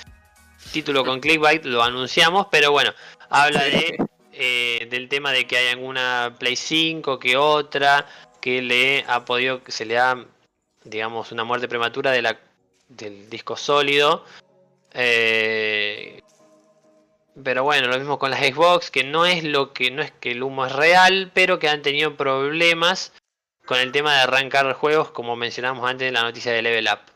Título 0.72 1.04
con 1.04 1.20
clickbait, 1.20 1.64
lo 1.64 1.82
anunciamos, 1.82 2.46
pero 2.50 2.72
bueno, 2.72 2.92
habla 3.30 3.64
de 3.64 3.96
eh, 4.38 4.86
del 4.90 5.08
tema 5.08 5.32
de 5.32 5.46
que 5.46 5.56
hay 5.56 5.68
alguna 5.68 6.36
Play 6.38 6.56
5 6.56 7.18
que 7.18 7.38
otra 7.38 8.06
que 8.42 8.60
le 8.60 9.02
ha 9.08 9.24
podido, 9.24 9.62
se 9.66 9.86
le 9.86 9.94
da, 9.94 10.26
digamos, 10.84 11.32
una 11.32 11.44
muerte 11.44 11.68
prematura 11.68 12.10
de 12.10 12.20
la, 12.20 12.38
del 12.88 13.30
disco 13.30 13.56
sólido. 13.56 14.26
Eh, 14.92 16.20
pero 17.42 17.64
bueno, 17.64 17.88
lo 17.88 17.98
mismo 17.98 18.18
con 18.18 18.30
las 18.30 18.40
Xbox, 18.40 18.90
que 18.90 19.04
no 19.04 19.24
es 19.24 19.42
lo 19.42 19.72
que 19.72 19.90
no 19.90 20.02
es 20.02 20.10
que 20.12 20.32
el 20.32 20.42
humo 20.42 20.66
es 20.66 20.72
real, 20.72 21.30
pero 21.34 21.58
que 21.58 21.70
han 21.70 21.80
tenido 21.80 22.16
problemas 22.16 23.14
con 23.64 23.78
el 23.78 23.90
tema 23.90 24.14
de 24.14 24.20
arrancar 24.20 24.70
juegos, 24.74 25.10
como 25.10 25.34
mencionamos 25.34 25.88
antes 25.88 26.08
en 26.08 26.14
la 26.14 26.22
noticia 26.22 26.52
de 26.52 26.62
Level 26.62 26.88
Up. 26.92 27.15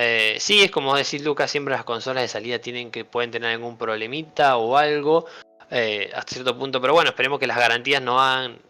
Eh, 0.00 0.36
sí, 0.38 0.62
es 0.62 0.70
como 0.70 0.94
decir 0.94 1.22
Lucas, 1.22 1.50
siempre 1.50 1.74
las 1.74 1.82
consolas 1.82 2.22
de 2.22 2.28
salida 2.28 2.60
tienen 2.60 2.92
que 2.92 3.04
pueden 3.04 3.32
tener 3.32 3.50
algún 3.50 3.76
problemita 3.76 4.56
o 4.56 4.76
algo 4.76 5.26
eh, 5.72 6.12
hasta 6.14 6.34
cierto 6.34 6.56
punto, 6.56 6.80
pero 6.80 6.92
bueno, 6.92 7.10
esperemos 7.10 7.40
que 7.40 7.48
las 7.48 7.56
garantías 7.56 8.00
no 8.00 8.20
hagan 8.20 8.60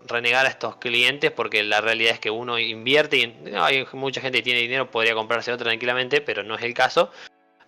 renegar 0.00 0.46
a 0.46 0.48
estos 0.48 0.76
clientes 0.76 1.30
porque 1.30 1.62
la 1.62 1.82
realidad 1.82 2.14
es 2.14 2.20
que 2.20 2.30
uno 2.30 2.58
invierte 2.58 3.18
y 3.18 3.54
hay 3.54 3.86
mucha 3.92 4.22
gente 4.22 4.38
que 4.38 4.44
tiene 4.44 4.60
dinero, 4.60 4.90
podría 4.90 5.14
comprarse 5.14 5.52
otra 5.52 5.66
tranquilamente, 5.66 6.22
pero 6.22 6.42
no 6.42 6.54
es 6.54 6.62
el 6.62 6.72
caso. 6.72 7.10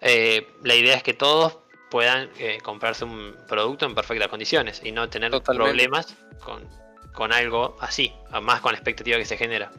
Eh, 0.00 0.48
la 0.62 0.74
idea 0.74 0.96
es 0.96 1.02
que 1.02 1.12
todos 1.12 1.58
puedan 1.90 2.30
comprarse 2.62 3.04
un 3.04 3.36
producto 3.46 3.84
en 3.84 3.94
perfectas 3.94 4.28
condiciones 4.28 4.80
y 4.82 4.92
no 4.92 5.10
tener 5.10 5.30
problemas 5.42 6.16
con, 6.42 6.66
con 7.12 7.34
algo 7.34 7.76
así, 7.80 8.14
más 8.40 8.62
con 8.62 8.72
la 8.72 8.78
expectativa 8.78 9.18
que 9.18 9.26
se 9.26 9.36
genera. 9.36 9.70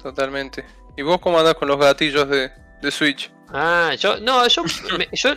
Totalmente. 0.00 0.64
¿Y 0.96 1.02
vos 1.02 1.20
cómo 1.20 1.38
andás 1.38 1.54
con 1.54 1.68
los 1.68 1.78
gatillos 1.78 2.28
de, 2.28 2.50
Switch? 2.90 3.30
Ah, 3.52 3.94
yo, 3.98 4.18
no, 4.20 4.46
yo, 4.48 4.64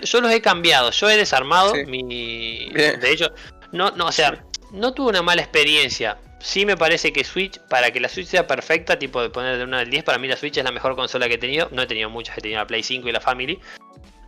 yo, 0.02 0.22
los 0.22 0.32
he 0.32 0.42
cambiado, 0.42 0.92
yo 0.92 1.10
he 1.10 1.18
desarmado 1.18 1.74
mi... 1.88 2.70
De 2.70 3.12
hecho, 3.12 3.34
no, 3.72 3.92
no, 3.92 4.08
o 4.08 4.12
sea, 4.12 4.44
no 4.72 4.94
tuve 4.94 5.10
una 5.10 5.22
mala 5.22 5.42
experiencia. 5.42 6.18
Sí 6.40 6.66
me 6.66 6.78
parece 6.78 7.12
que 7.12 7.24
Switch, 7.24 7.60
para 7.70 7.92
que 7.92 8.00
la 8.00 8.08
Switch 8.08 8.28
sea 8.28 8.46
perfecta, 8.46 9.00
tipo 9.00 9.22
de 9.22 9.30
poner 9.30 9.58
de 9.58 9.64
1 9.64 9.78
al 9.78 9.90
10, 9.90 10.04
para 10.04 10.18
mí 10.18 10.28
la 10.28 10.38
Switch 10.38 10.58
es 10.58 10.64
la 10.64 10.72
mejor 10.72 10.96
consola 10.96 11.28
que 11.28 11.36
he 11.36 11.38
tenido. 11.38 11.70
No 11.72 11.82
he 11.82 11.88
tenido 11.88 12.10
muchas, 12.10 12.38
he 12.38 12.42
tenido 12.42 12.60
la 12.60 12.68
Play 12.68 12.84
5 12.84 13.08
y 13.08 13.12
la 13.12 13.22
Family. 13.22 13.60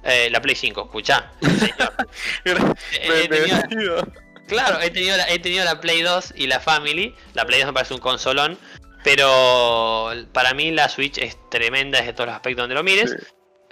Eh, 0.03 0.29
la 0.31 0.41
Play 0.41 0.55
5, 0.55 0.85
escuchá. 0.85 1.31
he 2.43 3.27
tenido, 3.27 4.07
claro, 4.47 4.79
he 4.81 4.89
tenido, 4.89 5.17
la, 5.17 5.29
he 5.29 5.39
tenido 5.39 5.63
la 5.63 5.79
Play 5.79 6.01
2 6.01 6.33
y 6.35 6.47
la 6.47 6.59
Family. 6.59 7.13
La 7.33 7.45
Play 7.45 7.59
2 7.59 7.67
me 7.67 7.73
parece 7.73 7.93
un 7.93 7.99
consolón. 7.99 8.57
Pero 9.03 10.11
para 10.33 10.53
mí 10.53 10.71
la 10.71 10.89
Switch 10.89 11.17
es 11.17 11.37
tremenda 11.49 11.99
desde 11.99 12.13
todos 12.13 12.27
los 12.27 12.35
aspectos 12.35 12.63
donde 12.63 12.75
lo 12.75 12.83
mires. 12.83 13.15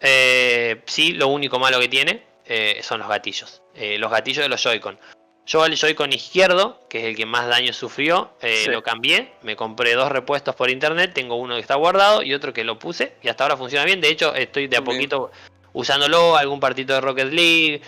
Eh, 0.02 0.82
sí, 0.86 1.14
lo 1.14 1.28
único 1.28 1.60
malo 1.60 1.80
que 1.80 1.88
tiene 1.88 2.24
eh, 2.46 2.80
son 2.84 3.00
los 3.00 3.10
gatillos. 3.10 3.62
Eh, 3.74 3.98
los 3.98 4.12
gatillos 4.12 4.44
de 4.44 4.50
los 4.50 4.62
Joy-Con. 4.62 5.00
Yo 5.46 5.66
el 5.66 5.76
Joy-Con 5.76 6.12
izquierdo, 6.12 6.80
que 6.90 7.00
es 7.00 7.06
el 7.06 7.16
que 7.16 7.26
más 7.26 7.48
daño 7.48 7.72
sufrió, 7.72 8.32
lo 8.68 8.82
cambié. 8.82 9.34
Me 9.44 9.56
compré 9.56 9.94
dos 9.94 10.12
repuestos 10.12 10.56
por 10.56 10.72
internet. 10.72 11.12
Tengo 11.14 11.36
uno 11.36 11.56
que 11.56 11.62
está 11.62 11.76
guardado 11.76 12.24
y 12.24 12.34
otro 12.34 12.52
que 12.52 12.64
lo 12.64 12.80
puse. 12.80 13.14
Y 13.22 13.28
hasta 13.28 13.44
ahora 13.44 13.58
funciona 13.58 13.86
bien. 13.86 14.02
De 14.02 14.10
hecho, 14.10 14.34
estoy 14.34 14.68
de 14.68 14.78
a 14.78 14.84
poquito 14.84 15.32
usándolo. 15.74 16.36
Algún 16.36 16.60
partido 16.60 16.96
de 16.96 17.02
Rocket 17.02 17.32
League. 17.32 17.82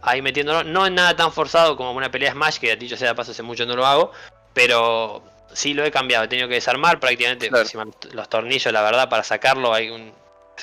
ahí 0.00 0.22
metiéndolo. 0.22 0.64
No 0.64 0.86
es 0.86 0.92
nada 0.92 1.14
tan 1.14 1.30
forzado 1.30 1.76
como 1.76 1.92
una 1.92 2.10
pelea 2.10 2.32
Smash, 2.32 2.58
que 2.58 2.68
gatillo 2.68 2.96
sea 2.96 3.08
de 3.08 3.14
paso 3.14 3.32
hace 3.32 3.42
mucho 3.42 3.66
no 3.66 3.76
lo 3.76 3.84
hago. 3.84 4.12
Pero 4.54 5.22
sí 5.54 5.74
lo 5.74 5.84
he 5.84 5.90
cambiado, 5.90 6.24
he 6.24 6.28
tenido 6.28 6.48
que 6.48 6.54
desarmar 6.54 7.00
prácticamente 7.00 7.50
los 8.12 8.28
tornillos, 8.28 8.72
la 8.72 8.82
verdad, 8.82 9.08
para 9.08 9.22
sacarlo 9.22 9.72
hay 9.72 9.90
un, 9.90 10.12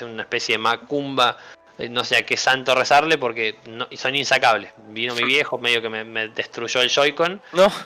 una 0.02 0.24
especie 0.24 0.56
de 0.56 0.60
macumba, 0.60 1.38
eh, 1.78 1.90
no 1.90 2.04
sé 2.04 2.18
a 2.18 2.26
qué 2.26 2.38
santo 2.38 2.76
rezarle 2.76 3.18
porque 3.18 3.56
no, 3.66 3.88
son 3.96 4.16
insacables. 4.16 4.72
Vino 4.90 5.16
mi 5.16 5.24
viejo, 5.24 5.58
medio 5.58 5.82
que 5.82 5.90
me, 5.90 6.28
destruyó 6.30 6.82
el 6.82 6.90
Joy-Con. 6.90 7.42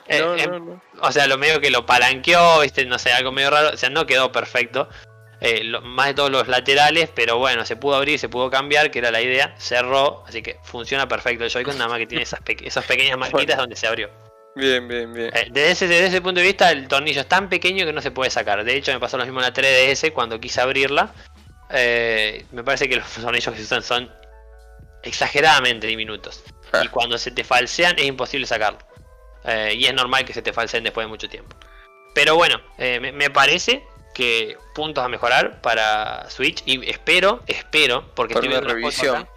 Eh, 0.08 0.20
no, 0.20 0.36
no, 0.36 0.60
no, 0.60 0.82
O 1.02 1.12
sea, 1.12 1.28
lo 1.28 1.38
medio 1.38 1.62
que 1.62 1.72
lo 1.72 1.86
palanqueó, 1.86 2.60
viste, 2.60 2.86
no 2.86 3.00
sé, 3.00 3.14
algo 3.14 3.32
medio 3.32 3.52
raro, 3.52 3.70
o 3.74 3.78
sea, 3.78 3.90
no 3.90 4.06
quedó 4.06 4.32
perfecto. 4.32 4.90
Eh, 5.42 5.64
más 5.84 6.08
de 6.08 6.14
todos 6.14 6.32
los 6.32 6.48
laterales, 6.48 7.10
pero 7.14 7.38
bueno, 7.38 7.66
se 7.66 7.76
pudo 7.76 7.96
abrir, 7.96 8.18
se 8.20 8.30
pudo 8.30 8.50
cambiar, 8.50 8.90
que 8.90 9.00
era 9.00 9.12
la 9.12 9.22
idea, 9.22 9.54
cerró, 9.58 10.24
así 10.28 10.42
que 10.42 10.58
funciona 10.64 11.08
perfecto 11.08 11.44
el 11.44 11.50
Joy-Con, 11.50 11.78
nada 11.78 11.90
más 11.90 12.00
que 12.00 12.08
tiene 12.08 12.24
esas, 12.24 12.40
esas 12.64 12.86
pequeñas 12.86 13.18
maquitas 13.18 13.58
donde 13.58 13.76
se 13.76 13.86
abrió. 13.86 14.10
Bien, 14.56 14.88
bien, 14.88 15.14
bien. 15.14 15.32
Eh, 15.34 15.50
desde, 15.52 16.06
ese, 16.06 16.22
punto 16.22 16.40
de 16.40 16.48
vista, 16.48 16.72
el 16.72 16.88
tornillo 16.88 17.22
es 17.22 17.28
tan 17.28 17.50
pequeño 17.50 17.86
que 17.86 17.92
no 17.92 18.02
se 18.02 18.12
puede 18.12 18.32
sacar. 18.32 18.64
De 18.64 18.76
hecho, 18.76 18.94
me 18.94 19.00
pasó 19.02 19.18
lo 19.18 19.26
mismo 19.26 19.40
en 19.42 19.46
la 19.46 19.54
3DS 19.54 20.14
cuando 20.14 20.40
quise 20.40 20.62
abrirla. 20.62 21.14
Eh, 21.70 22.46
me 22.52 22.64
parece 22.64 22.88
que 22.88 22.96
los 22.96 23.10
tornillos 23.22 23.54
que 23.54 23.60
se 23.60 23.66
usan 23.66 23.84
son 23.84 24.12
exageradamente 25.04 25.88
diminutos. 25.88 26.44
Ah. 26.72 26.82
Y 26.84 26.88
cuando 26.88 27.18
se 27.18 27.32
te 27.32 27.44
falsean 27.44 28.00
es 28.00 28.06
imposible 28.06 28.48
sacarlo. 28.48 28.80
Eh, 29.44 29.74
y 29.78 29.86
es 29.86 29.94
normal 29.94 30.24
que 30.24 30.34
se 30.34 30.42
te 30.42 30.54
falseen 30.54 30.86
después 30.86 31.06
de 31.06 31.10
mucho 31.10 31.28
tiempo. 31.28 31.56
Pero 32.16 32.36
bueno, 32.36 32.62
me, 32.78 33.30
parece 33.30 33.84
que 34.14 34.58
puntos 34.74 35.04
a 35.04 35.10
mejorar 35.10 35.62
para 35.62 36.30
Switch. 36.30 36.64
Y 36.66 36.90
espero, 36.90 37.44
espero, 37.46 38.10
porque 38.16 38.36
estoy 38.36 38.48
viendo 38.48 38.70
revisión. 38.70 39.28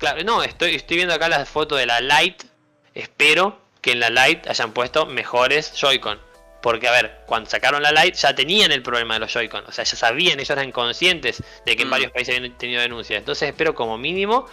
Claro, 0.00 0.24
no, 0.24 0.42
estoy, 0.42 0.74
estoy 0.74 0.96
viendo 0.96 1.14
acá 1.14 1.28
las 1.28 1.48
fotos 1.48 1.78
de 1.78 1.86
la 1.86 2.00
Lite. 2.00 2.44
Espero 2.92 3.63
que 3.84 3.92
en 3.92 4.00
la 4.00 4.08
Lite 4.08 4.48
hayan 4.48 4.72
puesto 4.72 5.04
mejores 5.04 5.74
Joy-Con. 5.74 6.18
Porque, 6.62 6.88
a 6.88 6.92
ver, 6.92 7.20
cuando 7.26 7.50
sacaron 7.50 7.82
la 7.82 7.92
Lite 7.92 8.16
ya 8.16 8.34
tenían 8.34 8.72
el 8.72 8.82
problema 8.82 9.14
de 9.14 9.20
los 9.20 9.32
Joy-Con. 9.34 9.66
O 9.66 9.72
sea, 9.72 9.84
ya 9.84 9.94
sabían, 9.94 10.40
ellos 10.40 10.48
eran 10.48 10.72
conscientes 10.72 11.42
de 11.66 11.76
que 11.76 11.82
en 11.82 11.88
mm. 11.88 11.90
varios 11.90 12.10
países 12.10 12.34
habían 12.34 12.56
tenido 12.56 12.80
denuncias. 12.80 13.18
Entonces 13.18 13.50
espero 13.50 13.74
como 13.74 13.98
mínimo, 13.98 14.46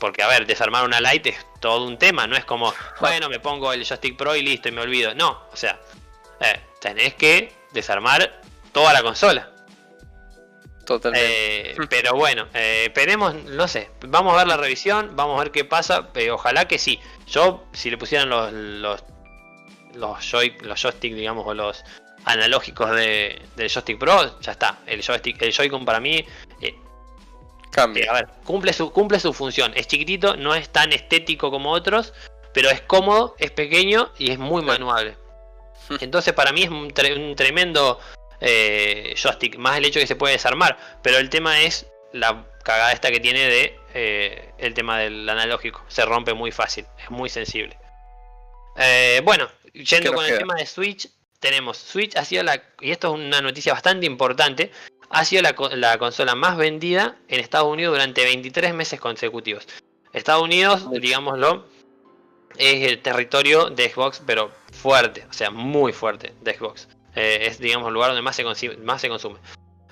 porque, 0.00 0.24
a 0.24 0.26
ver, 0.26 0.44
desarmar 0.44 0.84
una 0.84 1.00
Lite 1.00 1.28
es 1.28 1.46
todo 1.60 1.86
un 1.86 1.98
tema. 1.98 2.26
No 2.26 2.34
es 2.36 2.44
como, 2.44 2.74
bueno, 3.00 3.28
me 3.28 3.38
pongo 3.38 3.72
el 3.72 3.86
joystick 3.86 4.16
Pro 4.16 4.34
y 4.34 4.42
listo 4.42 4.68
y 4.68 4.72
me 4.72 4.80
olvido. 4.80 5.14
No, 5.14 5.44
o 5.52 5.56
sea, 5.56 5.78
eh, 6.40 6.60
tenés 6.80 7.14
que 7.14 7.52
desarmar 7.70 8.42
toda 8.72 8.92
la 8.92 9.02
consola. 9.04 9.52
Totalmente. 10.84 11.70
Eh, 11.70 11.76
pero 11.88 12.14
bueno, 12.14 12.48
eh, 12.52 12.86
esperemos, 12.86 13.34
no 13.34 13.68
sé, 13.68 13.90
vamos 14.00 14.34
a 14.34 14.38
ver 14.38 14.48
la 14.48 14.56
revisión, 14.56 15.12
vamos 15.14 15.38
a 15.38 15.44
ver 15.44 15.52
qué 15.52 15.64
pasa, 15.64 16.08
ojalá 16.32 16.66
que 16.66 16.80
sí. 16.80 17.00
Yo, 17.26 17.64
si 17.72 17.90
le 17.90 17.98
pusieran 17.98 18.28
los 18.28 18.52
los, 18.52 19.04
los, 19.94 20.30
joy, 20.30 20.56
los 20.62 20.80
joystick, 20.80 21.14
digamos, 21.14 21.46
o 21.46 21.54
los 21.54 21.84
analógicos 22.24 22.90
de, 22.90 23.40
del 23.56 23.68
joystick 23.68 23.98
Pro, 23.98 24.40
ya 24.40 24.52
está. 24.52 24.78
El 24.86 25.02
joystick, 25.02 25.40
el 25.42 25.52
Joy-Con 25.52 25.84
para 25.84 26.00
mí 26.00 26.24
eh, 26.60 26.74
cambia. 27.70 28.10
a 28.10 28.14
ver, 28.14 28.28
cumple 28.44 28.72
su, 28.72 28.90
cumple 28.90 29.20
su 29.20 29.32
función. 29.32 29.72
Es 29.76 29.86
chiquitito, 29.86 30.36
no 30.36 30.54
es 30.54 30.70
tan 30.70 30.92
estético 30.92 31.50
como 31.50 31.70
otros, 31.70 32.12
pero 32.52 32.70
es 32.70 32.80
cómodo, 32.82 33.34
es 33.38 33.50
pequeño 33.50 34.10
y 34.18 34.30
es 34.30 34.38
muy 34.38 34.62
manual 34.62 35.16
Entonces 36.00 36.32
para 36.32 36.52
mí 36.52 36.62
es 36.62 36.70
un 36.70 36.92
tremendo 36.92 37.98
eh, 38.40 39.14
joystick, 39.16 39.56
más 39.56 39.78
el 39.78 39.84
hecho 39.84 40.00
que 40.00 40.06
se 40.06 40.16
puede 40.16 40.34
desarmar, 40.34 40.78
pero 41.02 41.18
el 41.18 41.30
tema 41.30 41.60
es 41.60 41.86
la 42.12 42.46
cagada 42.62 42.92
esta 42.92 43.10
que 43.10 43.20
tiene 43.20 43.40
de 43.40 43.78
eh, 43.94 44.52
el 44.58 44.74
tema 44.74 44.98
del 44.98 45.28
analógico, 45.28 45.84
se 45.88 46.04
rompe 46.04 46.34
muy 46.34 46.50
fácil, 46.50 46.84
es 47.02 47.10
muy 47.10 47.28
sensible. 47.28 47.78
Eh, 48.76 49.22
bueno, 49.24 49.48
yendo 49.72 50.12
con 50.12 50.24
el 50.24 50.36
tema 50.36 50.54
de 50.56 50.66
Switch, 50.66 51.08
tenemos 51.38 51.78
Switch 51.78 52.16
ha 52.16 52.24
sido 52.24 52.42
la, 52.42 52.60
y 52.80 52.90
esto 52.90 53.08
es 53.08 53.20
una 53.20 53.40
noticia 53.40 53.72
bastante 53.72 54.06
importante, 54.06 54.72
ha 55.10 55.24
sido 55.24 55.42
la, 55.42 55.54
la 55.76 55.98
consola 55.98 56.34
más 56.34 56.56
vendida 56.56 57.16
en 57.28 57.38
Estados 57.38 57.68
Unidos 57.68 57.94
durante 57.94 58.24
23 58.24 58.74
meses 58.74 58.98
consecutivos. 58.98 59.66
Estados 60.12 60.42
Unidos, 60.42 60.90
digámoslo, 60.90 61.66
es 62.56 62.90
el 62.90 63.00
territorio 63.00 63.70
de 63.70 63.88
Xbox, 63.88 64.22
pero 64.24 64.50
fuerte, 64.72 65.26
o 65.28 65.32
sea, 65.32 65.50
muy 65.50 65.92
fuerte 65.92 66.32
de 66.40 66.54
Xbox. 66.54 66.88
Eh, 67.14 67.46
es, 67.46 67.58
digamos, 67.58 67.88
el 67.88 67.94
lugar 67.94 68.10
donde 68.10 68.22
más 68.22 68.36
se, 68.36 68.44
más 68.78 69.00
se 69.00 69.08
consume. 69.08 69.38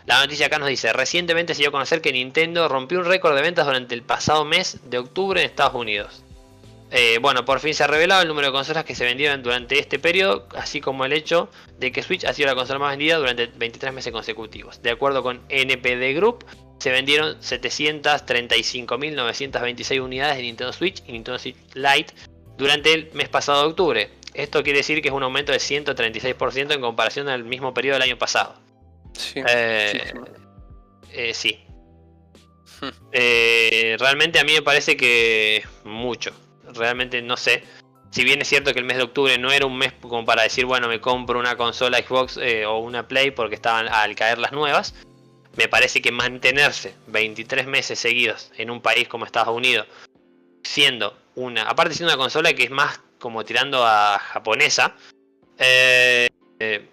La 0.07 0.21
noticia 0.21 0.47
acá 0.47 0.59
nos 0.59 0.69
dice, 0.69 0.93
recientemente 0.93 1.55
se 1.55 1.61
dio 1.61 1.69
a 1.69 1.73
conocer 1.73 2.01
que 2.01 2.13
Nintendo 2.13 2.69
rompió 2.69 2.99
un 2.99 3.05
récord 3.05 3.35
de 3.35 3.43
ventas 3.43 3.67
durante 3.67 3.95
el 3.95 4.03
pasado 4.03 4.45
mes 4.45 4.79
de 4.85 4.99
octubre 4.99 5.41
en 5.41 5.47
Estados 5.47 5.75
Unidos. 5.75 6.25
Eh, 6.91 7.19
bueno, 7.23 7.45
por 7.45 7.61
fin 7.61 7.73
se 7.73 7.85
ha 7.85 7.87
revelado 7.87 8.23
el 8.23 8.29
número 8.29 8.49
de 8.49 8.53
consolas 8.53 8.85
que 8.85 8.95
se 8.95 9.05
vendieron 9.05 9.43
durante 9.43 9.79
este 9.79 9.99
periodo, 9.99 10.47
así 10.55 10.83
como 10.83 11.07
el 11.07 11.15
hecho 11.15 11.49
de 11.79 11.91
que 11.91 12.03
Switch 12.03 12.25
ha 12.25 12.35
sido 12.35 12.49
la 12.49 12.55
consola 12.55 12.81
más 12.81 12.91
vendida 12.91 13.17
durante 13.17 13.47
23 13.47 13.95
meses 13.95 14.13
consecutivos. 14.13 14.83
De 14.83 14.91
acuerdo 14.91 15.23
con 15.23 15.41
NPD 15.49 16.15
Group, 16.17 16.45
se 16.79 16.91
vendieron 16.91 17.41
735.926 17.41 20.03
unidades 20.03 20.37
de 20.37 20.43
Nintendo 20.43 20.73
Switch 20.73 21.03
y 21.07 21.13
Nintendo 21.13 21.39
Switch 21.39 21.57
Lite 21.75 22.13
durante 22.59 22.93
el 22.93 23.11
mes 23.15 23.31
pasado 23.31 23.63
de 23.63 23.69
octubre, 23.69 24.11
esto 24.35 24.63
quiere 24.63 24.79
decir 24.79 25.03
que 25.03 25.09
es 25.09 25.15
un 25.15 25.23
aumento 25.23 25.53
de 25.53 25.59
136% 25.59 26.73
en 26.73 26.81
comparación 26.81 27.29
al 27.29 27.45
mismo 27.45 27.75
periodo 27.75 27.95
del 27.95 28.09
año 28.09 28.19
pasado. 28.19 28.55
Sí. 29.13 29.41
Eh, 29.47 30.13
eh, 31.11 31.35
sí. 31.35 31.65
Hmm. 32.81 32.89
Eh, 33.13 33.97
realmente 33.99 34.39
a 34.39 34.45
mí 34.45 34.53
me 34.53 34.63
parece 34.63 34.97
que 34.97 35.65
mucho. 35.85 36.33
Realmente 36.75 37.23
no 37.23 37.37
sé. 37.37 37.65
Si 38.11 38.25
bien 38.25 38.43
es 38.43 38.49
cierto 38.49 38.73
que 38.73 38.79
el 38.81 38.85
mes 38.85 38.99
de 38.99 39.05
octubre 39.05 39.39
no 39.39 39.51
era 39.51 39.67
un 39.67 39.77
mes 39.77 39.93
como 40.01 40.25
para 40.25 40.43
decir, 40.43 40.67
bueno, 40.67 40.89
me 40.89 41.01
compro 41.01 41.39
una 41.39 41.57
consola 41.57 41.99
Xbox 41.99 42.39
o 42.67 42.79
una 42.79 43.09
Play 43.09 43.31
porque 43.31 43.55
estaban 43.55 43.89
al 43.89 44.15
caer 44.15 44.39
las 44.39 44.53
nuevas. 44.53 44.95
me 45.57 45.69
parece 45.69 46.03
que 46.03 46.13
mantenerse 46.13 46.95
23 47.09 47.67
meses 47.67 47.99
seguidos 47.99 48.51
en 48.57 48.71
un 48.71 48.81
país 48.81 49.09
como 49.09 49.25
Estados 49.25 49.55
Unidos, 49.55 49.87
siendo 50.63 51.17
una, 51.35 51.63
aparte 51.65 51.95
siendo 51.95 52.13
una 52.13 52.23
consola 52.23 52.53
que 52.53 52.65
es 52.65 52.71
más 52.71 53.01
como 53.19 53.45
tirando 53.45 53.87
a 53.87 54.19
japonesa, 54.19 54.97
eh, 55.59 56.29
eh, 56.59 56.89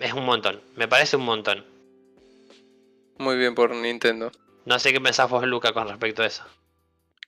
es 0.00 0.12
un 0.12 0.24
montón, 0.24 0.60
me 0.76 0.88
parece 0.88 1.16
un 1.16 1.24
montón. 1.24 1.64
Muy 3.18 3.36
bien 3.36 3.54
por 3.54 3.74
Nintendo. 3.74 4.30
No 4.64 4.78
sé 4.78 4.92
qué 4.92 5.00
pensás 5.00 5.28
vos, 5.28 5.44
Luca, 5.46 5.72
con 5.72 5.88
respecto 5.88 6.22
a 6.22 6.26
eso. 6.26 6.44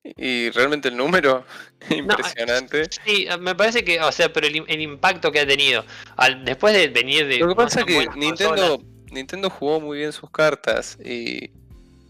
Y 0.03 0.51
realmente 0.51 0.89
el 0.89 0.97
número, 0.97 1.45
impresionante. 1.91 2.89
sí, 3.05 3.27
me 3.41 3.55
parece 3.55 3.85
que, 3.85 4.01
o 4.01 4.13
sea, 4.13 4.33
pero 4.33 4.47
el, 4.47 4.81
impacto 4.81 5.31
que 5.31 5.41
ha 5.41 5.47
tenido, 5.47 5.85
al, 6.17 6.45
después 6.45 6.75
de 6.75 6.89
venir 6.89 7.27
de... 7.27 7.39
Lo 7.39 7.49
que 7.49 7.55
pasa 7.55 7.81
es 7.81 7.87
que 7.87 8.07
Nintendo, 8.17 8.81
Nintendo 9.11 9.51
jugó 9.51 9.81
muy 9.81 9.99
bien 9.99 10.13
sus 10.13 10.31
cartas 10.31 10.99
y, 11.05 11.51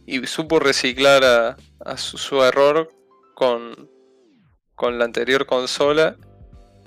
y 0.07 0.27
supo 0.27 0.61
reciclar 0.61 1.25
a, 1.25 1.97
su, 1.97 2.43
error 2.43 2.93
con, 3.35 3.91
con 4.75 4.99
la 4.99 5.05
anterior 5.05 5.47
consola 5.47 6.17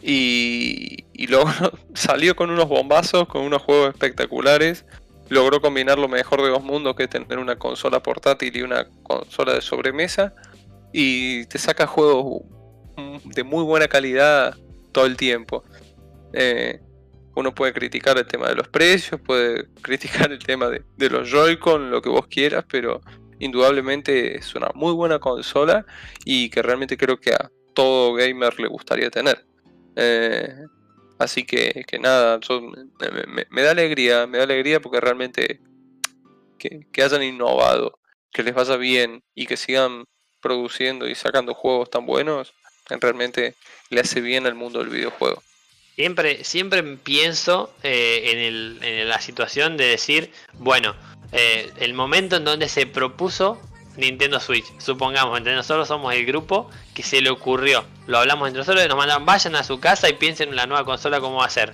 y, 0.06 1.28
luego 1.28 1.50
salió 1.94 2.36
con 2.36 2.50
unos 2.50 2.68
bombazos, 2.68 3.28
con 3.28 3.44
unos 3.44 3.62
juegos 3.62 3.90
espectaculares 3.90 4.86
logró 5.30 5.62
combinar 5.62 5.98
lo 5.98 6.08
mejor 6.08 6.42
de 6.44 6.50
dos 6.50 6.64
mundos, 6.64 6.96
que 6.96 7.04
es 7.04 7.10
tener 7.10 7.40
una 7.40 7.56
consola 7.58 8.04
portátil 8.04 8.56
y 8.56 8.62
una 8.62 8.88
consola 9.04 9.54
de 9.54 9.62
sobremesa, 9.62 10.34
y 10.92 11.46
te 11.46 11.58
saca 11.58 11.88
juegos 11.88 12.44
de 13.24 13.44
muy 13.44 13.64
buena 13.64 13.88
calidad 13.88 14.56
todo 14.92 15.06
el 15.06 15.18
tiempo. 15.18 15.64
Eh, 16.34 16.80
uno 17.36 17.56
puede 17.56 17.74
criticar 17.74 18.18
el 18.18 18.28
tema 18.28 18.50
de 18.50 18.56
los 18.56 18.68
precios, 18.68 19.20
puede 19.22 19.68
criticar 19.82 20.32
el 20.32 20.40
tema 20.40 20.70
de, 20.70 21.10
los 21.10 21.30
Joy-Con, 21.30 21.90
lo 21.90 22.02
que 22.02 22.10
vos 22.10 22.28
quieras, 22.28 22.66
pero 22.70 23.02
indudablemente 23.40 24.38
es 24.38 24.54
una 24.54 24.70
muy 24.76 24.94
buena 24.94 25.20
consola 25.20 25.86
y 26.26 26.50
que 26.50 26.62
realmente 26.62 26.98
creo 26.98 27.20
que 27.20 27.34
a 27.34 27.50
todo 27.74 28.14
gamer 28.14 28.60
le 28.60 28.68
gustaría 28.68 29.10
tener. 29.10 29.46
Eh, 29.96 30.66
Así 31.24 31.46
que, 31.46 31.86
nada, 32.02 32.40
me, 33.50 33.62
da 33.62 33.72
alegría, 33.72 34.28
me 34.28 34.40
da 34.40 34.44
alegría 34.44 34.82
porque 34.82 35.00
realmente 35.00 35.62
que, 36.58 36.86
hayan 37.02 37.24
innovado, 37.24 38.00
que 38.32 38.44
les 38.44 38.54
vaya 38.54 38.76
bien 38.76 39.24
y 39.34 39.46
que 39.46 39.56
sigan 39.56 40.04
produciendo 40.42 41.08
y 41.08 41.16
sacando 41.16 41.54
juegos 41.54 41.90
tan 41.90 42.06
buenos, 42.06 42.54
realmente 42.90 43.56
le 43.90 44.02
hace 44.02 44.20
bien 44.20 44.46
al 44.46 44.56
mundo 44.56 44.80
del 44.80 44.90
videojuego. 44.90 45.42
Siempre, 45.96 46.44
siempre 46.44 46.84
pienso 46.98 47.74
eh, 47.84 48.80
en, 48.82 49.08
la 49.08 49.22
situación 49.22 49.78
de 49.78 49.86
decir, 49.86 50.32
bueno, 50.54 50.94
eh, 51.32 51.72
el 51.80 51.94
momento 51.94 52.36
en 52.36 52.44
donde 52.44 52.68
se 52.68 52.86
propuso 52.86 53.62
Nintendo 53.98 54.40
Switch. 54.40 54.66
Supongamos, 54.80 55.38
entre 55.38 55.56
nosotros 55.56 55.88
somos 55.88 56.14
el 56.14 56.26
grupo 56.26 56.70
que 56.94 57.04
se 57.04 57.22
le 57.22 57.30
ocurrió. 57.30 57.86
Lo 58.08 58.20
hablamos 58.20 58.48
entre 58.48 58.60
nosotros 58.60 58.84
y 58.86 58.88
nos 58.88 58.98
mandan, 58.98 59.26
vayan 59.26 59.56
a 59.56 59.64
su 59.64 59.80
casa 59.80 60.10
y 60.10 60.14
piensen 60.14 60.50
en 60.50 60.56
la 60.56 60.66
nueva 60.66 60.86
consola 60.86 61.20
cómo 61.20 61.38
va 61.38 61.46
a 61.46 61.50
ser. 61.50 61.74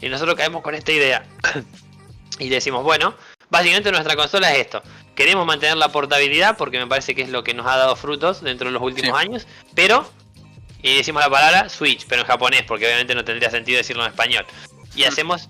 Y 0.00 0.08
nosotros 0.08 0.34
caemos 0.36 0.62
con 0.62 0.74
esta 0.74 0.92
idea. 0.92 1.24
y 2.38 2.48
decimos, 2.48 2.82
bueno, 2.82 3.14
básicamente 3.50 3.92
nuestra 3.92 4.16
consola 4.16 4.52
es 4.52 4.60
esto. 4.60 4.82
Queremos 5.14 5.46
mantener 5.46 5.76
la 5.76 5.90
portabilidad 5.90 6.56
porque 6.56 6.78
me 6.78 6.86
parece 6.86 7.14
que 7.14 7.22
es 7.22 7.28
lo 7.28 7.44
que 7.44 7.54
nos 7.54 7.66
ha 7.66 7.76
dado 7.76 7.96
frutos 7.96 8.42
dentro 8.42 8.68
de 8.68 8.72
los 8.72 8.82
últimos 8.82 9.18
años. 9.18 9.46
Pero, 9.74 10.10
y 10.82 10.96
decimos 10.96 11.22
la 11.22 11.30
palabra 11.30 11.68
Switch, 11.68 12.06
pero 12.08 12.22
en 12.22 12.26
japonés, 12.26 12.62
porque 12.62 12.86
obviamente 12.86 13.14
no 13.14 13.24
tendría 13.24 13.50
sentido 13.50 13.78
decirlo 13.78 14.04
en 14.04 14.10
español. 14.10 14.46
Y 14.96 15.04
hacemos 15.04 15.48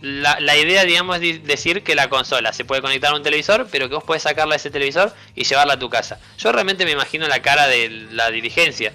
la, 0.00 0.56
idea, 0.56 0.84
digamos, 0.84 1.20
es 1.20 1.44
decir 1.44 1.82
que 1.82 1.94
la 1.94 2.08
consola 2.08 2.52
se 2.52 2.64
puede 2.64 2.80
conectar 2.80 3.12
a 3.12 3.16
un 3.16 3.22
televisor, 3.22 3.68
pero 3.70 3.88
que 3.88 3.94
vos 3.94 4.04
podés 4.04 4.22
sacarla 4.22 4.54
de 4.54 4.56
ese 4.56 4.70
televisor 4.70 5.14
y 5.34 5.44
llevarla 5.44 5.74
a 5.74 5.78
tu 5.78 5.90
casa. 5.90 6.18
Yo 6.38 6.52
realmente 6.52 6.84
me 6.84 6.92
imagino 6.92 7.28
la 7.28 7.42
cara 7.42 7.66
de 7.66 7.88
la 8.10 8.30
dirigencia 8.30 8.92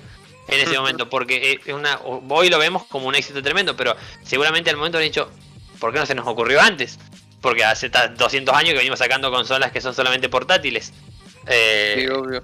en 0.48 0.60
ese 0.60 0.78
momento, 0.78 1.10
porque 1.10 1.60
es 1.66 1.74
una, 1.74 2.00
hoy 2.04 2.50
lo 2.50 2.60
vemos 2.60 2.86
como 2.86 3.08
un 3.08 3.16
éxito 3.16 3.42
tremendo, 3.42 3.76
pero 3.76 3.96
seguramente 4.24 4.70
al 4.70 4.78
momento 4.78 4.98
han 4.98 5.04
dicho, 5.04 5.32
¿por 5.80 5.92
qué 5.94 6.00
no 6.00 6.06
se 6.06 6.16
nos 6.16 6.28
ocurrió 6.28 6.62
antes? 6.62 7.00
Porque 7.42 7.64
hace 7.64 7.90
200 7.90 8.56
años 8.56 8.72
que 8.72 8.78
venimos 8.78 9.00
sacando 9.00 9.32
consolas 9.32 9.72
que 9.72 9.82
son 9.82 9.94
solamente 9.94 10.30
portátiles. 10.30 10.94
Eh, 11.48 11.96
sí, 12.00 12.08
obvio. 12.08 12.44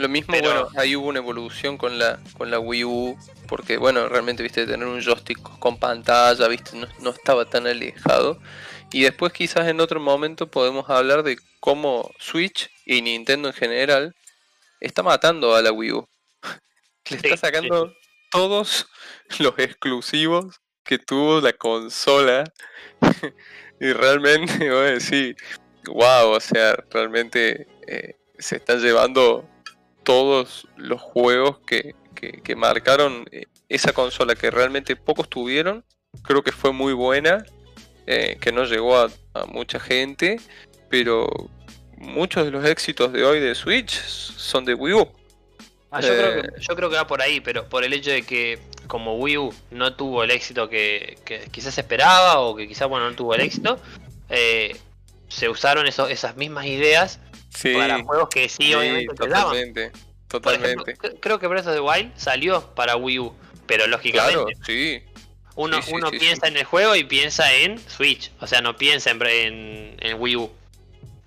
Lo 0.00 0.08
mismo, 0.08 0.34
bueno, 0.40 0.66
ahí 0.78 0.96
hubo 0.96 1.08
una 1.08 1.18
evolución 1.18 1.76
con 1.76 1.98
la, 1.98 2.18
con 2.38 2.50
la 2.50 2.58
Wii 2.58 2.84
U, 2.84 3.18
porque 3.46 3.76
bueno, 3.76 4.08
realmente, 4.08 4.42
viste, 4.42 4.66
tener 4.66 4.88
un 4.88 5.02
joystick 5.02 5.38
con 5.58 5.78
pantalla, 5.78 6.48
viste, 6.48 6.70
no, 7.00 7.10
estaba 7.10 7.44
tan 7.44 7.66
alejado. 7.66 8.40
Y 8.92 9.02
después 9.02 9.34
quizás 9.34 9.68
en 9.68 9.78
otro 9.78 10.00
momento 10.00 10.50
podemos 10.50 10.88
hablar 10.88 11.22
de 11.22 11.36
cómo 11.60 12.10
Switch 12.18 12.70
y 12.86 13.02
Nintendo 13.02 13.48
en 13.48 13.54
general 13.54 14.16
está 14.80 15.02
matando 15.02 15.54
a 15.54 15.60
la 15.60 15.70
Wii 15.70 15.92
U. 15.92 16.08
Le 17.10 17.16
está 17.16 17.36
sacando 17.36 17.92
todos 18.30 18.86
los 19.38 19.58
exclusivos 19.58 20.62
que 20.82 20.98
tuvo 20.98 21.42
la 21.42 21.52
consola. 21.52 22.44
y 23.80 23.92
realmente 23.92 24.70
voy 24.70 24.78
a 24.78 24.92
decir, 24.92 25.36
wow, 25.84 26.30
o 26.30 26.40
sea, 26.40 26.74
realmente 26.88 27.68
eh, 27.86 28.16
se 28.38 28.56
están 28.56 28.80
llevando 28.80 29.46
todos 30.10 30.66
los 30.76 31.00
juegos 31.00 31.58
que, 31.60 31.94
que, 32.42 32.56
marcaron 32.56 33.26
eh, 33.30 33.44
esa 33.68 33.92
consola 33.92 34.34
que 34.34 34.50
realmente 34.50 34.96
pocos 34.96 35.30
tuvieron. 35.30 35.84
Creo 36.24 36.42
que 36.42 36.50
fue 36.50 36.72
muy 36.72 36.94
buena, 36.94 37.46
eh, 38.08 38.36
que 38.40 38.50
no 38.50 38.64
llegó 38.64 38.96
a, 38.98 39.08
mucha 39.46 39.78
gente, 39.78 40.40
pero 40.88 41.28
muchos 41.96 42.44
de 42.44 42.50
los 42.50 42.64
éxitos 42.64 43.12
de 43.12 43.22
hoy 43.24 43.38
de 43.38 43.54
Switch 43.54 43.92
son 43.92 44.64
de 44.64 44.74
Wii 44.74 44.94
U. 44.94 45.08
Ah, 45.92 46.00
yo, 46.00 46.08
creo 46.08 46.42
que, 46.42 46.48
eh, 46.48 46.52
yo, 46.58 46.74
creo 46.74 46.90
que, 46.90 46.96
va 46.96 47.06
por 47.06 47.22
ahí, 47.22 47.38
pero 47.38 47.68
por 47.68 47.84
el 47.84 47.92
hecho 47.92 48.10
de 48.10 48.22
que 48.22 48.58
como 48.88 49.14
Wii 49.14 49.38
U 49.38 49.54
no 49.70 49.94
tuvo 49.94 50.24
el 50.24 50.32
éxito 50.32 50.68
que, 50.68 51.18
quizás 51.52 51.78
esperaba 51.78 52.40
o 52.40 52.56
que 52.56 52.66
quizás 52.66 52.88
bueno 52.88 53.08
no 53.08 53.14
tuvo 53.14 53.36
el 53.36 53.42
éxito, 53.42 53.78
se 55.28 55.48
usaron 55.48 55.86
esas 55.86 56.36
mismas 56.36 56.66
ideas 56.66 57.20
para 57.74 58.02
juegos 58.02 58.28
que 58.28 58.48
sí, 58.48 58.74
obviamente 58.74 59.14
totalmente. 59.14 59.92
Totalmente. 60.28 60.96
creo 61.20 61.38
que 61.40 61.46
Breath 61.48 61.66
of 61.66 61.74
the 61.74 61.80
Wild 61.80 62.12
salió 62.16 62.74
para 62.74 62.96
Wii 62.96 63.18
U, 63.18 63.34
pero 63.66 63.86
lógicamente. 63.86 64.56
sí. 64.64 65.02
Uno, 65.56 65.80
uno 65.92 66.10
piensa 66.10 66.46
en 66.46 66.56
el 66.56 66.64
juego 66.64 66.94
y 66.94 67.04
piensa 67.04 67.52
en 67.52 67.78
Switch, 67.78 68.30
o 68.40 68.46
sea, 68.46 68.60
no 68.62 68.76
piensa 68.76 69.10
en, 69.10 69.96
en, 70.00 70.20
Wii 70.20 70.36
U. 70.36 70.50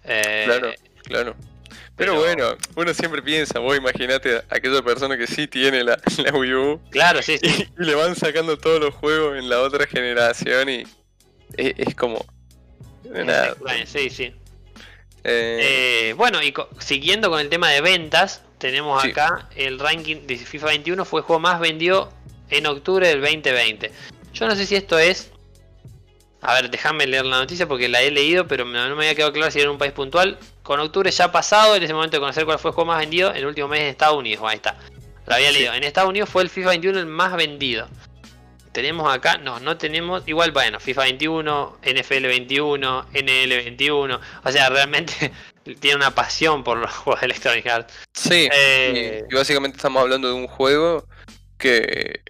Eh, 0.06 0.44
claro, 0.46 0.74
claro. 1.04 1.36
Pero, 1.96 2.16
bueno, 2.16 2.58
uno 2.76 2.94
siempre 2.94 3.22
piensa, 3.22 3.60
vos 3.60 3.78
imaginate 3.78 4.38
a 4.38 4.44
aquella 4.50 4.82
persona 4.82 5.18
que 5.18 5.28
sí 5.28 5.48
tiene 5.48 5.84
la, 5.84 6.00
Wii 6.34 6.54
U. 6.56 6.82
Claro, 6.90 7.22
sí, 7.22 7.38
sí. 7.38 7.68
Y, 7.80 7.84
le 7.84 7.94
van 7.94 8.16
sacando 8.16 8.58
todos 8.58 8.80
los 8.80 8.96
juegos 8.96 9.38
en 9.38 9.50
la 9.50 9.60
otra 9.62 9.86
generación 9.86 10.70
y 10.70 10.84
es, 11.56 11.94
como... 11.94 12.26
Nada. 13.04 13.56
Sí, 13.86 14.10
sí. 14.10 14.34
Eh, 15.24 16.10
eh, 16.10 16.14
bueno, 16.14 16.42
y 16.44 16.54
siguiendo 16.80 17.30
con 17.30 17.40
el 17.40 17.50
tema 17.50 17.70
de 17.70 17.82
ventas, 17.82 18.42
tenemos 18.58 19.04
acá 19.04 19.50
el 19.56 19.80
ranking 19.80 20.28
de 20.28 20.38
FIFA 20.38 20.68
21 20.68 21.06
fue 21.06 21.22
el 21.22 21.26
juego 21.26 21.40
más 21.40 21.60
vendido 21.60 22.12
en 22.50 22.66
octubre 22.66 23.08
del 23.08 23.22
2020. 23.22 23.92
Yo 24.34 24.48
no 24.48 24.56
sé 24.56 24.66
si 24.66 24.76
esto 24.76 24.98
es. 24.98 25.32
A 26.42 26.56
ver, 26.56 26.70
déjame 26.70 27.08
leer 27.08 27.26
la 27.26 27.38
noticia 27.38 27.68
porque 27.68 27.88
la 27.88 28.02
he 28.02 28.12
leído, 28.12 28.48
pero 28.48 28.66
no 28.66 28.96
me 28.96 29.04
había 29.04 29.16
quedado 29.16 29.32
claro 29.32 29.50
si 29.50 29.62
era 29.62 29.72
un 29.72 29.78
país 29.78 29.94
puntual. 29.94 30.38
Con 30.62 30.80
octubre 30.82 31.10
ya 31.10 31.32
pasado, 31.32 31.76
en 31.76 31.84
ese 31.84 31.94
momento 31.94 32.18
de 32.18 32.22
conocer 32.22 32.44
cuál 32.44 32.60
fue 32.60 32.72
el 32.72 32.76
juego 32.76 32.90
más 32.90 33.00
vendido, 33.00 33.32
en 33.32 33.38
el 33.38 33.46
último 33.46 33.70
mes 33.70 33.82
en 33.82 33.88
Estados 33.88 34.18
Unidos. 34.18 34.44
Ahí 34.46 34.58
está. 34.58 34.78
Lo 35.26 35.36
había 35.36 35.52
leído. 35.52 35.74
En 35.74 35.84
Estados 35.84 36.10
Unidos 36.10 36.30
fue 36.30 36.44
el 36.44 36.50
FIFA 36.50 36.70
21 36.70 37.00
el 37.00 37.06
más 37.06 37.34
vendido. 37.38 37.88
Tenemos 38.74 39.14
acá, 39.14 39.38
no, 39.38 39.60
no 39.60 39.78
tenemos. 39.78 40.24
Igual, 40.26 40.52
bueno, 40.52 40.80
FIFA 40.80 41.04
21, 41.04 41.78
NFL 41.84 42.24
21, 42.24 43.06
NL 43.14 43.50
21. 43.50 44.20
O 44.44 44.52
sea, 44.52 44.70
realmente 44.70 45.32
tiene 45.80 45.98
una 45.98 46.12
pasión 46.12 46.64
por 46.64 46.80
los 46.80 46.92
juegos 46.96 47.22
de 47.22 47.26
Electronic 47.28 47.68
Arts. 47.68 47.94
Sí, 48.14 48.50
eh, 48.52 49.26
y, 49.30 49.36
básicamente 49.36 49.78
estamos 49.78 50.02
hablando 50.02 50.28
de 50.28 50.34
un 50.34 50.48
juego 50.48 51.08
que 51.60 52.22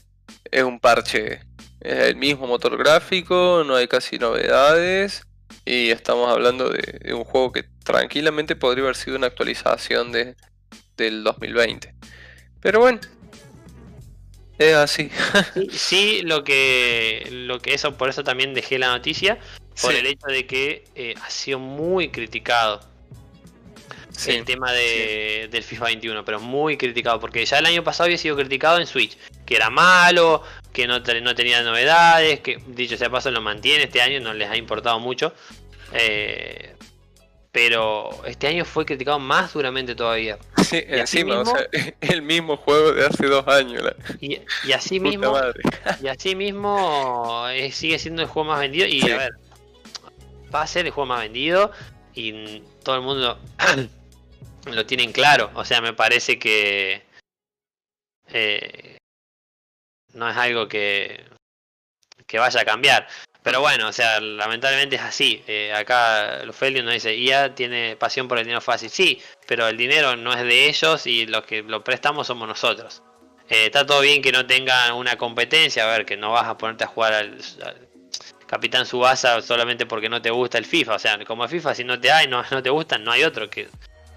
es 0.51 0.63
un 0.63 0.81
parche. 0.81 1.39
Es 1.79 1.99
el 1.99 2.17
mismo 2.17 2.45
motor 2.45 2.77
gráfico, 2.77 3.63
no 3.65 3.75
hay 3.75 3.87
casi 3.87 4.19
novedades. 4.19 5.23
Y 5.63 5.91
estamos 5.91 6.29
hablando 6.29 6.69
de, 6.69 7.13
un 7.13 7.23
juego 7.23 7.53
que 7.53 7.63
tranquilamente 7.85 8.57
podría 8.57 8.83
haber 8.83 8.97
sido 8.97 9.15
una 9.15 9.27
actualización 9.27 10.11
de, 10.11 10.35
del 10.97 11.23
2020. 11.23 11.93
Pero 12.59 12.81
bueno, 12.81 12.99
es 14.57 14.73
así. 14.75 15.09
sí, 15.71 16.21
lo 16.23 16.43
que 16.43 17.27
lo 17.31 17.59
que 17.59 17.73
eso 17.73 17.97
por 17.97 18.09
eso 18.09 18.23
también 18.23 18.53
dejé 18.53 18.79
la 18.79 18.87
noticia 18.87 19.39
por 19.81 19.93
el 19.93 20.05
hecho 20.05 20.27
de 20.27 20.45
que 20.45 20.83
eh, 20.95 21.15
ha 21.21 21.29
sido 21.29 21.59
muy 21.59 22.09
criticado 22.09 22.81
el 24.27 24.45
tema 24.45 24.71
de, 24.71 25.49
del 25.51 25.63
FIFA 25.63 25.85
21, 25.85 26.25
pero 26.25 26.39
muy 26.39 26.77
criticado, 26.77 27.19
porque 27.19 27.45
ya 27.45 27.59
el 27.59 27.65
año 27.65 27.83
pasado 27.83 28.05
había 28.05 28.17
sido 28.17 28.35
criticado 28.35 28.79
en 28.79 28.87
Switch, 28.87 29.17
que 29.45 29.55
era 29.55 29.69
malo, 29.69 30.43
que 30.71 30.87
no, 30.87 30.99
no 30.99 31.35
tenía 31.35 31.61
novedades, 31.63 32.39
que 32.41 32.59
dicho 32.67 32.95
sea 32.97 33.09
paso 33.09 33.31
lo 33.31 33.41
mantiene 33.41 33.85
este 33.85 34.01
año, 34.01 34.19
no 34.19 34.33
les 34.33 34.49
ha 34.49 34.55
importado 34.55 34.99
mucho. 34.99 35.33
Eh, 35.93 36.75
pero 37.53 38.09
este 38.25 38.47
año 38.47 38.65
fue 38.65 38.83
criticado 38.83 39.19
más 39.19 39.53
duramente 39.53 39.95
todavía. 39.95 40.37
Sí, 40.63 40.81
encima, 40.87 41.39
o 41.39 41.45
sea, 41.45 41.67
el 42.01 42.21
mismo 42.23 42.57
juego 42.57 42.93
de 42.93 43.05
hace 43.05 43.27
dos 43.27 43.47
años. 43.47 43.83
Y, 44.21 44.39
así 44.73 44.99
mismo, 44.99 45.37
y 46.01 46.07
así 46.07 46.35
mismo 46.35 47.47
eh, 47.49 47.71
sigue 47.71 47.99
siendo 47.99 48.23
el 48.23 48.27
juego 48.27 48.49
más 48.49 48.59
vendido. 48.61 48.87
Y 48.87 49.01
a 49.11 49.17
ver, 49.17 49.33
va 50.53 50.63
a 50.63 50.67
ser 50.67 50.85
el 50.85 50.91
juego 50.91 51.05
más 51.05 51.19
vendido 51.19 51.71
y 52.15 52.61
todo 52.83 52.95
el 52.95 53.01
mundo 53.01 53.37
lo 54.71 54.85
tienen 54.85 55.11
claro. 55.11 55.51
O 55.53 55.65
sea, 55.65 55.79
me 55.81 55.93
parece 55.93 56.39
que 56.39 57.03
eh, 58.29 58.97
no 60.13 60.27
es 60.27 60.37
algo 60.37 60.67
que, 60.67 61.23
que 62.25 62.39
vaya 62.39 62.61
a 62.61 62.65
cambiar. 62.65 63.07
Pero 63.43 63.59
bueno, 63.59 63.89
o 63.89 63.93
sea, 63.93 64.21
lamentablemente 64.21 64.95
es 64.95 65.01
así. 65.01 65.43
Eh, 65.47 65.73
acá 65.73 66.43
Lufelio 66.45 66.81
nos 66.81 66.93
dice, 66.93 67.15
IA 67.15 67.53
tiene 67.53 67.97
pasión 67.97 68.27
por 68.27 68.37
el 68.37 68.45
dinero 68.45 68.61
fácil. 68.61 68.89
Sí, 68.89 69.21
pero 69.45 69.67
el 69.67 69.75
dinero 69.75 70.15
no 70.15 70.31
es 70.33 70.43
de 70.43 70.69
ellos 70.69 71.05
y 71.05 71.25
los 71.25 71.43
que 71.43 71.61
lo 71.61 71.83
prestamos 71.83 72.27
somos 72.27 72.47
nosotros. 72.47 73.03
Eh, 73.49 73.65
está 73.65 73.85
todo 73.85 73.99
bien 73.99 74.21
que 74.21 74.31
no 74.31 74.45
tengan 74.47 74.93
una 74.93 75.17
competencia, 75.17 75.83
a 75.83 75.97
ver, 75.97 76.05
que 76.05 76.15
no 76.15 76.31
vas 76.31 76.47
a 76.47 76.57
ponerte 76.57 76.85
a 76.85 76.87
jugar 76.87 77.13
al, 77.13 77.37
Capitán 78.47 78.85
Subasa 78.85 79.41
solamente 79.41 79.85
porque 79.85 80.09
no 80.09 80.21
te 80.21 80.29
gusta 80.29 80.57
el 80.57 80.65
FIFA. 80.65 80.95
O 80.95 80.99
sea, 80.99 81.25
como 81.25 81.43
el 81.43 81.49
FIFA, 81.49 81.75
si 81.75 81.83
no 81.83 81.99
te 81.99 82.11
hay, 82.11 82.27
no, 82.27 82.43
no 82.49 82.63
te 82.63 82.69
gustan, 82.69 83.03
no 83.03 83.11
hay 83.11 83.23
otro 83.23 83.49
que 83.49 83.67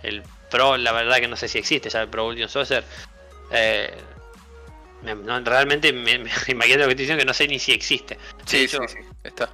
el 0.02 0.22
Pro, 0.50 0.76
la 0.76 0.92
verdad 0.92 1.16
que 1.16 1.26
no 1.26 1.36
sé 1.36 1.48
si 1.48 1.58
existe, 1.58 1.90
ya 1.90 2.02
el 2.02 2.08
Pro 2.08 2.22
Evolution 2.22 2.48
Soccer. 2.48 2.84
Eh, 3.50 3.92
realmente 5.44 5.92
me, 5.92 6.12
imagino 6.48 6.78
lo 6.78 6.86
que 6.86 6.92
estoy 6.92 6.94
diciendo 6.94 7.20
que 7.20 7.26
no 7.26 7.34
sé 7.34 7.48
ni 7.48 7.58
si 7.58 7.72
existe. 7.72 8.18
Sí, 8.44 8.68
sí, 8.68 8.76
sí, 8.86 8.98
está. 9.28 9.50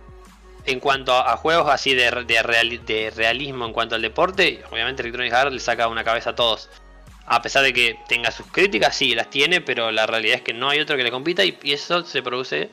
En 0.65 0.79
cuanto 0.79 1.13
a, 1.13 1.37
juegos 1.37 1.69
así 1.69 1.95
de, 1.95 2.11
de, 2.25 3.11
realismo 3.11 3.67
en 3.67 3.73
cuanto 3.73 3.97
al 3.97 4.03
deporte, 4.03 4.63
obviamente 4.71 5.03
Electronic 5.03 5.33
Arts 5.33 5.53
le 5.53 5.61
saca 5.61 5.89
una 5.89 6.05
cabeza 6.05 6.31
a 6.31 6.35
todos. 6.37 6.71
A 7.27 7.43
pesar 7.43 7.65
de 7.65 7.73
que 7.73 7.99
tenga 8.09 8.31
sus 8.31 8.47
críticas, 8.47 8.95
sí, 8.97 9.15
las 9.15 9.31
tiene, 9.31 9.61
pero 9.61 9.91
la 9.91 10.07
realidad 10.07 10.37
es 10.37 10.43
que 10.43 10.53
no 10.53 10.69
hay 10.69 10.81
otro 10.81 10.97
que 10.97 11.03
le 11.03 11.11
compita 11.11 11.45
y, 11.45 11.59
eso 11.65 12.05
se 12.05 12.23
produce 12.23 12.71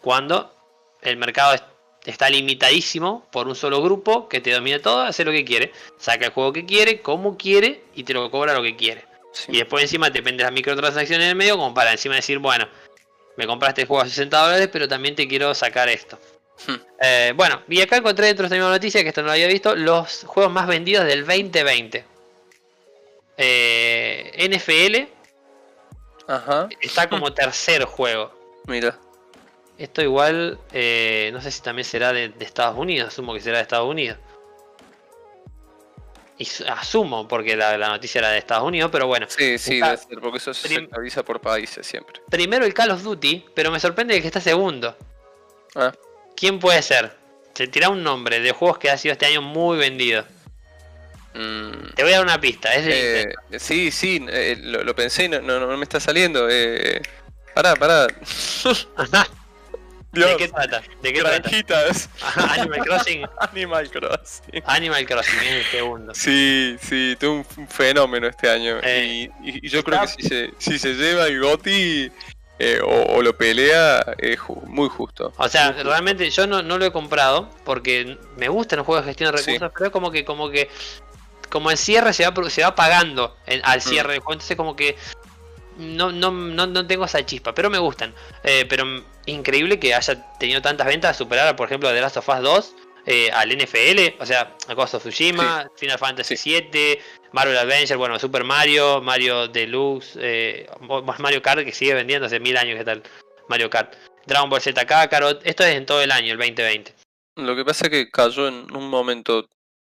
cuando 0.00 0.54
el 1.02 1.16
mercado 1.16 1.56
está 2.04 2.30
limitadísimo 2.30 3.26
por 3.32 3.48
un 3.48 3.54
solo 3.54 3.82
grupo 3.82 4.28
que 4.28 4.40
te 4.40 4.52
domina 4.52 4.80
todo, 4.80 5.02
hace 5.02 5.24
lo 5.24 5.32
que 5.32 5.44
quiere, 5.44 5.72
saca 5.98 6.26
el 6.26 6.32
juego 6.32 6.52
que 6.52 6.64
quiere, 6.64 7.00
como 7.00 7.36
quiere 7.36 7.84
y 7.94 8.04
te 8.04 8.14
lo 8.14 8.30
cobra 8.30 8.54
lo 8.54 8.62
que 8.62 8.76
quiere. 8.76 9.04
Y 9.48 9.58
después 9.58 9.82
encima 9.82 10.10
depende 10.10 10.42
de 10.42 10.44
las 10.44 10.52
microtransacciones 10.52 11.24
en 11.24 11.30
el 11.30 11.36
medio 11.36 11.56
como 11.56 11.74
para 11.74 11.92
encima 11.92 12.16
decir, 12.16 12.38
bueno, 12.38 12.68
me 13.36 13.46
compraste 13.46 13.82
el 13.82 13.88
juego 13.88 14.02
a 14.02 14.08
60 14.08 14.36
dólares, 14.36 14.68
pero 14.72 14.88
también 14.88 15.14
te 15.14 15.26
quiero 15.26 15.54
sacar 15.54 15.88
esto. 15.88 16.18
Hmm. 16.66 16.74
Eh, 17.00 17.32
bueno, 17.34 17.62
y 17.68 17.80
acá 17.80 17.96
encontré 17.96 18.26
dentro 18.26 18.42
de 18.42 18.46
esta 18.46 18.56
misma 18.56 18.70
noticia, 18.70 19.02
que 19.02 19.08
esto 19.08 19.22
no 19.22 19.28
lo 19.28 19.32
había 19.32 19.48
visto, 19.48 19.74
los 19.74 20.24
juegos 20.24 20.52
más 20.52 20.66
vendidos 20.66 21.06
del 21.06 21.26
2020. 21.26 22.04
Eh, 23.38 24.48
NFL 24.48 26.30
Ajá. 26.30 26.68
está 26.80 27.08
como 27.08 27.32
tercer 27.34 27.84
juego. 27.84 28.32
Mira. 28.66 28.98
Esto 29.78 30.02
igual, 30.02 30.60
eh, 30.72 31.30
no 31.32 31.40
sé 31.40 31.50
si 31.50 31.60
también 31.62 31.84
será 31.84 32.12
de 32.12 32.32
Estados 32.40 32.78
Unidos, 32.78 33.08
asumo 33.08 33.34
que 33.34 33.40
será 33.40 33.56
de 33.56 33.62
Estados 33.62 33.88
Unidos 33.88 34.18
asumo, 36.68 37.28
porque 37.28 37.56
la, 37.56 37.76
noticia 37.88 38.20
era 38.20 38.30
de 38.30 38.38
Estados 38.38 38.66
Unidos, 38.66 38.90
pero 38.90 39.06
bueno. 39.06 39.26
Sí, 39.28 39.58
sí, 39.58 39.80
debe 39.80 39.96
ser, 39.96 40.20
porque 40.20 40.38
eso 40.38 40.54
se 40.54 40.88
avisa 40.92 41.22
por 41.22 41.40
países 41.40 41.86
siempre. 41.86 42.20
Primero 42.30 42.64
el 42.64 42.74
Call 42.74 42.90
of 42.90 43.02
Duty, 43.02 43.46
pero 43.54 43.70
me 43.70 43.80
sorprende 43.80 44.20
que 44.20 44.26
está 44.26 44.40
segundo. 44.40 44.96
Ah. 45.74 45.92
¿Quién 46.42 46.58
puede 46.58 46.82
ser? 46.82 47.12
Se 47.54 47.68
tira 47.68 47.88
un 47.88 48.02
nombre 48.02 48.40
de 48.40 48.50
juegos 48.50 48.76
que 48.76 48.90
ha 48.90 48.98
sido 48.98 49.12
este 49.12 49.26
año 49.26 49.40
muy 49.40 49.78
vendido. 49.78 50.24
Mm. 51.34 51.94
Te 51.94 52.02
voy 52.02 52.14
a 52.14 52.16
dar 52.16 52.24
una 52.24 52.40
pista, 52.40 52.74
es 52.74 52.84
eh, 52.84 53.32
Sí, 53.60 53.92
sí, 53.92 54.26
eh, 54.28 54.58
lo, 54.60 54.92
pensé 54.96 55.26
y 55.26 55.28
no, 55.28 55.40
no, 55.40 55.76
me 55.76 55.84
está 55.84 56.00
saliendo. 56.00 56.48
Eh, 56.50 57.00
pará, 57.54 57.76
pará. 57.76 58.08
¿De 60.12 60.36
qué 60.36 60.48
trata? 60.48 60.82
¿De 61.00 61.12
qué 61.12 61.20
trata? 61.20 61.48
Animal 62.34 62.80
Crossing. 62.86 63.24
Animal 63.38 63.90
Crossing. 63.92 64.62
Animal 64.64 65.06
Crossing 65.06 65.38
es 65.38 65.52
el 65.52 65.64
segundo. 65.66 66.12
Sí, 66.12 66.76
sí, 66.82 67.16
tuvo 67.20 67.46
un 67.56 67.68
fenómeno 67.68 68.26
este 68.26 68.50
año. 68.50 68.80
Eh, 68.82 69.30
y, 69.44 69.68
yo 69.68 69.84
creo 69.84 70.00
que 70.00 70.08
si 70.08 70.22
se, 70.24 70.50
si 70.58 70.80
se 70.80 70.94
lleva 70.94 71.28
el 71.28 71.40
GOTI 71.40 72.10
eh, 72.58 72.80
o, 72.84 73.22
lo 73.22 73.36
pelea, 73.36 74.04
es 74.18 74.38
muy 74.66 74.88
justo. 74.88 75.32
O 75.36 75.48
sea, 75.48 75.72
realmente 75.72 76.30
yo 76.30 76.46
no, 76.46 76.62
no, 76.62 76.78
lo 76.78 76.84
he 76.84 76.92
comprado 76.92 77.50
porque 77.64 78.18
me 78.36 78.48
gustan 78.48 78.78
los 78.78 78.86
juegos 78.86 79.04
de 79.04 79.10
gestión 79.10 79.32
de 79.32 79.38
recursos, 79.38 79.70
pero 79.74 79.86
es 79.86 79.92
como 79.92 80.10
que, 80.10 80.24
como 80.24 80.50
que 80.50 80.68
como 81.50 81.70
el 81.70 81.76
cierre 81.76 82.12
se 82.12 82.28
va, 82.28 82.50
se 82.50 82.62
va 82.62 82.74
pagando 82.74 83.36
al 83.64 83.78
mm. 83.78 83.82
cierre 83.82 84.12
del 84.12 84.20
juego, 84.20 84.32
entonces 84.32 84.56
como 84.56 84.74
que 84.74 84.96
no, 85.76 86.12
no, 86.12 86.30
no, 86.30 86.66
no 86.66 86.86
tengo 86.86 87.04
esa 87.04 87.24
chispa, 87.24 87.54
pero 87.54 87.68
me 87.68 87.78
gustan. 87.78 88.14
Eh, 88.42 88.66
pero 88.68 88.84
increíble 89.26 89.78
que 89.78 89.94
haya 89.94 90.22
tenido 90.38 90.62
tantas 90.62 90.86
ventas, 90.86 91.16
superar, 91.16 91.54
por 91.56 91.66
ejemplo, 91.66 91.90
The 91.90 92.00
Last 92.00 92.16
of 92.16 92.28
Us 92.28 92.42
2 92.42 92.74
eh, 93.06 93.30
al 93.32 93.50
NFL, 93.50 94.20
o 94.20 94.26
sea, 94.26 94.56
a 94.68 94.74
Ghost 94.74 94.94
of 94.94 95.02
Tsushima, 95.02 95.68
Final 95.76 95.98
Fantasy 95.98 96.36
7, 96.36 97.00
Marvel 97.32 97.56
Adventure, 97.56 97.96
bueno, 97.96 98.18
Super 98.18 98.44
Mario, 98.44 99.00
Mario 99.00 99.48
Deluxe, 99.48 100.16
eh, 100.20 100.66
Mario 101.18 101.42
Kart 101.42 101.64
que 101.64 101.72
sigue 101.72 101.94
vendiendo 101.94 102.26
hace 102.26 102.40
mil 102.40 102.56
años, 102.56 102.78
¿qué 102.78 102.84
tal? 102.84 103.02
Mario 103.48 103.70
Kart. 103.70 103.94
Dragon 104.26 104.48
Ball 104.48 104.60
Z 104.60 104.86
Kakarot, 104.86 105.40
esto 105.44 105.64
es 105.64 105.74
en 105.74 105.84
todo 105.84 106.00
el 106.00 106.12
año, 106.12 106.32
el 106.32 106.38
2020. 106.38 106.94
Lo 107.36 107.56
que 107.56 107.64
pasa 107.64 107.86
es 107.86 107.90
que 107.90 108.10
cayó 108.10 108.46
en 108.46 108.74
un 108.76 108.88
momento 108.88 109.48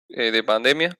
eh, 0.09 0.31
de 0.31 0.43
pandemia 0.43 0.95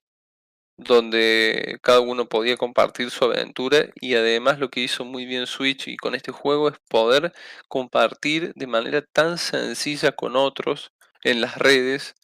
donde 0.78 1.78
cada 1.82 2.00
uno 2.00 2.26
podía 2.28 2.58
compartir 2.58 3.12
su 3.12 3.26
aventura 3.26 3.86
y 3.96 4.16
además 4.16 4.60
lo 4.60 4.70
que 4.70 4.82
hizo 4.82 5.06
muy 5.06 5.26
bien 5.26 5.46
Switch 5.46 5.88
y 5.88 5.98
con 5.98 6.16
este 6.16 6.32
juego 6.32 6.70
es 6.70 6.76
poder 6.90 7.32
compartir 7.68 8.54
de 8.56 8.68
manera 8.68 9.04
tan 9.14 9.38
sencilla 9.38 10.12
con 10.12 10.36
otros 10.36 10.92
en 11.24 11.42
las 11.42 11.58
redes 11.58 12.16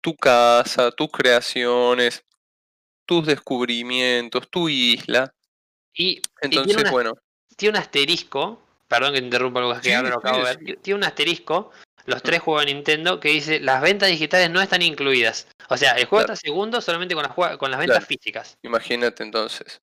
tu 0.00 0.16
casa, 0.16 0.90
tus 0.90 1.10
creaciones, 1.10 2.24
tus 3.06 3.26
descubrimientos, 3.26 4.50
tu 4.50 4.68
isla. 4.68 5.32
Y 5.94 6.20
entonces, 6.40 6.76
tiene 6.76 6.90
bueno. 6.90 7.14
Tiene 7.56 7.78
un 7.78 7.82
asterisco, 7.82 8.60
perdón 8.88 9.14
que 9.14 9.20
te 9.20 9.26
interrumpa 9.26 9.60
algo 9.60 9.80
que 9.80 9.94
ahora 9.94 10.10
lo 10.10 10.18
acabo 10.18 10.44
de 10.44 10.56
ver, 10.56 10.76
tiene 10.82 10.98
un 10.98 11.04
asterisco 11.04 11.70
los 12.06 12.22
tres 12.22 12.40
juegos 12.40 12.66
de 12.66 12.74
Nintendo 12.74 13.20
que 13.20 13.28
dice 13.28 13.60
las 13.60 13.80
ventas 13.80 14.08
digitales 14.08 14.50
no 14.50 14.60
están 14.60 14.82
incluidas. 14.82 15.46
O 15.68 15.76
sea, 15.76 15.92
el 15.92 16.06
juego 16.06 16.22
está 16.22 16.36
segundo 16.36 16.80
solamente 16.80 17.14
con 17.14 17.22
las, 17.22 17.58
con 17.58 17.70
las 17.70 17.78
ventas 17.78 18.04
físicas. 18.04 18.58
Imagínate 18.62 19.22
entonces, 19.22 19.80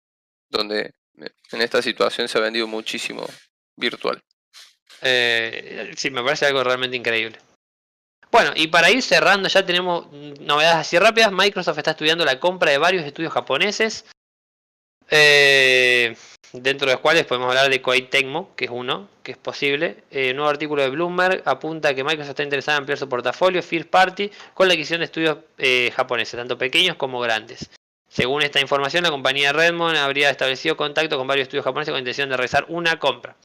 donde 0.49 0.93
en 1.15 1.61
esta 1.61 1.81
situación 1.81 2.27
se 2.27 2.37
ha 2.37 2.41
vendido 2.41 2.67
muchísimo 2.67 3.25
virtual. 3.75 4.21
Eh, 5.01 5.93
sí, 5.95 6.11
me 6.11 6.23
parece 6.23 6.45
algo 6.45 6.63
realmente 6.63 6.97
increíble. 6.97 7.39
Bueno, 8.31 8.51
y 8.55 8.67
para 8.67 8.91
ir 8.91 9.01
cerrando, 9.01 9.49
ya 9.49 9.65
tenemos 9.65 10.11
novedades 10.39 10.77
así 10.77 10.99
rápidas. 10.99 11.31
Microsoft 11.31 11.77
está 11.77 11.91
estudiando 11.91 12.25
la 12.25 12.39
compra 12.39 12.71
de 12.71 12.77
varios 12.77 13.03
estudios 13.05 13.33
japoneses. 13.33 14.05
Eh, 15.09 16.15
dentro 16.53 16.87
de 16.87 16.93
los 16.93 17.01
cuales 17.01 17.25
podemos 17.25 17.49
hablar 17.49 17.69
de 17.69 17.81
Koei 17.81 18.03
Tecmo, 18.03 18.55
que 18.55 18.65
es 18.65 18.71
uno, 18.71 19.09
que 19.23 19.31
es 19.31 19.37
posible. 19.37 20.03
Eh, 20.11 20.33
nuevo 20.33 20.49
artículo 20.49 20.83
de 20.83 20.89
Bloomberg 20.89 21.41
apunta 21.45 21.93
que 21.95 22.03
Microsoft 22.03 22.29
está 22.29 22.43
interesada 22.43 22.77
en 22.77 22.81
ampliar 22.81 22.99
su 22.99 23.09
portafolio 23.09 23.63
First 23.63 23.89
Party 23.89 24.31
con 24.53 24.67
la 24.67 24.73
adquisición 24.73 24.99
de 24.99 25.05
estudios 25.05 25.37
eh, 25.57 25.91
japoneses, 25.95 26.37
tanto 26.37 26.57
pequeños 26.57 26.95
como 26.97 27.19
grandes. 27.19 27.69
Según 28.07 28.41
esta 28.41 28.59
información, 28.59 29.03
la 29.03 29.11
compañía 29.11 29.53
Redmond 29.53 29.97
habría 29.97 30.29
establecido 30.29 30.75
contacto 30.75 31.17
con 31.17 31.27
varios 31.27 31.47
estudios 31.47 31.63
japoneses 31.63 31.91
con 31.91 31.99
intención 31.99 32.29
de 32.29 32.37
realizar 32.37 32.65
una 32.67 32.97
compra. 32.97 33.35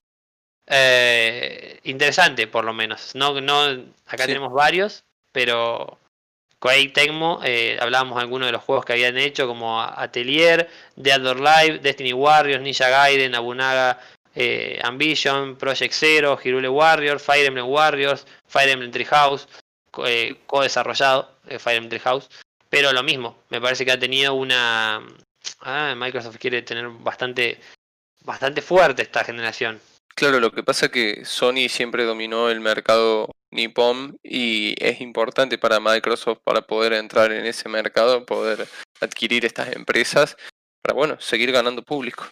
Eh, 0.66 1.80
interesante, 1.84 2.46
por 2.46 2.64
lo 2.64 2.72
menos. 2.72 3.14
No, 3.14 3.40
no, 3.40 3.62
acá 4.06 4.26
tenemos 4.26 4.52
varios, 4.52 5.04
pero 5.32 5.98
Koei 6.58 6.88
Tecmo, 6.88 7.40
eh, 7.44 7.76
hablábamos 7.80 8.16
de 8.16 8.22
algunos 8.22 8.48
de 8.48 8.52
los 8.52 8.62
juegos 8.62 8.84
que 8.84 8.94
habían 8.94 9.18
hecho, 9.18 9.46
como 9.46 9.82
Atelier, 9.82 10.70
Dead 10.96 11.26
or 11.26 11.38
Live, 11.38 11.80
Destiny 11.80 12.12
Warriors, 12.12 12.62
Ninja 12.62 12.88
Gaiden, 12.88 13.34
Abunaga 13.34 14.00
eh, 14.34 14.80
Ambition, 14.82 15.56
Project 15.56 15.94
Zero, 15.94 16.38
Hirule 16.42 16.68
Warriors, 16.68 17.22
Fire 17.22 17.46
Emblem 17.46 17.66
Warriors, 17.66 18.26
Fire 18.46 18.70
Emblem 18.70 18.90
Treehouse, 18.90 19.46
eh, 20.04 20.36
co-desarrollado, 20.46 21.30
eh, 21.46 21.58
Fire 21.58 21.76
Emblem 21.76 22.00
Treehouse, 22.00 22.28
pero 22.68 22.92
lo 22.92 23.02
mismo, 23.02 23.38
me 23.50 23.60
parece 23.60 23.84
que 23.84 23.92
ha 23.92 23.98
tenido 23.98 24.34
una... 24.34 25.02
Ah, 25.60 25.94
Microsoft 25.96 26.38
quiere 26.38 26.62
tener 26.62 26.88
bastante, 26.88 27.60
bastante 28.22 28.62
fuerte 28.62 29.02
esta 29.02 29.22
generación. 29.22 29.80
Claro, 30.16 30.38
lo 30.38 30.52
que 30.52 30.62
pasa 30.62 30.86
es 30.86 30.92
que 30.92 31.24
Sony 31.24 31.68
siempre 31.68 32.04
dominó 32.04 32.48
el 32.48 32.60
mercado 32.60 33.30
Nippon 33.50 34.16
y 34.22 34.74
es 34.78 35.00
importante 35.00 35.58
para 35.58 35.80
Microsoft 35.80 36.38
para 36.44 36.62
poder 36.62 36.92
entrar 36.92 37.32
en 37.32 37.46
ese 37.46 37.68
mercado, 37.68 38.24
poder 38.24 38.68
adquirir 39.00 39.44
estas 39.44 39.74
empresas 39.74 40.36
para 40.82 40.96
bueno, 40.96 41.20
seguir 41.20 41.50
ganando 41.50 41.82
público. 41.82 42.28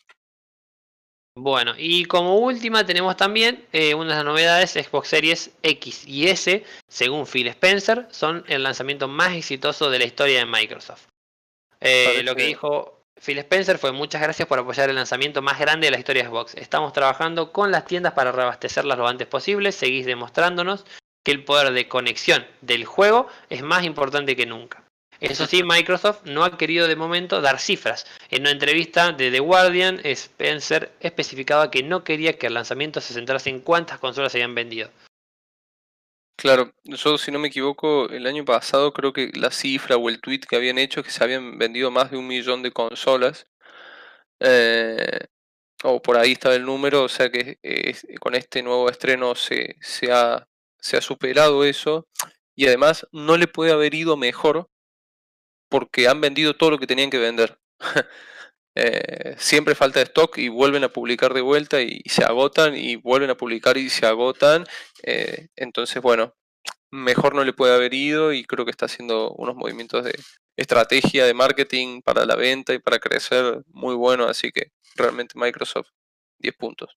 Bueno, 1.35 1.75
y 1.79 2.05
como 2.05 2.39
última 2.39 2.85
tenemos 2.85 3.17
también 3.17 3.67
eh, 3.73 3.95
una 3.95 4.11
de 4.11 4.17
las 4.17 4.25
novedades, 4.25 4.73
Xbox 4.73 5.09
Series 5.09 5.51
X 5.63 6.07
y 6.07 6.29
S, 6.29 6.63
según 6.89 7.27
Phil 7.27 7.49
Spencer, 7.49 8.07
son 8.11 8.45
el 8.49 8.63
lanzamiento 8.63 9.09
más 9.09 9.35
exitoso 9.35 9.89
de 9.89 9.99
la 9.99 10.05
historia 10.05 10.41
de 10.41 10.47
Microsoft. 10.47 11.07
Eh, 11.81 12.23
lo 12.23 12.37
que 12.37 12.47
dijo 12.47 13.02
Phil 13.25 13.39
Spencer 13.39 13.79
fue 13.79 13.93
muchas 13.93 14.21
gracias 14.21 14.49
por 14.49 14.59
apoyar 14.59 14.91
el 14.91 14.97
lanzamiento 14.97 15.43
más 15.43 15.61
grande 15.61 15.87
de 15.87 15.93
la 15.93 15.99
historia 15.99 16.25
de 16.25 16.29
Xbox. 16.29 16.57
Estamos 16.57 16.93
trabajando 16.93 17.53
con 17.53 17.71
las 17.71 17.85
tiendas 17.85 18.15
para 18.15 18.33
reabastecerlas 18.33 18.99
lo 18.99 19.07
antes 19.07 19.29
posible. 19.29 19.71
Seguís 19.71 20.07
demostrándonos 20.07 20.85
que 21.23 21.31
el 21.31 21.45
poder 21.45 21.73
de 21.73 21.87
conexión 21.87 22.45
del 22.63 22.85
juego 22.85 23.29
es 23.49 23.63
más 23.63 23.85
importante 23.85 24.35
que 24.35 24.45
nunca. 24.45 24.83
Eso 25.21 25.47
sí, 25.47 25.63
Microsoft 25.63 26.23
no 26.25 26.43
ha 26.43 26.59
querido 26.59 26.89
de 26.89 26.97
momento 26.97 27.41
dar 27.41 27.61
cifras. 27.61 28.09
En 28.29 28.41
una 28.41 28.51
entrevista 28.51 29.13
de 29.13 29.31
The 29.31 29.39
Guardian, 29.39 30.01
Spencer 30.03 30.91
especificaba 30.99 31.71
que 31.71 31.85
no 31.85 32.03
quería 32.03 32.37
que 32.37 32.49
el 32.49 32.55
lanzamiento 32.55 33.01
se 33.01 33.15
centrase 33.15 33.51
en 33.51 33.61
cuántas 33.61 34.01
consolas 34.01 34.33
se 34.33 34.39
habían 34.39 34.57
vendido. 34.57 34.91
Claro, 36.37 36.73
yo 36.85 37.19
si 37.19 37.31
no 37.31 37.39
me 37.39 37.49
equivoco, 37.49 38.09
el 38.09 38.27
año 38.27 38.45
pasado 38.45 38.93
creo 38.93 39.13
que 39.13 39.31
la 39.35 39.51
cifra 39.51 39.97
o 39.97 40.09
el 40.09 40.21
tweet 40.21 40.41
que 40.41 40.57
habían 40.57 40.79
hecho 40.79 41.01
es 41.01 41.07
que 41.07 41.13
se 41.13 41.23
habían 41.23 41.59
vendido 41.59 41.91
más 41.91 42.11
de 42.11 42.17
un 42.17 42.27
millón 42.27 42.63
de 42.63 42.73
consolas. 42.73 43.47
Eh, 44.41 45.21
o 45.85 46.03
por 46.03 46.17
ahí 46.19 46.33
estaba 46.33 46.55
el 46.57 46.65
número, 46.65 47.05
o 47.05 47.09
sea 47.09 47.31
que 47.31 47.59
con 48.21 48.35
este 48.35 48.63
nuevo 48.63 48.89
estreno 48.91 49.35
se, 49.35 49.77
ha, 50.13 50.49
se 50.79 50.97
ha 50.97 51.01
superado 51.01 51.65
eso. 51.65 52.09
Y 52.57 52.67
además 52.67 53.07
no 53.13 53.37
le 53.37 53.49
puede 53.49 53.73
haber 53.73 53.95
ido 53.95 54.17
mejor 54.17 54.71
porque 55.69 56.09
han 56.09 56.21
vendido 56.21 56.55
todo 56.57 56.73
lo 56.73 56.79
que 56.79 56.87
tenían 56.87 57.11
que 57.11 57.19
vender. 57.19 57.59
Eh, 58.75 59.35
siempre 59.39 59.75
falta 59.75 60.01
de 60.01 60.05
stock 60.05 60.39
y 60.39 60.49
vuelven 60.49 60.85
a 60.85 60.89
publicar 60.89 61.35
de 61.35 61.43
vuelta 61.43 61.81
y, 61.83 62.01
se 62.07 62.25
agotan 62.25 62.75
y 62.75 62.97
vuelven 62.97 63.31
a 63.31 63.37
publicar 63.37 63.77
y 63.77 63.91
se 63.91 64.07
agotan. 64.07 64.65
Eh, 65.03 65.49
entonces, 65.57 66.01
bueno, 66.03 66.35
mejor 66.91 67.35
no 67.35 67.45
le 67.45 67.53
puede 67.53 67.75
haber 67.75 67.95
ido 67.95 68.33
y 68.33 68.45
creo 68.45 68.65
que 68.65 68.71
está 68.71 68.87
haciendo 68.87 69.33
unos 69.33 69.57
movimientos 69.57 70.05
de 70.05 70.19
estrategia 70.57 71.25
de 71.27 71.35
marketing 71.35 72.03
para 72.03 72.25
la 72.25 72.37
venta 72.37 72.73
y 72.73 72.79
para 72.79 72.99
crecer 72.99 73.63
muy 73.69 73.95
bueno. 73.95 74.27
Así 74.27 74.51
que 74.53 74.73
realmente 74.97 75.39
Microsoft 75.39 75.89
10 76.39 76.55
puntos. 76.57 76.97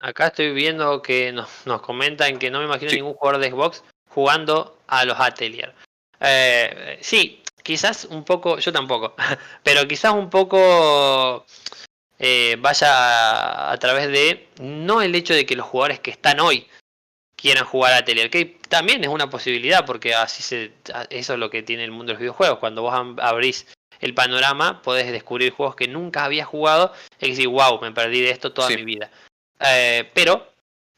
Acá 0.00 0.28
estoy 0.28 0.52
viendo 0.52 1.00
que 1.00 1.32
nos, 1.32 1.48
comentan 1.82 2.38
que 2.38 2.50
no 2.50 2.58
me 2.58 2.64
imagino 2.64 2.90
ningún 2.90 3.14
jugador 3.14 3.40
de 3.40 3.50
Xbox 3.50 3.84
jugando 4.08 4.78
a 4.88 5.04
los 5.04 5.18
Atelier. 5.18 5.72
Eh, 6.18 6.98
sí, 7.00 7.41
quizás 7.62 8.04
un 8.04 8.24
poco, 8.24 8.58
yo 8.58 8.72
tampoco, 8.72 9.14
pero 9.62 9.86
quizás 9.88 10.12
un 10.12 10.30
poco 10.30 11.46
eh, 12.18 12.56
vaya 12.60 13.72
a, 13.72 13.76
través 13.78 14.08
de 14.08 14.48
no 14.60 15.02
el 15.02 15.14
hecho 15.14 15.34
de 15.34 15.46
que 15.46 15.56
los 15.56 15.66
jugadores 15.66 16.00
que 16.00 16.10
están 16.10 16.40
hoy 16.40 16.66
quieran 17.36 17.64
jugar 17.64 17.94
a 17.94 18.04
que 18.04 18.58
también 18.68 19.02
es 19.02 19.10
una 19.10 19.28
posibilidad 19.28 19.84
porque 19.84 20.14
así 20.14 20.42
se, 20.44 20.72
eso 21.10 21.32
es 21.32 21.38
lo 21.38 21.50
que 21.50 21.64
tiene 21.64 21.82
el 21.82 21.90
mundo 21.90 22.10
de 22.10 22.14
los 22.14 22.20
videojuegos. 22.20 22.60
Cuando 22.60 22.82
vos 22.82 22.94
abrís 23.20 23.66
el 23.98 24.14
panorama, 24.14 24.80
podés 24.82 25.10
descubrir 25.10 25.52
juegos 25.52 25.74
que 25.74 25.88
nunca 25.88 26.24
habías 26.24 26.46
jugado 26.46 26.92
y 27.20 27.30
decir, 27.30 27.48
wow, 27.48 27.80
me 27.80 27.90
perdí 27.90 28.20
de 28.20 28.30
esto 28.30 28.52
toda 28.52 28.68
mi 28.68 28.84
vida. 28.84 29.10
Eh, 29.58 30.08
pero 30.14 30.52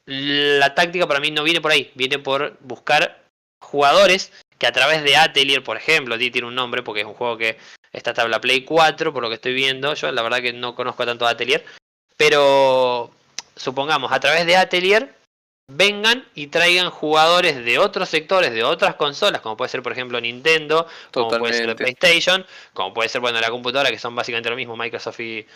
la 0.05 0.75
táctica 0.75 1.07
para 1.07 1.21
mí 1.21 1.31
no 1.31 1.43
viene 1.43 1.63
por 1.63 1.73
ahí, 1.73 1.91
viene 1.95 2.19
por 2.19 2.59
buscar 2.61 3.25
jugadores 3.61 4.31
que 4.59 4.67
a 4.67 4.73
través 4.73 5.03
de 5.03 5.17
Atelier, 5.17 5.63
por 5.63 5.77
ejemplo, 5.77 6.19
tiene 6.19 6.47
un 6.47 6.55
nombre 6.55 6.83
porque 6.83 7.01
es 7.01 7.07
un 7.07 7.15
juego 7.15 7.37
que 7.37 7.59
está 7.93 8.15
tabla 8.15 8.41
Play 8.41 8.65
4, 8.65 9.13
por 9.13 9.23
lo 9.23 9.29
que 9.29 9.37
estoy 9.37 9.55
viendo, 9.55 9.95
yo 9.95 10.11
la 10.13 10.23
verdad 10.23 10.41
que 10.41 10.53
no 10.53 10.75
conozco 10.75 11.07
tanto 11.07 11.27
Atelier, 11.27 11.65
pero 12.17 13.11
supongamos, 13.57 14.13
a 14.13 14.21
través 14.21 14.47
de 14.47 14.57
Atelier 14.57 15.15
vengan 15.67 16.27
y 16.35 16.49
traigan 16.49 16.91
jugadores 16.91 17.65
de 17.65 17.79
otros 17.79 18.09
sectores, 18.09 18.53
de 18.53 18.65
otras 18.65 18.97
consolas, 18.97 19.41
como 19.41 19.57
puede 19.57 19.71
ser 19.71 19.83
por 19.83 19.93
ejemplo 19.93 20.21
Nintendo, 20.21 20.87
como 21.13 21.31
puede 21.31 21.55
ser 21.55 21.77
PlayStation, 21.77 22.45
como 22.73 22.93
puede 22.93 23.09
ser 23.09 23.21
bueno 23.21 23.41
la 23.41 23.51
computadora, 23.51 23.91
que 23.91 23.99
son 23.99 24.15
básicamente 24.15 24.51
lo 24.51 24.57
mismo, 24.57 24.77
Microsoft 24.77 25.21
y, 25.21 25.47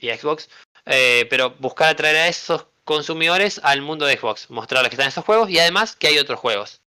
Xbox, 0.00 0.50
eh, 0.86 1.26
pero 1.30 1.50
buscar 1.58 1.88
atraer 1.88 2.16
a 2.16 2.28
esos 2.28 2.66
consumidores 2.84 3.60
al 3.62 3.80
mundo 3.80 4.04
de 4.06 4.18
Xbox, 4.18 4.50
mostrarles 4.50 4.90
que 4.90 4.96
están 4.96 5.08
esos 5.08 5.24
juegos 5.24 5.48
y 5.48 5.58
además 5.58 5.96
que 5.96 6.08
hay 6.08 6.18
otros 6.18 6.40
juegos. 6.40 6.82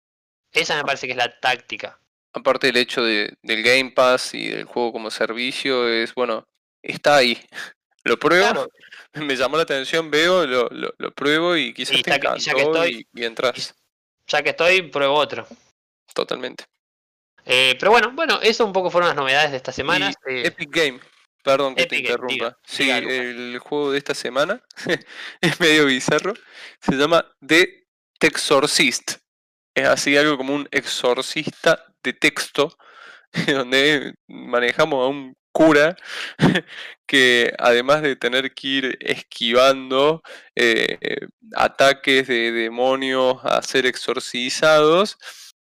Esa 0.58 0.76
me 0.76 0.84
parece 0.84 1.06
que 1.06 1.12
es 1.12 1.18
la 1.18 1.40
táctica. 1.40 2.00
Aparte 2.34 2.68
del 2.68 2.78
hecho 2.78 3.04
de, 3.04 3.34
del 3.44 3.64
Game 3.64 3.92
Pass 3.92 4.34
y 4.34 4.48
del 4.48 4.66
juego 4.66 4.92
como 4.92 5.12
servicio, 5.12 5.88
es 5.88 6.14
bueno, 6.16 6.48
está 6.82 7.18
ahí. 7.18 7.38
Lo 8.04 8.18
pruebo, 8.18 8.68
me 9.14 9.36
llamó 9.36 9.58
la 9.58 9.64
atención, 9.64 10.10
veo, 10.10 10.46
lo, 10.48 10.70
lo, 10.70 11.12
pruebo 11.12 11.58
y 11.58 11.74
quizás 11.74 12.02
te 12.02 12.16
encantó 12.16 12.38
ya 12.38 12.54
que 12.54 12.62
estoy, 12.62 13.08
y, 13.14 13.24
entras. 13.26 13.76
Ya 14.28 14.42
que 14.42 14.52
estoy, 14.52 14.84
pruebo 14.84 15.16
otro. 15.16 15.46
Totalmente. 16.14 16.64
Eh, 17.44 17.76
pero 17.78 17.92
bueno, 17.92 18.12
bueno, 18.14 18.40
eso 18.42 18.66
un 18.66 18.72
poco 18.72 18.90
fueron 18.90 19.10
las 19.10 19.18
novedades 19.18 19.52
de 19.52 19.58
esta 19.58 19.74
semana. 19.74 20.14
Eh, 20.26 20.44
Epic 20.46 20.70
Game, 20.72 21.00
perdón 21.44 21.76
que 21.76 21.86
te 21.86 21.98
interrumpa. 21.98 22.58
sí, 22.66 22.90
el 22.90 23.60
juego 23.60 23.92
de 23.92 23.98
esta 23.98 24.14
semana 24.14 24.62
es 25.42 25.60
medio 25.60 25.86
bizarro. 25.86 26.34
Se 26.80 26.96
llama 26.96 27.30
The 27.46 27.88
Texorcist 28.20 29.18
es 29.78 29.88
así 29.88 30.18
algo 30.18 30.38
como 30.38 30.56
un 30.56 30.68
exorcista 30.72 31.86
de 32.04 32.14
texto, 32.14 32.76
donde 33.48 34.16
manejamos 34.28 35.06
a 35.06 35.08
un 35.08 35.36
cura 35.52 35.96
que 37.08 37.54
además 37.60 38.02
de 38.02 38.16
tener 38.16 38.54
que 38.54 38.68
ir 38.68 38.98
esquivando 39.02 40.22
eh, 40.56 40.98
ataques 41.56 42.28
de 42.28 42.52
demonios 42.52 43.38
a 43.44 43.62
ser 43.64 43.86
exorcizados, 43.86 45.18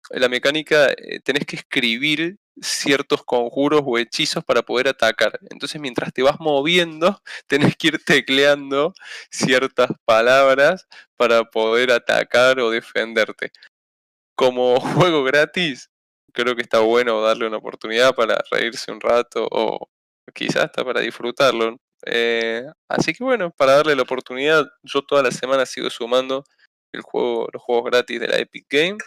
la 0.09 0.29
mecánica 0.29 0.87
eh, 0.91 1.19
tenés 1.23 1.45
que 1.45 1.57
escribir 1.57 2.37
ciertos 2.61 3.23
conjuros 3.23 3.81
o 3.85 3.97
hechizos 3.99 4.43
para 4.43 4.63
poder 4.63 4.87
atacar. 4.87 5.39
Entonces 5.51 5.79
mientras 5.79 6.11
te 6.13 6.23
vas 6.23 6.39
moviendo, 6.39 7.21
tenés 7.47 7.75
que 7.77 7.87
ir 7.89 8.03
tecleando 8.03 8.93
ciertas 9.31 9.89
palabras 10.05 10.87
para 11.17 11.43
poder 11.45 11.91
atacar 11.91 12.59
o 12.59 12.71
defenderte 12.71 13.51
como 14.37 14.79
juego 15.11 15.23
gratis, 15.23 15.89
creo 16.31 16.55
que 16.55 16.61
está 16.61 16.79
bueno 16.79 17.21
darle 17.21 17.47
una 17.47 17.57
oportunidad 17.57 18.15
para 18.15 18.37
reírse 18.51 18.91
un 18.91 19.01
rato 19.01 19.45
o 19.51 19.89
quizás 20.33 20.65
hasta 20.65 20.85
para 20.85 21.01
disfrutarlo. 21.01 21.77
Eh, 22.05 22.63
así 22.87 23.13
que 23.13 23.23
bueno, 23.23 23.51
para 23.51 23.73
darle 23.73 23.95
la 23.95 24.03
oportunidad, 24.03 24.65
yo 24.83 25.01
toda 25.01 25.23
la 25.23 25.31
semana 25.31 25.65
sigo 25.65 25.89
sumando 25.89 26.43
el 26.93 27.01
juego, 27.01 27.49
los 27.51 27.61
juegos 27.61 27.85
gratis 27.85 28.19
de 28.19 28.27
la 28.27 28.37
Epic 28.37 28.67
Game. 28.69 28.97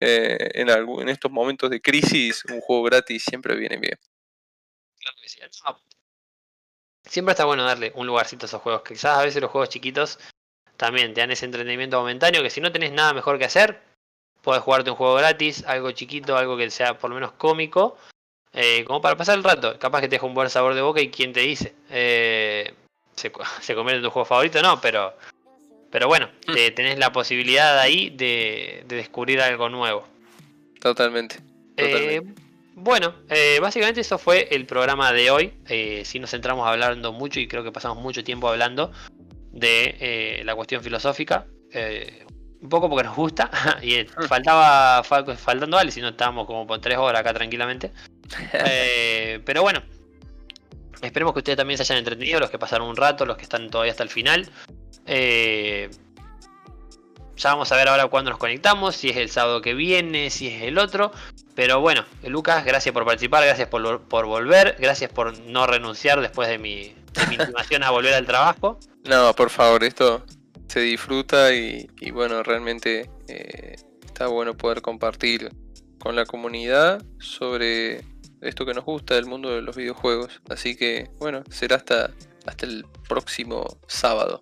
Eh, 0.00 0.50
en, 0.54 1.08
estos 1.08 1.30
momentos 1.30 1.70
de 1.70 1.80
crisis, 1.80 2.44
un 2.46 2.60
juego 2.60 2.84
gratis 2.84 3.24
siempre 3.24 3.56
viene 3.56 3.78
bien. 3.78 3.98
Claro 5.00 5.16
que 5.20 5.28
sí. 5.28 5.40
Siempre 7.04 7.32
está 7.32 7.44
bueno 7.44 7.64
darle 7.64 7.92
un 7.94 8.06
lugarcito 8.06 8.44
a 8.44 8.48
esos 8.48 8.62
juegos, 8.62 8.82
quizás 8.82 9.18
a 9.18 9.24
veces 9.24 9.40
los 9.40 9.50
juegos 9.50 9.68
chiquitos 9.68 10.18
también 10.76 11.14
te 11.14 11.20
dan 11.20 11.30
ese 11.30 11.46
entretenimiento 11.46 11.98
momentáneo, 11.98 12.42
que 12.42 12.50
si 12.50 12.60
no 12.60 12.72
tenés 12.72 12.92
nada 12.92 13.14
mejor 13.14 13.38
que 13.38 13.46
hacer, 13.46 13.80
puedes 14.46 14.62
jugarte 14.62 14.90
un 14.90 14.96
juego 14.96 15.16
gratis, 15.16 15.64
algo 15.66 15.90
chiquito, 15.90 16.36
algo 16.36 16.56
que 16.56 16.70
sea 16.70 16.96
por 16.96 17.10
lo 17.10 17.16
menos 17.16 17.32
cómico, 17.32 17.96
eh, 18.52 18.84
como 18.84 19.00
para 19.00 19.16
pasar 19.16 19.36
el 19.36 19.42
rato. 19.42 19.76
Capaz 19.80 20.00
que 20.00 20.06
te 20.06 20.14
deja 20.14 20.26
un 20.26 20.34
buen 20.34 20.48
sabor 20.48 20.74
de 20.74 20.82
boca 20.82 21.00
y 21.00 21.10
quién 21.10 21.32
te 21.32 21.40
dice. 21.40 21.74
Eh, 21.90 22.72
se, 23.16 23.32
se, 23.60 23.74
convierte 23.74 23.98
en 23.98 24.04
tu 24.04 24.10
juego 24.10 24.24
favorito, 24.24 24.62
no, 24.62 24.80
pero, 24.80 25.14
pero 25.90 26.06
bueno, 26.06 26.30
mm. 26.46 26.74
tenés 26.76 26.96
la 26.96 27.10
posibilidad 27.10 27.76
ahí 27.80 28.10
de, 28.10 28.84
descubrir 28.86 29.40
algo 29.40 29.68
nuevo. 29.68 30.06
Totalmente. 30.80 31.40
Eh, 31.76 32.22
bueno, 32.76 33.16
básicamente 33.60 34.02
eso 34.02 34.16
fue 34.16 34.46
el 34.52 34.64
programa 34.64 35.12
de 35.12 35.28
hoy. 35.32 35.54
si 36.04 36.20
nos 36.20 36.30
centramos 36.30 36.68
hablando 36.68 37.12
mucho 37.12 37.40
y 37.40 37.48
creo 37.48 37.64
que 37.64 37.72
pasamos 37.72 37.98
mucho 37.98 38.22
tiempo 38.22 38.48
hablando 38.48 38.92
de 39.50 40.42
la 40.44 40.54
cuestión 40.54 40.84
filosófica 40.84 41.46
un 42.60 42.68
poco 42.68 42.88
porque 42.88 43.04
nos 43.04 43.16
gusta 43.16 43.50
y 43.82 44.04
faltaba 44.28 45.02
faltando 45.02 45.78
algo 45.78 45.90
si 45.90 46.00
no 46.00 46.08
estábamos 46.08 46.46
como 46.46 46.66
por 46.66 46.80
tres 46.80 46.98
horas 46.98 47.20
acá 47.20 47.34
tranquilamente. 47.34 47.92
Eh, 48.52 49.40
pero 49.44 49.62
bueno 49.62 49.80
esperemos 51.02 51.32
que 51.32 51.38
ustedes 51.38 51.56
también 51.56 51.76
se 51.76 51.84
hayan 51.84 51.98
entretenido 51.98 52.40
los 52.40 52.50
que 52.50 52.58
pasaron 52.58 52.88
un 52.88 52.96
rato 52.96 53.24
los 53.24 53.36
que 53.36 53.44
están 53.44 53.70
todavía 53.70 53.92
hasta 53.92 54.02
el 54.02 54.08
final. 54.08 54.48
Eh, 55.06 55.90
ya 57.36 57.50
vamos 57.50 57.70
a 57.70 57.76
ver 57.76 57.88
ahora 57.88 58.06
cuándo 58.06 58.30
nos 58.30 58.40
conectamos 58.40 58.96
si 58.96 59.10
es 59.10 59.16
el 59.16 59.28
sábado 59.28 59.60
que 59.60 59.74
viene 59.74 60.30
si 60.30 60.48
es 60.48 60.62
el 60.62 60.78
otro. 60.78 61.12
Pero 61.54 61.80
bueno 61.80 62.04
Lucas 62.24 62.64
gracias 62.64 62.92
por 62.92 63.04
participar 63.04 63.44
gracias 63.44 63.68
por, 63.68 64.02
por 64.02 64.26
volver 64.26 64.76
gracias 64.78 65.10
por 65.12 65.38
no 65.40 65.66
renunciar 65.66 66.20
después 66.20 66.48
de 66.48 66.58
mi, 66.58 66.94
de 67.12 67.26
mi 67.28 67.34
intimación 67.38 67.82
a 67.82 67.90
volver 67.90 68.14
al 68.14 68.26
trabajo. 68.26 68.78
No 69.04 69.34
por 69.34 69.50
favor 69.50 69.84
esto 69.84 70.24
se 70.68 70.80
disfruta 70.80 71.54
y, 71.54 71.88
bueno, 72.12 72.42
realmente 72.42 73.10
eh, 73.28 73.76
está 74.04 74.26
bueno 74.28 74.56
poder 74.56 74.82
compartir 74.82 75.50
con 75.98 76.16
la 76.16 76.24
comunidad 76.26 77.02
sobre 77.18 78.04
esto 78.40 78.66
que 78.66 78.74
nos 78.74 78.84
gusta 78.84 79.14
del 79.14 79.26
mundo 79.26 79.50
de 79.50 79.62
los 79.62 79.76
videojuegos. 79.76 80.40
Así 80.48 80.76
que 80.76 81.10
bueno, 81.18 81.42
será 81.50 81.76
hasta, 81.76 82.10
hasta 82.46 82.66
el 82.66 82.84
próximo 83.08 83.78
sábado. 83.86 84.40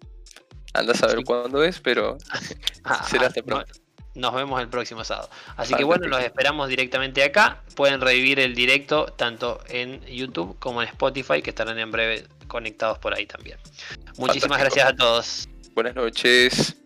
Anda 0.72 0.92
a 0.92 0.96
saber 0.96 1.24
cuándo 1.24 1.62
es, 1.62 1.80
pero 1.80 2.18
ah, 2.84 3.04
será 3.08 3.28
hasta 3.28 3.42
pronto. 3.42 3.72
nos 4.14 4.34
vemos 4.34 4.60
el 4.60 4.68
próximo 4.68 5.04
sábado. 5.04 5.30
Así 5.56 5.74
que 5.74 5.84
bueno, 5.84 6.08
los 6.08 6.20
esperamos 6.20 6.68
directamente 6.68 7.22
acá. 7.22 7.62
Pueden 7.76 8.00
revivir 8.00 8.40
el 8.40 8.54
directo 8.54 9.06
tanto 9.06 9.60
en 9.68 10.04
YouTube 10.06 10.58
como 10.58 10.82
en 10.82 10.88
Spotify, 10.88 11.42
que 11.42 11.50
estarán 11.50 11.78
en 11.78 11.90
breve 11.90 12.26
conectados 12.48 12.98
por 12.98 13.14
ahí 13.14 13.26
también. 13.26 13.58
Muchísimas 14.18 14.58
gracias 14.58 14.88
a 14.88 14.96
todos. 14.96 15.48
Buenas 15.74 15.96
noches. 15.96 16.76